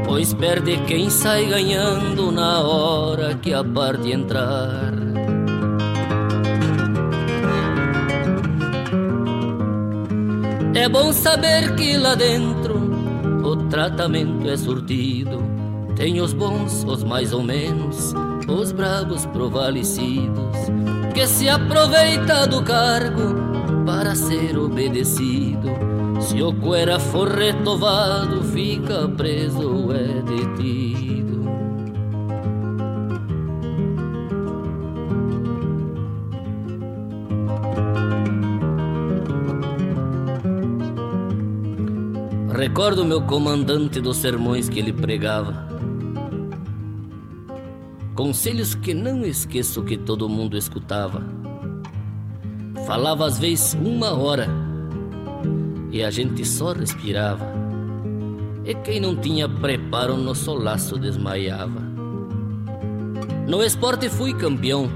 Pois 0.04 0.32
perde 0.32 0.76
quem 0.86 1.10
sai 1.10 1.46
ganhando 1.46 2.30
na 2.30 2.60
hora 2.60 3.34
que 3.34 3.52
a 3.52 3.64
parte 3.64 4.12
entrar. 4.12 4.92
É 10.74 10.88
bom 10.88 11.12
saber 11.12 11.74
que 11.74 11.96
lá 11.96 12.14
dentro 12.14 12.78
o 13.42 13.56
tratamento 13.68 14.48
é 14.48 14.56
surtido. 14.56 15.42
Tem 15.96 16.20
os 16.20 16.32
bons, 16.32 16.84
os 16.84 17.02
mais 17.02 17.32
ou 17.32 17.42
menos, 17.42 18.14
os 18.46 18.70
bravos 18.70 19.26
provalecidos, 19.26 20.56
que 21.14 21.26
se 21.26 21.48
aproveita 21.48 22.46
do 22.46 22.62
cargo 22.62 23.34
para 23.86 24.14
ser 24.14 24.58
obedecido. 24.58 25.95
Se 26.26 26.42
o 26.42 26.52
cuera 26.52 26.98
for 26.98 27.28
retovado, 27.28 28.42
fica 28.42 29.06
preso 29.06 29.92
é 29.92 30.20
detido. 30.22 31.46
Recordo 42.52 43.04
meu 43.04 43.22
comandante 43.22 44.00
dos 44.00 44.16
sermões 44.16 44.68
que 44.68 44.80
ele 44.80 44.92
pregava. 44.92 45.68
Conselhos 48.16 48.74
que 48.74 48.92
não 48.92 49.24
esqueço 49.24 49.84
que 49.84 49.96
todo 49.96 50.28
mundo 50.28 50.56
escutava. 50.56 51.22
Falava 52.84 53.26
às 53.26 53.38
vezes 53.38 53.74
uma 53.74 54.12
hora 54.12 54.65
e 55.96 56.04
a 56.04 56.10
gente 56.10 56.44
só 56.44 56.74
respirava. 56.74 57.46
E 58.66 58.74
quem 58.74 59.00
não 59.00 59.16
tinha 59.16 59.48
preparo 59.48 60.14
no 60.14 60.34
solaço 60.34 60.98
desmaiava. 60.98 61.80
No 63.48 63.62
esporte 63.62 64.10
fui 64.10 64.34
campeão 64.34 64.90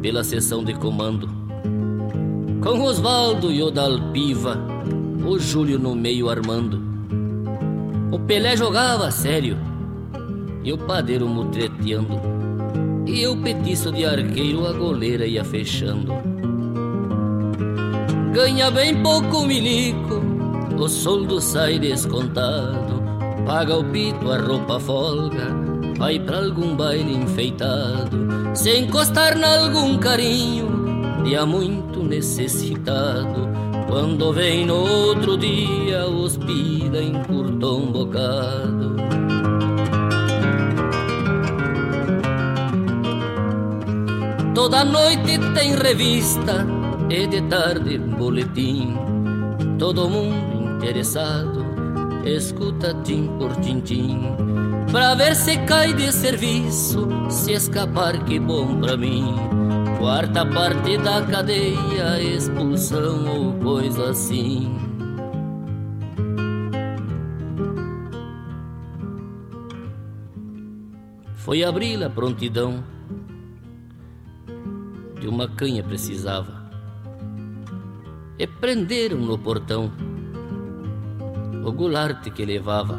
pela 0.00 0.24
sessão 0.24 0.64
de 0.64 0.74
comando. 0.74 1.28
Com 2.60 2.82
Osvaldo 2.82 3.52
e 3.52 3.62
o 3.62 3.70
Dalpiva, 3.70 4.58
o 5.24 5.38
Júlio 5.38 5.78
no 5.78 5.94
meio 5.94 6.28
armando. 6.28 6.82
O 8.10 8.18
Pelé 8.18 8.56
jogava 8.56 9.12
sério 9.12 9.56
e 10.64 10.72
o 10.72 10.78
padeiro 10.78 11.28
mutreteando. 11.28 12.20
E 13.06 13.22
eu 13.22 13.36
petiço 13.36 13.92
de 13.92 14.04
arqueiro, 14.04 14.66
a 14.66 14.72
goleira 14.72 15.24
ia 15.24 15.44
fechando. 15.44 16.12
Ganha 18.32 18.70
bem 18.70 19.02
pouco 19.02 19.42
milico, 19.42 20.22
o 20.78 20.88
soldo 20.88 21.38
sai 21.38 21.78
descontado. 21.78 23.02
Paga 23.44 23.76
o 23.76 23.84
pito, 23.84 24.30
a 24.30 24.38
roupa 24.38 24.80
folga, 24.80 25.54
vai 25.98 26.18
pra 26.18 26.38
algum 26.38 26.74
baile 26.74 27.14
enfeitado. 27.14 28.26
Se 28.54 28.78
encostar 28.78 29.36
em 29.36 29.44
algum 29.44 29.98
carinho, 29.98 31.22
dia 31.24 31.44
muito 31.44 32.02
necessitado. 32.02 33.50
Quando 33.86 34.32
vem 34.32 34.64
no 34.64 34.76
outro 34.76 35.36
dia, 35.36 36.06
hospida 36.06 37.02
encurtou 37.02 37.82
um 37.82 37.92
bocado. 37.92 38.96
Toda 44.54 44.86
noite 44.86 45.38
tem 45.54 45.76
revista 45.76 46.81
e 47.12 47.26
de 47.26 47.42
tarde 47.42 47.98
boletim. 47.98 48.96
Todo 49.78 50.08
mundo 50.08 50.76
interessado 50.76 51.64
escuta 52.24 52.94
tim 53.04 53.28
por 53.38 53.54
tintim. 53.56 54.34
Pra 54.90 55.14
ver 55.14 55.36
se 55.36 55.58
cai 55.66 55.92
de 55.92 56.10
serviço, 56.10 57.06
se 57.28 57.52
escapar 57.52 58.24
que 58.24 58.38
bom 58.38 58.80
pra 58.80 58.96
mim. 58.96 59.34
Quarta 59.98 60.46
parte 60.46 60.96
da 60.98 61.22
cadeia, 61.22 62.20
expulsão 62.20 63.26
ou 63.28 63.52
coisa 63.60 64.10
assim. 64.10 64.92
foi 71.42 71.64
abrir 71.64 72.02
a 72.04 72.08
prontidão 72.08 72.84
de 75.20 75.26
uma 75.26 75.48
canha 75.48 75.82
precisava. 75.82 76.61
E 78.38 78.46
prenderam 78.46 79.18
no 79.18 79.38
portão 79.38 79.92
o 81.64 81.72
gularte 81.72 82.30
que 82.30 82.44
levava. 82.44 82.98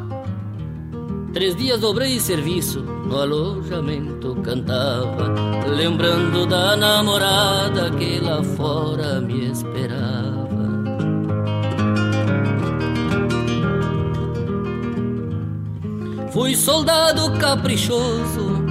Três 1.32 1.56
dias 1.56 1.80
dobrei 1.80 2.20
serviço, 2.20 2.80
no 2.80 3.18
alojamento 3.18 4.36
cantava, 4.36 5.34
lembrando 5.68 6.46
da 6.46 6.76
namorada 6.76 7.90
que 7.90 8.20
lá 8.20 8.42
fora 8.42 9.20
me 9.20 9.50
esperava. 9.50 10.44
Fui 16.30 16.56
soldado 16.56 17.32
caprichoso, 17.38 18.64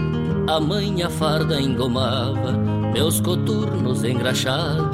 a 0.47 0.59
mãe 0.59 1.03
a 1.03 1.09
farda 1.09 1.61
engomava, 1.61 2.53
meus 2.93 3.19
coturnos 3.21 4.03
engraxados, 4.03 4.92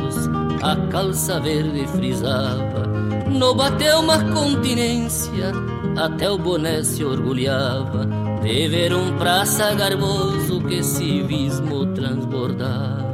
a 0.61 0.75
calça 0.87 1.39
verde 1.39 1.87
frisava. 1.87 2.87
No 3.29 3.53
bateu 3.53 3.99
uma 3.99 4.19
continência, 4.33 5.51
até 5.97 6.29
o 6.29 6.37
boné 6.37 6.83
se 6.83 7.03
orgulhava 7.03 8.07
de 8.41 8.67
ver 8.67 8.93
um 8.93 9.17
praça 9.17 9.73
garboso 9.75 10.61
que 10.61 10.83
civismo 10.83 11.85
transbordava. 11.93 13.09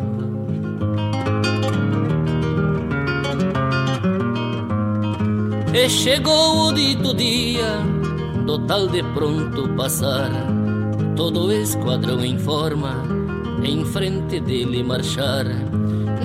E 5.73 5.89
chegou 5.89 6.67
o 6.67 6.73
dito 6.73 7.13
dia 7.13 7.79
do 8.45 8.59
tal 8.59 8.87
de 8.87 9.03
pronto 9.13 9.67
passar, 9.75 10.31
todo 11.17 11.47
o 11.47 11.51
esquadrão 11.51 12.23
em 12.23 12.37
forma, 12.37 13.03
em 13.61 13.83
frente 13.83 14.39
dele 14.39 14.83
marchar, 14.83 15.45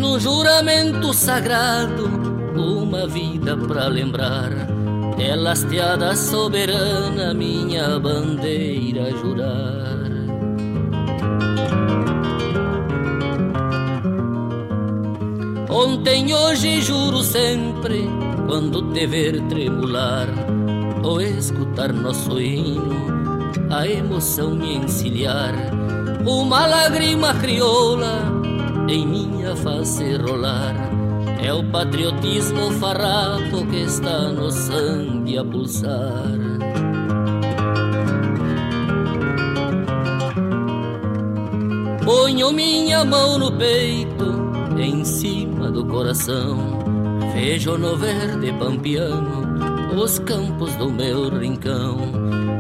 no 0.01 0.19
juramento 0.19 1.13
sagrado, 1.13 2.09
uma 2.57 3.07
vida 3.07 3.55
para 3.55 3.87
lembrar, 3.87 4.51
é 5.19 5.37
lasteada 5.37 6.17
soberana 6.17 7.35
minha 7.35 8.01
bandeira 8.01 9.11
jurar. 9.11 10.01
Ontem, 15.69 16.35
hoje, 16.35 16.81
juro 16.81 17.23
sempre, 17.23 18.09
quando 18.47 18.91
te 18.95 19.07
ver 19.07 19.39
tremular 19.49 20.29
ou 21.03 21.21
escutar 21.21 21.93
nosso 21.93 22.41
hino, 22.41 22.91
a 23.69 23.87
emoção 23.87 24.55
me 24.55 24.77
encilhar, 24.77 25.55
uma 26.27 26.67
lágrima 26.67 27.35
crioula 27.35 28.40
em 28.91 29.07
minha 29.07 29.55
face 29.55 30.17
rolar. 30.17 30.75
É 31.41 31.53
o 31.53 31.65
patriotismo 31.71 32.73
farrapo 32.73 33.65
que 33.71 33.83
está 33.83 34.29
no 34.29 34.51
sangue 34.51 35.39
a 35.39 35.45
pulsar. 35.45 36.27
Ponho 42.05 42.53
minha 42.53 43.05
mão 43.05 43.39
no 43.39 43.53
peito, 43.53 44.25
em 44.77 45.05
cima 45.05 45.71
do 45.71 45.87
coração. 45.87 46.59
Vejo 47.33 47.79
no 47.79 47.97
verde 47.97 48.53
pampiano 48.55 49.51
os 49.97 50.19
campos 50.19 50.75
do 50.75 50.91
meu 50.91 51.29
rincão. 51.29 51.97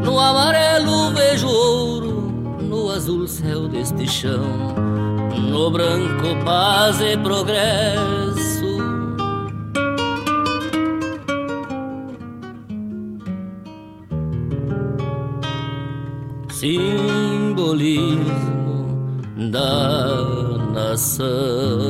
No 0.05 0.19
amarelo 0.19 1.11
vejo 1.11 1.48
ouro, 1.48 2.32
no 2.62 2.90
azul 2.90 3.27
céu 3.27 3.69
deste 3.69 4.07
chão, 4.07 4.44
no 5.39 5.70
branco 5.70 6.36
paz 6.44 7.01
e 7.01 7.16
progresso. 7.19 8.51
Simbolismo 16.51 18.20
da 19.51 20.19
nação. 20.73 21.89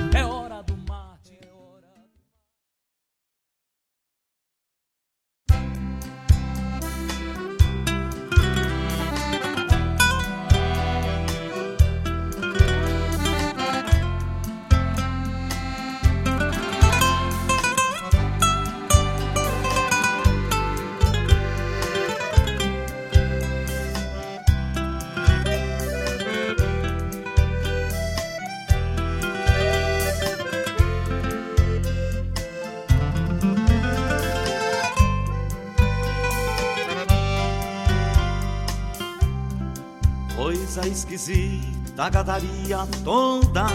Esquisita, 40.91 42.09
gadaria 42.09 42.79
toda, 43.03 43.65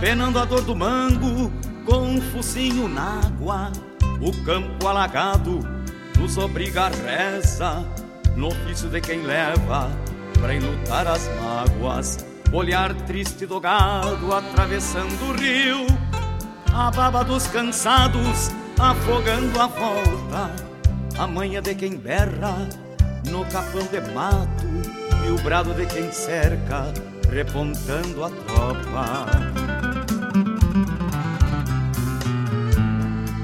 penando 0.00 0.38
a 0.38 0.44
dor 0.44 0.62
do 0.62 0.74
mango, 0.74 1.50
com 1.86 2.02
um 2.02 2.20
focinho 2.20 2.88
na 2.88 3.20
água. 3.20 3.72
O 4.20 4.32
campo 4.44 4.86
alagado 4.86 5.60
nos 6.18 6.36
obriga 6.36 6.86
a 6.86 6.88
reza, 6.88 7.84
no 8.36 8.48
ofício 8.48 8.88
de 8.88 9.00
quem 9.00 9.22
leva 9.22 9.90
pra 10.34 10.54
enlutar 10.54 11.06
as 11.06 11.28
mágoas. 11.40 12.26
Olhar 12.52 12.92
triste 13.06 13.46
do 13.46 13.60
gado 13.60 14.34
atravessando 14.34 15.30
o 15.30 15.32
rio, 15.32 15.86
a 16.74 16.90
baba 16.90 17.22
dos 17.22 17.46
cansados 17.46 18.50
afogando 18.78 19.60
a 19.60 19.66
volta, 19.66 20.54
a 21.16 21.26
manha 21.26 21.62
de 21.62 21.74
quem 21.74 21.96
berra 21.96 22.68
no 23.30 23.44
capão 23.46 23.86
de 23.86 24.00
mato 24.12 24.99
o 25.30 25.38
brado 25.42 25.72
de 25.74 25.86
quem 25.86 26.10
cerca 26.12 26.92
repontando 27.30 28.24
a 28.24 28.30
tropa. 28.30 29.26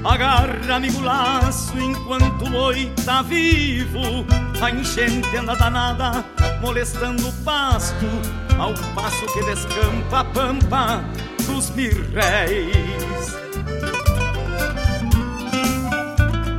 Agarra 0.03 0.75
amigo 0.75 1.01
laço 1.01 1.77
enquanto 1.77 2.45
o 2.45 2.49
boi 2.49 2.89
tá 3.03 3.21
vivo 3.21 4.25
A 4.61 4.71
enchente 4.71 5.35
anda 5.35 5.53
danada 5.53 6.23
molestando 6.61 7.27
o 7.27 7.33
pasto 7.43 8.05
Ao 8.57 8.73
passo 8.95 9.25
que 9.33 9.43
descampa 9.43 10.21
a 10.21 10.23
pampa 10.23 11.03
dos 11.45 11.69
mirréis 11.71 13.35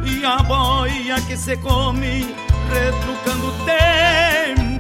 E 0.04 0.24
a 0.24 0.42
boia 0.42 1.20
que 1.22 1.36
se 1.36 1.56
come, 1.56 2.34
retrucando 2.70 3.48
o 3.48 3.52
tempo, 3.64 4.67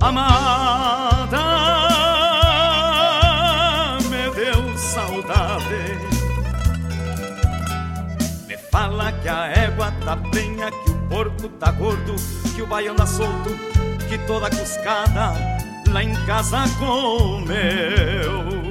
Amada, 0.00 1.44
me 4.08 4.30
deu 4.34 4.78
saudade. 4.78 5.98
Me 8.48 8.56
fala 8.56 9.12
que 9.12 9.28
a 9.28 9.46
égua 9.48 9.92
tá 10.04 10.16
penha, 10.32 10.70
que 10.70 10.90
o 10.90 10.94
porco 11.08 11.48
tá 11.50 11.70
gordo, 11.72 12.16
que 12.56 12.62
o 12.62 12.66
baiano 12.66 12.94
anda 12.94 13.06
solto, 13.06 13.50
que 14.08 14.16
toda 14.26 14.48
cuscada 14.48 15.34
lá 15.92 16.02
em 16.02 16.14
casa 16.24 16.64
comeu. 16.78 18.70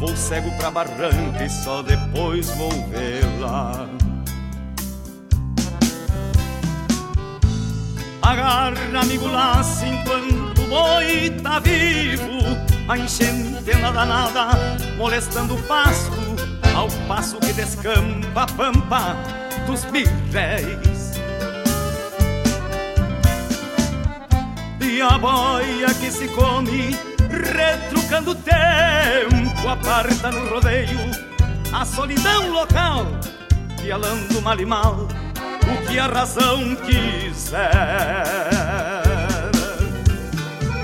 vou 0.00 0.16
cego 0.16 0.50
pra 0.56 0.70
barranca 0.70 1.44
e 1.44 1.50
só 1.50 1.82
depois 1.82 2.50
vou 2.52 2.70
vê-la. 2.88 3.86
Agarra, 8.22 9.00
amigo, 9.00 9.26
laço 9.26 9.84
enquanto 9.84 10.62
o 10.62 10.66
boi 10.68 11.30
tá 11.42 11.58
vivo. 11.58 12.40
A 12.88 12.98
enchente 12.98 13.70
anda 13.72 13.92
danada, 13.92 14.48
molestando 14.96 15.54
o 15.54 15.62
pasto, 15.64 16.16
ao 16.74 16.88
passo 17.06 17.38
que 17.38 17.52
descampa 17.52 18.42
a 18.42 18.46
pampa 18.46 19.16
dos 19.66 19.84
birréis. 19.84 21.12
E 24.80 25.00
a 25.02 25.18
boia 25.18 25.94
que 25.94 26.10
se 26.10 26.26
come, 26.28 27.09
retrucando 27.40 28.32
o 28.32 28.34
tempo, 28.34 29.68
aparta 29.68 30.30
no 30.30 30.48
rodeio 30.48 30.98
a 31.72 31.84
solidão 31.84 32.50
local, 32.50 33.06
pialando 33.80 34.42
mal 34.42 34.58
e 34.60 34.66
mal 34.66 35.08
o 35.66 35.86
que 35.86 35.98
a 35.98 36.06
razão 36.06 36.76
quiser. 36.76 37.60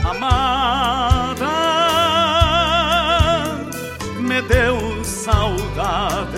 Amada, 0.04 1.46
me 4.20 4.40
deu 4.42 5.04
saudade. 5.04 6.36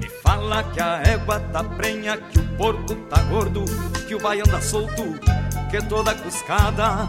Me 0.00 0.08
fala 0.22 0.64
que 0.64 0.80
a 0.80 1.02
égua 1.04 1.40
tá 1.52 1.62
prenha, 1.62 2.16
que 2.16 2.38
o 2.38 2.44
porco 2.56 2.94
tá 2.94 3.22
gordo, 3.24 3.64
que 4.08 4.14
o 4.14 4.20
baiano 4.20 4.48
anda 4.48 4.62
solto, 4.62 5.18
que 5.70 5.82
toda 5.82 6.14
cuscada 6.14 7.08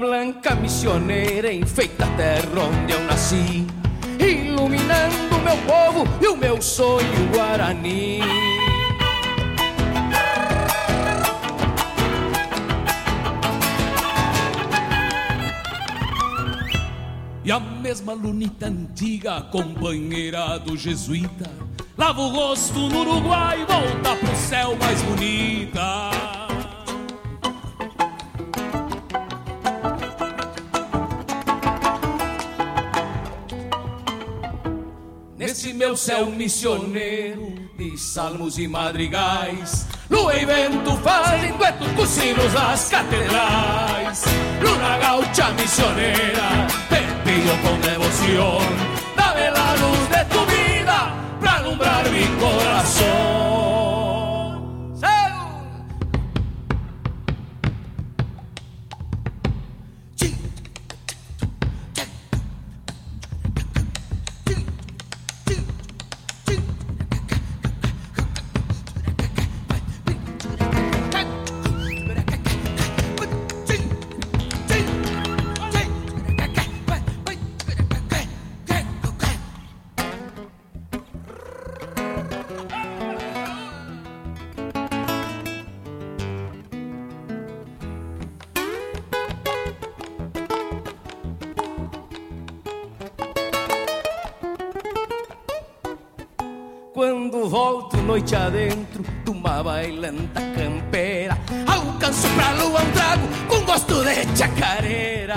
Blanca 0.00 0.54
missioneira 0.54 1.52
enfeita 1.52 2.04
a 2.04 2.16
terra 2.16 2.60
onde 2.60 2.92
eu 2.92 3.00
nasci, 3.04 3.66
iluminando 4.20 5.38
meu 5.42 5.56
povo 5.66 6.06
e 6.22 6.28
o 6.28 6.36
meu 6.36 6.62
sonho 6.62 7.28
guarani. 7.32 8.20
E 17.44 17.50
a 17.50 17.58
mesma 17.58 18.12
lunita 18.12 18.66
antiga, 18.66 19.40
companheira 19.50 20.58
do 20.58 20.76
jesuíta, 20.76 21.50
lava 21.96 22.20
o 22.20 22.28
rosto 22.28 22.78
no 22.78 23.00
Uruguai 23.00 23.62
e 23.62 23.64
volta 23.64 24.14
pro 24.16 24.36
céu 24.36 24.76
mais 24.76 25.02
bonita. 25.02 26.27
Meu 35.88 35.96
céu 35.96 36.26
missioneiro 36.26 37.54
de 37.78 37.96
salmos 37.96 38.58
e 38.58 38.68
madrigais. 38.68 39.86
Lua 40.10 40.36
e 40.36 40.44
vento 40.44 40.94
fazem 40.98 41.50
duetos 41.52 41.88
com 41.92 42.04
sinos 42.04 42.52
das 42.52 42.90
catedrais. 42.90 44.22
Luna 44.60 44.98
gaucha 44.98 45.50
missioneira, 45.52 46.66
te 46.90 47.00
pido 47.24 47.56
con 47.62 47.80
devoción, 47.80 48.66
dame 49.16 49.50
la 49.50 49.76
luz 49.76 50.08
de 50.10 50.24
tu 50.26 50.44
vida 50.44 51.14
para 51.40 51.56
alumbrar 51.56 52.10
mi 52.10 52.26
corazón. 52.38 53.27
Uma 99.58 99.64
bailanta 99.64 100.40
campeira, 100.54 101.36
alcanço 101.66 102.28
pra 102.28 102.52
lua 102.52 102.80
um 102.80 102.92
trago 102.92 103.28
com 103.48 103.60
gosto 103.64 104.04
de 104.04 104.38
chacareira. 104.38 105.36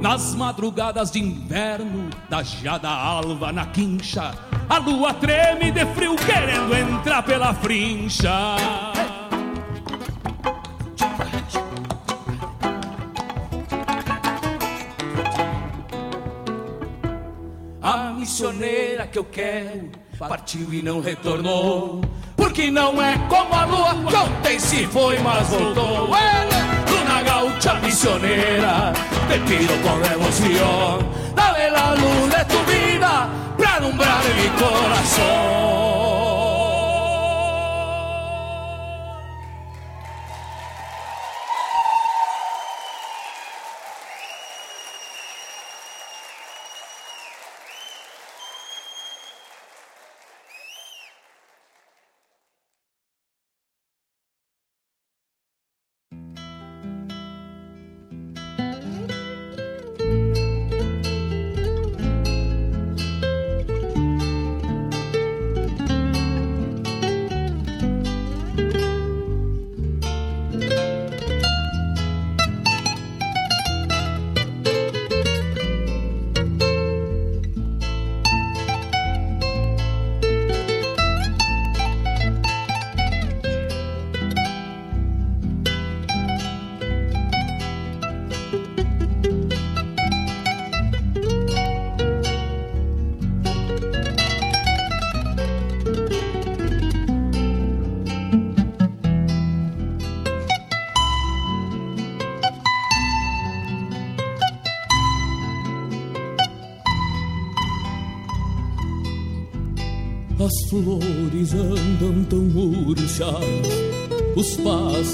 Nas 0.00 0.34
madrugadas 0.34 1.10
de 1.10 1.20
inverno, 1.20 2.08
da 2.30 2.42
jada 2.42 2.88
alva 2.88 3.52
na 3.52 3.66
quincha, 3.66 4.34
a 4.68 4.78
lua 4.78 5.12
treme 5.12 5.70
de 5.70 5.84
frio 5.94 6.16
querendo 6.16 6.74
entrar 6.74 7.22
pela 7.22 7.52
frincha. 7.52 8.91
Que 19.12 19.18
eu 19.18 19.24
quero 19.24 19.90
partiu 20.18 20.72
e 20.72 20.80
não 20.80 21.02
retornou. 21.02 22.00
Porque 22.34 22.70
não 22.70 23.00
é 23.00 23.18
como 23.28 23.54
a 23.54 23.64
lua 23.66 23.94
que 24.08 24.16
ontem 24.16 24.58
se 24.58 24.86
foi, 24.86 25.18
mas 25.18 25.48
voltou. 25.48 26.16
Ela, 26.16 26.82
Luna 26.90 27.22
Gaucha 27.22 27.74
missioneira, 27.74 28.92
te 29.28 29.38
pido 29.40 29.74
con 29.82 30.02
devoción. 30.02 31.06
Dame 31.36 31.70
la 31.70 31.94
luz 31.94 32.30
de 32.30 32.44
tu 32.46 32.58
vida 32.70 33.28
para 33.58 33.76
alumbrar 33.76 34.22
mi 34.34 34.48
corazón. 34.58 35.81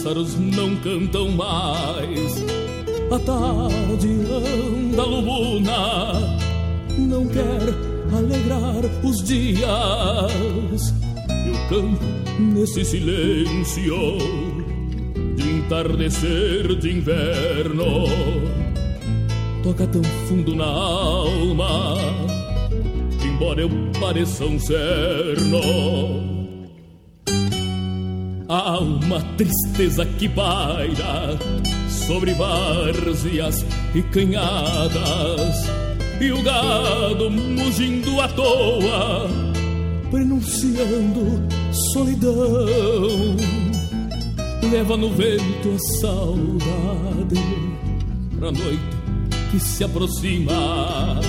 Pássaros 0.08 0.38
não 0.38 0.74
cantam 0.76 1.30
mais. 1.32 2.44
A 3.10 3.18
tarde 3.18 4.08
anda 4.08 5.04
lubuna, 5.04 6.38
não 6.98 7.26
quer 7.26 7.60
alegrar 8.16 8.84
os 9.04 9.22
dias. 9.22 10.94
E 11.28 11.50
o 11.50 11.68
campo 11.68 12.04
nesse 12.38 12.84
silêncio 12.84 14.18
de 15.36 15.50
entardecer 15.50 16.74
de 16.76 16.90
inverno 16.90 18.04
toca 19.62 19.86
tão 19.86 20.02
fundo 20.26 20.54
na 20.54 20.64
alma 20.66 21.96
embora 23.24 23.60
eu 23.60 23.70
pareça 24.00 24.44
um 24.44 24.58
cerno. 24.58 26.27
Tristeza 29.38 30.04
que 30.04 30.28
paira 30.28 31.38
sobre 31.88 32.34
várzeas 32.34 33.64
e 33.94 34.02
canhadas, 34.02 35.64
e 36.20 36.32
o 36.32 36.42
gado 36.42 37.30
mugindo 37.30 38.20
à 38.20 38.28
toa, 38.28 39.30
prenunciando 40.10 41.40
solidão. 41.92 43.36
Leva 44.70 44.96
no 44.96 45.08
vento 45.10 45.76
a 45.76 46.00
saudade 46.00 47.40
pra 48.38 48.50
noite 48.50 48.98
que 49.50 49.60
se 49.60 49.84
aproxima 49.84 51.20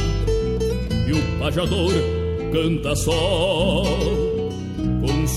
e 1.08 1.12
o 1.14 1.40
pajador 1.40 1.94
canta 2.52 2.96
só 2.96 4.19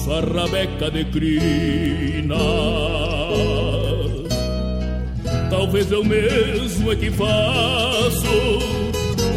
sua 0.03 0.21
rabeca 0.21 0.91
de 0.91 1.05
crina. 1.05 2.35
Talvez 5.49 5.93
eu 5.93 6.05
mesmo 6.05 6.93
é 6.93 6.97
que 6.97 7.11
faço 7.11 8.27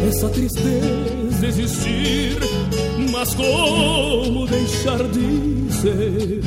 essa 0.08 0.28
tristeza 0.30 1.46
existir, 1.46 2.36
mas 3.12 3.34
como 3.34 4.46
deixar 4.46 5.02
de 5.04 5.72
ser 5.72 6.40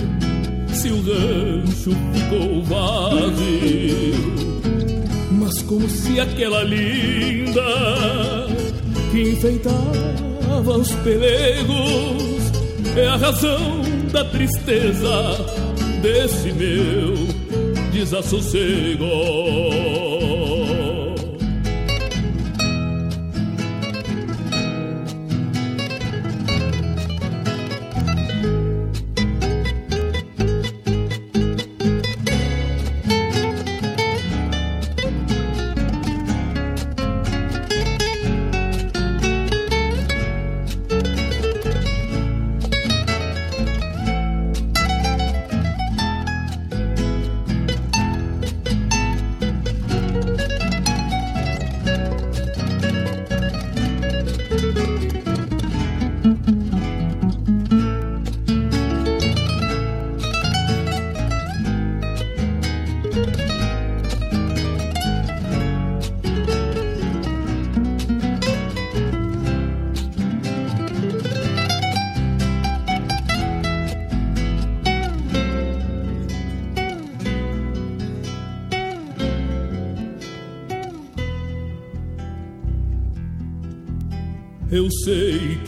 se 0.73 0.89
o 0.89 1.01
rancho 1.01 1.91
ficou 2.13 2.63
vazio? 2.63 4.19
Mas 5.31 5.61
como 5.61 5.87
se 5.87 6.19
aquela 6.19 6.63
linda 6.63 7.61
que 9.11 9.21
enfeitava 9.21 10.77
os 10.77 10.91
pelegos 10.95 12.51
é 12.97 13.07
a 13.07 13.15
razão 13.15 13.88
da 14.11 14.25
tristeza 14.25 15.37
desse 16.01 16.51
meu 16.53 17.13
desassossego. 17.91 19.88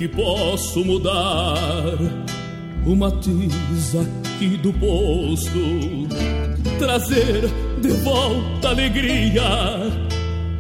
Que 0.02 0.07
posso 0.07 0.84
mudar 0.84 1.95
o 2.88 2.95
matiz 2.95 3.95
aqui 3.95 4.57
do 4.57 4.73
posto, 4.73 5.60
trazer 6.80 7.48
de 7.80 7.90
volta 8.03 8.69
alegria 8.69 9.44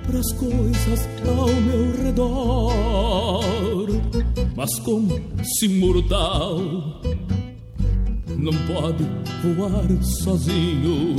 pras 0.05 0.31
coisas 0.33 1.09
ao 1.27 1.47
meu 1.47 2.03
redor. 2.03 3.87
Mas 4.55 4.79
como 4.81 5.19
se 5.43 5.67
mortal 5.69 6.59
não 8.37 8.53
pode 8.67 9.03
voar 9.55 10.03
sozinho 10.03 11.15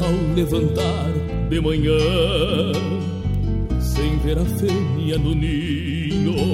ao 0.00 0.36
levantar 0.36 1.10
de 1.50 1.60
manhã 1.60 3.02
sem 3.80 4.18
ver 4.18 4.38
a 4.38 4.44
fêmea 4.44 5.18
no 5.18 5.34
ninho. 5.34 6.51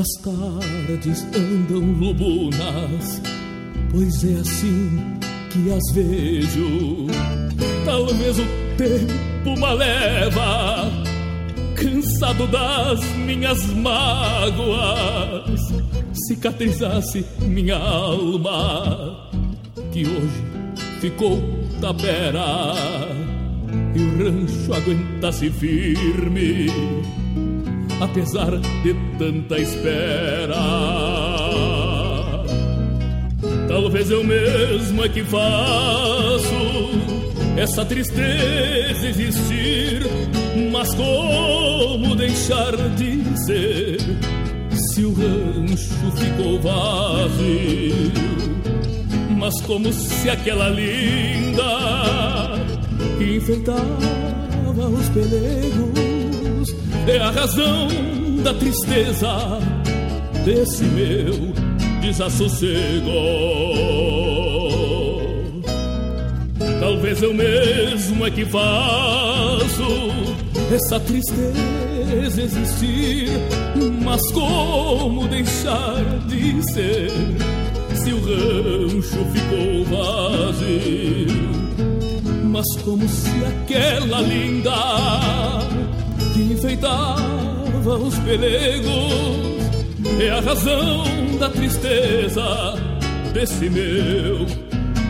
As 0.00 0.08
tardes 0.22 1.26
andam 1.36 1.92
lubunas, 1.92 3.20
pois 3.90 4.24
é 4.24 4.40
assim 4.40 5.18
que 5.50 5.70
as 5.70 5.92
vejo. 5.92 7.06
Talvez 7.84 8.38
o 8.38 8.46
tempo 8.78 9.60
me 9.60 9.74
leva, 9.74 10.90
cansado 11.74 12.46
das 12.46 13.04
minhas 13.26 13.62
mágoas, 13.74 15.60
cicatrizasse 16.26 17.22
minha 17.42 17.76
alma, 17.76 19.30
que 19.92 20.06
hoje 20.06 20.44
ficou 21.02 21.42
tapera 21.78 22.74
e 23.94 24.00
o 24.00 24.16
rancho 24.16 24.72
aguenta-se 24.72 25.50
firme, 25.50 26.68
apesar 28.00 28.50
de 28.82 28.94
tanta 29.18 29.58
espera. 29.58 30.56
Talvez 33.68 34.10
eu 34.10 34.24
mesmo 34.24 35.04
é 35.04 35.08
que 35.08 35.22
faço 35.22 36.90
essa 37.56 37.84
tristeza 37.84 39.08
existir, 39.08 40.02
mas 40.72 40.94
como 40.94 42.16
deixar 42.16 42.76
de 42.96 43.22
ser 43.46 43.98
se 44.92 45.04
o 45.04 45.12
rancho 45.12 46.10
ficou 46.16 46.60
vazio? 46.60 48.10
Mas 49.38 49.60
como 49.62 49.92
se 49.92 50.28
aquela 50.28 50.68
linda 50.68 51.62
que 53.18 53.36
enfeitava 53.36 53.78
os 54.88 55.08
pelegos 55.10 55.99
é 57.06 57.18
a 57.18 57.30
razão 57.30 57.88
da 58.42 58.54
tristeza 58.54 59.58
desse 60.44 60.84
meu 60.84 61.52
desassossego. 62.00 63.10
Talvez 66.80 67.22
eu 67.22 67.34
mesmo 67.34 68.26
é 68.26 68.30
que 68.30 68.44
faço 68.46 70.10
essa 70.74 70.98
tristeza 71.00 72.42
existir, 72.42 73.28
mas 74.02 74.30
como 74.32 75.28
deixar 75.28 76.02
de 76.26 76.62
ser 76.72 77.10
se 77.94 78.12
o 78.12 78.20
rancho 78.20 79.24
ficou 79.32 79.84
vazio? 79.84 81.50
Mas 82.44 82.66
como 82.82 83.08
se 83.08 83.44
aquela 83.44 84.20
linda 84.22 84.70
que 86.40 86.54
enfeitava 86.54 87.98
os 87.98 88.18
pelegos 88.20 89.60
é 90.18 90.30
a 90.30 90.40
razão 90.40 91.04
da 91.38 91.50
tristeza 91.50 92.74
desse 93.32 93.68
meu 93.68 94.46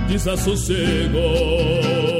desassossego. 0.09 2.20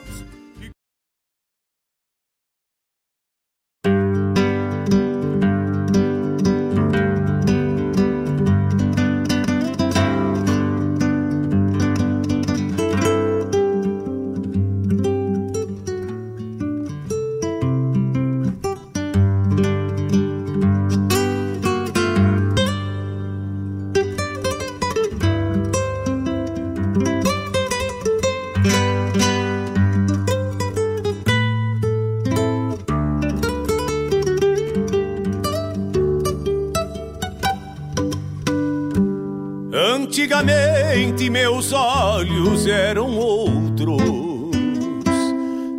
Antigamente 40.31 41.29
meus 41.29 41.73
olhos 41.73 42.65
eram 42.65 43.17
outros, 43.17 44.01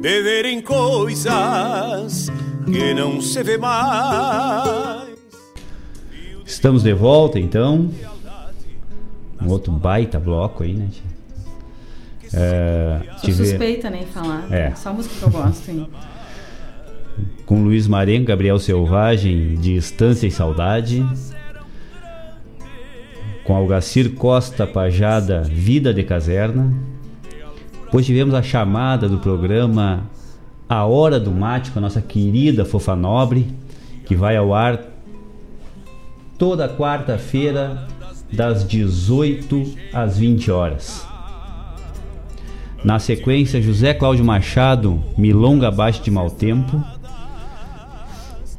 de 0.03 0.23
verem 0.23 0.61
coisas 0.61 2.31
que 2.67 2.93
não 2.93 3.19
se 3.23 3.43
vê 3.43 3.57
mais. 3.57 5.09
Estamos 6.45 6.83
de 6.83 6.93
volta 6.93 7.41
então. 7.41 7.89
Um 9.41 9.49
outro 9.49 9.73
baita 9.73 10.21
bloco 10.21 10.65
aí, 10.65 10.75
né? 10.75 10.89
É, 12.35 13.01
Sou 13.13 13.21
tive- 13.31 13.47
suspeita, 13.47 13.89
né, 13.89 14.03
em 14.03 14.07
falar. 14.07 14.53
É. 14.53 14.75
Só 14.75 14.93
música 14.93 15.15
que 15.19 15.23
eu 15.23 15.31
gosto, 15.31 15.71
hein? 15.71 15.89
com 17.47 17.63
Luiz 17.65 17.87
Marengo, 17.89 18.27
Gabriel 18.27 18.59
Selvagem, 18.59 19.55
Distância 19.55 20.27
e 20.27 20.31
Saudade. 20.31 21.03
Com 23.45 23.55
Algacir 23.55 24.15
Costa 24.15 24.67
Pajada, 24.67 25.43
Vida 25.43 25.93
de 25.93 26.03
Caserna. 26.03 26.73
Depois 27.85 28.07
tivemos 28.07 28.35
a 28.35 28.43
chamada 28.43 29.09
do 29.09 29.19
programa 29.19 30.05
A 30.69 30.85
Hora 30.87 31.19
do 31.19 31.31
Mate 31.31 31.71
com 31.71 31.79
a 31.79 31.83
nossa 31.83 32.01
querida 32.01 32.65
Fofa 32.65 32.97
Nobre, 32.97 33.47
que 34.07 34.15
vai 34.15 34.37
ao 34.37 34.55
ar 34.55 34.81
toda 36.39 36.69
quarta-feira, 36.69 37.87
das 38.33 38.67
18 38.67 39.75
às 39.93 40.19
20 40.19 40.51
horas. 40.51 41.07
Na 42.83 42.99
sequência, 42.99 43.63
José 43.63 43.95
Cláudio 43.95 44.25
Machado, 44.25 45.03
Milonga 45.17 45.69
Abaixo 45.69 46.03
de 46.03 46.11
Mau 46.11 46.31
Tempo. 46.31 46.83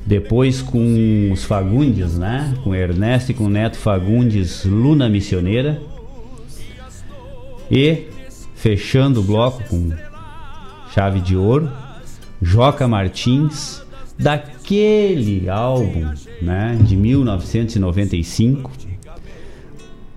Depois 0.06 0.62
com 0.62 1.30
os 1.32 1.44
Fagundes, 1.44 2.18
né? 2.18 2.54
Com 2.64 2.76
Ernesto 2.76 3.32
e 3.32 3.34
com 3.34 3.46
o 3.46 3.50
Neto 3.50 3.78
Fagundes, 3.78 4.66
Luna 4.66 5.08
Missioneira. 5.08 5.82
E 7.72 8.08
fechando 8.56 9.22
o 9.22 9.24
bloco 9.24 9.64
com 9.70 9.92
chave 10.94 11.22
de 11.22 11.36
ouro, 11.36 11.72
Joca 12.42 12.88
Martins, 12.88 13.82
daquele 14.20 15.50
álbum, 15.50 16.12
né? 16.42 16.78
De 16.82 16.96
1995. 16.96 18.72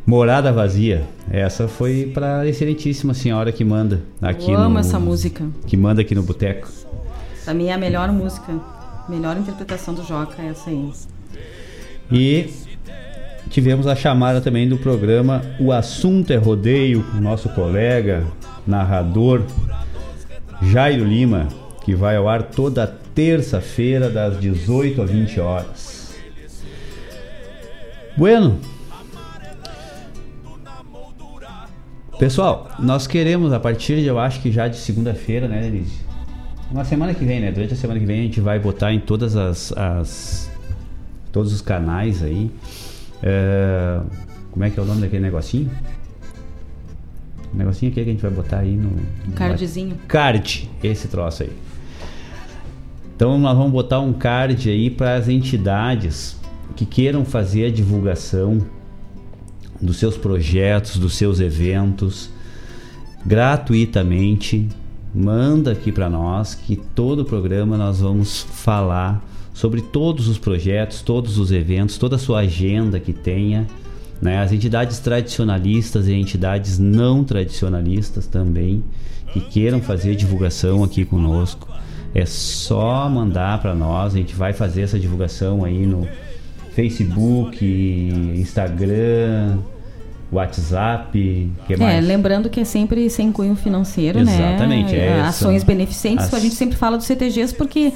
Morada 0.04 0.52
Vazia. 0.52 1.04
Essa 1.30 1.66
foi 1.66 2.10
para 2.12 2.40
a 2.40 2.46
excelentíssima 2.46 3.14
senhora 3.14 3.50
que 3.50 3.64
manda 3.64 4.02
aqui 4.22 4.52
Eu 4.52 4.58
amo 4.58 4.74
no, 4.74 4.80
essa 4.80 4.98
música. 4.98 5.44
Que 5.66 5.76
manda 5.76 6.00
aqui 6.00 6.14
no 6.14 6.22
boteco. 6.22 6.68
Pra 7.44 7.54
mim 7.54 7.66
é 7.66 7.72
a 7.72 7.78
melhor 7.78 8.12
música. 8.12 8.75
Melhor 9.08 9.36
interpretação 9.36 9.94
do 9.94 10.04
Joca 10.04 10.42
é 10.42 10.48
essa 10.48 10.70
aí. 10.70 10.90
E 12.10 12.50
tivemos 13.48 13.86
a 13.86 13.94
chamada 13.94 14.40
também 14.40 14.68
do 14.68 14.76
programa 14.76 15.42
O 15.60 15.72
Assunto 15.72 16.32
é 16.32 16.36
Rodeio, 16.36 17.04
com 17.04 17.18
o 17.18 17.20
nosso 17.20 17.48
colega, 17.50 18.24
narrador 18.66 19.42
Jairo 20.62 21.04
Lima, 21.04 21.48
que 21.84 21.94
vai 21.94 22.16
ao 22.16 22.28
ar 22.28 22.42
toda 22.42 22.86
terça-feira, 23.14 24.10
das 24.10 24.40
18 24.40 25.02
às 25.02 25.10
20 25.10 25.40
horas. 25.40 26.14
Bueno. 28.16 28.58
Pessoal, 32.18 32.70
nós 32.78 33.06
queremos 33.06 33.52
a 33.52 33.60
partir 33.60 34.00
de 34.00 34.06
eu 34.06 34.18
acho 34.18 34.40
que 34.40 34.50
já 34.50 34.68
de 34.68 34.76
segunda-feira, 34.76 35.46
né, 35.46 35.60
Denise? 35.60 36.05
Uma 36.70 36.84
semana 36.84 37.14
que 37.14 37.24
vem, 37.24 37.40
né? 37.40 37.52
Durante 37.52 37.74
a 37.74 37.76
semana 37.76 38.00
que 38.00 38.06
vem 38.06 38.20
a 38.20 38.22
gente 38.22 38.40
vai 38.40 38.58
botar 38.58 38.92
em 38.92 39.00
todas 39.00 39.36
as, 39.36 39.72
as 39.72 40.50
todos 41.30 41.52
os 41.52 41.60
canais 41.60 42.22
aí. 42.22 42.50
É, 43.22 44.00
como 44.50 44.64
é 44.64 44.70
que 44.70 44.80
é 44.80 44.82
o 44.82 44.86
nome 44.86 45.00
daquele 45.00 45.22
negocinho? 45.22 45.70
O 47.52 47.56
negocinho 47.56 47.90
aquele 47.90 48.04
que 48.04 48.10
a 48.10 48.12
gente 48.14 48.22
vai 48.22 48.30
botar 48.30 48.58
aí 48.58 48.74
no. 48.74 48.88
Um 49.28 49.32
cardzinho. 49.34 49.96
Card, 50.08 50.68
esse 50.82 51.08
troço 51.08 51.44
aí. 51.44 51.52
Então 53.14 53.38
nós 53.38 53.56
vamos 53.56 53.72
botar 53.72 54.00
um 54.00 54.12
card 54.12 54.68
aí 54.68 54.90
para 54.90 55.14
as 55.14 55.28
entidades 55.28 56.36
que 56.74 56.84
queiram 56.84 57.24
fazer 57.24 57.66
a 57.66 57.70
divulgação 57.70 58.58
dos 59.80 59.98
seus 59.98 60.16
projetos, 60.16 60.98
dos 60.98 61.14
seus 61.14 61.40
eventos, 61.40 62.30
gratuitamente. 63.24 64.68
Manda 65.18 65.72
aqui 65.72 65.90
para 65.90 66.10
nós 66.10 66.54
que 66.54 66.76
todo 66.76 67.20
o 67.20 67.24
programa 67.24 67.78
nós 67.78 68.00
vamos 68.00 68.42
falar 68.42 69.26
sobre 69.54 69.80
todos 69.80 70.28
os 70.28 70.36
projetos, 70.36 71.00
todos 71.00 71.38
os 71.38 71.50
eventos, 71.50 71.96
toda 71.96 72.16
a 72.16 72.18
sua 72.18 72.40
agenda 72.40 73.00
que 73.00 73.14
tenha. 73.14 73.66
Né? 74.20 74.42
As 74.42 74.52
entidades 74.52 74.98
tradicionalistas 74.98 76.06
e 76.06 76.12
entidades 76.12 76.78
não 76.78 77.24
tradicionalistas 77.24 78.26
também 78.26 78.84
que 79.32 79.40
queiram 79.40 79.80
fazer 79.80 80.16
divulgação 80.16 80.84
aqui 80.84 81.02
conosco. 81.02 81.66
É 82.14 82.26
só 82.26 83.08
mandar 83.08 83.62
para 83.62 83.74
nós, 83.74 84.14
a 84.14 84.18
gente 84.18 84.34
vai 84.34 84.52
fazer 84.52 84.82
essa 84.82 84.98
divulgação 84.98 85.64
aí 85.64 85.86
no 85.86 86.06
Facebook, 86.74 87.64
Instagram, 88.36 89.60
WhatsApp, 90.32 91.50
que 91.66 91.74
É, 91.74 91.76
mais? 91.76 92.04
lembrando 92.06 92.48
que 92.50 92.60
é 92.60 92.64
sempre 92.64 93.08
sem 93.10 93.30
cunho 93.32 93.54
financeiro, 93.54 94.18
Exatamente, 94.20 94.92
né? 94.92 95.18
é, 95.18 95.20
Ações 95.20 95.62
beneficentes, 95.62 96.26
as- 96.26 96.34
a 96.34 96.38
gente 96.38 96.54
sempre 96.54 96.76
fala 96.76 96.96
dos 96.96 97.06
CTGs 97.06 97.54
porque 97.54 97.92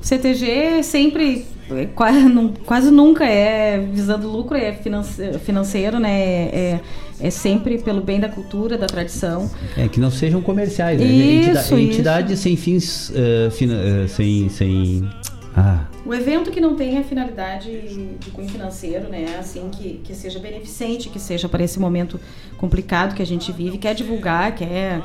o 0.00 0.04
CTG 0.06 0.82
sempre 0.82 1.46
é, 1.70 1.86
quase, 1.86 2.20
nu- 2.28 2.52
quase 2.66 2.90
nunca 2.90 3.24
é 3.24 3.78
visando 3.78 4.28
lucro, 4.28 4.56
é 4.56 4.72
finance- 4.74 5.38
financeiro, 5.44 5.98
né? 5.98 6.10
É, 6.12 6.80
é 7.20 7.30
sempre 7.30 7.78
pelo 7.78 8.02
bem 8.02 8.20
da 8.20 8.28
cultura, 8.28 8.76
da 8.76 8.86
tradição. 8.86 9.50
É, 9.76 9.88
que 9.88 9.98
não 9.98 10.10
sejam 10.10 10.42
comerciais, 10.42 11.00
né? 11.00 11.06
Isso, 11.06 11.38
Entida- 11.48 11.60
isso. 11.62 11.78
Entidades 11.78 12.38
sem 12.40 12.54
fins, 12.56 13.10
eh, 13.14 13.48
fina- 13.50 13.80
eh, 14.04 14.06
sem, 14.08 14.48
sem... 14.50 15.08
Ah, 15.56 15.84
O 16.04 16.12
evento 16.12 16.50
que 16.50 16.60
não 16.60 16.74
tenha 16.74 17.02
finalidade 17.04 17.70
de 18.18 18.30
cunho 18.30 18.48
financeiro, 18.48 19.08
né? 19.08 19.36
Assim, 19.38 19.70
que, 19.70 20.00
que 20.02 20.14
seja 20.14 20.38
beneficente, 20.38 21.08
que 21.08 21.20
seja 21.20 21.48
para 21.48 21.62
esse 21.62 21.78
momento 21.78 22.20
complicado 22.58 23.14
que 23.14 23.22
a 23.22 23.26
gente 23.26 23.52
vive, 23.52 23.78
quer 23.78 23.94
divulgar, 23.94 24.54
quer. 24.54 25.00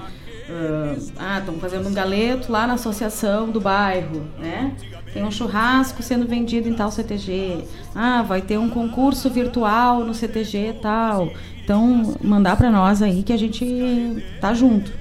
ah, 1.18 1.38
estão 1.40 1.56
fazendo 1.60 1.88
um 1.88 1.94
galeto 1.94 2.52
lá 2.52 2.66
na 2.66 2.74
associação 2.74 3.50
do 3.52 3.62
bairro, 3.62 4.26
né? 4.40 4.76
Tem 5.14 5.24
um 5.24 5.32
churrasco 5.32 6.02
sendo 6.02 6.28
vendido 6.28 6.68
em 6.68 6.74
tal 6.74 6.92
CTG. 6.92 7.64
Ah, 7.94 8.24
vai 8.24 8.42
ter 8.42 8.58
um 8.58 8.70
concurso 8.70 9.30
virtual 9.30 10.04
no 10.04 10.14
CTG 10.14 10.78
tal. 10.82 11.32
Então, 11.64 12.16
mandar 12.24 12.58
para 12.58 12.72
nós 12.72 13.02
aí 13.02 13.22
que 13.22 13.34
a 13.34 13.38
gente 13.38 14.24
tá 14.42 14.54
junto. 14.54 14.92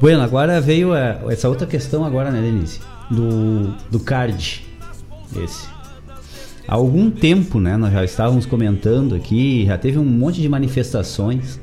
Bueno, 0.00 0.22
agora 0.22 0.60
veio 0.60 0.94
eh, 0.94 1.18
essa 1.28 1.48
outra 1.48 1.66
questão 1.66 2.04
agora, 2.04 2.30
né, 2.30 2.40
Denise? 2.40 2.80
Do, 3.10 3.74
do 3.90 3.98
card. 3.98 4.64
Esse. 5.36 5.68
Há 6.66 6.74
algum 6.74 7.10
tempo, 7.10 7.58
né, 7.58 7.76
nós 7.76 7.92
já 7.92 8.04
estávamos 8.04 8.46
comentando 8.46 9.14
aqui, 9.14 9.64
já 9.66 9.76
teve 9.78 9.98
um 9.98 10.04
monte 10.04 10.40
de 10.40 10.48
manifestações 10.48 11.58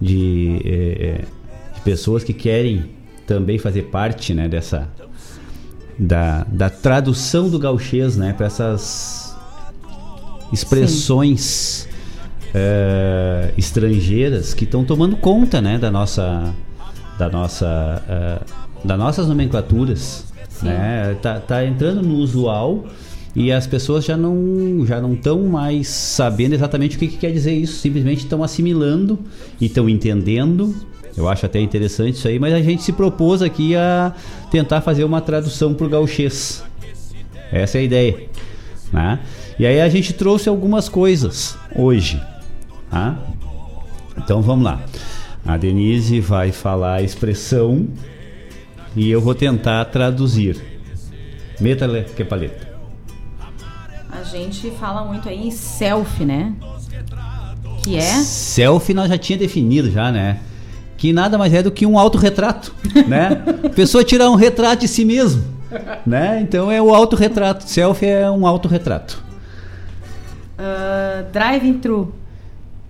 de, 0.00 0.60
eh, 0.64 0.96
eh, 1.00 1.24
de 1.74 1.80
pessoas 1.80 2.22
que 2.22 2.32
querem 2.32 2.90
também 3.26 3.58
fazer 3.58 3.82
parte, 3.82 4.32
né, 4.32 4.48
dessa 4.48 4.88
da, 5.98 6.44
da 6.44 6.70
tradução 6.70 7.48
do 7.48 7.58
gauchês, 7.58 8.16
né, 8.16 8.32
para 8.32 8.46
essas 8.46 9.36
expressões 10.52 11.88
eh, 12.54 13.52
estrangeiras 13.58 14.54
que 14.54 14.64
estão 14.64 14.84
tomando 14.84 15.16
conta, 15.16 15.60
né, 15.60 15.76
da 15.76 15.90
nossa 15.90 16.54
da 17.18 17.28
nossa 17.28 18.02
eh, 18.08 18.38
das 18.84 18.98
nossas 18.98 19.28
nomenclaturas, 19.28 20.26
né? 20.62 21.16
Tá, 21.20 21.40
tá 21.40 21.64
entrando 21.64 22.02
no 22.02 22.16
usual 22.16 22.84
e 23.34 23.52
as 23.52 23.66
pessoas 23.66 24.04
já 24.04 24.16
não 24.16 24.84
já 24.86 25.00
não 25.00 25.14
estão 25.14 25.42
mais 25.44 25.88
sabendo 25.88 26.54
exatamente 26.54 26.96
o 26.96 26.98
que, 26.98 27.08
que 27.08 27.16
quer 27.16 27.32
dizer 27.32 27.54
isso, 27.54 27.80
simplesmente 27.80 28.18
estão 28.20 28.42
assimilando 28.42 29.18
e 29.60 29.66
estão 29.66 29.88
entendendo. 29.88 30.74
Eu 31.16 31.28
acho 31.28 31.46
até 31.46 31.58
interessante 31.60 32.16
isso 32.16 32.28
aí, 32.28 32.38
mas 32.38 32.52
a 32.52 32.60
gente 32.60 32.82
se 32.82 32.92
propôs 32.92 33.40
aqui 33.40 33.74
a 33.74 34.14
tentar 34.50 34.82
fazer 34.82 35.02
uma 35.02 35.20
tradução 35.20 35.72
para 35.72 35.86
o 35.86 35.88
gauchês. 35.88 36.62
Essa 37.50 37.78
é 37.78 37.80
a 37.80 37.84
ideia. 37.84 38.28
Né? 38.92 39.18
E 39.58 39.66
aí 39.66 39.80
a 39.80 39.88
gente 39.88 40.12
trouxe 40.12 40.48
algumas 40.48 40.88
coisas 40.88 41.56
hoje. 41.74 42.20
Tá? 42.90 43.18
Então 44.18 44.42
vamos 44.42 44.64
lá. 44.64 44.82
A 45.46 45.56
Denise 45.56 46.18
vai 46.18 46.50
falar 46.50 46.94
a 46.94 47.02
expressão 47.02 47.86
e 48.96 49.08
eu 49.08 49.20
vou 49.20 49.34
tentar 49.34 49.84
traduzir. 49.84 50.60
Meta 51.60 51.86
que 52.16 52.24
paleta. 52.24 52.66
A 54.10 54.24
gente 54.24 54.70
fala 54.72 55.04
muito 55.04 55.28
aí 55.28 55.46
em 55.46 55.50
selfie, 55.52 56.24
né? 56.24 56.52
Que 57.84 57.96
é. 57.96 58.00
Selfie 58.00 58.92
nós 58.92 59.08
já 59.08 59.16
tinha 59.16 59.38
definido 59.38 59.88
já, 59.90 60.10
né? 60.10 60.40
Que 60.96 61.12
nada 61.12 61.38
mais 61.38 61.54
é 61.54 61.62
do 61.62 61.70
que 61.70 61.86
um 61.86 61.96
autorretrato, 61.96 62.74
né? 63.06 63.44
A 63.64 63.68
pessoa 63.68 64.02
tirar 64.02 64.28
um 64.30 64.34
retrato 64.34 64.80
de 64.80 64.88
si 64.88 65.04
mesmo, 65.04 65.44
né? 66.04 66.40
Então 66.40 66.72
é 66.72 66.82
o 66.82 66.92
autorretrato. 66.92 67.68
Selfie 67.68 68.06
é 68.06 68.28
um 68.28 68.46
autorretrato. 68.46 69.22
ah, 70.58 71.24
drive-thru. 71.32 72.12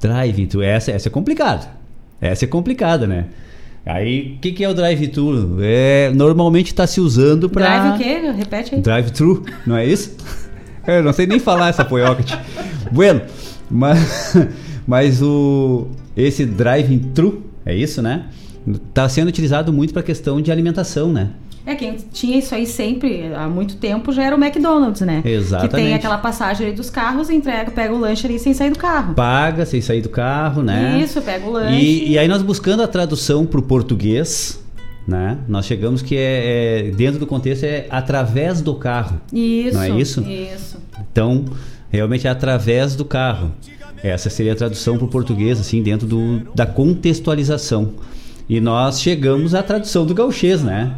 Drive-thru, 0.00 0.62
essa, 0.62 0.90
essa 0.92 1.08
é 1.08 1.10
complicada. 1.10 1.76
Essa 2.20 2.44
é 2.44 2.48
complicada, 2.48 3.06
né? 3.06 3.26
Aí, 3.84 4.34
o 4.36 4.40
que, 4.40 4.52
que 4.52 4.64
é 4.64 4.68
o 4.68 4.74
drive-thru? 4.74 5.58
É, 5.60 6.10
normalmente 6.12 6.68
está 6.68 6.86
se 6.86 7.00
usando 7.00 7.48
para 7.48 7.78
Drive 7.78 7.94
o 7.94 7.98
quê? 7.98 8.32
Repete 8.36 8.74
aí. 8.74 8.80
Drive-thru, 8.80 9.44
não 9.64 9.76
é 9.76 9.86
isso? 9.86 10.16
Eu 10.86 11.02
não 11.02 11.12
sei 11.12 11.26
nem 11.26 11.38
falar 11.38 11.68
essa 11.68 11.84
poiocate. 11.84 12.36
bueno, 12.90 13.22
mas, 13.70 14.34
mas 14.86 15.22
o 15.22 15.88
esse 16.16 16.46
drive-thru, 16.46 17.44
é 17.64 17.74
isso, 17.74 18.00
né? 18.00 18.24
Tá 18.94 19.08
sendo 19.08 19.28
utilizado 19.28 19.72
muito 19.72 19.92
para 19.92 20.02
questão 20.02 20.40
de 20.40 20.50
alimentação, 20.50 21.12
né? 21.12 21.30
É, 21.66 21.74
quem 21.74 21.96
tinha 22.12 22.38
isso 22.38 22.54
aí 22.54 22.64
sempre, 22.64 23.34
há 23.34 23.48
muito 23.48 23.76
tempo, 23.76 24.12
já 24.12 24.22
era 24.22 24.36
o 24.36 24.42
McDonald's, 24.42 25.00
né? 25.00 25.20
Exatamente. 25.24 25.70
Que 25.70 25.76
tem 25.76 25.94
aquela 25.94 26.16
passagem 26.16 26.72
dos 26.72 26.88
carros, 26.88 27.28
entrega, 27.28 27.72
pega 27.72 27.92
o 27.92 27.98
lanche 27.98 28.24
ali 28.24 28.38
sem 28.38 28.54
sair 28.54 28.70
do 28.70 28.78
carro. 28.78 29.14
Paga 29.14 29.66
sem 29.66 29.80
sair 29.80 30.00
do 30.00 30.08
carro, 30.08 30.62
né? 30.62 31.00
Isso, 31.02 31.20
pega 31.20 31.44
o 31.44 31.50
lanche. 31.50 31.74
E, 31.74 32.12
e 32.12 32.18
aí 32.18 32.28
nós 32.28 32.40
buscando 32.40 32.84
a 32.84 32.86
tradução 32.86 33.44
para 33.44 33.58
o 33.58 33.62
português, 33.64 34.62
né? 35.08 35.38
Nós 35.48 35.66
chegamos 35.66 36.02
que 36.02 36.16
é, 36.16 36.86
é- 36.86 36.90
dentro 36.92 37.18
do 37.18 37.26
contexto 37.26 37.64
é 37.64 37.86
através 37.90 38.60
do 38.60 38.74
carro. 38.76 39.20
Isso. 39.32 39.74
Não 39.76 39.82
é 39.82 39.90
isso? 39.90 40.20
Isso. 40.22 40.76
Então, 41.10 41.44
realmente 41.90 42.28
é 42.28 42.30
através 42.30 42.94
do 42.94 43.04
carro. 43.04 43.50
Essa 44.04 44.30
seria 44.30 44.52
a 44.52 44.56
tradução 44.56 44.96
para 44.96 45.06
o 45.06 45.08
português, 45.08 45.58
assim, 45.58 45.82
dentro 45.82 46.06
do, 46.06 46.42
da 46.54 46.64
contextualização. 46.64 47.94
E 48.48 48.60
nós 48.60 49.00
chegamos 49.00 49.54
à 49.54 49.62
tradução 49.64 50.06
do 50.06 50.14
gauchês, 50.14 50.62
né? 50.62 50.94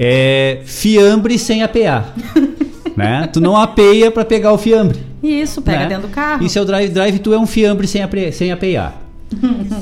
É 0.00 0.60
fiambre 0.64 1.36
sem 1.38 1.64
apear. 1.64 2.14
né? 2.96 3.28
Tu 3.32 3.40
não 3.40 3.56
apeia 3.56 4.12
para 4.12 4.24
pegar 4.24 4.52
o 4.52 4.58
fiambre. 4.58 5.00
Isso, 5.20 5.60
pega 5.60 5.80
né? 5.80 5.88
dentro 5.88 6.08
do 6.08 6.14
carro. 6.14 6.44
E 6.44 6.48
seu 6.48 6.64
drive, 6.64 6.92
drive 6.92 7.18
tu 7.18 7.34
é 7.34 7.38
um 7.38 7.46
fiambre 7.46 7.88
sem, 7.88 8.00
apre, 8.00 8.30
sem 8.30 8.52
apear. 8.52 8.96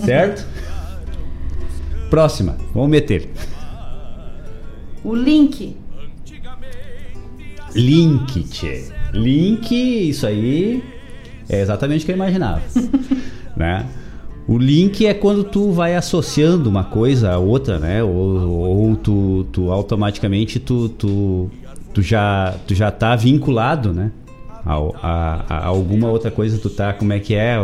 certo? 0.06 0.46
Próxima, 2.08 2.56
vamos 2.72 2.88
meter. 2.88 3.28
O 5.04 5.14
link. 5.14 5.76
Link, 7.74 8.42
tchê. 8.44 8.86
Link, 9.12 9.70
isso 10.08 10.26
aí. 10.26 10.82
É 11.46 11.60
exatamente 11.60 12.02
o 12.02 12.06
que 12.06 12.12
eu 12.12 12.16
imaginava. 12.16 12.62
né? 13.54 13.84
O 14.48 14.58
link 14.58 15.04
é 15.04 15.12
quando 15.12 15.42
tu 15.42 15.72
vai 15.72 15.96
associando 15.96 16.70
uma 16.70 16.84
coisa 16.84 17.32
a 17.32 17.38
outra, 17.38 17.78
né? 17.78 18.02
Ou, 18.02 18.48
ou 18.48 18.96
tu, 18.96 19.44
tu 19.50 19.72
automaticamente 19.72 20.60
tu, 20.60 20.88
tu, 20.88 21.50
tu, 21.92 22.00
já, 22.00 22.54
tu 22.66 22.74
já 22.74 22.90
tá 22.92 23.16
vinculado, 23.16 23.92
né? 23.92 24.12
A, 24.64 24.74
a, 25.02 25.44
a 25.48 25.66
alguma 25.66 26.08
outra 26.08 26.30
coisa 26.30 26.58
tu 26.58 26.70
tá, 26.70 26.92
como 26.92 27.12
é 27.12 27.18
que 27.18 27.34
é? 27.34 27.56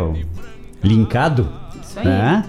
Linkado, 0.83 1.47
Isso 1.81 1.99
aí. 1.99 2.05
né? 2.05 2.45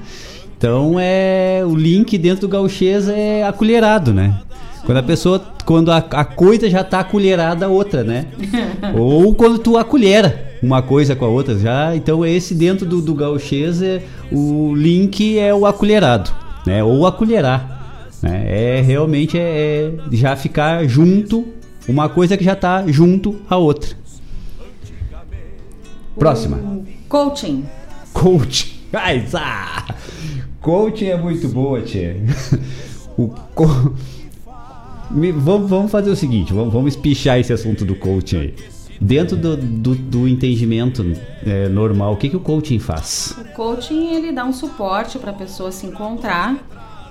Então 0.57 0.97
é 0.99 1.63
o 1.65 1.75
link 1.77 2.17
dentro 2.19 2.43
do 2.43 2.49
gauchês 2.49 3.09
é 3.09 3.45
acolherado, 3.45 4.13
né? 4.13 4.41
Quando 4.85 4.99
a 4.99 5.03
pessoa, 5.03 5.41
quando 5.65 5.93
a, 5.93 5.99
a 5.99 6.25
coisa 6.25 6.69
já 6.69 6.83
tá 6.83 7.01
acolherada 7.01 7.67
a 7.67 7.69
outra, 7.69 8.03
né? 8.03 8.27
Ou 8.99 9.33
quando 9.35 9.59
tu 9.59 9.79
acolhera 9.79 10.54
uma 10.65 10.83
coisa 10.83 11.15
com 11.15 11.25
a 11.25 11.29
outra 11.29 11.59
já. 11.59 11.95
Então 11.95 12.25
esse 12.25 12.55
dentro 12.55 12.87
do, 12.87 13.01
do 13.03 13.15
gauchês 13.15 13.83
é 13.83 14.03
o 14.33 14.75
link 14.75 15.39
é 15.39 15.55
o 15.55 15.67
acolherado, 15.67 16.31
né? 16.67 16.83
Ou 16.83 17.07
acolherar, 17.07 18.09
né? 18.23 18.45
É 18.47 18.81
realmente 18.81 19.39
é, 19.39 19.43
é 19.43 19.93
já 20.11 20.35
ficar 20.35 20.87
junto 20.87 21.47
uma 21.87 22.09
coisa 22.09 22.37
que 22.37 22.45
já 22.45 22.57
tá 22.57 22.85
junto 22.87 23.37
a 23.49 23.57
outra. 23.57 23.91
Próxima. 26.19 26.59
Coaching. 27.09 27.65
Coaching. 28.13 28.71
Ai, 28.93 29.27
ah! 29.35 29.95
Coaching 30.61 31.07
é 31.07 31.17
muito 31.17 31.49
boa, 31.49 31.83
tia. 31.83 32.17
O 33.17 33.29
co... 33.55 33.65
Me- 35.09 35.31
vamos, 35.31 35.71
vamos 35.71 35.93
fazer 35.93 36.11
o 36.11 36.17
seguinte, 36.17 36.53
vamos, 36.53 36.73
vamos 36.73 36.95
espichar 36.95 37.39
esse 37.39 37.53
assunto 37.53 37.85
do 37.85 37.95
coaching 37.95 38.39
aí. 38.39 38.55
Dentro 39.01 39.37
do, 39.37 39.57
do, 39.57 39.95
do 39.95 40.29
entendimento 40.29 41.05
é, 41.45 41.69
normal, 41.69 42.15
o 42.15 42.17
que, 42.17 42.29
que 42.29 42.37
o 42.37 42.41
coaching 42.41 42.79
faz? 42.79 43.37
O 43.39 43.45
coaching 43.55 44.15
ele 44.15 44.33
dá 44.33 44.45
um 44.45 44.53
suporte 44.53 45.19
para 45.19 45.31
a 45.31 45.35
pessoa 45.35 45.73
se 45.73 45.87
encontrar 45.87 46.57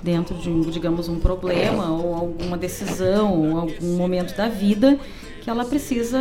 dentro 0.02 0.34
de, 0.36 0.70
digamos, 0.70 1.08
um 1.08 1.18
problema 1.18 1.90
ou 1.90 2.14
alguma 2.14 2.56
decisão 2.58 3.40
ou 3.40 3.58
algum 3.58 3.96
momento 3.96 4.36
da 4.36 4.48
vida 4.48 4.98
que 5.44 5.50
ela 5.50 5.64
precisa 5.64 6.18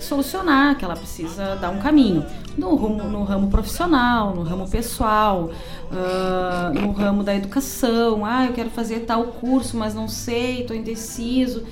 solucionar, 0.00 0.76
que 0.78 0.84
ela 0.84 0.96
precisa 0.96 1.54
dar 1.56 1.68
um 1.68 1.78
caminho 1.80 2.24
no 2.56 2.74
ramo, 2.74 3.04
no 3.04 3.22
ramo 3.22 3.50
profissional, 3.50 4.34
no 4.34 4.42
ramo 4.42 4.66
pessoal, 4.66 5.50
ah, 5.92 6.72
no 6.74 6.92
ramo 6.92 7.22
da 7.22 7.34
educação. 7.34 8.24
Ah, 8.24 8.46
eu 8.46 8.54
quero 8.54 8.70
fazer 8.70 9.00
tal 9.00 9.24
curso, 9.24 9.76
mas 9.76 9.94
não 9.94 10.08
sei, 10.08 10.62
estou 10.62 10.74
indeciso. 10.74 11.64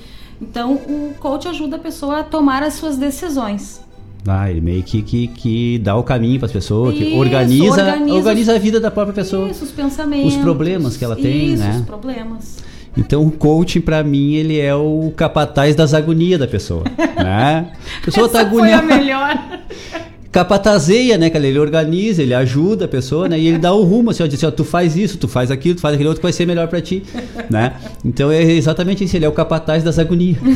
Então, 0.43 0.73
o 0.73 1.13
coach 1.19 1.47
ajuda 1.47 1.77
a 1.77 1.79
pessoa 1.79 2.19
a 2.19 2.23
tomar 2.23 2.63
as 2.63 2.73
suas 2.73 2.97
decisões. 2.97 3.81
Ah, 4.27 4.49
ele 4.51 4.59
meio 4.59 4.83
que, 4.83 5.01
que, 5.01 5.27
que 5.27 5.79
dá 5.79 5.95
o 5.95 6.03
caminho 6.03 6.37
para 6.37 6.47
as 6.47 6.51
pessoas, 6.51 6.95
que 6.95 7.13
organiza, 7.15 7.81
organiza 7.81 8.13
organiza, 8.13 8.55
a 8.55 8.59
vida 8.59 8.79
da 8.79 8.91
própria 8.91 9.13
pessoa. 9.13 9.49
Isso, 9.49 9.63
os 9.63 9.71
pensamentos. 9.71 10.35
Os 10.35 10.41
problemas 10.41 10.97
que 10.97 11.03
ela 11.03 11.15
tem, 11.15 11.53
isso, 11.53 11.63
né? 11.63 11.77
os 11.79 11.85
problemas. 11.85 12.57
Então 12.95 13.25
o 13.25 13.31
coaching 13.31 13.81
pra 13.81 14.03
mim 14.03 14.33
ele 14.33 14.59
é 14.59 14.75
o 14.75 15.11
capataz 15.15 15.75
das 15.75 15.93
agonias 15.93 16.39
da 16.39 16.47
pessoa, 16.47 16.83
né? 17.17 17.71
A 18.01 18.05
pessoa 18.05 18.29
tá 18.29 18.41
Essa 18.41 18.49
foi 18.49 18.71
a 18.71 18.77
agoniada. 18.77 18.97
melhor. 18.97 19.43
capatazeia, 20.33 21.17
né, 21.17 21.29
cara? 21.29 21.45
Ele 21.47 21.59
organiza, 21.59 22.21
ele 22.23 22.33
ajuda 22.33 22.85
a 22.85 22.87
pessoa, 22.87 23.29
né? 23.29 23.39
E 23.39 23.47
ele 23.47 23.59
dá 23.59 23.71
o 23.71 23.83
rumo, 23.83 24.09
assim, 24.09 24.23
ó, 24.23 24.25
diz 24.27 24.35
assim, 24.39 24.47
ó, 24.47 24.51
tu 24.51 24.65
faz 24.65 24.97
isso, 24.97 25.17
tu 25.17 25.27
faz 25.27 25.51
aquilo, 25.51 25.75
tu 25.75 25.81
faz 25.81 25.93
aquele 25.93 26.09
outro 26.09 26.19
que 26.21 26.25
vai 26.25 26.33
ser 26.33 26.45
melhor 26.47 26.67
pra 26.67 26.81
ti, 26.81 27.03
né? 27.49 27.73
Então 28.03 28.31
é 28.31 28.41
exatamente 28.43 29.03
isso, 29.03 29.15
ele 29.15 29.25
é 29.25 29.29
o 29.29 29.31
capataz 29.31 29.83
das 29.83 29.97
agonias. 29.99 30.37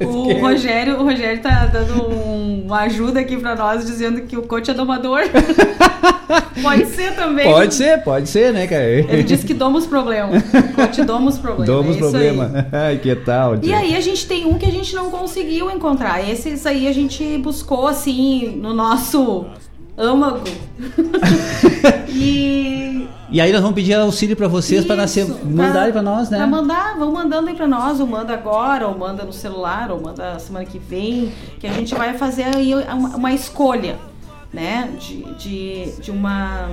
O 0.00 0.32
Rogério, 0.40 0.98
o 1.00 1.04
Rogério 1.04 1.40
tá 1.40 1.66
dando 1.66 2.02
um- 2.08 2.64
uma 2.66 2.80
ajuda 2.80 3.20
aqui 3.20 3.36
pra 3.36 3.54
nós, 3.54 3.84
dizendo 3.86 4.22
que 4.22 4.36
o 4.36 4.42
coach 4.42 4.70
é 4.70 4.74
domador. 4.74 5.20
pode 6.62 6.86
ser 6.86 7.14
também. 7.14 7.44
Pode 7.44 7.74
ser, 7.74 8.02
pode 8.02 8.28
ser, 8.28 8.52
né, 8.52 8.66
cara? 8.66 8.84
Ele 8.84 9.22
disse 9.22 9.44
que 9.46 9.54
doma 9.54 9.78
os 9.78 9.86
problemas. 9.86 10.42
Coach 10.74 11.02
doma 11.04 11.30
os 11.30 11.38
problemas. 11.38 11.66
Damos 11.66 11.96
é 11.96 12.00
isso 12.00 12.10
problema. 12.10 12.50
aí. 12.54 12.64
Ai, 12.80 12.98
que 12.98 13.14
tal? 13.16 13.54
E 13.56 13.60
tia? 13.60 13.78
aí 13.78 13.96
a 13.96 14.00
gente 14.00 14.26
tem 14.26 14.44
um 14.44 14.54
que 14.58 14.66
a 14.66 14.70
gente 14.70 14.94
não 14.94 15.10
conseguiu 15.10 15.70
encontrar. 15.70 16.28
Esses 16.28 16.66
aí 16.66 16.86
a 16.88 16.92
gente 16.92 17.38
buscou 17.44 17.86
assim 17.86 18.56
no 18.56 18.72
nosso 18.72 19.44
âmago. 19.96 20.40
e 22.08 23.06
E 23.30 23.40
aí 23.40 23.52
nós 23.52 23.60
vamos 23.60 23.74
pedir 23.74 23.94
auxílio 23.94 24.34
pra 24.34 24.48
vocês 24.48 24.84
pra 24.84 24.96
nascer, 24.96 25.26
mandarem 25.44 25.92
pra 25.92 26.02
nós, 26.02 26.30
né? 26.30 26.38
Pra 26.38 26.46
mandar, 26.46 26.96
vão 26.96 27.12
mandando 27.12 27.48
aí 27.48 27.54
pra 27.54 27.66
nós, 27.66 28.00
ou 28.00 28.06
manda 28.06 28.32
agora, 28.32 28.88
ou 28.88 28.96
manda 28.96 29.24
no 29.24 29.32
celular, 29.32 29.90
ou 29.90 30.00
manda 30.00 30.38
semana 30.38 30.64
que 30.64 30.78
vem, 30.78 31.32
que 31.60 31.66
a 31.66 31.72
gente 31.72 31.94
vai 31.94 32.14
fazer 32.16 32.44
aí 32.44 32.74
uma, 32.74 33.16
uma 33.16 33.32
escolha, 33.32 33.96
né? 34.52 34.90
De, 34.98 35.22
de, 35.34 35.92
de 36.00 36.10
uma. 36.10 36.70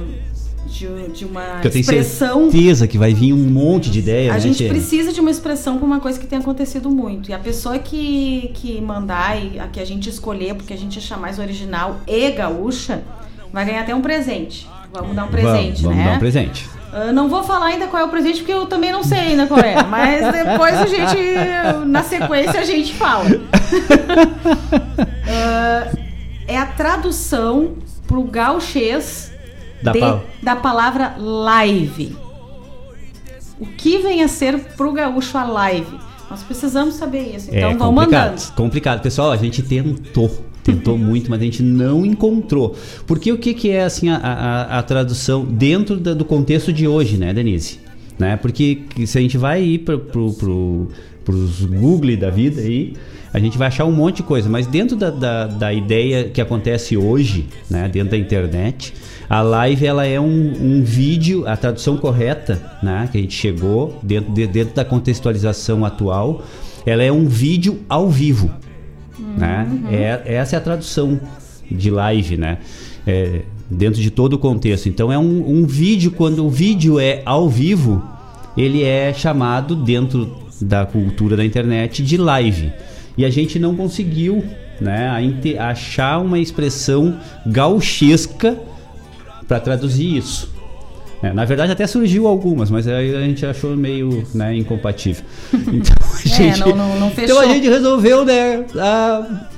De, 0.65 0.87
de 1.09 1.25
uma 1.25 1.59
eu 1.63 1.69
tenho 1.69 1.81
expressão. 1.81 2.49
certeza 2.49 2.87
que 2.87 2.97
vai 2.97 3.13
vir 3.13 3.33
um 3.33 3.37
monte 3.37 3.89
de 3.89 3.99
ideia, 3.99 4.31
A 4.31 4.35
né, 4.35 4.39
gente 4.39 4.57
tia? 4.57 4.69
precisa 4.69 5.11
de 5.11 5.19
uma 5.19 5.29
expressão 5.29 5.77
para 5.77 5.85
uma 5.85 5.99
coisa 5.99 6.19
que 6.19 6.25
tem 6.25 6.39
acontecido 6.39 6.89
muito. 6.89 7.29
E 7.29 7.33
a 7.33 7.39
pessoa 7.39 7.77
que, 7.77 8.51
que 8.53 8.79
mandar 8.79 9.37
e 9.41 9.59
a 9.59 9.67
que 9.67 9.79
a 9.79 9.85
gente 9.85 10.09
escolher, 10.09 10.55
porque 10.55 10.73
a 10.73 10.77
gente 10.77 10.97
achar 10.97 11.17
mais 11.17 11.39
original 11.39 11.99
e 12.07 12.31
gaúcha, 12.31 13.03
vai 13.51 13.65
ganhar 13.65 13.81
até 13.81 13.93
um 13.93 14.01
presente. 14.01 14.67
Vamos 14.93 15.15
dar 15.15 15.25
um 15.25 15.29
presente, 15.29 15.81
vamos, 15.81 15.81
vamos 15.81 15.97
né? 15.97 16.05
dar 16.05 16.15
um 16.15 16.19
presente. 16.19 16.69
Eu 16.93 17.13
não 17.13 17.29
vou 17.29 17.41
falar 17.43 17.67
ainda 17.67 17.87
qual 17.87 18.01
é 18.01 18.05
o 18.05 18.09
presente, 18.09 18.39
porque 18.39 18.51
eu 18.51 18.65
também 18.65 18.91
não 18.91 19.01
sei 19.03 19.19
ainda 19.19 19.47
qual 19.47 19.61
é. 19.61 19.81
Mas 19.83 20.19
depois 20.33 20.75
a 20.75 20.85
gente, 20.85 21.85
na 21.87 22.03
sequência, 22.03 22.59
a 22.59 22.65
gente 22.65 22.93
fala. 22.93 23.25
Ah, 25.33 25.87
é 26.45 26.57
a 26.57 26.65
tradução 26.65 27.75
pro 28.05 28.21
gauchês 28.23 29.30
Da 29.83 29.91
de- 29.91 30.21
da 30.43 30.55
palavra 30.55 31.15
live. 31.17 32.15
O 33.59 33.65
que 33.65 33.97
vem 33.99 34.23
a 34.23 34.27
ser 34.27 34.57
pro 34.75 34.91
gaúcho 34.91 35.37
a 35.37 35.43
live? 35.43 35.99
Nós 36.29 36.41
precisamos 36.43 36.95
saber 36.95 37.35
isso. 37.35 37.49
Então 37.53 37.71
é 37.71 37.75
vão 37.75 37.93
complicado, 37.93 38.29
mandando. 38.31 38.53
complicado. 38.55 39.01
Pessoal, 39.01 39.31
a 39.31 39.37
gente 39.37 39.61
tentou, 39.61 40.29
tentou 40.63 40.97
muito, 40.97 41.29
mas 41.29 41.41
a 41.41 41.43
gente 41.43 41.61
não 41.61 42.05
encontrou. 42.05 42.75
Porque 43.05 43.31
o 43.31 43.37
que, 43.37 43.53
que 43.53 43.69
é 43.69 43.83
assim 43.83 44.09
a, 44.09 44.15
a- 44.17 44.79
a 44.79 44.83
tradução 44.83 45.43
dentro 45.45 45.97
da- 45.97 46.13
do 46.13 46.25
contexto 46.25 46.71
de 46.71 46.87
hoje, 46.87 47.17
né, 47.17 47.33
Denise? 47.33 47.79
Né? 48.17 48.37
Porque 48.37 48.75
que 48.75 49.05
se 49.05 49.17
a 49.17 49.21
gente 49.21 49.37
vai 49.37 49.61
ir 49.63 49.79
para 49.79 49.97
pro, 49.97 50.31
pro, 50.33 50.87
pros 51.23 51.63
Google 51.65 52.17
da 52.17 52.29
vida 52.29 52.61
aí, 52.61 52.93
a 53.33 53.39
gente 53.39 53.57
vai 53.57 53.67
achar 53.67 53.85
um 53.85 53.91
monte 53.91 54.17
de 54.17 54.23
coisa. 54.23 54.49
Mas 54.49 54.67
dentro 54.67 54.95
da, 54.95 55.09
da, 55.09 55.47
da 55.47 55.73
ideia 55.73 56.25
que 56.25 56.41
acontece 56.41 56.97
hoje, 56.97 57.47
né, 57.69 57.87
dentro 57.87 58.11
da 58.11 58.17
internet, 58.17 58.93
a 59.29 59.41
live 59.41 59.85
ela 59.85 60.05
é 60.05 60.19
um, 60.19 60.53
um 60.79 60.83
vídeo, 60.83 61.47
a 61.47 61.55
tradução 61.55 61.95
correta, 61.97 62.61
né, 62.83 63.07
que 63.11 63.17
a 63.17 63.21
gente 63.21 63.33
chegou 63.33 63.97
dentro, 64.03 64.33
de- 64.33 64.47
dentro 64.47 64.75
da 64.75 64.83
contextualização 64.83 65.85
atual, 65.85 66.43
ela 66.85 67.03
é 67.03 67.11
um 67.11 67.27
vídeo 67.27 67.79
ao 67.87 68.09
vivo, 68.09 68.51
né? 69.37 69.67
É, 69.91 70.33
essa 70.35 70.55
é 70.55 70.57
a 70.57 70.61
tradução 70.61 71.19
de 71.69 71.89
live, 71.91 72.37
né? 72.37 72.57
É, 73.05 73.41
dentro 73.69 74.01
de 74.01 74.09
todo 74.11 74.33
o 74.33 74.37
contexto. 74.39 74.89
Então 74.89 75.11
é 75.11 75.17
um, 75.17 75.47
um 75.47 75.65
vídeo 75.65 76.11
quando 76.11 76.43
o 76.45 76.49
vídeo 76.49 76.99
é 76.99 77.21
ao 77.23 77.47
vivo, 77.47 78.03
ele 78.57 78.83
é 78.83 79.13
chamado 79.13 79.75
dentro 79.75 80.29
da 80.61 80.85
cultura 80.85 81.35
da 81.35 81.43
internet 81.45 82.03
de 82.03 82.17
live. 82.17 82.71
E 83.17 83.25
a 83.25 83.29
gente 83.29 83.59
não 83.59 83.75
conseguiu, 83.75 84.43
né, 84.79 85.09
achar 85.59 86.19
uma 86.19 86.39
expressão 86.39 87.17
gauchesca 87.45 88.57
para 89.47 89.59
traduzir 89.59 90.17
isso. 90.17 90.49
É, 91.23 91.31
na 91.31 91.45
verdade 91.45 91.71
até 91.71 91.85
surgiu 91.85 92.25
algumas, 92.25 92.71
mas 92.71 92.87
aí 92.87 93.15
a 93.15 93.21
gente 93.21 93.45
achou 93.45 93.75
meio 93.77 94.23
né, 94.33 94.55
incompatível. 94.55 95.23
Então 95.53 95.95
a, 96.01 96.27
gente, 96.27 96.59
não- 96.61 96.75
não- 96.75 96.99
não 96.99 97.11
então 97.15 97.39
a 97.39 97.45
gente 97.45 97.67
resolveu 97.69 98.25
né, 98.25 98.65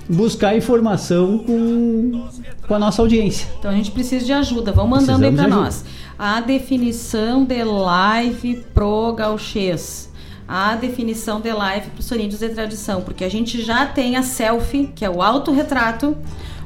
buscar 0.10 0.58
informação 0.58 1.38
com, 1.38 2.26
com 2.68 2.74
a 2.76 2.80
nossa 2.80 3.02
audiência. 3.02 3.48
Então 3.60 3.72
a 3.72 3.76
gente 3.76 3.92
precisa 3.92 4.26
de 4.26 4.34
ajuda. 4.34 4.72
Vão 4.74 4.88
mandando 4.88 5.26
aí 5.26 5.32
Precisamos 5.32 5.40
pra 5.40 5.46
de 5.46 5.52
ajuda. 5.54 5.66
nós. 5.66 5.86
A 6.20 6.42
definição 6.42 7.46
de 7.46 7.64
live 7.64 8.64
pro 8.74 9.14
gauchês. 9.14 10.12
A 10.56 10.76
definição 10.76 11.42
de 11.42 11.52
live 11.52 11.90
pro 11.90 12.04
soninhos 12.04 12.38
de 12.38 12.50
tradição. 12.50 13.02
Porque 13.02 13.24
a 13.24 13.30
gente 13.30 13.60
já 13.64 13.88
tem 13.88 14.16
a 14.16 14.22
selfie, 14.22 14.92
que 14.94 15.04
é 15.04 15.10
o 15.10 15.20
autorretrato. 15.20 16.16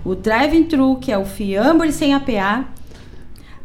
O 0.03 0.14
driving 0.14 0.66
thru, 0.66 0.98
que 0.98 1.09
é 1.09 1.17
o 1.17 1.24
fiambre 1.24 1.93
sem 1.93 2.14
APA. 2.14 2.66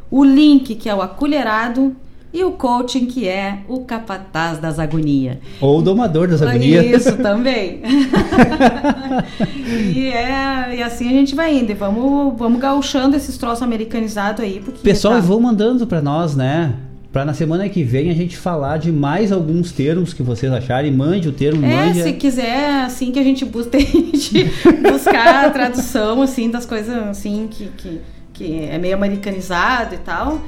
O 0.09 0.23
link, 0.23 0.76
que 0.76 0.89
é 0.89 0.94
o 0.94 1.02
acolherado. 1.02 1.97
E 2.33 2.44
o 2.44 2.52
coaching, 2.52 3.07
que 3.07 3.26
é 3.26 3.65
o 3.67 3.81
capataz 3.81 4.59
das 4.59 4.78
agonias. 4.78 5.39
Ou 5.60 5.81
o 5.81 5.83
domador 5.83 6.28
das 6.28 6.41
agonias. 6.41 6.86
Isso 7.05 7.17
também. 7.17 7.83
e, 9.92 10.07
é, 10.07 10.76
e 10.76 10.83
assim 10.84 11.09
a 11.09 11.12
gente 11.12 11.34
vai 11.34 11.59
indo. 11.59 11.73
E 11.73 11.75
vamos, 11.75 12.39
vamos 12.39 12.60
gauchando 12.60 13.17
esses 13.17 13.36
troços 13.36 13.65
americanizados 13.65 14.44
aí. 14.44 14.62
Porque 14.65 14.83
Pessoal, 14.83 15.15
tá- 15.15 15.20
vão 15.20 15.41
mandando 15.41 15.84
para 15.84 16.01
nós, 16.01 16.36
né? 16.36 16.76
Para 17.12 17.26
na 17.26 17.34
semana 17.34 17.68
que 17.68 17.84
vem 17.84 18.10
a 18.10 18.15
gente 18.15 18.39
falar 18.39 18.78
de 18.78 18.91
mais 18.91 19.31
alguns 19.31 19.70
termos 19.70 20.15
que 20.15 20.23
vocês 20.23 20.50
acharem. 20.50 20.91
Mande 20.91 21.28
o 21.28 21.32
termo, 21.32 21.65
É, 21.66 21.86
mande. 21.86 22.02
se 22.02 22.12
quiser, 22.15 22.84
assim, 22.84 23.12
que 23.12 23.18
a 23.18 23.23
gente 23.23 23.44
busque 23.44 23.70
tente 23.84 24.44
buscar 24.91 25.44
a 25.44 25.50
tradução, 25.50 26.23
assim, 26.23 26.50
das 26.50 26.65
coisas, 26.65 26.97
assim, 27.08 27.49
que, 27.50 27.66
que, 27.76 28.00
que 28.32 28.65
é 28.65 28.78
meio 28.78 28.94
americanizado 28.94 29.94
e 29.94 29.99
tal, 29.99 30.41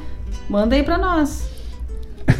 manda 0.48 0.74
aí 0.74 0.82
pra 0.82 0.96
nós. 0.96 1.48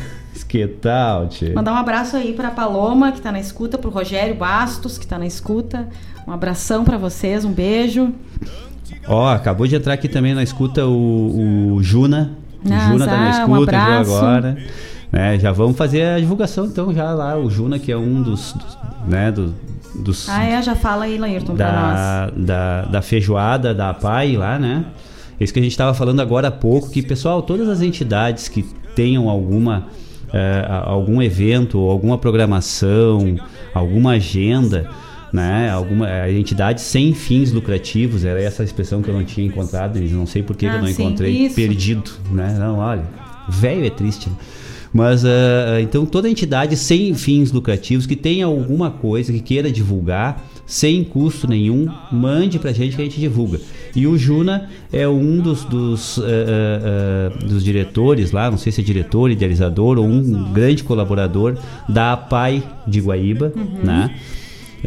Que 0.49 0.69
tal, 0.69 1.27
tchê? 1.29 1.53
Mandar 1.53 1.73
um 1.73 1.77
abraço 1.77 2.17
aí 2.17 2.33
pra 2.33 2.49
Paloma, 2.49 3.11
que 3.11 3.21
tá 3.21 3.33
na 3.33 3.41
escuta, 3.41 3.77
pro 3.77 3.91
Rogério 3.91 4.37
Bastos, 4.37 4.97
que 4.97 5.05
tá 5.05 5.19
na 5.19 5.27
escuta. 5.27 5.89
Um 6.29 6.31
abração 6.31 6.85
pra 6.85 6.97
vocês, 6.97 7.45
um 7.45 7.51
beijo. 7.53 8.13
Ó, 9.09 9.29
acabou 9.29 9.67
de 9.67 9.75
entrar 9.75 9.95
aqui 9.95 10.07
também 10.09 10.33
na 10.33 10.45
escuta 10.45 10.87
o, 10.87 11.75
o 11.75 11.83
Juna. 11.83 12.39
Ah, 12.71 12.89
Juna 12.93 13.05
tá 13.07 13.17
na 13.17 13.27
um 13.27 13.31
escuta, 13.31 13.77
abraço. 13.77 14.15
agora. 14.17 14.57
Né, 15.13 15.39
já 15.39 15.53
vamos 15.53 15.77
fazer 15.77 16.03
a 16.03 16.19
divulgação 16.19 16.65
então 16.67 16.93
já 16.93 17.13
lá. 17.13 17.37
O 17.39 17.49
Juna, 17.51 17.79
que 17.79 17.93
é 17.93 17.97
um 17.97 18.21
dos, 18.23 18.53
dos, 18.53 18.79
né, 19.07 19.31
do- 19.31 19.55
dos 19.95 20.29
Ah, 20.29 20.45
é? 20.45 20.61
Já 20.63 20.75
fala 20.75 21.05
aí, 21.05 21.17
Laírton, 21.19 21.55
pra 21.55 21.73
nós. 21.73 22.37
da, 22.45 22.83
da, 22.83 22.83
da 22.87 23.03
feijoada 23.03 23.73
da 23.73 23.95
PAI 23.95 24.37
lá, 24.37 24.59
né? 24.59 24.85
Isso 25.39 25.53
que 25.53 25.61
a 25.61 25.63
gente 25.63 25.73
estava 25.73 25.95
falando 25.95 26.21
agora 26.21 26.49
há 26.49 26.51
pouco, 26.51 26.91
que 26.91 27.01
pessoal, 27.03 27.43
todas 27.43 27.69
as 27.69 27.81
entidades 27.81 28.49
que 28.49 28.63
tenham 28.97 29.29
alguma 29.29 29.87
a- 30.33 30.91
algum 30.91 31.23
evento, 31.23 31.79
alguma 31.79 32.19
programação, 32.19 33.37
alguma 33.73 34.13
agenda, 34.13 34.89
né? 35.35 35.69
Alguma 35.69 36.07
a 36.07 36.33
entidade 36.33 36.81
sem 36.81 37.13
fins 37.13 37.51
lucrativos, 37.51 38.25
era 38.25 38.41
essa 38.41 38.63
a 38.63 38.65
expressão 38.65 39.03
que 39.03 39.09
eu 39.11 39.15
não 39.15 39.25
tinha 39.25 39.45
encontrado, 39.45 39.99
não 40.01 40.27
sei 40.27 40.45
por 40.45 40.55
que, 40.55 40.65
que 40.65 40.73
Ah, 40.73 40.77
eu 40.77 40.81
não 40.83 40.87
sim, 40.87 41.03
encontrei, 41.03 41.33
isso. 41.33 41.57
perdido, 41.57 42.09
né? 42.31 42.57
Não, 42.57 42.79
olha, 42.79 43.03
velho 43.49 43.85
é 43.85 43.91
triste. 43.91 44.31
né? 44.31 44.37
Mas 44.93 45.25
ah, 45.25 45.81
então 45.83 46.07
toda 46.07 46.31
entidade 46.31 46.77
sem 46.77 47.13
fins 47.15 47.51
lucrativos 47.51 48.07
que 48.07 48.15
tenha 48.15 48.47
alguma 48.47 48.93
coisa 48.93 49.33
que 49.33 49.41
queira 49.41 49.73
divulgar 49.73 50.41
sem 50.67 51.03
custo 51.05 51.47
nenhum, 51.49 51.89
mande 52.13 52.59
pra 52.61 52.73
gente 52.73 52.95
que 52.97 53.03
a 53.03 53.05
gente 53.05 53.19
divulga. 53.21 53.61
E 53.95 54.07
o 54.07 54.17
Juna 54.17 54.71
é 54.93 55.07
um 55.07 55.39
dos, 55.41 55.65
dos, 55.65 56.19
ah, 56.21 56.23
ah, 56.23 57.33
ah, 57.43 57.45
dos 57.45 57.65
diretores 57.65 58.31
lá, 58.31 58.49
não 58.51 58.57
sei 58.57 58.71
se 58.71 58.81
é 58.81 58.85
diretor, 58.85 59.33
idealizador 59.33 59.99
ou 59.99 60.07
um 60.07 60.53
grande 60.53 60.85
colaborador 60.85 61.57
da 61.89 62.13
APAI 62.13 62.63
de 62.87 63.01
Guaíba, 63.01 63.53
né? 63.83 64.15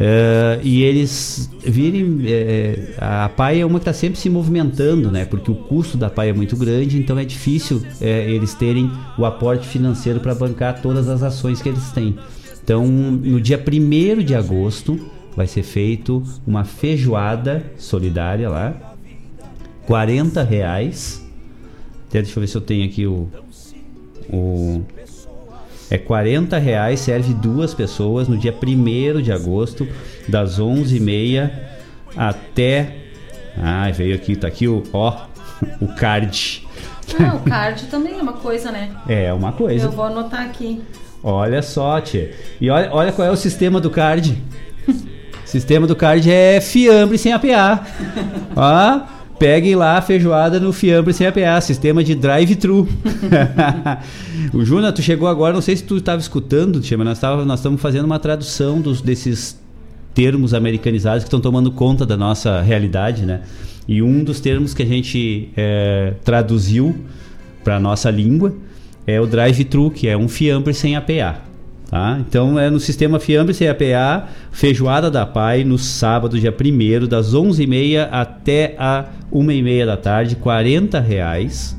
Eh, 0.00 0.60
e 0.62 0.82
eles 0.84 1.50
virem. 1.64 2.20
eh, 2.24 2.94
a 2.98 3.28
PAI 3.28 3.60
é 3.62 3.66
uma 3.66 3.80
que 3.80 3.82
está 3.82 3.92
sempre 3.92 4.16
se 4.18 4.30
movimentando, 4.30 5.10
né? 5.10 5.24
Porque 5.24 5.50
o 5.50 5.56
custo 5.56 5.98
da 5.98 6.08
PAI 6.08 6.28
é 6.28 6.32
muito 6.32 6.56
grande, 6.56 6.96
então 6.96 7.18
é 7.18 7.24
difícil 7.24 7.82
eh, 8.00 8.30
eles 8.30 8.54
terem 8.54 8.88
o 9.18 9.24
aporte 9.24 9.66
financeiro 9.66 10.20
para 10.20 10.34
bancar 10.36 10.80
todas 10.80 11.08
as 11.08 11.24
ações 11.24 11.60
que 11.60 11.68
eles 11.68 11.90
têm. 11.90 12.16
Então, 12.62 12.86
no 12.86 13.40
dia 13.40 13.58
1 13.58 14.22
de 14.22 14.34
agosto, 14.36 15.00
vai 15.34 15.48
ser 15.48 15.64
feito 15.64 16.22
uma 16.46 16.64
feijoada 16.64 17.64
solidária 17.76 18.48
lá. 18.48 18.94
40 19.86 20.44
reais. 20.44 21.26
Até 22.08 22.22
deixa 22.22 22.38
eu 22.38 22.40
ver 22.40 22.46
se 22.46 22.56
eu 22.56 22.60
tenho 22.60 22.84
aqui 22.84 23.06
o. 23.06 23.28
o 24.30 24.82
é 25.90 25.96
40 25.96 26.58
reais, 26.58 27.00
serve 27.00 27.32
duas 27.34 27.72
pessoas 27.72 28.28
no 28.28 28.36
dia 28.36 28.54
1 28.54 29.22
de 29.22 29.32
agosto, 29.32 29.88
das 30.28 30.60
11h30 30.60 31.50
até. 32.16 32.94
Ah, 33.56 33.90
veio 33.90 34.14
aqui, 34.14 34.36
tá 34.36 34.46
aqui 34.46 34.68
o. 34.68 34.82
Ó, 34.92 35.26
o 35.80 35.88
card. 35.88 36.66
Ah, 37.18 37.34
o 37.34 37.40
card 37.40 37.86
também 37.86 38.18
é 38.18 38.22
uma 38.22 38.34
coisa, 38.34 38.70
né? 38.70 38.90
É 39.08 39.32
uma 39.32 39.52
coisa. 39.52 39.86
Eu 39.86 39.90
vou 39.90 40.04
anotar 40.04 40.42
aqui. 40.42 40.82
Olha 41.22 41.62
só, 41.62 42.00
tia. 42.00 42.32
E 42.60 42.70
olha, 42.70 42.90
olha 42.92 43.12
qual 43.12 43.26
é 43.26 43.30
o 43.30 43.36
sistema 43.36 43.80
do 43.80 43.90
card. 43.90 44.40
o 44.86 44.92
sistema 45.48 45.86
do 45.86 45.96
card 45.96 46.30
é 46.30 46.60
fiambre 46.60 47.18
sem 47.18 47.32
APA. 47.32 47.84
Ó, 48.54 49.17
peguem 49.38 49.74
lá 49.74 49.98
a 49.98 50.02
feijoada 50.02 50.58
no 50.58 50.72
fiambre 50.72 51.12
sem 51.12 51.26
APA, 51.26 51.60
sistema 51.60 52.02
de 52.02 52.14
drive-thru. 52.14 52.88
o 54.52 54.64
Juna, 54.64 54.92
tu 54.92 55.00
chegou 55.00 55.28
agora, 55.28 55.54
não 55.54 55.60
sei 55.60 55.76
se 55.76 55.84
tu 55.84 55.96
estava 55.96 56.20
escutando, 56.20 56.80
tia, 56.80 56.98
mas 56.98 57.20
nós 57.46 57.60
estamos 57.60 57.80
fazendo 57.80 58.04
uma 58.04 58.18
tradução 58.18 58.80
dos, 58.80 59.00
desses 59.00 59.58
termos 60.14 60.52
americanizados 60.52 61.22
que 61.22 61.28
estão 61.28 61.40
tomando 61.40 61.70
conta 61.70 62.04
da 62.04 62.16
nossa 62.16 62.60
realidade, 62.60 63.24
né? 63.24 63.42
E 63.86 64.02
um 64.02 64.24
dos 64.24 64.40
termos 64.40 64.74
que 64.74 64.82
a 64.82 64.86
gente 64.86 65.48
eh, 65.56 66.14
traduziu 66.24 66.94
para 67.64 67.80
nossa 67.80 68.10
língua 68.10 68.54
é 69.06 69.20
o 69.20 69.26
drive-thru, 69.26 69.90
que 69.90 70.08
é 70.08 70.16
um 70.16 70.28
fiambre 70.28 70.74
sem 70.74 70.96
APA. 70.96 71.47
Tá? 71.88 72.18
Então 72.20 72.58
é 72.58 72.68
no 72.68 72.78
sistema 72.78 73.18
fiambre 73.18 73.54
sem 73.54 73.66
APA, 73.66 74.28
feijoada 74.52 75.10
da 75.10 75.24
PAI, 75.24 75.64
no 75.64 75.78
sábado, 75.78 76.38
dia 76.38 76.52
1 76.54 77.06
das 77.06 77.34
11h30 77.34 78.08
até 78.12 78.76
a 78.78 79.06
1h30 79.32 79.86
da 79.86 79.96
tarde, 79.96 80.36
40 80.36 81.00
reais. 81.00 81.74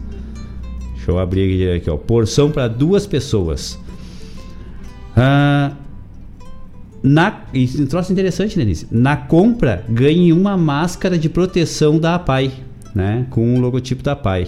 Deixa 0.95 1.11
eu 1.11 1.19
abrir 1.19 1.75
aqui, 1.75 1.89
ó. 1.91 1.95
Porção 1.95 2.49
para 2.49 2.67
duas 2.67 3.05
pessoas. 3.05 3.77
Ah, 5.15 5.73
na, 7.03 7.41
isso 7.53 7.79
é 7.79 7.83
um 7.83 7.87
troço 7.87 8.11
interessante, 8.11 8.57
Denise. 8.57 8.87
Na 8.91 9.15
compra, 9.15 9.85
ganhe 9.87 10.33
uma 10.33 10.57
máscara 10.57 11.19
de 11.19 11.29
proteção 11.29 11.99
da 11.99 12.15
APAI, 12.15 12.51
né? 12.95 13.27
Com 13.29 13.55
o 13.55 13.59
logotipo 13.59 14.01
da 14.01 14.13
APAI. 14.13 14.47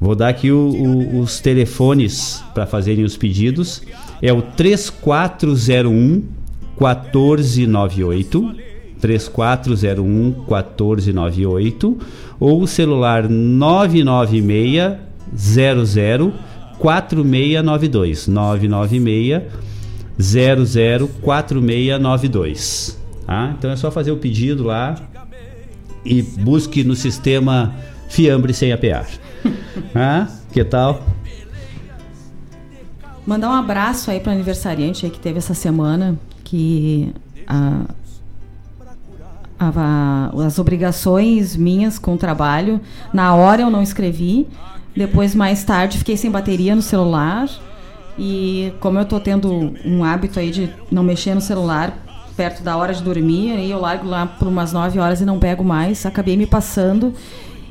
Vou 0.00 0.14
dar 0.14 0.28
aqui 0.28 0.50
o- 0.50 0.70
o- 0.70 1.20
os 1.20 1.38
telefones 1.40 2.42
para 2.54 2.66
fazerem 2.66 3.04
os 3.04 3.16
pedidos. 3.16 3.82
É 4.20 4.32
o 4.32 4.42
3401 4.42 6.24
1498. 6.78 8.54
3401 9.00 10.44
1498 10.48 11.98
ou 12.40 12.62
o 12.62 12.66
celular 12.66 13.28
996 13.28 14.98
00 15.36 16.32
4692 16.78 18.28
996 18.28 19.42
004692. 20.18 22.98
Tá? 23.26 23.54
Então 23.56 23.70
é 23.70 23.76
só 23.76 23.90
fazer 23.90 24.10
o 24.10 24.16
pedido 24.16 24.64
lá 24.64 24.96
e 26.04 26.22
busque 26.22 26.82
no 26.82 26.96
sistema 26.96 27.74
Fiambre 28.08 28.54
sem 28.54 28.72
apear. 28.72 29.06
ah, 29.94 30.26
que 30.52 30.64
tal? 30.64 31.06
Mandar 33.28 33.50
um 33.50 33.52
abraço 33.52 34.10
aí 34.10 34.20
para 34.20 34.32
aniversariante 34.32 35.04
aí 35.04 35.12
que 35.12 35.20
teve 35.20 35.36
essa 35.36 35.52
semana, 35.52 36.16
que 36.42 37.12
a, 37.46 37.82
a- 39.60 40.30
as 40.46 40.58
obrigações 40.58 41.54
minhas 41.54 41.98
com 41.98 42.14
o 42.14 42.16
trabalho, 42.16 42.80
na 43.12 43.34
hora 43.34 43.60
eu 43.60 43.70
não 43.70 43.82
escrevi, 43.82 44.48
depois 44.96 45.34
mais 45.34 45.62
tarde 45.62 45.98
fiquei 45.98 46.16
sem 46.16 46.30
bateria 46.30 46.74
no 46.74 46.80
celular. 46.80 47.46
E 48.18 48.72
como 48.80 48.98
eu 48.98 49.04
tô 49.04 49.20
tendo 49.20 49.74
um 49.84 50.02
hábito 50.02 50.40
aí 50.40 50.50
de 50.50 50.70
não 50.90 51.02
mexer 51.02 51.34
no 51.34 51.40
celular 51.42 51.96
perto 52.34 52.62
da 52.62 52.78
hora 52.78 52.94
de 52.94 53.02
dormir, 53.02 53.52
aí 53.52 53.70
eu 53.70 53.78
largo 53.78 54.08
lá 54.08 54.24
por 54.24 54.48
umas 54.48 54.72
9 54.72 54.98
horas 54.98 55.20
e 55.20 55.26
não 55.26 55.38
pego 55.38 55.62
mais, 55.62 56.06
acabei 56.06 56.34
me 56.34 56.46
passando. 56.46 57.12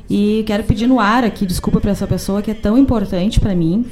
E 0.08 0.44
quero 0.46 0.62
pedir 0.62 0.86
no 0.86 1.00
ar 1.00 1.24
aqui 1.24 1.44
desculpa 1.44 1.80
para 1.80 1.90
essa 1.90 2.06
pessoa 2.06 2.40
que 2.42 2.50
é 2.52 2.54
tão 2.54 2.78
importante 2.78 3.40
para 3.40 3.56
mim, 3.56 3.84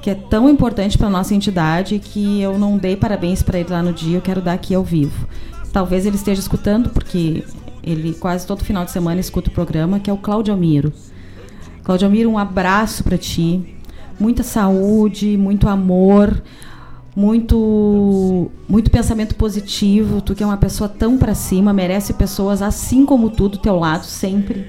que 0.00 0.08
é 0.10 0.14
tão 0.14 0.48
importante 0.48 0.96
para 0.96 1.10
nossa 1.10 1.34
entidade 1.34 1.98
que 1.98 2.40
eu 2.40 2.58
não 2.58 2.78
dei 2.78 2.96
parabéns 2.96 3.42
para 3.42 3.58
ele 3.58 3.70
lá 3.70 3.82
no 3.82 3.92
dia, 3.92 4.16
eu 4.16 4.22
quero 4.22 4.40
dar 4.40 4.54
aqui 4.54 4.74
ao 4.74 4.82
vivo. 4.82 5.28
Talvez 5.72 6.06
ele 6.06 6.16
esteja 6.16 6.40
escutando 6.40 6.88
porque 6.90 7.44
ele 7.82 8.14
quase 8.14 8.46
todo 8.46 8.64
final 8.64 8.84
de 8.84 8.90
semana 8.90 9.20
escuta 9.20 9.50
o 9.50 9.52
programa, 9.52 10.00
que 10.00 10.10
é 10.10 10.12
o 10.12 10.16
Claudio 10.16 10.52
Almiro. 10.52 10.92
Claudio 11.82 12.06
Almiro, 12.06 12.30
um 12.30 12.38
abraço 12.38 13.04
para 13.04 13.18
ti. 13.18 13.76
Muita 14.18 14.42
saúde, 14.42 15.36
muito 15.36 15.68
amor, 15.68 16.42
muito 17.14 18.50
muito 18.68 18.90
pensamento 18.90 19.34
positivo. 19.34 20.20
Tu 20.20 20.34
que 20.34 20.42
é 20.42 20.46
uma 20.46 20.56
pessoa 20.56 20.88
tão 20.88 21.18
para 21.18 21.34
cima, 21.34 21.72
merece 21.72 22.14
pessoas 22.14 22.62
assim 22.62 23.04
como 23.04 23.30
tu 23.30 23.48
do 23.48 23.58
teu 23.58 23.78
lado 23.78 24.04
sempre. 24.04 24.66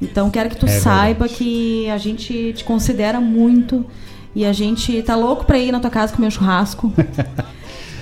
Então 0.00 0.30
quero 0.30 0.48
que 0.48 0.56
tu 0.56 0.66
É 0.66 0.68
saiba 0.68 1.28
que 1.28 1.88
a 1.90 1.98
gente 1.98 2.52
te 2.54 2.64
considera 2.64 3.20
muito 3.20 3.84
e 4.38 4.44
a 4.44 4.52
gente 4.52 5.02
tá 5.02 5.16
louco 5.16 5.44
para 5.44 5.58
ir 5.58 5.72
na 5.72 5.80
tua 5.80 5.90
casa 5.90 6.14
comer 6.14 6.28
um 6.28 6.30
churrasco. 6.30 6.92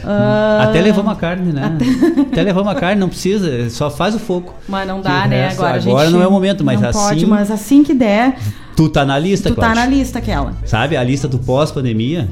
Ah, 0.08 0.66
Até 0.68 0.82
levamos 0.82 1.10
a 1.10 1.16
carne, 1.16 1.52
né? 1.52 1.64
até- 1.64 2.20
Até, 2.20 2.42
levamos 2.44 2.70
a 2.70 2.76
carne, 2.76 3.00
não 3.00 3.08
precisa, 3.08 3.68
só 3.70 3.90
faz 3.90 4.14
o 4.14 4.20
fogo. 4.20 4.54
Mas 4.68 4.86
não 4.86 5.00
dá, 5.00 5.26
né? 5.26 5.46
resto- 5.48 5.64
Agora, 5.64 5.78
agora 5.80 6.10
não 6.10 6.22
é 6.22 6.28
o 6.28 6.30
momento, 6.30 6.62
mas 6.62 6.80
não 6.80 6.90
assim- 6.90 6.98
pode, 7.00 7.26
mas 7.26 7.50
assim 7.50 7.82
que 7.82 7.92
der, 7.92 8.36
Tu 8.76 8.88
tá 8.88 9.04
na 9.04 9.18
lista, 9.18 9.48
tu 9.48 9.56
tá 9.56 9.62
Cláudio? 9.62 9.80
na 9.82 9.86
lista 9.88 10.20
aquela. 10.20 10.52
Sabe, 10.64 10.96
a 10.96 11.02
lista 11.02 11.26
do 11.26 11.40
pós-pandemia? 11.40 12.28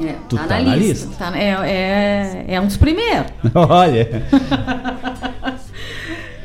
É, 0.00 0.14
Tu 0.26 0.36
tá, 0.38 0.44
tá 0.44 0.58
na, 0.58 0.70
na 0.70 0.76
lista. 0.76 1.06
lista. 1.06 1.22
Tá- 1.22 1.38
é, 1.38 1.50
é, 1.70 2.44
é 2.54 2.60
um 2.62 2.66
dos 2.66 2.78
primeiros. 2.78 3.26
Olha, 3.54 4.22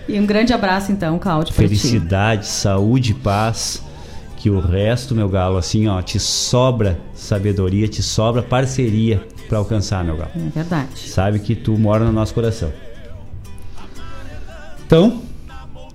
E 0.10 0.20
um 0.20 0.26
grande 0.26 0.52
abraço, 0.54 0.92
então, 0.92 1.18
Cláudio, 1.18 1.54
pra 1.54 1.64
felicidade, 1.64 2.46
saúde, 2.46 3.14
paz. 3.14 3.82
Que 4.44 4.50
o 4.50 4.60
resto, 4.60 5.16
meu 5.16 5.30
galo, 5.30 5.56
assim, 5.56 5.88
ó, 5.88 6.02
te 6.02 6.20
sobra 6.20 7.00
sabedoria, 7.14 7.88
te 7.88 8.04
sobra 8.04 8.44
parceria 8.44 9.26
para 9.48 9.58
alcançar, 9.58 10.04
meu 10.04 10.18
galo. 10.18 10.32
É 10.36 10.50
verdade. 10.50 11.00
Sabe 11.00 11.40
que 11.40 11.56
tu 11.56 11.78
mora 11.78 12.04
no 12.04 12.12
nosso 12.12 12.34
coração. 12.34 12.70
Então, 14.86 15.22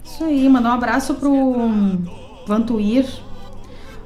Isso 0.02 0.24
aí, 0.24 0.48
mandar 0.48 0.70
um 0.70 0.72
abraço 0.72 1.12
pro 1.16 1.60
Vantuir, 2.46 3.04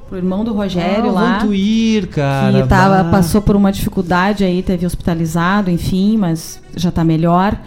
pro 0.09 0.17
irmão 0.17 0.43
do 0.43 0.51
Rogério 0.51 1.11
Ah, 1.11 1.13
lá. 1.13 1.37
Vantuir, 1.37 2.09
cara, 2.09 2.63
Que 2.63 2.67
tava, 2.67 3.09
passou 3.09 3.41
por 3.41 3.55
uma 3.55 3.71
dificuldade 3.71 4.43
aí, 4.43 4.61
teve 4.61 4.85
hospitalizado, 4.85 5.71
enfim, 5.71 6.17
mas 6.17 6.61
já 6.75 6.91
tá 6.91 7.05
melhor. 7.05 7.57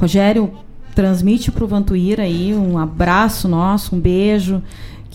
Rogério, 0.00 0.50
transmite 0.94 1.50
pro 1.52 1.66
Vantuir 1.66 2.18
aí 2.18 2.54
um 2.54 2.78
abraço 2.78 3.46
nosso, 3.48 3.94
um 3.94 4.00
beijo, 4.00 4.62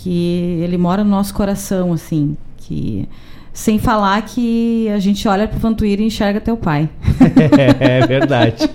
que 0.08 0.60
ele 0.64 0.78
mora 0.78 1.04
no 1.04 1.10
nosso 1.10 1.34
coração, 1.34 1.92
assim, 1.92 2.38
que... 2.58 3.08
Sem 3.52 3.80
falar 3.80 4.22
que 4.22 4.88
a 4.90 5.00
gente 5.00 5.28
olha 5.28 5.48
pro 5.48 5.60
Vantuir 5.60 6.00
e 6.00 6.04
enxerga 6.04 6.40
teu 6.40 6.56
pai. 6.56 6.88
é 7.80 8.06
verdade. 8.06 8.70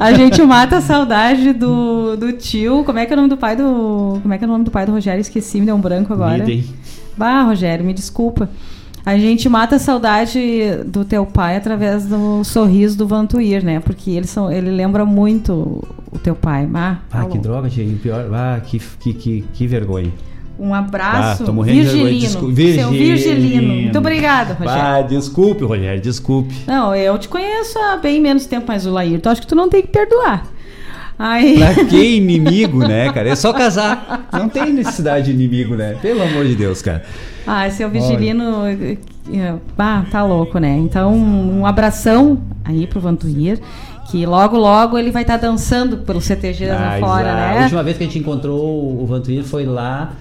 A 0.00 0.12
gente 0.12 0.42
mata 0.42 0.78
a 0.78 0.80
saudade 0.80 1.52
do, 1.52 2.16
do 2.16 2.32
tio. 2.32 2.82
Como 2.82 2.98
é 2.98 3.06
que 3.06 3.12
é 3.12 3.14
o 3.14 3.18
nome 3.18 3.28
do 3.28 3.36
pai 3.36 3.54
do. 3.54 4.18
Como 4.20 4.34
é 4.34 4.36
que 4.36 4.42
é 4.42 4.48
o 4.48 4.50
nome 4.50 4.64
do 4.64 4.70
pai 4.72 4.84
do 4.84 4.90
Rogério? 4.90 5.20
Esqueci, 5.20 5.60
me 5.60 5.66
deu 5.66 5.76
um 5.76 5.80
branco 5.80 6.12
agora. 6.12 6.38
Idem. 6.38 6.64
Bah, 7.16 7.42
Rogério, 7.44 7.84
me 7.84 7.94
desculpa. 7.94 8.50
A 9.04 9.16
gente 9.16 9.48
mata 9.48 9.76
a 9.76 9.78
saudade 9.78 10.40
do 10.84 11.04
teu 11.04 11.24
pai 11.24 11.56
através 11.56 12.06
do 12.06 12.42
sorriso 12.42 12.98
do 12.98 13.06
Vantuir, 13.06 13.64
né? 13.64 13.78
Porque 13.78 14.10
ele, 14.10 14.26
são, 14.26 14.50
ele 14.50 14.72
lembra 14.72 15.04
muito 15.06 15.84
o 16.10 16.18
teu 16.18 16.34
pai. 16.34 16.68
Ah, 16.74 16.98
tá 17.08 17.18
Ah, 17.20 17.22
que 17.26 17.28
louco. 17.28 17.38
droga, 17.44 17.68
gente. 17.68 17.94
Pior. 18.00 18.28
Ah, 18.34 18.60
que, 18.60 18.80
que, 18.80 19.14
que, 19.14 19.44
que 19.54 19.66
vergonha. 19.68 20.10
Um 20.58 20.72
abraço. 20.72 21.44
Ah. 21.46 21.62
Virgilino. 21.62 22.18
Desculpa. 22.20 22.54
Seu 22.54 22.90
Virgilino. 22.90 23.74
Muito 23.74 23.98
obrigada, 23.98 24.54
Rogério. 24.54 24.82
Ah, 24.82 25.02
desculpe, 25.02 25.64
Rogério, 25.64 26.00
desculpe. 26.00 26.54
Não, 26.66 26.94
eu 26.94 27.18
te 27.18 27.28
conheço 27.28 27.78
há 27.78 27.96
bem 27.96 28.20
menos 28.20 28.46
tempo, 28.46 28.66
mas 28.68 28.86
o 28.86 28.90
Laírton, 28.90 29.16
então 29.16 29.32
acho 29.32 29.40
que 29.42 29.46
tu 29.46 29.54
não 29.54 29.68
tem 29.68 29.82
que 29.82 29.88
perdoar. 29.88 30.46
Aí... 31.18 31.58
Pra 31.58 31.84
que 31.84 32.16
inimigo, 32.16 32.80
né, 32.86 33.12
cara? 33.12 33.28
É 33.28 33.34
só 33.34 33.52
casar. 33.52 34.28
Não 34.32 34.48
tem 34.48 34.72
necessidade 34.72 35.26
de 35.26 35.32
inimigo, 35.32 35.74
né? 35.74 35.96
Pelo 36.00 36.22
amor 36.22 36.44
de 36.46 36.54
Deus, 36.54 36.82
cara. 36.82 37.04
Ah, 37.46 37.68
seu 37.70 37.88
Vigilino. 37.88 38.66
eh, 38.66 39.54
Ah, 39.78 40.04
tá 40.10 40.24
louco, 40.24 40.58
né? 40.58 40.76
Então, 40.76 41.14
um 41.14 41.64
abração 41.64 42.38
aí 42.64 42.86
pro 42.86 43.00
Vantuir. 43.00 43.60
Que 44.10 44.24
logo, 44.24 44.56
logo 44.56 44.96
ele 44.96 45.10
vai 45.10 45.22
estar 45.22 45.36
dançando 45.36 45.98
pelo 45.98 46.20
CTG 46.20 46.66
lá 46.68 46.94
Ah, 46.96 47.00
fora, 47.00 47.28
exato. 47.28 47.42
A 47.42 47.54
né? 47.54 47.62
última 47.62 47.82
vez 47.82 47.96
que 47.96 48.04
a 48.04 48.06
gente 48.06 48.18
encontrou 48.20 49.02
o 49.02 49.04
Vantuir 49.06 49.42
foi 49.42 49.64
lá 49.64 50.12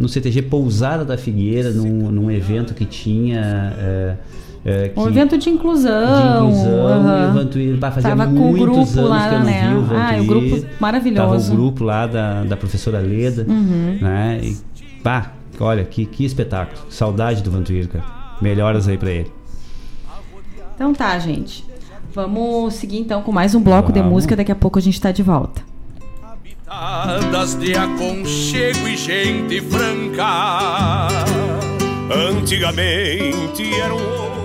no 0.00 0.08
CTG 0.08 0.42
Pousada 0.42 1.04
da 1.04 1.16
Figueira, 1.18 1.70
num, 1.70 2.10
num 2.10 2.30
evento 2.30 2.74
que 2.74 2.84
tinha. 2.84 3.74
é, 3.78 4.16
é, 4.64 4.92
Um 4.96 5.02
que- 5.04 5.08
evento 5.10 5.38
de 5.38 5.48
inclusão. 5.50 6.40
de 6.40 6.46
inclusão 6.48 7.22
e 7.26 7.30
o 7.30 7.32
Vantuir 7.34 7.76
bah, 7.78 7.90
fazia 7.90 8.10
Tava 8.10 8.26
com 8.26 8.32
o 8.32 8.56
muitos 8.56 8.60
grupo 8.60 8.78
anos 8.80 8.94
lá, 9.10 9.28
que 9.28 9.34
eu 9.34 9.38
não 9.38 9.46
né? 9.46 9.68
vi 9.68 9.74
o. 9.74 9.96
Ah, 9.96 10.20
o 10.20 10.24
grupo 10.26 10.66
maravilhoso. 10.80 11.28
Tava 11.28 11.38
o 11.52 11.56
grupo 11.56 11.84
lá 11.84 12.06
da, 12.06 12.42
da 12.44 12.56
professora 12.56 12.98
Leda, 12.98 13.44
Uhum. 13.48 13.98
né? 14.00 14.40
E, 14.42 14.56
pá, 15.02 15.32
olha, 15.60 15.84
que, 15.84 16.04
que 16.06 16.24
espetáculo. 16.24 16.80
Saudade 16.90 17.42
do 17.42 17.50
Vantuir, 17.50 17.88
cara. 17.88 18.04
Melhoras 18.42 18.88
aí 18.88 18.96
pra 18.98 19.10
ele. 19.10 19.30
Então 20.74 20.92
tá, 20.94 21.18
gente. 21.18 21.64
Vamos 22.14 22.74
seguir 22.74 22.98
então 22.98 23.22
com 23.22 23.30
mais 23.32 23.54
um 23.54 23.62
bloco 23.62 23.92
de 23.92 23.98
Vamos. 24.00 24.14
música. 24.14 24.34
Daqui 24.34 24.50
a 24.50 24.56
pouco 24.56 24.78
a 24.78 24.82
gente 24.82 25.00
tá 25.00 25.12
de 25.12 25.22
volta. 25.22 25.62
Piadas 26.70 27.56
de 27.56 27.74
aconchego 27.74 28.86
e 28.86 28.96
gente 28.96 29.60
franca. 29.60 31.08
Antigamente 32.08 33.74
eram 33.74 33.98
meu 33.98 34.39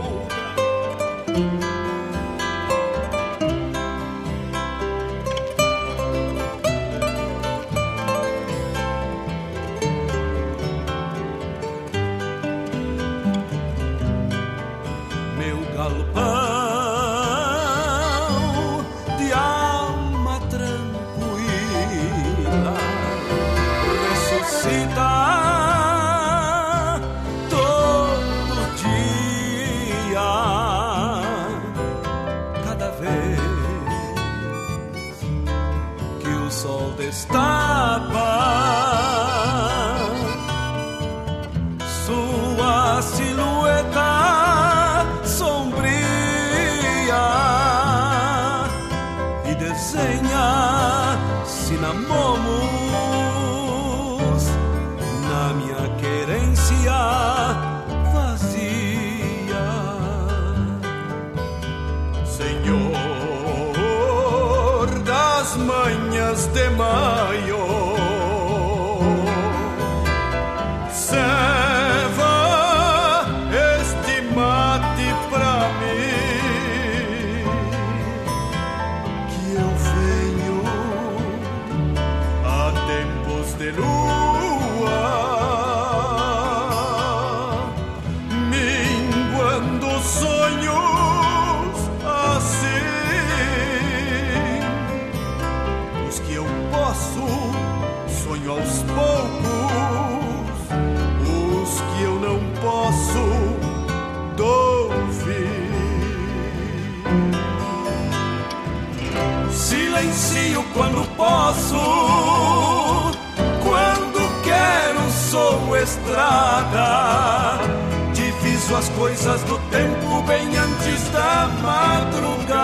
coisas 118.95 119.41
do 119.43 119.57
tempo 119.69 120.21
bem 120.23 120.57
antes 120.57 121.09
da 121.09 121.47
madrugada. 121.61 122.55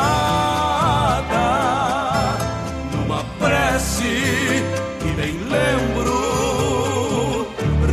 Numa 2.94 3.24
prece 3.38 4.64
que 5.00 5.12
bem 5.16 5.38
lembro, 5.50 7.48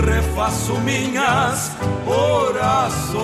refaço 0.07 0.75
minhas 0.81 1.73
orações. 2.07 3.18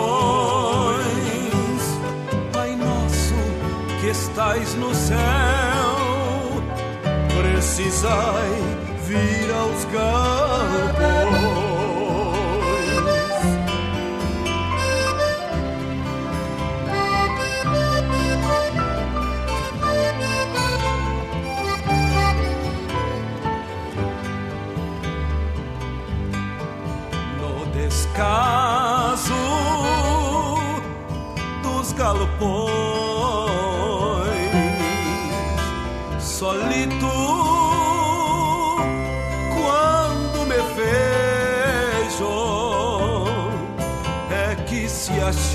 Pai 2.53 2.77
nosso 2.77 3.35
que 4.01 4.09
estais 4.09 4.75
no 4.75 4.95
céu, 4.95 5.97
precisai 7.41 8.63
vir 9.07 9.51
aos 9.55 9.85
galpões. 9.87 11.64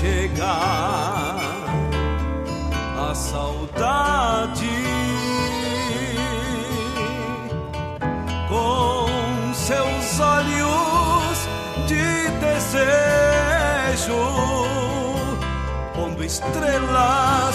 achega 0.00 0.56
a 2.98 3.14
saudade. 3.14 4.80
Com 8.48 9.06
seus 9.54 10.20
olhos 10.20 11.48
de 11.86 12.30
desejo, 12.40 14.16
pondo 15.94 16.24
estrelas 16.24 17.54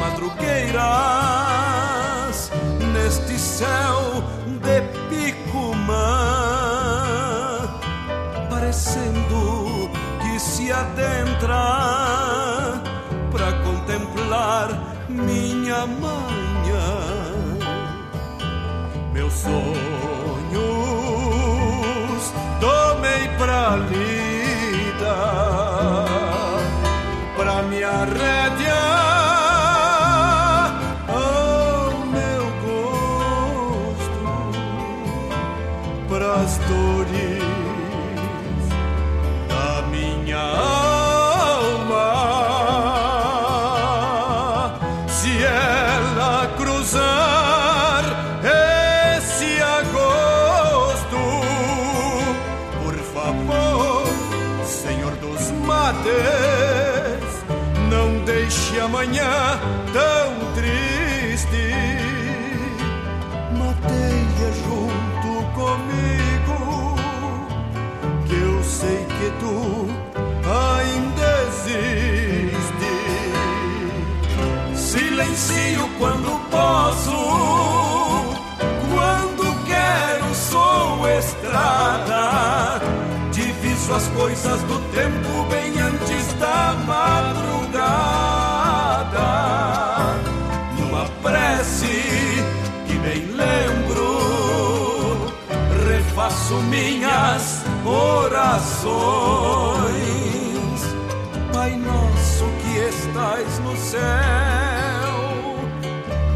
madrugueiras 0.00 2.50
neste 2.92 3.38
céu 3.38 4.24
se 10.64 10.72
adentra 10.72 11.62
para 13.30 13.52
contemplar 13.64 14.68
minha 15.10 15.86
manhã, 15.86 16.88
meus 19.12 19.32
sonhos 19.34 19.54
tomei 22.60 23.28
pra 23.36 23.76
lida, 23.76 25.16
pra 27.36 27.62
minha 27.64 28.04
rédea. 28.04 28.43
Deixe 58.74 58.80
amanhã 58.80 59.60
tão 59.92 60.52
triste. 60.54 61.74
Mateia 63.56 64.52
junto 64.64 65.44
comigo, 65.54 66.96
que 68.26 68.34
eu 68.34 68.64
sei 68.64 69.06
que 69.06 69.30
tu 69.40 69.86
ainda 70.44 71.28
existe. 71.48 72.92
Silencio 74.74 75.88
quando 75.98 76.38
posso, 76.50 77.16
quando 78.92 79.64
quero 79.66 80.34
sou 80.34 81.08
estrada. 81.08 82.80
Diviso 83.32 83.94
as 83.94 84.08
coisas 84.08 84.62
do 84.62 84.78
tempo 84.92 85.23
refaço 96.54 96.62
minhas 96.64 97.62
orações. 97.84 98.94
Pai 101.52 101.76
nosso 101.76 102.44
que 102.60 102.78
estais 102.78 103.58
no 103.60 103.76
céu, 103.76 104.00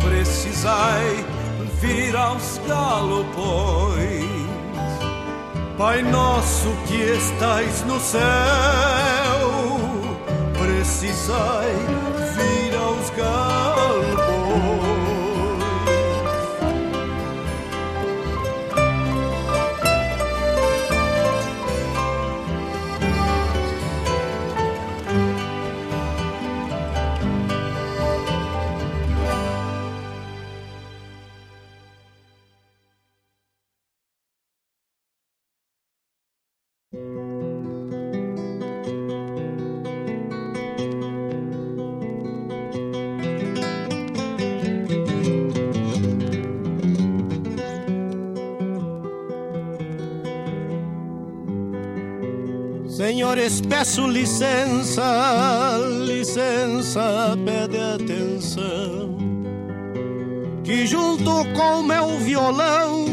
precisai 0.00 1.24
vir 1.80 2.16
aos 2.16 2.60
galopões. 2.66 4.26
Pai 5.76 6.02
nosso 6.02 6.68
que 6.86 6.96
estais 6.96 7.84
no 7.84 8.00
céu, 8.00 8.20
precisai 10.58 12.07
peço 53.78 54.08
licença, 54.08 55.78
licença, 56.04 57.38
pede 57.44 57.78
atenção. 57.78 59.16
Que 60.64 60.84
junto 60.84 61.44
com 61.56 61.82
meu 61.84 62.18
violão, 62.18 63.06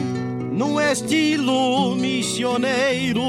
num 0.51 0.81
estilo 0.81 1.95
missioneiro, 1.95 3.21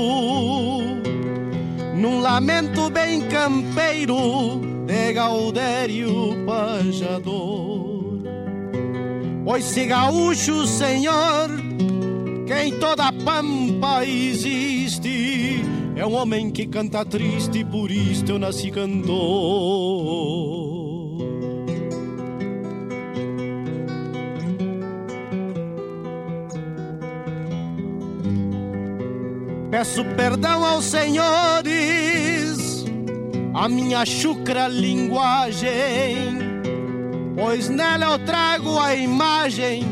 num 1.95 2.21
lamento 2.21 2.89
bem 2.89 3.21
campeiro 3.29 4.63
de 4.87 5.13
Gaudério 5.13 6.43
Pajador. 6.47 8.19
Pois 9.45 9.65
se 9.65 9.85
gaúcho, 9.85 10.67
senhor, 10.67 11.51
que 12.47 12.55
em 12.55 12.73
toda 12.79 13.09
a 13.09 13.13
pampa 13.13 14.07
existe, 14.07 15.56
é 15.97 16.07
um 16.07 16.15
homem 16.15 16.51
que 16.51 16.67
canta 16.67 17.05
triste, 17.05 17.65
por 17.65 17.91
isto 17.91 18.33
eu 18.33 18.39
nasci 18.39 18.71
cantor. 18.71 19.17
Peço 29.71 30.05
perdão 30.17 30.65
aos 30.65 30.87
senhores, 30.87 32.85
a 33.53 33.69
minha 33.69 34.07
chucra 34.07 34.69
linguagem, 34.69 36.39
pois 37.35 37.69
nela 37.69 38.13
eu 38.13 38.19
trago 38.25 38.79
a 38.79 38.95
imagem 38.95 39.83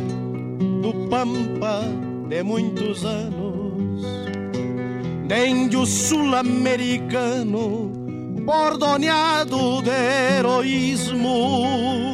do 0.81 1.09
Pampa 1.11 1.83
de 2.29 2.43
muitos 2.43 3.05
anos, 3.05 3.44
de 5.27 5.47
índio 5.47 5.87
sul-americano, 5.87 7.91
bordoneado 8.45 9.81
de 9.81 10.39
heroísmo, 10.39 12.13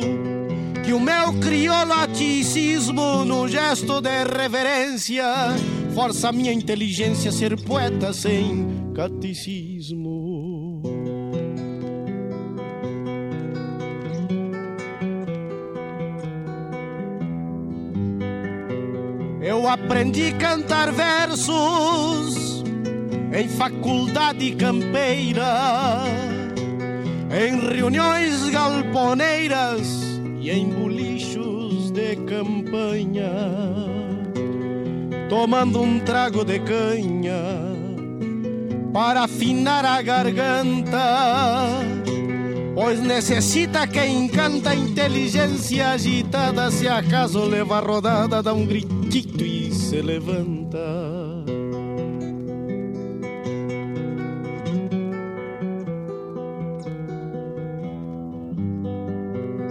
que 0.85 0.93
o 0.93 1.01
meu 1.01 1.33
criolaticismo, 1.41 3.25
no 3.25 3.49
gesto 3.49 4.01
de 4.01 4.25
reverência, 4.25 5.25
força 5.93 6.29
a 6.29 6.33
minha 6.33 6.53
inteligência 6.53 7.31
a 7.31 7.33
ser 7.33 7.61
poeta 7.61 8.13
sem 8.13 8.93
catecismo. 8.95 10.81
Eu 19.43 19.67
aprendi 19.67 20.29
a 20.29 20.39
cantar 20.39 20.93
versos 20.93 22.50
em 23.33 23.49
faculdade 23.49 24.51
campeira, 24.53 26.03
em 27.31 27.61
reuniões 27.69 28.49
galponeiras 28.51 30.03
e 30.41 30.51
em 30.51 30.69
bolichos 30.69 31.91
de 31.93 32.17
campanha, 32.17 33.31
tomando 35.29 35.81
um 35.81 36.01
trago 36.01 36.45
de 36.45 36.59
canha 36.61 37.71
para 38.93 39.23
afinar 39.23 39.85
a 39.85 40.03
garganta. 40.03 40.99
Pois 42.75 43.01
necessita 43.01 43.87
quem 43.87 44.27
canta 44.29 44.75
inteligência 44.75 45.91
agitada, 45.91 46.71
se 46.71 46.89
acaso 46.89 47.45
leva 47.45 47.79
rodada, 47.79 48.43
dá 48.43 48.53
um 48.53 48.67
gritito 48.67 49.45
e 49.45 49.73
se 49.73 50.01
levanta. 50.01 51.30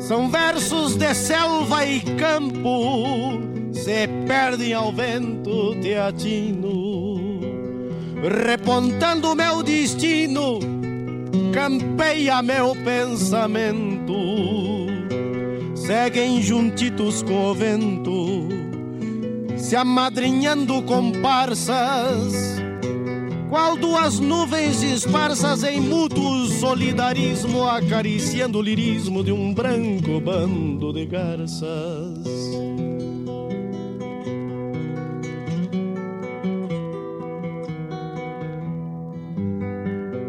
São 0.10 0.28
versos 0.28 0.96
de 0.96 1.14
selva 1.14 1.86
e 1.86 2.00
campo, 2.00 3.40
se 3.72 4.08
perdem 4.26 4.74
ao 4.74 4.92
vento 4.92 5.76
teatino. 5.84 7.40
Repontando 8.44 9.36
meu 9.36 9.62
destino, 9.62 10.58
campeia 11.54 12.42
meu 12.42 12.76
pensamento. 12.84 14.16
Seguem 15.76 16.42
juntitos 16.42 17.22
com 17.22 17.52
o 17.52 17.54
vento, 17.54 18.48
se 19.58 19.76
amadrinhando 19.76 20.82
comparsas 20.82 22.60
qual 23.50 23.76
duas 23.76 24.20
nuvens 24.20 24.84
esparsas 24.84 25.64
em 25.64 25.82
mútuo 25.82 26.46
solidarismo, 26.46 27.68
acariciando 27.68 28.60
o 28.60 28.62
lirismo 28.62 29.24
de 29.24 29.32
um 29.32 29.52
branco 29.54 30.22
bando 30.22 30.94
de 30.94 31.06
garças. 31.08 31.68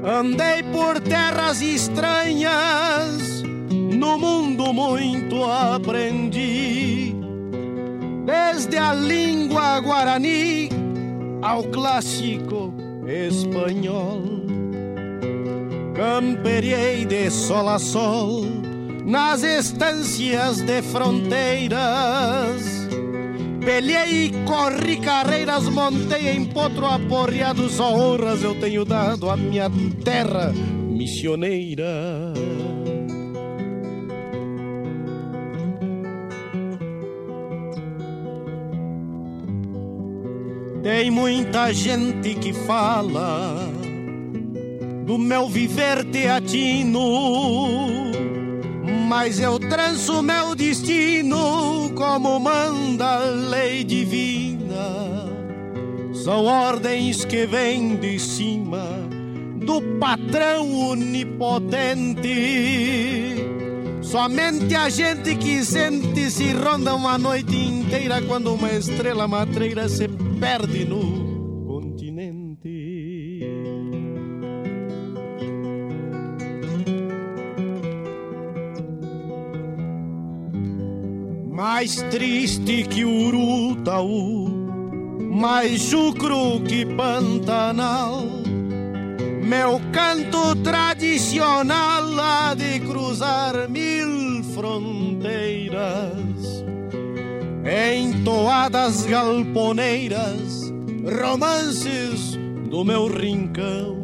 Andei 0.02 0.62
por 0.72 0.98
terras 1.00 1.60
estranhas, 1.60 3.42
no 3.70 4.18
mundo 4.18 4.72
muito 4.72 5.44
aprendi, 5.44 7.14
desde 8.24 8.78
a 8.78 8.94
língua 8.94 9.78
guarani 9.80 10.70
ao 11.42 11.62
clássico 11.64 12.89
espanhol. 13.10 14.22
Camperiei 15.94 17.04
de 17.04 17.30
sol 17.30 17.68
a 17.68 17.78
sol 17.78 18.44
nas 19.04 19.42
estâncias 19.42 20.60
de 20.62 20.80
fronteiras. 20.82 22.62
Pelhei 23.64 24.32
corri 24.46 24.96
carreiras, 24.96 25.68
montei 25.68 26.30
em 26.30 26.46
potro 26.46 26.86
aporreado, 26.86 27.68
só 27.68 27.92
honras 27.92 28.42
eu 28.42 28.54
tenho 28.58 28.84
dado 28.84 29.28
à 29.28 29.36
minha 29.36 29.70
terra 30.02 30.52
missioneira. 30.88 32.32
Tem 40.82 41.10
muita 41.10 41.74
gente 41.74 42.34
que 42.36 42.54
fala 42.54 43.70
do 45.04 45.18
meu 45.18 45.46
viver 45.46 46.04
teatino, 46.06 47.02
mas 49.06 49.38
eu 49.38 49.58
tranço 49.58 50.22
meu 50.22 50.54
destino 50.54 51.90
como 51.94 52.40
manda 52.40 53.16
a 53.16 53.18
lei 53.18 53.84
divina. 53.84 55.28
São 56.14 56.46
ordens 56.46 57.26
que 57.26 57.44
vêm 57.44 57.96
de 57.96 58.18
cima 58.18 58.86
do 59.66 59.82
patrão 59.98 60.90
onipotente. 60.92 62.30
Somente 64.00 64.74
a 64.74 64.88
gente 64.88 65.36
que 65.36 65.62
sente 65.62 66.30
se 66.30 66.52
ronda 66.52 66.94
uma 66.94 67.18
noite 67.18 67.54
inteira 67.54 68.22
quando 68.22 68.54
uma 68.54 68.72
estrela 68.72 69.28
matreira 69.28 69.86
se 69.88 70.08
perde 70.40 70.84
no 70.86 71.66
continente. 71.66 73.46
Mais 81.52 82.02
triste 82.10 82.84
que 82.84 83.04
Urutaú, 83.04 84.48
mais 85.20 85.82
chucro 85.82 86.60
que 86.66 86.86
Pantanal. 86.86 88.24
Meu 89.44 89.80
canto 89.92 90.56
tradicional 90.62 92.18
há 92.18 92.54
de 92.54 92.80
cruzar 92.80 93.68
mil 93.68 94.42
fronteiras 94.54 96.39
em 97.70 98.24
toadas 98.24 99.06
galponeiras, 99.06 100.72
romances 101.22 102.36
do 102.68 102.84
meu 102.84 103.06
rincão. 103.06 104.00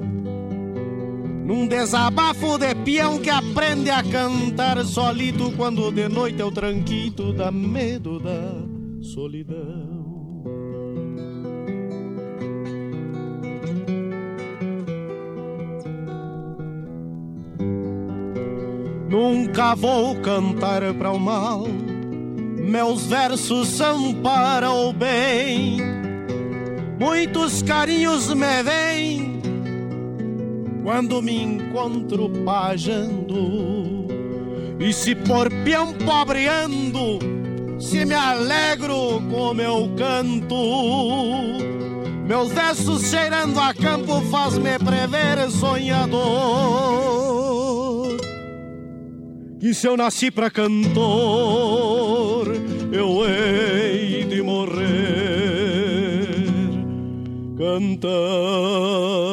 Num 1.45 1.67
desabafo 1.67 2.59
de 2.59 2.73
peão 2.77 3.19
que 3.19 3.29
aprende 3.29 3.91
a 3.91 4.05
cantar 4.05 4.85
solito 4.85 5.53
quando 5.57 5.91
de 5.91 6.09
noite 6.09 6.41
é 6.41 6.45
o 6.45 6.53
tranquito 6.53 7.33
dá 7.33 7.51
medo 7.51 8.21
da 8.21 8.53
solidão. 9.03 9.97
Nunca 19.09 19.75
vou 19.75 20.15
cantar 20.17 20.95
para 20.95 21.11
o 21.11 21.19
mal 21.19 21.67
meus 22.67 23.07
versos 23.07 23.69
são 23.69 24.13
para 24.13 24.71
o 24.71 24.93
bem. 24.93 25.79
Muitos 26.99 27.63
carinhos 27.63 28.35
me 28.35 28.63
vêm 28.63 29.41
quando 30.83 31.23
me 31.23 31.43
encontro 31.43 32.29
pajando. 32.45 34.07
E 34.81 34.93
se 34.93 35.15
por 35.15 35.49
peão 35.65 35.95
pobreando, 35.95 37.19
se 37.79 38.05
me 38.05 38.15
alegro 38.15 39.23
com 39.31 39.55
meu 39.55 39.91
canto. 39.97 40.57
Meus 42.27 42.51
versos 42.51 43.09
cheirando 43.09 43.61
a 43.61 43.73
campo 43.73 44.21
faz-me 44.23 44.77
prever 44.81 45.49
sonhador 45.51 47.07
que 49.67 49.75
se 49.75 49.87
eu 49.89 49.97
nasci 49.97 50.31
pra 50.31 50.49
cantor, 50.49 51.96
eu 52.97 53.25
hei 53.27 54.25
de 54.25 54.43
morrer 54.43 54.87
cantando. 57.59 59.27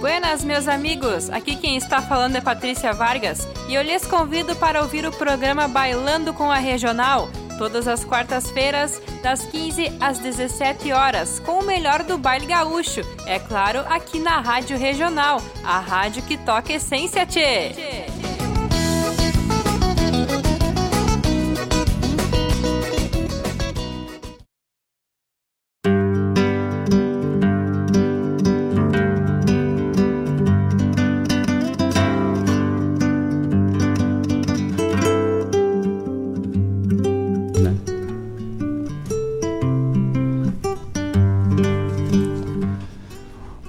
Buenas, 0.00 0.44
meus 0.44 0.68
amigos! 0.68 1.30
Aqui 1.30 1.56
quem 1.56 1.76
está 1.76 2.00
falando 2.00 2.36
é 2.36 2.40
Patrícia 2.40 2.92
Vargas 2.92 3.48
e 3.68 3.74
eu 3.74 3.82
lhes 3.82 4.06
convido 4.06 4.54
para 4.56 4.82
ouvir 4.82 5.04
o 5.04 5.12
programa 5.12 5.66
Bailando 5.66 6.32
com 6.32 6.50
a 6.50 6.56
Regional, 6.58 7.28
todas 7.58 7.88
as 7.88 8.04
quartas-feiras, 8.04 9.00
das 9.22 9.44
15 9.46 9.92
às 10.00 10.18
17 10.18 10.92
horas, 10.92 11.40
com 11.40 11.60
o 11.60 11.64
melhor 11.64 12.02
do 12.02 12.18
baile 12.18 12.46
gaúcho. 12.46 13.00
É 13.26 13.38
claro, 13.38 13.80
aqui 13.88 14.18
na 14.18 14.40
Rádio 14.40 14.76
Regional, 14.76 15.40
a 15.64 15.78
rádio 15.78 16.22
que 16.22 16.36
toca 16.36 16.72
essência, 16.72 17.26
tchê! 17.26 17.70
tchê. 17.70 18.21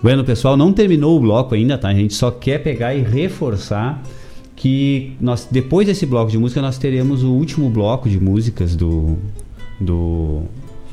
Bueno, 0.03 0.21
pessoal, 0.25 0.57
não 0.57 0.73
terminou 0.73 1.15
o 1.15 1.19
bloco 1.21 1.55
ainda, 1.55 1.77
tá? 1.77 1.87
A 1.87 1.93
gente 1.93 2.13
só 2.13 2.29
quer 2.29 2.61
pegar 2.61 2.93
e 2.93 3.01
reforçar 3.01 4.03
que 4.53 5.13
nós, 5.21 5.47
depois 5.49 5.87
desse 5.87 6.05
bloco 6.05 6.29
de 6.29 6.37
música, 6.37 6.61
nós 6.61 6.77
teremos 6.77 7.23
o 7.23 7.31
último 7.31 7.69
bloco 7.69 8.09
de 8.09 8.19
músicas 8.19 8.75
do, 8.75 9.17
do, 9.79 10.41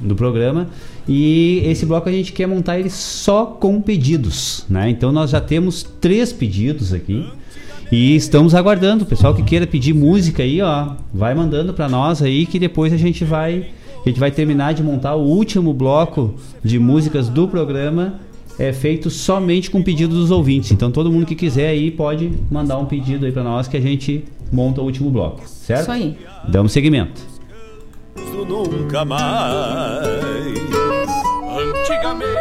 do 0.00 0.14
programa. 0.14 0.68
E 1.08 1.60
esse 1.64 1.84
bloco 1.84 2.08
a 2.08 2.12
gente 2.12 2.32
quer 2.32 2.46
montar 2.46 2.78
ele 2.78 2.88
só 2.88 3.46
com 3.46 3.80
pedidos, 3.80 4.64
né? 4.70 4.88
Então 4.88 5.10
nós 5.10 5.30
já 5.30 5.40
temos 5.40 5.82
três 5.82 6.32
pedidos 6.32 6.92
aqui. 6.92 7.26
E 7.90 8.14
estamos 8.14 8.54
aguardando, 8.54 9.02
o 9.02 9.06
pessoal 9.08 9.34
que 9.34 9.42
queira 9.42 9.66
pedir 9.66 9.92
música 9.92 10.44
aí, 10.44 10.62
ó, 10.62 10.90
vai 11.12 11.34
mandando 11.34 11.74
para 11.74 11.88
nós 11.88 12.22
aí 12.22 12.46
que 12.46 12.60
depois 12.60 12.92
a 12.92 12.96
gente 12.96 13.24
vai 13.24 13.70
a 14.06 14.08
gente 14.08 14.20
vai 14.20 14.30
terminar 14.30 14.72
de 14.72 14.84
montar 14.84 15.16
o 15.16 15.22
último 15.22 15.74
bloco 15.74 16.36
de 16.62 16.78
músicas 16.78 17.28
do 17.28 17.48
programa 17.48 18.29
é 18.60 18.74
feito 18.74 19.08
somente 19.08 19.70
com 19.70 19.82
pedido 19.82 20.14
dos 20.14 20.30
ouvintes. 20.30 20.70
Então 20.70 20.90
todo 20.90 21.10
mundo 21.10 21.24
que 21.24 21.34
quiser 21.34 21.68
aí 21.68 21.90
pode 21.90 22.30
mandar 22.50 22.76
um 22.76 22.84
pedido 22.84 23.24
aí 23.24 23.32
para 23.32 23.42
nós 23.42 23.66
que 23.66 23.76
a 23.76 23.80
gente 23.80 24.22
monta 24.52 24.82
o 24.82 24.84
último 24.84 25.10
bloco, 25.10 25.48
certo? 25.48 25.82
Isso 25.82 25.92
aí. 25.92 26.18
Damos 26.46 26.70
seguimento. 26.70 27.22
Nunca 28.46 29.04
mais. 29.04 30.06
Antigamente. 31.56 32.40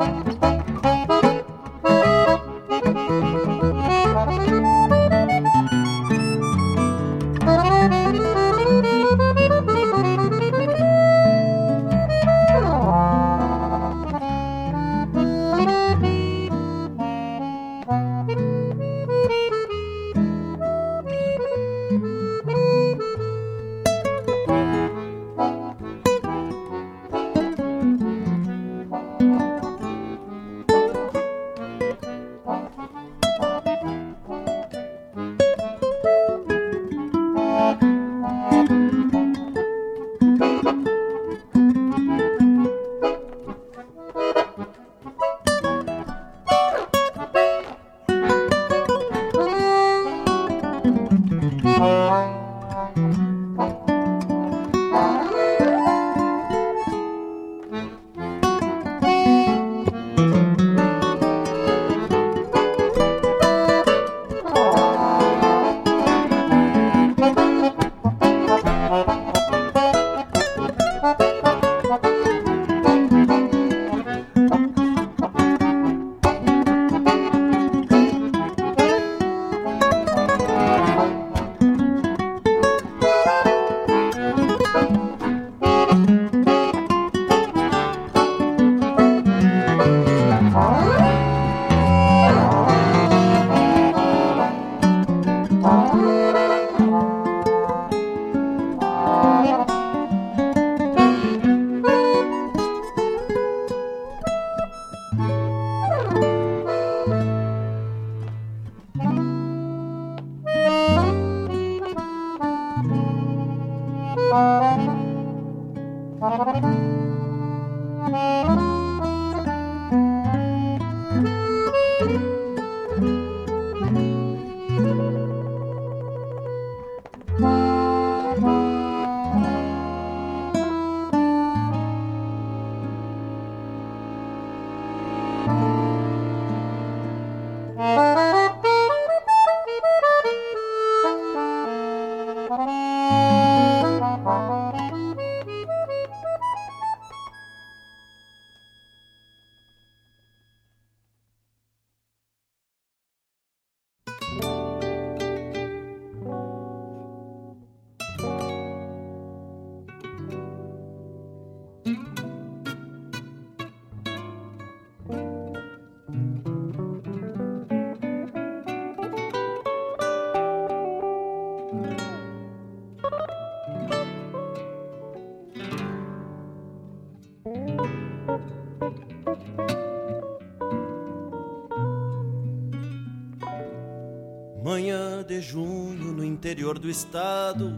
estado, 186.91 187.71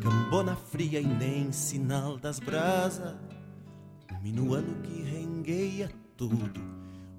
cambona 0.00 0.54
fria 0.54 1.00
e 1.00 1.06
nem 1.06 1.50
sinal 1.50 2.16
das 2.16 2.38
brasas. 2.38 3.16
Minuano 4.22 4.76
que 4.82 5.02
rengueia 5.02 5.90
tudo, 6.16 6.60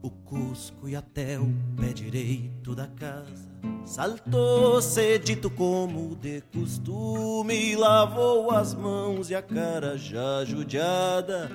o 0.01 0.09
cusco 0.09 0.87
e 0.87 0.95
até 0.95 1.37
o 1.37 1.47
pé 1.75 1.91
direito 1.91 2.73
da 2.73 2.87
casa. 2.87 3.47
Saltou 3.85 4.81
cedito 4.81 5.49
como 5.49 6.15
de 6.15 6.41
costume, 6.53 7.75
lavou 7.75 8.49
as 8.51 8.73
mãos 8.73 9.29
e 9.29 9.35
a 9.35 9.41
cara 9.41 9.97
já 9.97 10.45
judiada 10.45 11.51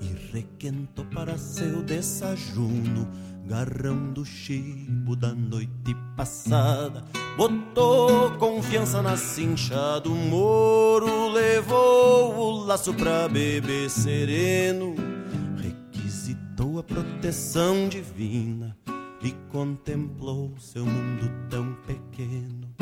e 0.00 0.32
requentou 0.32 1.04
para 1.04 1.36
seu 1.36 1.82
desajuno 1.82 3.06
garrão 3.50 4.12
do 4.12 4.24
chibo 4.24 5.16
da 5.16 5.34
noite 5.34 5.96
passada. 6.16 7.02
Botou 7.36 8.30
confiança 8.38 9.02
na 9.02 9.16
cincha 9.16 9.98
do 9.98 10.10
moro, 10.10 11.32
levou 11.32 12.32
o 12.32 12.64
laço 12.64 12.94
pra 12.94 13.28
beber 13.28 13.90
sereno, 13.90 14.94
requisitou 15.60 16.78
a 16.78 16.84
proteção 16.84 17.88
divina 17.88 18.76
e 19.20 19.32
contemplou 19.50 20.54
seu 20.56 20.86
mundo 20.86 21.28
tão 21.50 21.76
pequeno. 21.88 22.72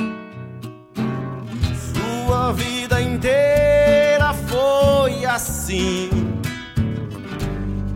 Sua 2.26 2.52
vida 2.52 3.00
inteira 3.00 4.34
foi 4.34 5.24
assim, 5.24 6.10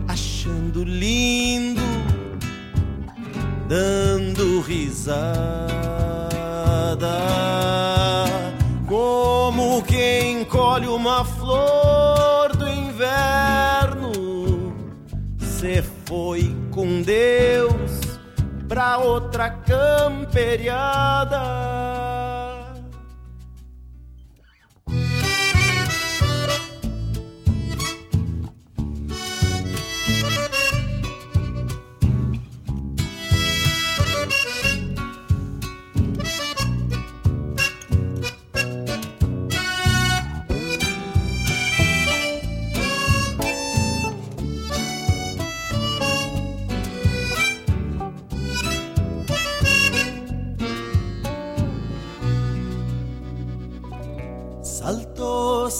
achando 0.07 0.83
lindo 0.83 1.92
dando 3.67 4.61
risada, 4.61 5.07
como 8.87 9.81
quem 9.83 10.43
colhe 10.45 10.87
uma 10.87 11.23
flor 11.25 12.55
do 12.55 12.67
inverno. 12.67 14.11
Se 15.39 15.81
foi 16.05 16.55
com 16.71 17.01
Deus 17.01 18.01
pra 18.67 18.97
outra 18.97 19.49
camperiada. 19.49 21.41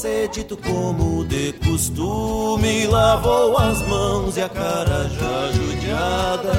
Saltou 0.04 0.12
cedito 0.24 0.58
como 0.58 1.24
de 1.24 1.54
costume, 1.66 2.88
lavou 2.88 3.58
as 3.58 3.82
mãos 3.84 4.36
e 4.36 4.42
a 4.42 4.50
cara 4.50 5.08
já 5.08 5.52
judiada. 5.54 6.52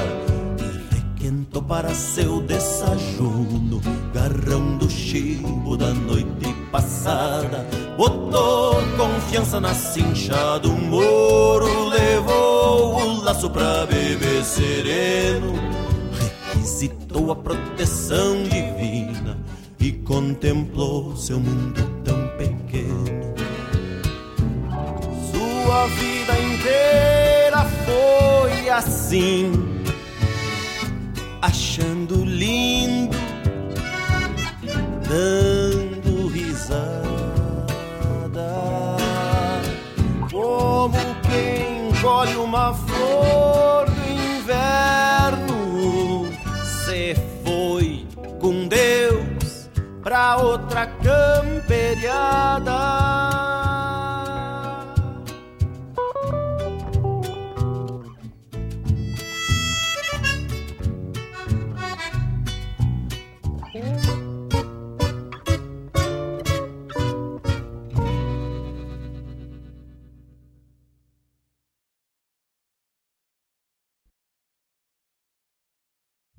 E 0.59 1.19
requentou 1.19 1.61
para 1.61 1.93
seu 1.93 2.41
desajuno, 2.41 3.79
garrão 4.11 4.77
do 4.77 4.89
chibo 4.89 5.77
da 5.77 5.93
noite 5.93 6.53
passada. 6.71 7.67
Botou 7.95 8.81
confiança 8.97 9.59
na 9.59 9.75
cincha 9.75 10.57
do 10.57 10.71
moro, 10.71 11.89
levou 11.89 12.95
o 12.95 13.23
laço 13.23 13.47
pra 13.51 13.85
beber 13.85 14.43
sereno. 14.43 15.53
Requisitou 16.51 17.31
a 17.31 17.35
proteção 17.35 18.41
divina 18.41 19.37
e 19.79 19.91
contemplou 19.91 21.15
seu 21.15 21.39
mundo 21.39 21.83
tão 22.03 22.27
pequeno. 22.29 23.14
Sua 25.75 25.87
vida 25.87 26.39
inteira 26.39 27.65
foi 27.83 28.69
assim, 28.69 29.51
achando 31.41 32.23
lindo, 32.23 33.17
dando 35.09 36.27
risada, 36.27 36.95
como 40.31 40.97
quem 41.29 41.91
colhe 42.01 42.37
uma 42.37 42.73
flor 42.73 43.89
do 43.89 44.01
inverno. 44.37 46.29
Se 46.63 47.15
foi 47.43 48.07
com 48.39 48.69
Deus 48.69 49.69
pra 50.01 50.37
outra 50.37 50.87
camperiada. 50.87 53.54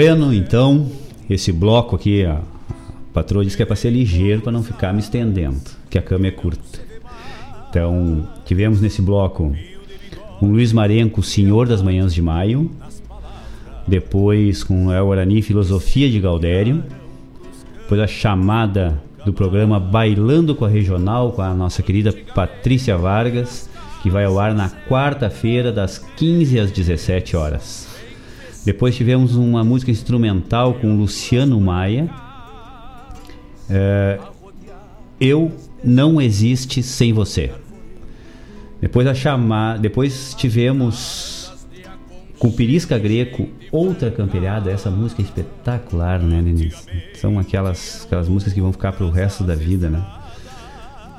Bueno, 0.00 0.32
então, 0.32 0.88
esse 1.28 1.50
bloco 1.50 1.96
aqui, 1.96 2.24
a 2.24 2.40
patroa 3.12 3.44
disse 3.44 3.56
que 3.56 3.64
é 3.64 3.66
para 3.66 3.74
ser 3.74 3.90
ligeiro, 3.90 4.42
para 4.42 4.52
não 4.52 4.62
ficar 4.62 4.92
me 4.92 5.00
estendendo, 5.00 5.58
que 5.90 5.98
a 5.98 6.02
cama 6.02 6.28
é 6.28 6.30
curta. 6.30 6.78
Então, 7.68 8.24
tivemos 8.44 8.80
nesse 8.80 9.02
bloco 9.02 9.52
um 10.40 10.52
Luiz 10.52 10.72
Marenco, 10.72 11.20
Senhor 11.20 11.66
das 11.66 11.82
Manhãs 11.82 12.14
de 12.14 12.22
Maio. 12.22 12.70
Depois 13.88 14.62
com 14.62 14.92
El 14.92 15.04
Guarani, 15.04 15.42
Filosofia 15.42 16.08
de 16.08 16.20
Galdério. 16.20 16.84
Depois 17.80 18.00
a 18.00 18.06
chamada 18.06 19.02
do 19.24 19.32
programa 19.32 19.80
Bailando 19.80 20.54
com 20.54 20.64
a 20.64 20.68
Regional, 20.68 21.32
com 21.32 21.42
a 21.42 21.52
nossa 21.52 21.82
querida 21.82 22.14
Patrícia 22.36 22.96
Vargas, 22.96 23.68
que 24.00 24.10
vai 24.10 24.26
ao 24.26 24.38
ar 24.38 24.54
na 24.54 24.70
quarta-feira, 24.70 25.72
das 25.72 25.98
15 25.98 26.60
às 26.60 26.70
17 26.70 27.36
horas. 27.36 27.87
Depois 28.68 28.94
tivemos 28.94 29.34
uma 29.34 29.64
música 29.64 29.90
instrumental 29.90 30.74
com 30.74 30.94
Luciano 30.94 31.58
Maia. 31.58 32.10
É, 33.70 34.18
Eu 35.18 35.50
não 35.82 36.20
existe 36.20 36.82
sem 36.82 37.10
você. 37.10 37.50
Depois 38.78 39.06
a 39.06 39.14
chamar, 39.14 39.78
depois 39.78 40.34
tivemos 40.34 41.50
com 42.38 42.52
Pirisca 42.52 42.98
Greco 42.98 43.48
outra 43.72 44.10
camperiada. 44.10 44.70
Essa 44.70 44.90
música 44.90 45.22
é 45.22 45.24
espetacular, 45.24 46.20
né, 46.20 46.42
Denise? 46.42 46.76
São 47.14 47.38
aquelas 47.38 48.04
aquelas 48.04 48.28
músicas 48.28 48.52
que 48.52 48.60
vão 48.60 48.70
ficar 48.70 48.92
para 48.92 49.06
o 49.06 49.10
resto 49.10 49.44
da 49.44 49.54
vida, 49.54 49.88
né? 49.88 50.04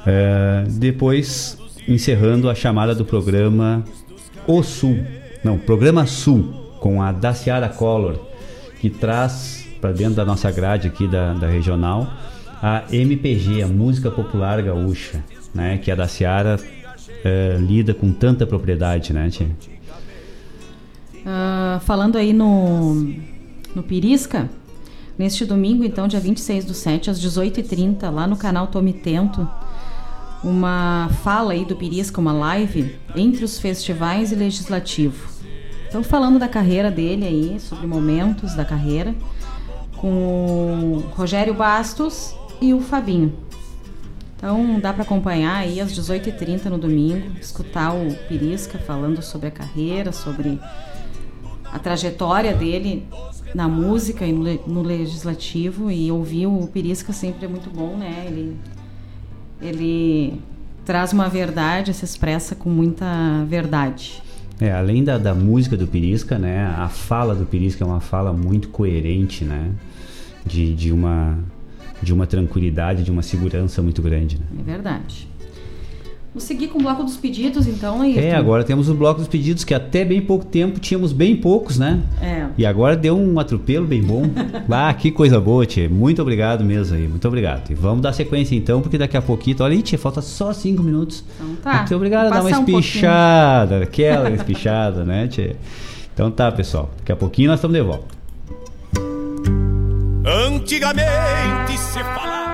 É, 0.05 0.65
depois 0.67 1.57
encerrando 1.87 2.47
a 2.47 2.53
chamada 2.53 2.93
do 2.93 3.03
programa 3.03 3.83
O 4.45 4.61
Sul, 4.61 4.99
não, 5.43 5.57
programa 5.57 6.05
Sul 6.05 6.68
com 6.79 7.01
a 7.01 7.11
Daciara 7.11 7.69
Collor, 7.69 8.17
que 8.79 8.89
traz 8.89 9.67
para 9.79 9.91
dentro 9.91 10.15
da 10.15 10.25
nossa 10.25 10.51
grade 10.51 10.87
aqui 10.87 11.07
da, 11.07 11.33
da 11.33 11.47
regional 11.47 12.07
a 12.61 12.83
MPG, 12.91 13.61
a 13.61 13.67
música 13.67 14.11
popular 14.11 14.61
gaúcha, 14.61 15.23
né? 15.53 15.77
Que 15.77 15.91
a 15.91 15.95
Daciara 15.95 16.59
é, 17.23 17.57
lida 17.59 17.93
com 17.93 18.11
tanta 18.11 18.45
propriedade, 18.45 19.13
né, 19.13 19.29
tia? 19.29 19.49
Ah, 21.25 21.79
falando 21.85 22.17
aí 22.17 22.33
no, 22.33 22.95
no 23.73 23.83
Pirisca, 23.83 24.49
neste 25.17 25.45
domingo, 25.45 25.83
então, 25.83 26.07
dia 26.07 26.19
26 26.19 26.65
do 26.65 26.73
7, 26.73 27.09
às 27.09 27.21
18h30, 27.21 28.09
lá 28.09 28.27
no 28.27 28.35
canal 28.35 28.67
Tome 28.67 28.93
Tento, 28.93 29.47
uma 30.43 31.09
fala 31.23 31.53
aí 31.53 31.65
do 31.65 31.75
Pirisca, 31.75 32.19
uma 32.19 32.33
live 32.33 32.95
entre 33.15 33.43
os 33.43 33.57
festivais 33.59 34.31
e 34.31 34.35
legislativo. 34.35 35.38
Então, 35.89 36.03
falando 36.03 36.37
da 36.39 36.47
carreira 36.47 36.89
dele 36.91 37.25
aí, 37.25 37.59
sobre 37.59 37.87
momentos 37.87 38.53
da 38.53 38.63
carreira, 38.63 39.13
com 39.97 40.07
o 40.97 40.99
Rogério 41.15 41.53
Bastos 41.53 42.33
e 42.61 42.73
o 42.73 42.79
Fabinho. 42.79 43.33
Então, 44.37 44.79
dá 44.79 44.93
para 44.93 45.03
acompanhar 45.03 45.57
aí 45.57 45.81
às 45.81 45.91
18h30 45.91 46.65
no 46.65 46.77
domingo, 46.77 47.31
escutar 47.41 47.93
o 47.93 48.13
Pirisca 48.27 48.77
falando 48.77 49.21
sobre 49.21 49.47
a 49.47 49.51
carreira, 49.51 50.11
sobre 50.13 50.57
a 51.65 51.77
trajetória 51.79 52.53
dele 52.53 53.05
na 53.53 53.67
música 53.67 54.25
e 54.25 54.31
no, 54.31 54.43
le- 54.43 54.61
no 54.65 54.81
legislativo 54.81 55.91
e 55.91 56.09
ouvir 56.11 56.45
o 56.47 56.67
Pirisca 56.71 57.11
sempre 57.11 57.45
é 57.45 57.47
muito 57.49 57.69
bom, 57.69 57.97
né? 57.97 58.23
Ele, 58.27 58.57
ele 59.61 60.41
traz 60.85 61.11
uma 61.11 61.27
verdade, 61.27 61.93
se 61.93 62.05
expressa 62.05 62.55
com 62.55 62.69
muita 62.69 63.43
verdade. 63.47 64.21
É, 64.59 64.71
além 64.71 65.03
da, 65.03 65.17
da 65.17 65.33
música 65.33 65.77
do 65.77 65.87
Pirisca, 65.87 66.37
né? 66.37 66.65
A 66.77 66.89
fala 66.89 67.33
do 67.33 67.45
Pirisca 67.45 67.83
é 67.83 67.87
uma 67.87 68.01
fala 68.01 68.33
muito 68.33 68.67
coerente, 68.69 69.45
né? 69.45 69.71
De, 70.45 70.73
de 70.73 70.91
uma 70.91 71.37
de 72.01 72.13
uma 72.13 72.25
tranquilidade, 72.25 73.03
de 73.03 73.11
uma 73.11 73.21
segurança 73.21 73.81
muito 73.81 74.01
grande, 74.01 74.37
né? 74.37 74.45
É 74.59 74.63
verdade. 74.63 75.28
Vou 76.31 76.39
seguir 76.39 76.67
com 76.67 76.77
o 76.77 76.81
bloco 76.83 77.03
dos 77.03 77.17
pedidos, 77.17 77.65
então, 77.65 78.01
aí. 78.01 78.17
É, 78.19 78.35
agora 78.35 78.63
temos 78.63 78.87
o 78.87 78.93
bloco 78.93 79.19
dos 79.19 79.27
pedidos, 79.27 79.63
que 79.63 79.73
até 79.73 80.05
bem 80.05 80.21
pouco 80.21 80.45
tempo 80.45 80.79
tínhamos 80.79 81.11
bem 81.11 81.35
poucos, 81.35 81.79
né? 81.79 82.01
É. 82.21 82.45
E 82.55 82.67
agora 82.67 82.95
deu 82.95 83.17
um 83.17 83.39
atropelo 83.39 83.87
bem 83.87 84.03
bom. 84.03 84.23
ah, 84.69 84.93
que 84.93 85.09
coisa 85.09 85.41
boa, 85.41 85.65
tia. 85.65 85.89
Muito 85.89 86.21
obrigado 86.21 86.63
mesmo 86.63 86.95
aí, 86.95 87.07
muito 87.07 87.27
obrigado. 87.27 87.71
E 87.71 87.73
vamos 87.73 88.01
dar 88.01 88.13
sequência 88.13 88.55
então, 88.55 88.79
porque 88.79 88.97
daqui 88.97 89.17
a 89.17 89.21
pouquinho. 89.23 89.57
Olha 89.61 89.73
aí, 89.73 89.81
tia, 89.81 89.97
falta 89.97 90.21
só 90.21 90.53
cinco 90.53 90.83
minutos. 90.83 91.23
Então 91.35 91.55
tá. 91.55 91.77
Muito 91.77 91.95
obrigado 91.95 92.27
a 92.27 92.29
dar 92.29 92.35
uma 92.35 92.43
Passar 92.43 92.59
um 92.59 92.65
pouquinho. 92.65 92.79
espichada, 92.79 93.83
aquela 93.83 94.29
espichada, 94.29 95.03
né, 95.03 95.27
tia? 95.27 95.55
Então 96.13 96.29
tá, 96.29 96.51
pessoal. 96.51 96.91
Daqui 96.99 97.11
a 97.11 97.15
pouquinho 97.15 97.49
nós 97.49 97.57
estamos 97.57 97.75
de 97.75 97.81
volta. 97.81 98.19
Antigamente 100.23 101.75
se 101.75 102.03
falava. 102.03 102.48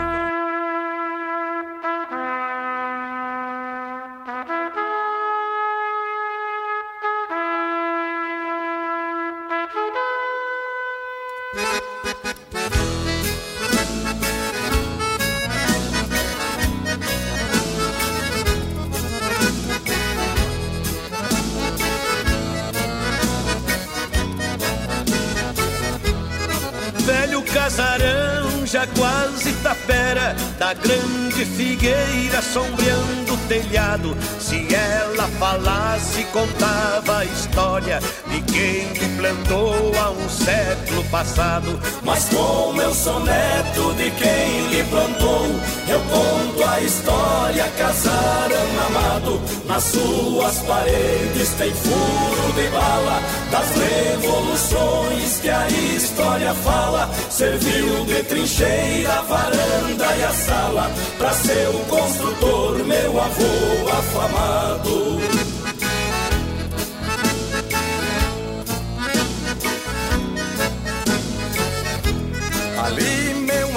Contava 36.35 37.19
a 37.19 37.25
história 37.25 38.01
de 38.27 38.41
quem 38.41 38.91
lhe 38.91 39.17
plantou 39.17 39.93
há 39.97 40.09
um 40.09 40.29
século 40.29 41.01
passado. 41.05 41.79
Mas 42.03 42.25
como 42.25 42.81
eu 42.81 42.93
sou 42.93 43.21
neto 43.21 43.93
de 43.93 44.11
quem 44.11 44.67
lhe 44.67 44.83
plantou, 44.83 45.45
eu 45.87 45.99
conto 46.01 46.69
a 46.69 46.81
história 46.81 47.63
casarão 47.77 48.67
amado. 48.85 49.41
Nas 49.65 49.83
suas 49.83 50.57
paredes 50.63 51.49
tem 51.57 51.73
furo 51.73 52.53
de 52.53 52.67
bala 52.67 53.21
das 53.49 53.69
revoluções 53.71 55.39
que 55.39 55.49
a 55.49 55.67
história 55.69 56.53
fala. 56.53 57.09
Serviu 57.29 58.03
de 58.07 58.23
trincheira, 58.23 59.19
a 59.19 59.21
varanda 59.21 60.17
e 60.17 60.23
a 60.25 60.33
sala 60.33 60.91
para 61.17 61.31
seu 61.31 61.71
construtor, 61.87 62.83
meu 62.83 63.21
avô 63.21 63.89
afamado. 63.89 65.44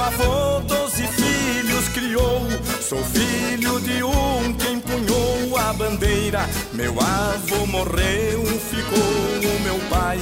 Avô 0.08 0.60
doze 0.60 1.06
filhos 1.06 1.88
criou. 1.90 2.40
Sou 2.80 2.98
filho 3.04 3.78
de 3.80 4.02
um 4.02 4.54
que 4.54 4.68
empunhou 4.70 5.58
a 5.58 5.70
bandeira. 5.74 6.48
Meu 6.72 6.98
avô 6.98 7.66
morreu, 7.66 8.42
ficou 8.70 8.98
o 8.98 9.60
meu 9.60 9.78
pai, 9.90 10.18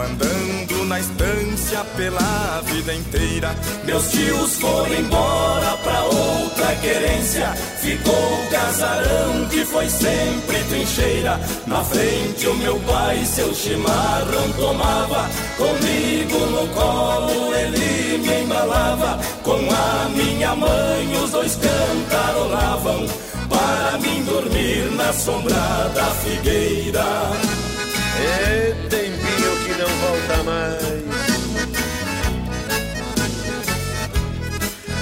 mandando 0.00 0.84
na 0.86 0.98
estância 0.98 1.84
pela 1.94 2.62
vida 2.64 2.94
inteira. 2.94 3.54
Meus 3.84 4.10
tios 4.10 4.56
foram 4.56 4.94
embora 4.94 5.76
pra 5.84 6.04
outra 6.04 6.74
querência, 6.76 7.48
ficou 7.80 8.14
o 8.14 8.50
casarão 8.50 9.46
que 9.50 9.62
foi 9.66 9.90
sempre 9.90 10.58
trincheira. 10.70 11.38
Na 11.66 11.84
frente 11.84 12.46
o 12.46 12.54
meu 12.54 12.80
pai 12.80 13.22
seu 13.26 13.54
chimarrão 13.54 14.50
tomava, 14.56 15.28
comigo 15.58 16.46
no 16.46 16.66
colo 16.68 17.54
ele 17.54 18.18
me 18.18 18.42
embalava, 18.42 19.18
com 19.42 19.58
a 19.70 20.08
minha 20.08 20.56
mãe 20.56 21.22
os 21.22 21.30
dois 21.30 21.56
cantarolavam 21.56 23.06
para 23.50 23.98
mim 23.98 24.22
dormir 24.24 24.90
na 24.96 25.12
sombra 25.12 25.90
da 25.94 26.06
figueira. 26.22 27.04
Tempinho 28.88 29.09
que 29.09 29.09
não 29.80 29.88
volta 29.88 30.42
mais. 30.42 31.00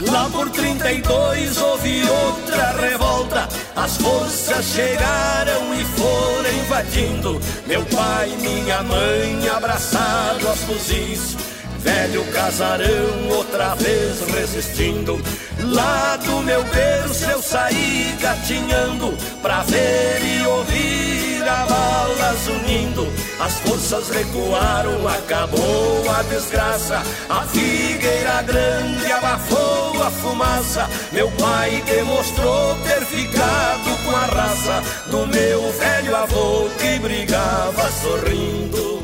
Lá 0.09 0.31
por 0.31 0.49
32 0.51 1.57
houve 1.59 2.03
outra 2.09 2.71
revolta. 2.81 3.49
As 3.75 3.97
forças 3.97 4.65
chegaram 4.65 5.75
e 5.75 5.85
foram 5.85 6.53
invadindo. 6.61 7.41
Meu 7.67 7.85
pai, 7.87 8.29
minha 8.41 8.83
mãe, 8.85 9.49
abraçado 9.49 10.47
aos 10.47 10.61
fuzis. 10.61 11.37
Velho 11.81 12.25
casarão, 12.33 13.29
outra 13.31 13.75
vez 13.75 14.21
resistindo. 14.33 15.21
Lá 15.61 16.17
do 16.17 16.41
meu 16.43 16.63
berço 16.65 17.25
eu 17.25 17.43
saí 17.43 18.17
gatinhando 18.21 19.17
pra 19.43 19.63
ver 19.63 20.21
e 20.25 20.47
ouvir 20.47 21.43
a 21.49 21.67
balas 21.67 22.47
unindo. 22.47 23.28
As 23.41 23.55
forças 23.61 24.09
recuaram, 24.09 25.07
acabou 25.07 26.11
a 26.11 26.23
desgraça. 26.23 27.03
A 27.29 27.43
figueira 27.43 28.43
grande 28.43 29.13
abafou 29.13 30.03
a 30.03 30.11
fumaça. 30.11 30.89
Meu 31.13 31.31
pai 31.33 31.83
demonstrou 31.87 32.75
ter 32.85 33.05
ficado 33.07 34.05
com 34.05 34.17
a 34.17 34.27
raça 34.27 34.83
do 35.11 35.27
meu 35.29 35.73
velho 35.73 36.17
avô 36.17 36.69
que 36.79 36.99
brigava 36.99 37.91
sorrindo. 38.03 39.03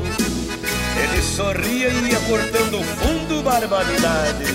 Ele 1.01 1.21
sorria 1.21 1.87
e 1.89 2.11
ia 2.11 2.19
cortando 2.21 2.83
fundo 2.83 3.41
barbaridade. 3.41 4.45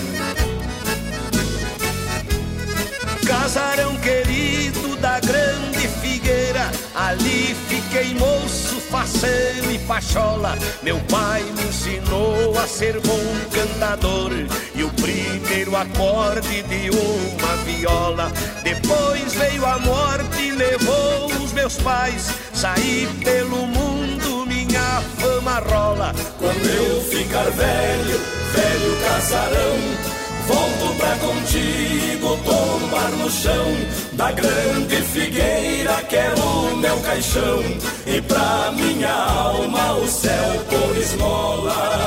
Casarão 3.25 3.95
querido 3.97 4.95
da 4.97 5.19
grande 5.19 5.87
figueira, 6.01 6.69
ali 6.93 7.55
fiquei 7.67 8.13
moço, 8.13 8.70
faceiro 8.91 9.71
e 9.71 9.79
pachola. 9.79 10.57
Meu 10.83 10.99
pai 11.09 11.41
me 11.43 11.63
ensinou 11.63 12.57
a 12.59 12.67
ser 12.67 12.99
bom 12.99 13.23
cantador 13.51 14.31
e 14.75 14.83
o 14.83 14.89
primeiro 14.89 15.75
acorde 15.75 16.61
de 16.63 16.89
uma 16.89 17.55
viola. 17.63 18.31
Depois 18.63 19.33
veio 19.33 19.65
a 19.65 19.79
morte 19.79 20.41
e 20.41 20.51
levou 20.51 21.27
os 21.41 21.53
meus 21.53 21.77
pais. 21.77 22.29
Saí 22.53 23.07
pelo 23.23 23.65
mundo, 23.65 24.45
minha 24.45 25.01
fama 25.17 25.59
rola. 25.59 26.13
Quando 26.37 26.67
eu 26.67 27.01
ficar 27.03 27.49
velho, 27.51 28.19
velho 28.53 28.97
casarão. 29.07 30.20
Volto 30.47 30.95
pra 30.97 31.15
contigo 31.17 32.37
tomar 32.43 33.11
no 33.11 33.29
chão 33.29 33.65
da 34.13 34.31
grande 34.31 34.95
figueira, 35.03 36.01
quero 36.09 36.41
o 36.41 36.77
meu 36.77 36.97
caixão 36.99 37.63
e 38.05 38.21
pra 38.21 38.71
minha 38.75 39.13
alma 39.13 39.93
o 39.93 40.07
céu 40.07 40.65
por 40.69 40.97
esmola. 40.97 42.01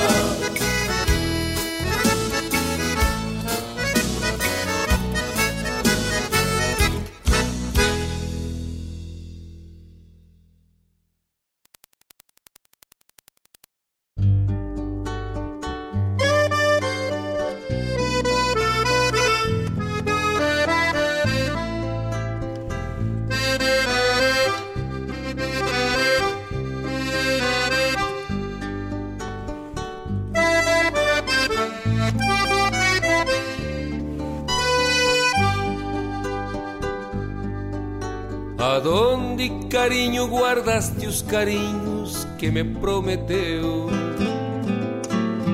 Carinho, 39.74 40.28
guardaste 40.28 41.04
os 41.04 41.20
carinhos 41.20 42.24
que 42.38 42.48
me 42.48 42.62
prometeu? 42.62 43.88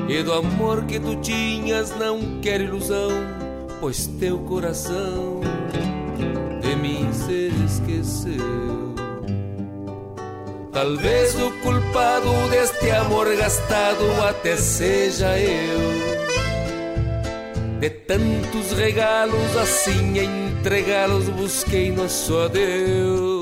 E 0.07 0.23
do 0.23 0.35
amor 0.35 0.85
que 0.85 1.01
tu 1.01 1.17
tinhas 1.23 1.97
não 1.97 2.39
quero 2.43 2.65
ilusão, 2.65 3.09
pois 3.81 4.07
teu 4.21 4.39
coração 4.41 5.41
de 6.61 6.77
mim 6.77 7.09
se 7.15 7.51
esqueceu. 7.65 8.95
Talvez 10.71 11.35
o 11.37 11.51
culpado 11.63 12.31
deste 12.51 12.91
amor 12.91 13.35
gastado 13.37 14.05
até 14.29 14.55
seja 14.55 15.39
eu. 15.39 15.81
De 17.81 17.89
tantos 17.89 18.73
regalos 18.73 19.57
assim 19.57 20.19
entregá-los 20.19 21.27
busquei 21.31 21.91
nosso 21.91 22.37
adeus. 22.37 23.40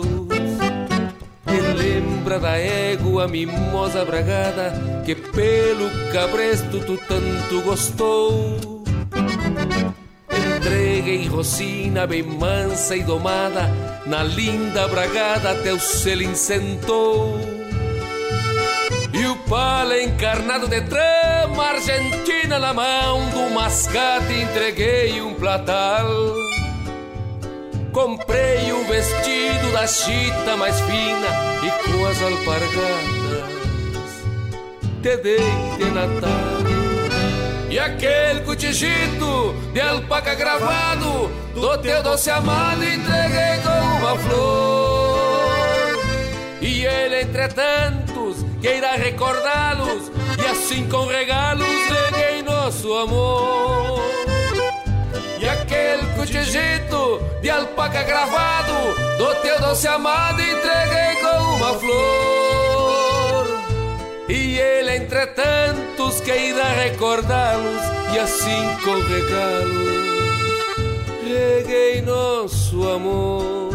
Lembra 1.79 2.39
da 2.41 2.59
égua 2.59 3.29
mimosa 3.29 4.05
bragada 4.05 4.73
que 5.07 5.15
pelo 5.15 5.89
cabresto 6.13 6.81
tu 6.81 6.99
tanto 6.99 7.63
gostou. 7.63 8.85
Entreguei 10.29 11.27
rocina 11.29 12.07
bem 12.07 12.23
mansa 12.23 12.97
e 12.97 13.03
domada, 13.03 13.71
na 14.07 14.23
linda 14.25 14.89
bragada 14.89 15.55
teu 15.63 15.79
selim 15.79 16.35
sentou. 16.35 17.39
E 19.13 19.27
o 19.27 19.37
pala 19.49 20.03
encarnado 20.03 20.69
de 20.69 20.81
trama 20.83 21.65
argentina 21.65 22.59
na 22.59 22.75
mão 22.75 23.31
do 23.31 23.55
mascate 23.55 24.33
entreguei 24.35 25.23
um 25.23 25.33
platal. 25.35 26.07
Comprei 27.99 28.73
o 28.73 28.85
vestido 28.85 29.73
da 29.73 29.85
chita 29.85 30.57
mais 30.57 30.81
fina 30.83 31.29
e 31.65 31.91
com 31.91 32.07
as 32.07 32.23
alpargatas 32.23 33.49
te 35.03 35.17
dei 35.17 35.41
de 35.77 35.85
Natal. 35.87 36.31
E 37.69 37.77
aquele 37.77 38.43
cotijito 38.43 39.53
de 39.73 39.81
alpaca 39.81 40.37
gravado 40.37 41.29
do 41.53 41.77
teu 41.79 42.01
doce 42.05 42.31
amado 42.31 42.85
entreguei 42.85 43.59
com 43.65 43.97
uma 43.99 44.17
flor. 44.17 45.99
E 46.61 46.85
ele, 46.85 47.23
entre 47.23 47.49
tantos, 47.49 48.47
queira 48.61 48.93
recordá-los 48.93 50.13
e 50.41 50.47
assim 50.47 50.89
com 50.89 51.05
regalos 51.05 51.67
neguei 51.67 52.43
nosso 52.45 52.95
amor. 52.95 54.28
E 56.19 56.23
aquele 56.23 56.45
cotijito 56.45 57.23
de 57.41 57.51
alpaca 57.51 58.03
gravado 58.03 58.73
do 59.19 59.35
teu 59.43 59.61
doce 59.61 59.87
amado 59.87 60.41
entreguei 60.41 61.17
com 61.23 61.55
uma 61.55 61.75
flor. 61.75 63.47
E 64.29 64.59
ele, 64.59 64.97
entre 64.97 65.27
tantos, 65.29 66.21
queira 66.21 66.65
recordá-los 66.65 67.83
e 68.15 68.19
assim 68.19 68.77
com 68.85 69.01
regalos 69.01 69.99
reguei 71.29 72.03
nosso 72.03 72.89
amor. 72.89 73.68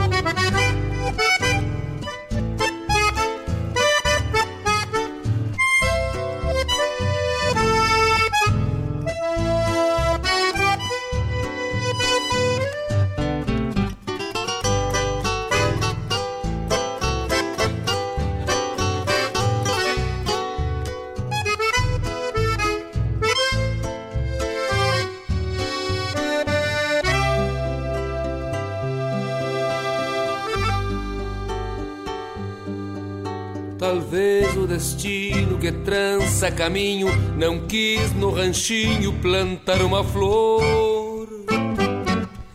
Talvez 33.93 34.57
o 34.57 34.65
destino 34.65 35.59
que 35.59 35.71
trança 35.71 36.49
caminho 36.49 37.09
não 37.37 37.59
quis 37.67 38.11
no 38.13 38.31
ranchinho 38.31 39.13
plantar 39.21 39.83
uma 39.83 40.03
flor. 40.03 41.29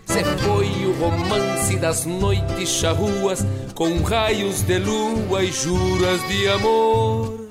Se 0.04 0.24
foi 0.42 0.66
o 0.84 0.92
romance 0.98 1.76
das 1.76 2.04
noites 2.04 2.68
charruas 2.68 3.46
com 3.72 4.02
raios 4.02 4.62
de 4.62 4.80
lua 4.80 5.44
e 5.44 5.52
juras 5.52 6.26
de 6.26 6.48
amor. 6.48 7.46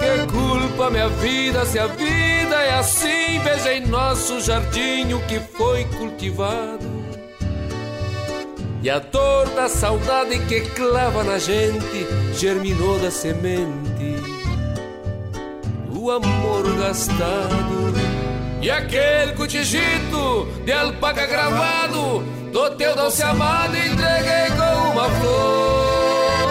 Que 0.00 0.32
culpa 0.32 0.90
minha 0.90 1.08
vida 1.10 1.64
se 1.64 1.78
a 1.78 1.86
vida 1.86 2.56
é 2.56 2.74
assim? 2.74 3.38
Veja 3.44 3.72
em 3.72 3.86
nosso 3.86 4.40
jardim 4.40 5.12
o 5.12 5.20
que 5.28 5.38
foi 5.38 5.84
cultivado. 5.96 7.01
E 8.82 8.90
a 8.90 8.98
dor 8.98 9.48
da 9.50 9.68
saudade 9.68 10.40
que 10.46 10.60
clava 10.70 11.22
na 11.22 11.38
gente 11.38 12.04
germinou 12.34 12.98
da 12.98 13.12
semente 13.12 14.16
o 15.88 16.10
amor 16.10 16.64
gastado. 16.76 17.94
E 18.60 18.68
aquele 18.68 19.34
cotijito 19.34 20.48
de 20.64 20.72
alpaca 20.72 21.26
gravado 21.26 22.24
do 22.52 22.70
teu 22.70 22.96
doce 22.96 23.22
amado 23.22 23.76
entreguei 23.76 24.50
com 24.56 24.90
uma 24.90 25.08
flor. 25.08 26.42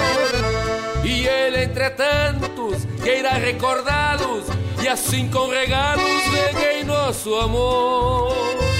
E 1.03 1.27
ele, 1.27 1.63
entre 1.63 1.89
tantos, 1.89 2.85
que 3.03 3.09
irá 3.19 3.31
recordá-los, 3.31 4.45
e 4.81 4.87
assim 4.87 5.27
com 5.27 5.49
regalos 5.49 6.23
reguei 6.31 6.85
nosso 6.85 7.35
amor. 7.35 8.70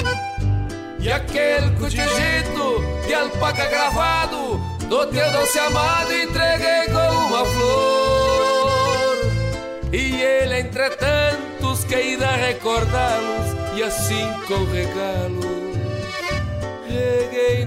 E 1.02 1.12
aquele 1.12 1.72
cotijito 1.80 2.82
de 3.08 3.14
alpaca 3.14 3.66
gravado 3.66 4.58
do 4.88 5.08
teu 5.08 5.32
doce 5.32 5.60
amado 5.60 6.14
entreguei 6.14 6.86
com 6.86 7.18
uma 7.18 7.46
flor. 7.46 9.18
E 9.92 10.22
ele, 10.22 10.60
entre 10.60 10.90
tantos, 10.92 11.84
que 11.84 11.96
irá 11.96 12.32
recordá-los, 12.36 13.78
e 13.78 13.84
assim 13.84 14.32
com 14.48 14.64
regalos 14.72 15.62
reguei 16.92 17.66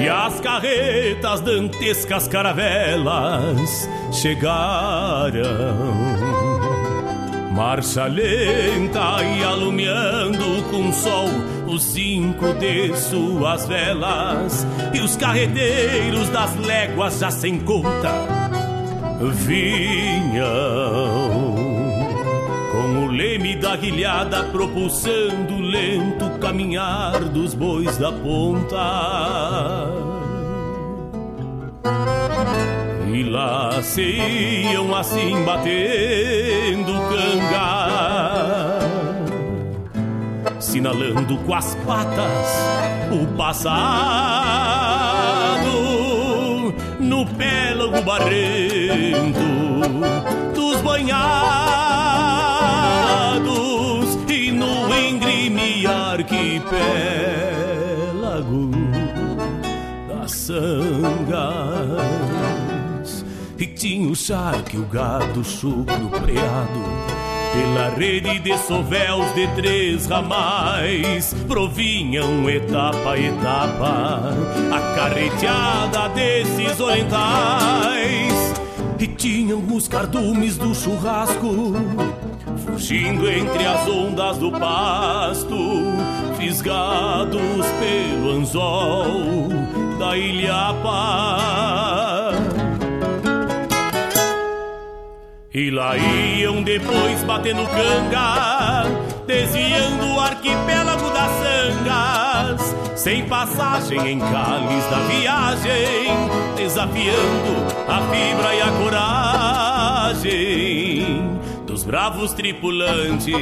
E 0.00 0.08
as 0.08 0.40
carretas 0.40 1.40
dantescas 1.42 2.26
caravelas 2.26 3.88
chegaram. 4.10 5.44
Marcha 7.52 8.06
lenta 8.06 9.22
e 9.22 9.44
alumiando 9.44 10.64
com 10.72 10.92
sol 10.92 11.28
os 11.66 11.82
cinco 11.82 12.52
de 12.54 12.94
suas 12.96 13.66
velas. 13.66 14.66
E 14.92 15.00
os 15.00 15.16
carreteiros 15.16 16.28
das 16.30 16.56
léguas 16.56 17.18
já 17.18 17.30
sem 17.30 17.60
conta 17.60 18.44
vinham 19.32 20.44
com 22.72 23.04
o 23.04 23.06
leme 23.06 23.56
da 23.56 23.76
guilhada 23.76 24.44
propulsando 24.44 25.54
o 25.54 25.60
lento 25.60 26.38
caminhar 26.40 27.20
dos 27.26 27.54
bois 27.54 27.96
da 27.96 28.10
ponta. 28.12 29.90
E 33.12 33.22
lá 33.22 33.80
se 33.82 34.02
iam 34.02 34.94
assim 34.94 35.44
batendo 35.44 36.92
canga, 37.08 37.83
sinalando 40.74 41.38
com 41.46 41.54
as 41.54 41.76
patas 41.86 42.48
o 43.12 43.24
passado 43.36 43.94
no 46.98 47.24
pélago 47.24 48.02
barrento 48.02 49.38
dos 50.52 50.80
banhados 50.80 51.14
e 54.28 54.50
no 54.50 54.92
engrime 54.92 55.86
arquipélago 55.86 56.72
das 60.08 60.32
sangas. 60.32 61.14
E 63.56 63.66
tinha 63.68 64.10
o 64.10 64.16
charque, 64.16 64.76
o 64.76 64.84
gado 64.86 65.44
chucro 65.44 66.10
preado 66.20 67.24
pela 67.54 67.88
rede 67.90 68.38
de 68.40 68.58
sovéus 68.58 69.32
de 69.34 69.46
três 69.54 70.06
ramais 70.06 71.32
provinham 71.46 72.50
etapa 72.50 73.12
a 73.12 73.18
etapa 73.18 74.34
a 74.72 74.80
carreteada 74.96 76.08
desses 76.08 76.80
orientais 76.80 78.54
e 78.98 79.06
tinham 79.06 79.62
os 79.72 79.86
cardumes 79.86 80.56
do 80.56 80.74
churrasco 80.74 81.74
fugindo 82.66 83.30
entre 83.30 83.66
as 83.66 83.86
ondas 83.88 84.38
do 84.38 84.50
pasto 84.50 85.56
fisgados 86.38 87.66
pelo 87.78 88.32
anzol 88.32 89.48
da 89.98 90.16
ilhapa 90.16 92.13
E 95.54 95.70
lá 95.70 95.96
iam 95.96 96.64
depois 96.64 97.22
batendo 97.22 97.64
canga, 97.68 98.82
desviando 99.24 100.04
o 100.04 100.18
arquipélago 100.18 101.08
das 101.10 101.30
sangas, 101.30 102.74
sem 102.96 103.24
passagem 103.28 104.14
em 104.14 104.18
cáliz 104.18 104.84
da 104.90 104.98
viagem, 105.06 106.08
desafiando 106.56 107.54
a 107.86 108.00
fibra 108.10 108.52
e 108.52 108.62
a 108.62 108.72
coragem 110.18 111.38
dos 111.64 111.84
bravos 111.84 112.32
tripulantes. 112.32 113.32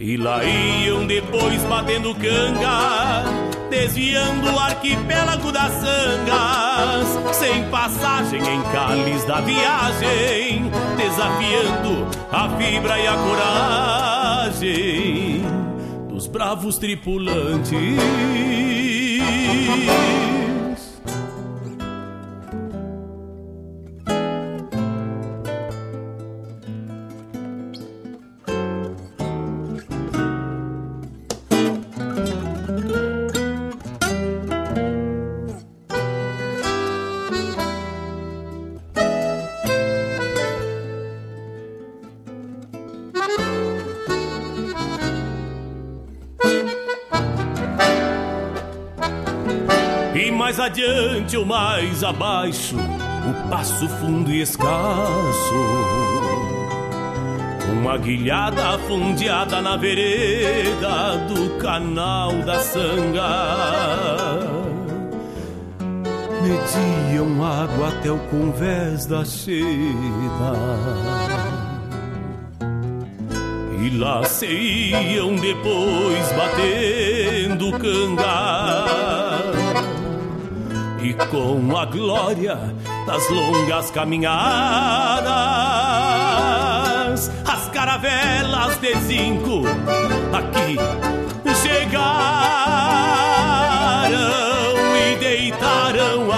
E 0.00 0.16
lá 0.16 0.42
iam 0.42 1.06
depois 1.06 1.62
batendo 1.64 2.14
canga, 2.14 3.24
desviando 3.70 4.52
o 4.52 4.58
arquipélago 4.58 5.52
das 5.52 5.72
sangas, 5.72 7.36
sem 7.36 7.68
passagem 7.70 8.40
em 8.40 8.62
cáliz 8.72 9.24
da 9.24 9.40
viagem, 9.40 10.70
desafiando 10.96 12.06
a 12.30 12.48
fibra 12.56 12.98
e 12.98 13.06
a 13.06 13.16
coragem 14.52 15.44
dos 16.08 16.26
bravos 16.26 16.78
tripulantes. 16.78 17.98
Adiante 51.34 51.36
ou 51.36 51.44
mais 51.44 52.04
abaixo, 52.04 52.76
o 52.76 53.48
passo 53.48 53.88
fundo 53.88 54.30
e 54.30 54.40
escasso. 54.40 55.54
Uma 57.72 57.98
guilhada 57.98 58.78
fundeada 58.86 59.60
na 59.60 59.76
vereda 59.76 61.18
do 61.28 61.58
canal 61.58 62.32
da 62.42 62.58
sanga 62.60 63.84
mediam 66.42 67.44
água 67.44 67.88
até 67.88 68.10
o 68.10 68.18
convés 68.30 69.06
da 69.06 69.24
seda. 69.24 69.64
E 73.82 73.98
lá 73.98 74.24
se 74.24 74.46
iam 74.46 75.34
depois 75.36 76.32
batendo 76.32 77.72
canga. 77.78 79.13
E 81.14 81.16
com 81.26 81.76
a 81.76 81.84
glória 81.84 82.58
das 83.06 83.30
longas 83.30 83.92
caminhadas, 83.92 84.40
as 87.46 87.68
caravelas 87.68 88.76
de 88.78 88.98
zinco 88.98 89.62
aqui 90.32 90.76
chegaram 91.62 91.94
deitaram 95.20 96.32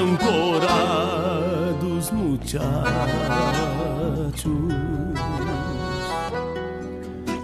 ancorados 0.00 2.10
muchachos. 2.10 2.72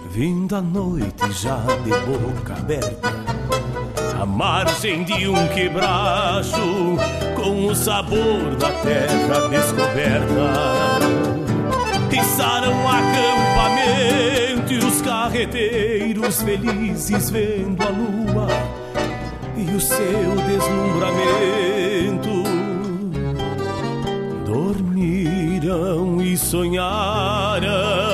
Vindo 0.09 0.55
a 0.55 0.61
noite 0.61 1.31
já 1.33 1.63
de 1.83 1.91
boca 1.91 2.53
aberta, 2.53 3.13
a 4.19 4.25
margem 4.25 5.03
de 5.05 5.29
um 5.29 5.47
quebracho, 5.47 6.97
com 7.37 7.67
o 7.67 7.75
sabor 7.75 8.53
da 8.57 8.69
terra 8.81 9.47
descoberta. 9.47 10.99
Pisaram 12.09 12.73
acampamento 12.85 14.73
e 14.73 14.77
os 14.79 15.01
carreteiros 15.01 16.41
felizes 16.41 17.29
vendo 17.29 17.81
a 17.81 17.89
lua 17.89 18.47
e 19.55 19.71
o 19.73 19.79
seu 19.79 20.35
deslumbramento. 20.47 22.43
Dormiram 24.45 26.21
e 26.21 26.35
sonharam. 26.35 28.08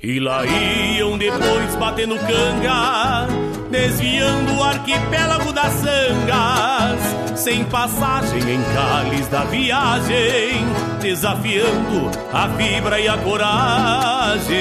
E 0.00 0.20
lá 0.20 0.46
iam 0.46 1.18
depois 1.18 1.74
batendo 1.76 2.16
canga, 2.18 3.26
desviando 3.68 4.54
o 4.54 4.62
arquipélago 4.62 5.52
das 5.52 5.72
sangas, 5.72 7.00
sem 7.40 7.64
passagem 7.64 8.38
em 8.38 8.62
cáliz 8.74 9.26
da 9.26 9.42
viagem, 9.44 10.64
desafiando 11.00 12.10
a 12.32 12.48
fibra 12.50 13.00
e 13.00 13.08
a 13.08 13.18
coragem 13.18 14.58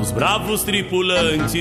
os 0.00 0.10
bravos 0.10 0.64
tripulantes. 0.64 1.60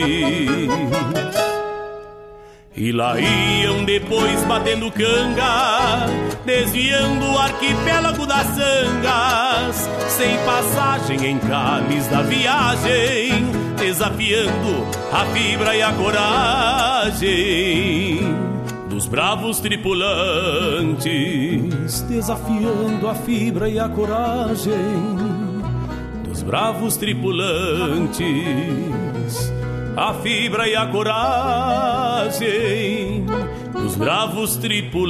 E 2.80 2.92
lá 2.94 3.20
iam 3.20 3.84
depois 3.84 4.44
batendo 4.46 4.90
canga, 4.90 6.08
desviando 6.46 7.26
o 7.26 7.38
arquipélago 7.38 8.26
das 8.26 8.48
sangas, 8.48 9.90
sem 10.08 10.38
passagem 10.46 11.26
em 11.26 11.38
cáliz 11.40 12.08
da 12.08 12.22
viagem, 12.22 13.52
desafiando 13.78 14.88
a 15.12 15.26
fibra 15.26 15.76
e 15.76 15.82
a 15.82 15.92
coragem 15.92 17.30
dos 18.90 19.06
bravos 19.08 19.60
tripulantes, 19.60 21.10
desafiando 22.08 23.10
a 23.10 23.16
fibra 23.16 23.68
e 23.68 23.78
a 23.78 23.90
coragem 23.90 25.20
bravos 26.50 26.98
tripulantes, 26.98 28.24
a 30.00 30.14
fibra 30.14 30.66
e 30.68 30.76
a 30.78 30.88
coragem 30.88 32.36
dos 33.74 33.98
bravos 33.98 34.56
tripulantes. 34.56 35.10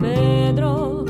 Pedro 0.00 1.04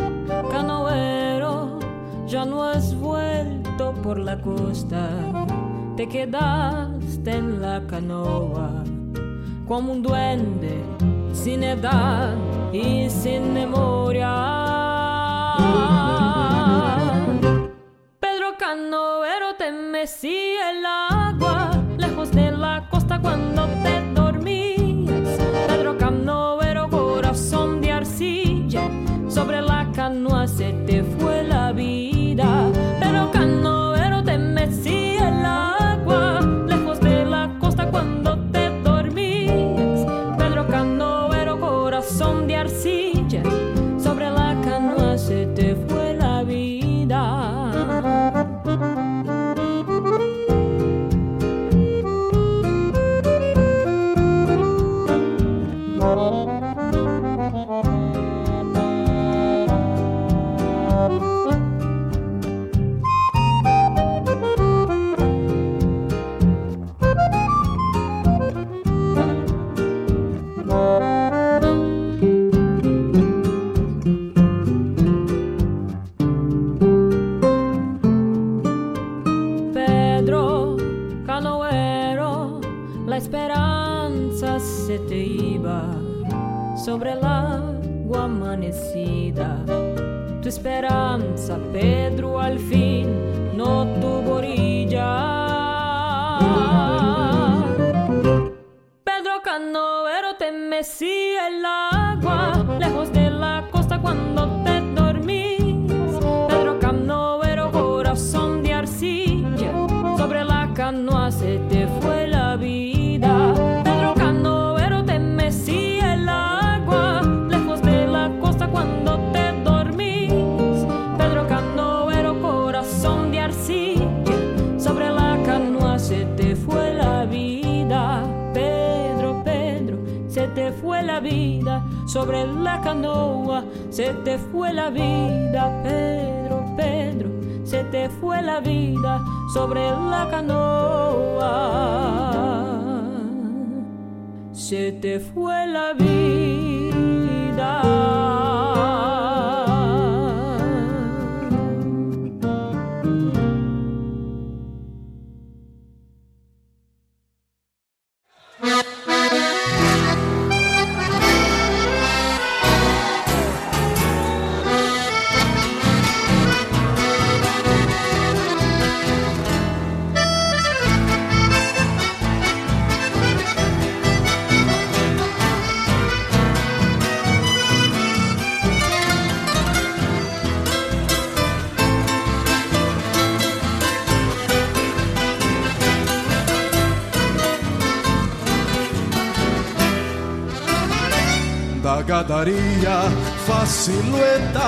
Canoero 0.51 1.79
ya 2.27 2.45
no 2.45 2.63
has 2.63 2.95
vuelto 2.95 3.93
por 4.03 4.19
la 4.19 4.41
costa, 4.41 5.09
te 5.97 6.09
quedaste 6.09 7.31
en 7.31 7.61
la 7.61 7.85
canoa 7.87 8.85
como 9.67 9.93
un 9.93 10.03
duende 10.03 10.85
sin 11.33 11.65
edad 11.65 12.37
y 12.73 13.11
sin 13.11 13.53
memoria. 13.53 14.33
Pedro 18.21 18.57
Canoero 18.59 19.57
te 19.59 19.73
mecía 19.73 20.73
la 20.73 21.16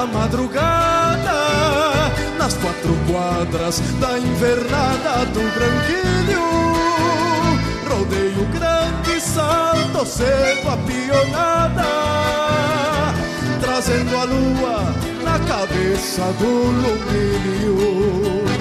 madrugada 0.07 1.39
nas 2.39 2.55
quatro 2.55 2.97
quadras 3.11 3.81
da 4.01 4.19
invernada 4.19 5.27
do 5.27 5.41
branquilho. 5.55 6.47
Rodeio 7.89 8.47
grande, 8.53 9.21
salto 9.21 10.07
cedo 10.07 10.71
a 10.71 10.77
pionada, 10.87 11.85
trazendo 13.61 14.17
a 14.17 14.25
lua 14.25 14.95
na 15.25 15.39
cabeça 15.41 16.23
do 16.39 16.47
lumilho. 16.47 17.79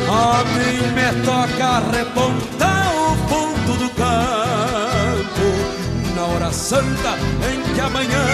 A 0.09 0.43
mim 0.55 0.79
me 0.95 1.09
toca 1.25 1.79
repontar 1.95 2.87
o 2.95 3.15
fundo 3.27 3.77
do 3.77 3.89
campo 3.91 5.47
na 6.15 6.23
hora 6.23 6.51
santa 6.51 7.17
em 7.51 7.73
que 7.73 7.81
amanhã 7.81 8.25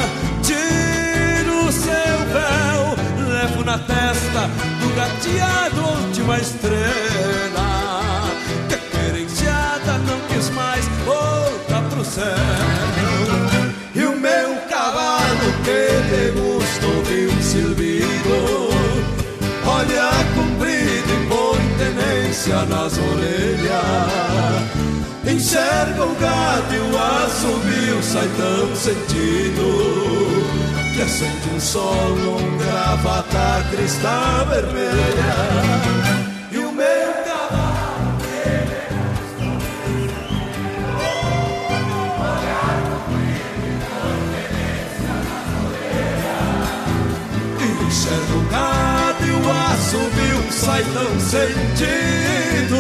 na 3.63 3.77
testa 3.77 4.49
do 4.79 4.95
gateado 4.95 5.81
última 6.05 6.37
estrela. 6.37 6.83
Que 8.67 8.77
querenciada 8.77 9.97
não 9.99 10.19
quis 10.27 10.49
mais 10.49 10.85
voltar 11.05 11.81
pro 11.89 12.03
céu. 12.03 12.23
E 13.95 14.03
o 14.03 14.19
meu 14.19 14.55
cavalo 14.69 15.53
que 15.63 16.01
degusta 16.15 16.85
ouvir 16.85 17.29
um 17.29 17.41
silbido, 17.41 18.69
olha 19.65 20.09
comprido 20.35 21.13
e 21.13 21.27
põe 21.29 21.61
tenência 21.77 22.65
nas 22.65 22.97
orelhas. 22.97 24.23
Enxerga 25.25 26.03
o 26.03 26.15
gado 26.15 26.75
e 26.75 26.79
o 26.79 26.97
assobio 26.97 28.03
sai 28.03 28.27
tão 28.37 28.75
sentido 28.75 30.02
Que 30.93 31.01
acende 31.01 31.49
um 31.55 31.59
sol 31.59 32.09
num 32.17 32.57
gravata 32.59 33.65
cristal 33.71 34.45
vermelha. 34.45 35.33
E 36.51 36.57
o 36.59 36.71
meu 36.71 37.13
cavalo 37.25 38.13
Enxerga 47.87 48.35
o 48.35 48.41
gado 48.51 49.25
e 49.25 49.31
o 49.31 49.51
assobio 49.51 50.43
sai 50.51 50.83
tão 50.93 51.19
sentido 51.19 52.77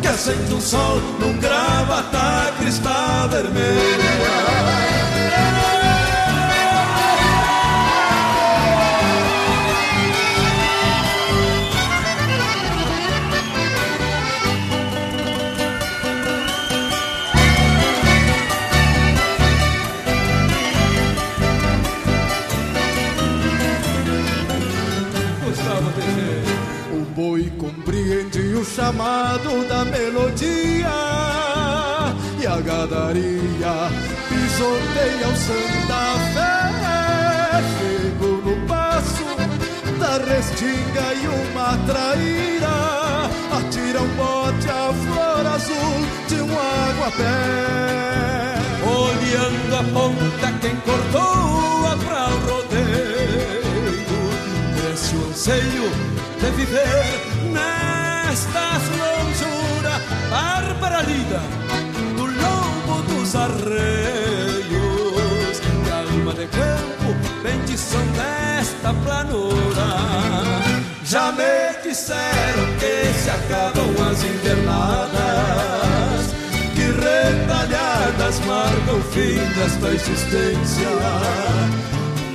Que 0.00 0.06
acende 0.08 0.54
um 0.54 0.60
sol 0.60 1.00
num 1.18 1.36
gravata 1.38 2.52
cristal 2.58 3.28
Gustavo 3.28 5.33
compreende 28.54 28.56
o 28.56 28.64
chamado 28.64 29.68
da 29.68 29.84
melodia 29.84 30.88
E 32.40 32.46
a 32.46 32.60
gadaria 32.60 33.90
pisoteia 34.28 35.28
o 35.28 35.36
Santa 35.36 36.14
Fé 36.32 37.62
Chego 37.78 38.42
no 38.44 38.56
passo 38.66 39.24
da 39.98 40.18
restinga 40.18 41.06
e 41.14 41.26
uma 41.28 41.76
traíra. 41.86 43.30
Atira 43.56 44.00
um 44.02 44.08
bote 44.16 44.68
à 44.68 44.92
flor 44.92 45.46
azul 45.46 46.04
de 46.28 46.40
um 46.42 46.50
aguapé. 46.50 48.58
Olhando 48.84 49.76
a 49.76 49.84
ponta 49.92 50.52
quem 50.60 50.76
cortou 50.76 51.96
pra 52.04 52.28
o 52.28 52.30
rodeio. 52.50 53.62
Cresce 54.76 55.14
o 55.16 55.18
anseio 55.28 55.86
de 56.40 56.48
viver 56.50 57.04
lida 61.02 61.40
do 62.16 62.26
lobo 62.26 63.02
dos 63.08 63.34
arreios 63.34 64.74
De 65.60 65.90
alma 65.90 66.32
de 66.34 66.46
campo, 66.46 67.14
bendição 67.42 68.04
desta 68.08 68.94
planura. 69.04 70.54
Já 71.04 71.30
me 71.32 71.82
disseram 71.82 72.66
que 72.78 73.12
se 73.20 73.30
acabam 73.30 73.94
as 74.10 74.24
invernadas 74.24 75.14
Que 76.74 76.86
retalhadas 76.90 78.40
marcam 78.46 78.98
o 78.98 79.02
fim 79.12 79.38
desta 79.54 79.88
existência 79.90 80.88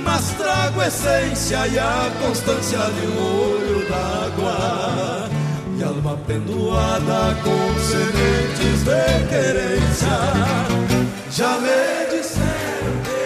Mas 0.02 0.30
trago 0.30 0.82
essência 0.82 1.66
e 1.66 1.78
a 1.78 2.10
constância 2.22 2.78
de 2.78 3.06
um 3.08 3.18
olho 3.18 3.86
d'água 3.88 5.19
Alma 6.30 6.38
pendoada 6.46 7.34
com 7.42 7.74
sementes 7.80 8.84
de 8.84 9.26
querência. 9.28 10.16
Já 11.32 11.58
me 11.58 12.06
disseram 12.10 12.94
que 13.04 13.24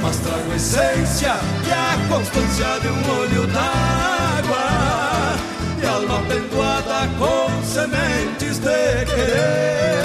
Mas 0.00 0.16
trago 0.18 0.54
essência 0.54 1.34
e 1.66 1.72
a 1.72 1.98
constância 2.08 2.80
de 2.80 2.88
um 2.88 3.10
olho 3.18 3.46
d'água 3.48 4.66
E 5.82 5.86
alma 5.86 6.22
pendoada 6.28 7.08
com 7.18 7.48
sementes 7.64 8.58
de 8.58 9.04
querência 9.06 9.96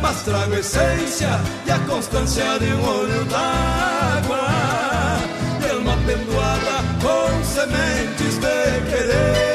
Mas 0.00 0.22
trago 0.22 0.54
essência 0.54 1.28
e 1.66 1.70
a 1.70 1.78
constância 1.80 2.58
de 2.58 2.72
um 2.72 2.88
olho 2.88 3.24
d'água 3.26 4.48
E 5.64 5.70
alma 5.70 5.96
pendoada 6.06 6.82
com 7.02 7.44
sementes 7.44 8.38
de 8.38 8.90
querência. 8.90 9.49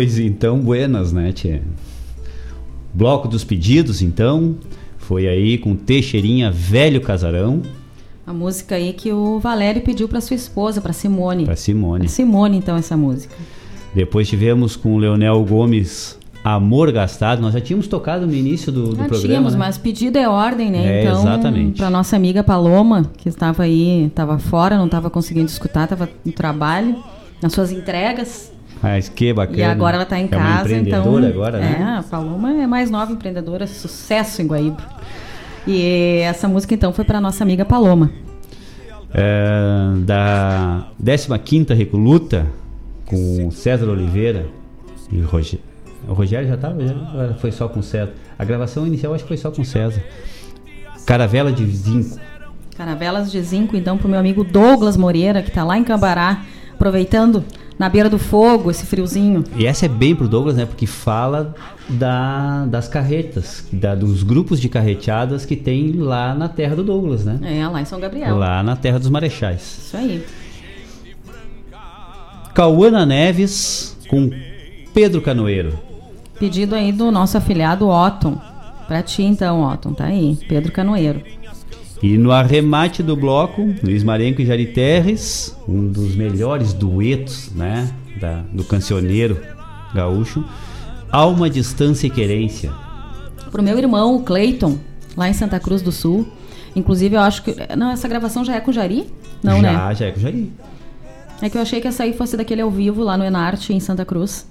Pois 0.00 0.18
então, 0.18 0.58
buenas, 0.58 1.12
né, 1.12 1.30
tia? 1.30 1.62
Bloco 2.94 3.28
dos 3.28 3.44
pedidos, 3.44 4.00
então, 4.00 4.56
foi 4.96 5.28
aí 5.28 5.58
com 5.58 5.76
Teixeirinha 5.76 6.50
Velho 6.50 7.02
Casarão, 7.02 7.60
A 8.26 8.32
música 8.32 8.76
aí 8.76 8.94
que 8.94 9.12
o 9.12 9.38
Valério 9.38 9.82
pediu 9.82 10.08
para 10.08 10.22
sua 10.22 10.36
esposa, 10.36 10.80
para 10.80 10.94
Simone. 10.94 11.44
pra 11.44 11.54
Simone. 11.54 12.04
Pra 12.04 12.08
Simone, 12.08 12.56
então, 12.56 12.76
essa 12.78 12.96
música. 12.96 13.34
Depois 13.94 14.26
tivemos 14.26 14.74
com 14.74 14.94
o 14.94 14.98
Leonel 14.98 15.44
Gomes 15.44 16.18
Amor 16.42 16.90
Gastado. 16.92 17.42
Nós 17.42 17.52
já 17.52 17.60
tínhamos 17.60 17.86
tocado 17.86 18.26
no 18.26 18.32
início 18.32 18.72
do, 18.72 18.84
do 18.84 18.96
Já 18.96 19.04
programa. 19.04 19.20
tínhamos, 19.20 19.52
né? 19.52 19.58
mas 19.58 19.76
pedido 19.76 20.16
é 20.16 20.26
ordem, 20.26 20.70
né? 20.70 21.00
É, 21.00 21.02
então, 21.02 21.20
exatamente. 21.20 21.76
para 21.76 21.90
nossa 21.90 22.16
amiga 22.16 22.42
Paloma, 22.42 23.10
que 23.18 23.28
estava 23.28 23.64
aí, 23.64 24.06
estava 24.06 24.38
fora, 24.38 24.78
não 24.78 24.86
estava 24.86 25.10
conseguindo 25.10 25.50
escutar, 25.50 25.84
estava 25.84 26.08
no 26.24 26.32
trabalho, 26.32 26.96
nas 27.42 27.52
suas 27.52 27.70
entregas. 27.70 28.50
Mas 28.82 29.08
que 29.08 29.32
bacana. 29.32 29.58
E 29.58 29.62
agora 29.62 29.96
ela 29.96 30.04
está 30.04 30.18
em 30.18 30.28
é 30.30 30.36
uma 30.36 30.46
casa, 30.46 30.74
então. 30.74 31.00
empreendedora 31.00 31.28
agora, 31.28 31.58
é, 31.58 31.78
né? 31.78 31.96
a 31.98 32.02
Paloma 32.02 32.52
é 32.52 32.66
mais 32.66 32.90
nova 32.90 33.12
empreendedora, 33.12 33.66
sucesso 33.66 34.40
em 34.40 34.46
Guaíba. 34.46 34.82
E 35.66 36.20
essa 36.20 36.48
música 36.48 36.74
então 36.74 36.92
foi 36.92 37.04
para 37.04 37.20
nossa 37.20 37.44
amiga 37.44 37.64
Paloma. 37.64 38.10
É, 39.12 39.92
da 40.04 40.86
15ª 41.02 41.74
Recoluta, 41.74 42.46
com 43.04 43.48
o 43.48 43.52
César 43.52 43.88
Oliveira 43.88 44.46
e 45.12 45.20
o 45.20 45.26
Rogério. 45.26 45.64
O 46.08 46.14
Rogério 46.14 46.48
já 46.48 46.54
estava? 46.54 46.80
Já 46.82 47.34
foi 47.34 47.52
só 47.52 47.68
com 47.68 47.80
o 47.80 47.82
César. 47.82 48.12
A 48.38 48.44
gravação 48.44 48.86
inicial 48.86 49.12
acho 49.12 49.24
que 49.24 49.28
foi 49.28 49.36
só 49.36 49.50
com 49.50 49.60
o 49.60 49.64
César. 49.64 50.02
Caravela 51.04 51.52
de 51.52 51.66
Zinco. 51.66 52.18
Caravelas 52.76 53.30
de 53.30 53.42
zinco, 53.42 53.76
então, 53.76 53.98
pro 53.98 54.08
meu 54.08 54.18
amigo 54.18 54.42
Douglas 54.42 54.96
Moreira, 54.96 55.42
que 55.42 55.50
tá 55.50 55.62
lá 55.62 55.76
em 55.76 55.84
Cambará, 55.84 56.46
aproveitando 56.72 57.44
na 57.80 57.88
beira 57.88 58.10
do 58.10 58.18
fogo 58.18 58.70
esse 58.70 58.84
friozinho. 58.84 59.42
E 59.56 59.66
essa 59.66 59.86
é 59.86 59.88
bem 59.88 60.14
pro 60.14 60.28
Douglas, 60.28 60.54
né? 60.54 60.66
Porque 60.66 60.86
fala 60.86 61.54
da, 61.88 62.66
das 62.66 62.86
carretas, 62.86 63.66
da, 63.72 63.94
dos 63.94 64.22
grupos 64.22 64.60
de 64.60 64.68
carreteadas 64.68 65.46
que 65.46 65.56
tem 65.56 65.92
lá 65.92 66.34
na 66.34 66.46
terra 66.46 66.76
do 66.76 66.84
Douglas, 66.84 67.24
né? 67.24 67.38
É, 67.42 67.66
lá 67.66 67.80
em 67.80 67.86
São 67.86 67.98
Gabriel. 67.98 68.36
Lá 68.36 68.62
na 68.62 68.76
terra 68.76 68.98
dos 68.98 69.08
Marechais. 69.08 69.62
Isso 69.62 69.96
aí. 69.96 70.22
Cauana 72.52 73.06
Neves 73.06 73.96
com 74.08 74.28
Pedro 74.92 75.22
Canoeiro. 75.22 75.78
Pedido 76.38 76.74
aí 76.74 76.92
do 76.92 77.10
nosso 77.10 77.38
afiliado 77.38 77.88
Otton. 77.88 78.38
Pra 78.86 79.02
ti 79.02 79.22
então, 79.22 79.62
Otton, 79.62 79.94
tá 79.94 80.04
aí. 80.04 80.38
Pedro 80.46 80.70
Canoeiro. 80.70 81.22
E 82.02 82.16
no 82.16 82.32
arremate 82.32 83.02
do 83.02 83.14
bloco, 83.14 83.74
Luiz 83.82 84.02
Marenco 84.02 84.40
e 84.40 84.46
Jari 84.46 84.66
Terres, 84.66 85.54
um 85.68 85.86
dos 85.86 86.14
melhores 86.14 86.72
duetos, 86.72 87.50
né, 87.54 87.90
da, 88.18 88.42
do 88.52 88.64
cancioneiro 88.64 89.38
gaúcho, 89.94 90.44
Alma, 91.10 91.50
Distância 91.50 92.06
e 92.06 92.10
Querência. 92.10 92.72
Pro 93.50 93.62
meu 93.62 93.76
irmão, 93.76 94.16
o 94.16 94.22
Clayton, 94.22 94.78
lá 95.16 95.28
em 95.28 95.32
Santa 95.32 95.58
Cruz 95.58 95.82
do 95.82 95.92
Sul. 95.92 96.26
Inclusive, 96.74 97.16
eu 97.16 97.20
acho 97.20 97.42
que. 97.42 97.54
Não, 97.76 97.90
essa 97.90 98.06
gravação 98.06 98.44
já 98.44 98.54
é 98.54 98.60
com 98.60 98.70
o 98.70 98.74
Jari? 98.74 99.12
Não, 99.42 99.60
já, 99.60 99.88
né? 99.88 99.94
Já 99.94 100.06
é 100.06 100.10
com 100.12 100.18
o 100.18 100.22
Jari. 100.22 100.52
É 101.42 101.50
que 101.50 101.56
eu 101.56 101.62
achei 101.62 101.80
que 101.80 101.88
essa 101.88 102.04
aí 102.04 102.12
fosse 102.12 102.36
daquele 102.36 102.62
ao 102.62 102.70
vivo 102.70 103.02
lá 103.02 103.16
no 103.16 103.24
Enarte, 103.24 103.72
em 103.72 103.80
Santa 103.80 104.04
Cruz. 104.04 104.46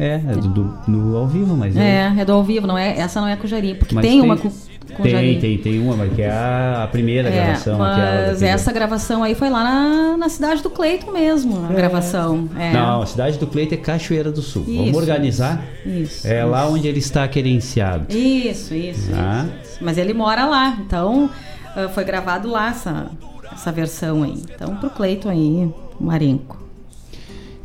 É, 0.00 0.14
é 0.14 0.34
do, 0.36 0.48
do- 0.48 0.78
no 0.88 1.16
ao 1.16 1.26
vivo, 1.26 1.56
mas 1.56 1.76
eu- 1.76 1.82
É, 1.82 2.14
é 2.18 2.24
do 2.24 2.32
ao 2.32 2.42
vivo, 2.42 2.66
não 2.66 2.78
é? 2.78 2.98
Essa 2.98 3.20
não 3.20 3.28
é 3.28 3.36
com 3.36 3.44
o 3.44 3.48
Jari, 3.48 3.74
porque 3.74 3.94
Mas 3.94 4.04
tem, 4.06 4.20
uma 4.22 4.34
o 4.34 5.02
tem, 5.02 5.38
tem, 5.38 5.58
tem 5.58 5.78
uma, 5.78 5.94
mas 5.96 6.12
que 6.14 6.22
é 6.22 6.30
a, 6.30 6.82
a 6.84 6.86
primeira 6.88 7.28
É, 7.28 7.32
gravação. 7.32 7.78
mas 7.78 8.42
essa 8.42 8.72
gravação 8.72 9.22
aí 9.22 9.34
foi 9.36 9.48
lá 9.50 9.62
na, 9.62 10.16
na 10.16 10.28
cidade 10.28 10.62
do 10.62 10.70
Cleiton 10.70 11.12
mesmo, 11.12 11.64
a 11.64 11.72
gravação. 11.72 12.48
É. 12.58 12.72
Não, 12.72 13.02
a 13.02 13.06
cidade 13.06 13.38
do 13.38 13.46
Cleito 13.46 13.72
é 13.74 13.76
Cachoeira 13.76 14.32
do 14.32 14.42
Sul. 14.42 14.64
Vamos 14.66 14.88
Isso, 14.88 14.98
organizar? 14.98 15.64
Isso. 15.86 16.26
É 16.26 16.44
lá 16.44 16.66
onde 16.68 16.88
ele 16.88 16.98
está 16.98 17.26
querenciado. 17.28 18.06
Isso, 18.14 18.74
isso, 18.74 19.10
Ah. 19.14 19.46
isso, 19.46 19.70
isso. 19.70 19.78
Mas 19.84 19.96
ele 19.96 20.12
mora 20.12 20.44
lá, 20.46 20.76
então 20.84 21.30
ah, 21.76 21.88
foi 21.88 22.02
gravado 22.04 22.48
lá 22.50 22.70
essa, 22.70 23.06
essa 23.52 23.70
versão 23.70 24.22
aí. 24.24 24.42
Então 24.54 24.74
pro 24.76 24.90
Cleiton 24.90 25.28
aí, 25.28 25.68
Marenco. 26.00 26.58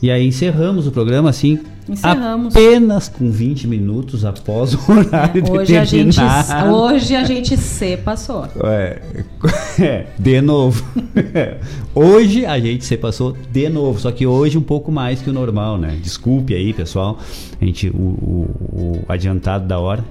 E 0.02 0.12
aí 0.12 0.28
encerramos 0.28 0.86
o 0.86 0.92
programa 0.92 1.30
assim, 1.32 1.60
Encerramos. 1.88 2.56
apenas 2.56 3.08
com 3.08 3.30
20 3.30 3.68
minutos 3.68 4.26
após 4.26 4.74
o 4.74 4.80
horário 4.92 5.44
Hoje 5.52 5.78
a, 5.78 5.84
gente, 5.86 6.16
determinado. 6.20 6.74
hoje 6.76 7.16
a 7.16 7.24
gente 7.24 7.56
se 7.58 7.98
passou. 7.98 8.46
É, 8.64 9.02
é, 9.80 10.08
de 10.18 10.42
novo. 10.42 10.84
hoje 11.94 12.46
a 12.46 12.60
gente 12.60 12.84
se 12.86 12.98
passou 12.98 13.36
de 13.52 13.70
novo, 13.70 14.00
só 14.00 14.12
que 14.12 14.26
hoje 14.26 14.58
um 14.58 14.62
pouco 14.64 14.92
mais 14.92 15.22
que 15.22 15.30
o 15.30 15.34
normal, 15.34 15.78
né? 15.78 15.98
Desculpe 16.02 16.54
aí, 16.54 16.74
pessoal, 16.74 17.20
a 17.62 17.66
gente, 17.66 17.88
o, 17.90 17.94
o- 17.94 18.50
o 18.74 19.06
adiantado 19.08 19.68
da 19.68 19.80
hora. 19.80 20.04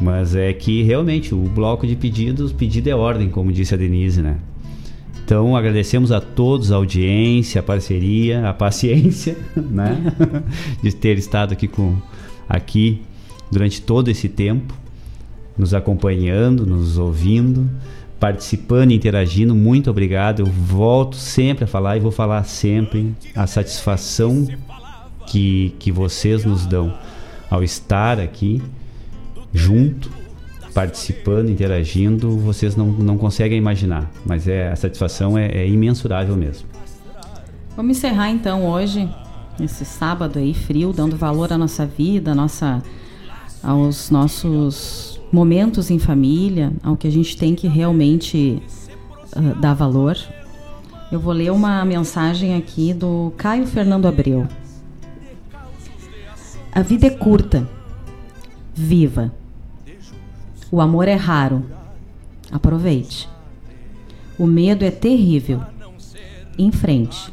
Mas 0.00 0.34
é 0.34 0.50
que 0.54 0.82
realmente 0.82 1.34
o 1.34 1.38
bloco 1.42 1.86
de 1.86 1.94
pedidos, 1.94 2.52
pedido 2.52 2.88
é 2.88 2.94
ordem, 2.94 3.28
como 3.28 3.52
disse 3.52 3.74
a 3.74 3.76
Denise, 3.76 4.22
né? 4.22 4.36
Então 5.30 5.54
agradecemos 5.54 6.10
a 6.10 6.20
todos 6.20 6.72
a 6.72 6.74
audiência, 6.74 7.60
a 7.60 7.62
parceria, 7.62 8.48
a 8.48 8.52
paciência, 8.52 9.38
né? 9.54 10.12
de 10.82 10.92
ter 10.92 11.16
estado 11.18 11.52
aqui 11.52 11.68
com 11.68 11.96
aqui 12.48 13.00
durante 13.48 13.80
todo 13.80 14.08
esse 14.08 14.28
tempo, 14.28 14.74
nos 15.56 15.72
acompanhando, 15.72 16.66
nos 16.66 16.98
ouvindo, 16.98 17.70
participando, 18.18 18.90
interagindo. 18.90 19.54
Muito 19.54 19.88
obrigado. 19.88 20.40
Eu 20.40 20.46
volto 20.46 21.14
sempre 21.14 21.62
a 21.62 21.66
falar 21.68 21.96
e 21.96 22.00
vou 22.00 22.10
falar 22.10 22.42
sempre 22.42 23.14
a 23.32 23.46
satisfação 23.46 24.48
que, 25.28 25.76
que 25.78 25.92
vocês 25.92 26.44
nos 26.44 26.66
dão 26.66 26.92
ao 27.48 27.62
estar 27.62 28.18
aqui 28.18 28.60
junto, 29.54 30.10
participando, 30.74 31.50
interagindo, 31.50 32.36
vocês 32.38 32.76
não, 32.76 32.86
não 32.86 33.18
conseguem 33.18 33.58
imaginar. 33.58 34.10
Mas 34.24 34.46
é, 34.46 34.70
a 34.70 34.76
satisfação 34.76 35.36
é, 35.36 35.46
é 35.46 35.68
imensurável 35.68 36.36
mesmo. 36.36 36.68
Vamos 37.76 37.96
encerrar 37.96 38.30
então 38.30 38.66
hoje, 38.66 39.08
esse 39.60 39.84
sábado 39.84 40.38
aí 40.38 40.52
frio, 40.52 40.92
dando 40.92 41.16
valor 41.16 41.52
à 41.52 41.58
nossa 41.58 41.86
vida, 41.86 42.32
à 42.32 42.34
nossa, 42.34 42.82
aos 43.62 44.10
nossos 44.10 45.20
momentos 45.32 45.90
em 45.90 45.98
família, 45.98 46.72
ao 46.82 46.96
que 46.96 47.06
a 47.06 47.10
gente 47.10 47.36
tem 47.36 47.54
que 47.54 47.68
realmente 47.68 48.62
ah, 49.34 49.54
dar 49.60 49.74
valor. 49.74 50.16
Eu 51.10 51.18
vou 51.18 51.32
ler 51.32 51.50
uma 51.50 51.84
mensagem 51.84 52.54
aqui 52.54 52.92
do 52.92 53.32
Caio 53.36 53.66
Fernando 53.66 54.06
Abreu. 54.06 54.46
A 56.72 56.82
vida 56.82 57.06
é 57.06 57.10
curta. 57.10 57.68
Viva. 58.74 59.39
O 60.70 60.80
amor 60.80 61.08
é 61.08 61.14
raro. 61.14 61.64
Aproveite. 62.50 63.28
O 64.38 64.46
medo 64.46 64.84
é 64.84 64.90
terrível. 64.90 65.62
Em 66.58 66.70
frente. 66.70 67.32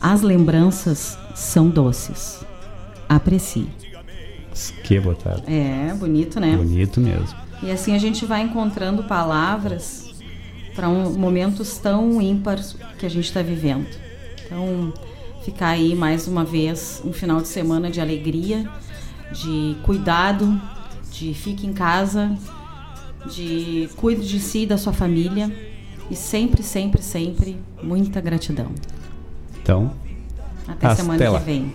As 0.00 0.20
lembranças 0.20 1.18
são 1.34 1.68
doces. 1.68 2.44
Aprecie. 3.08 3.68
Que 4.84 5.00
botado. 5.00 5.42
É, 5.46 5.94
bonito, 5.94 6.38
né? 6.38 6.56
Bonito 6.56 7.00
mesmo. 7.00 7.34
E 7.62 7.70
assim 7.70 7.94
a 7.94 7.98
gente 7.98 8.26
vai 8.26 8.42
encontrando 8.42 9.04
palavras 9.04 10.12
para 10.74 10.88
um, 10.88 11.12
momentos 11.12 11.78
tão 11.78 12.20
ímpares 12.20 12.76
que 12.98 13.06
a 13.06 13.08
gente 13.08 13.24
está 13.24 13.42
vivendo. 13.42 13.86
Então, 14.44 14.92
ficar 15.44 15.68
aí 15.68 15.94
mais 15.94 16.26
uma 16.26 16.44
vez 16.44 17.00
um 17.04 17.12
final 17.12 17.40
de 17.40 17.48
semana 17.48 17.90
de 17.90 18.00
alegria, 18.00 18.68
de 19.32 19.76
cuidado, 19.82 20.60
de 21.22 21.34
fique 21.34 21.64
em 21.66 21.72
casa, 21.72 22.36
de 23.30 23.88
cuide 23.96 24.26
de 24.26 24.40
si 24.40 24.62
e 24.62 24.66
da 24.66 24.76
sua 24.76 24.92
família 24.92 25.54
e 26.10 26.16
sempre, 26.16 26.62
sempre, 26.62 27.00
sempre 27.00 27.56
muita 27.82 28.20
gratidão. 28.20 28.72
Então, 29.62 29.92
Até 30.66 30.86
Até 30.88 30.94
semana 30.96 31.30
lá. 31.30 31.38
que 31.38 31.46
vem. 31.46 31.72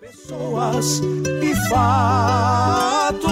pessoas 0.00 1.00
e 1.42 1.54
fatos. 1.68 3.28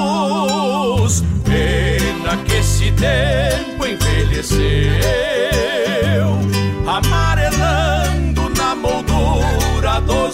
Pena 1.45 2.37
que 2.45 2.63
se 2.63 2.91
tempo 2.93 3.87
envelheceu, 3.87 4.67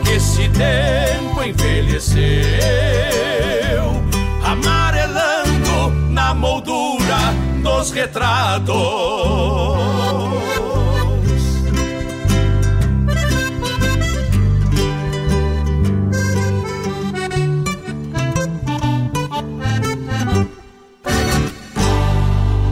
Que 0.00 0.12
esse 0.12 0.48
tempo 0.48 1.42
envelheceu? 1.42 2.22
Amarelando 4.42 5.90
na 6.10 6.32
moldura 6.34 7.18
dos 7.62 7.90
retratos. 7.90 8.72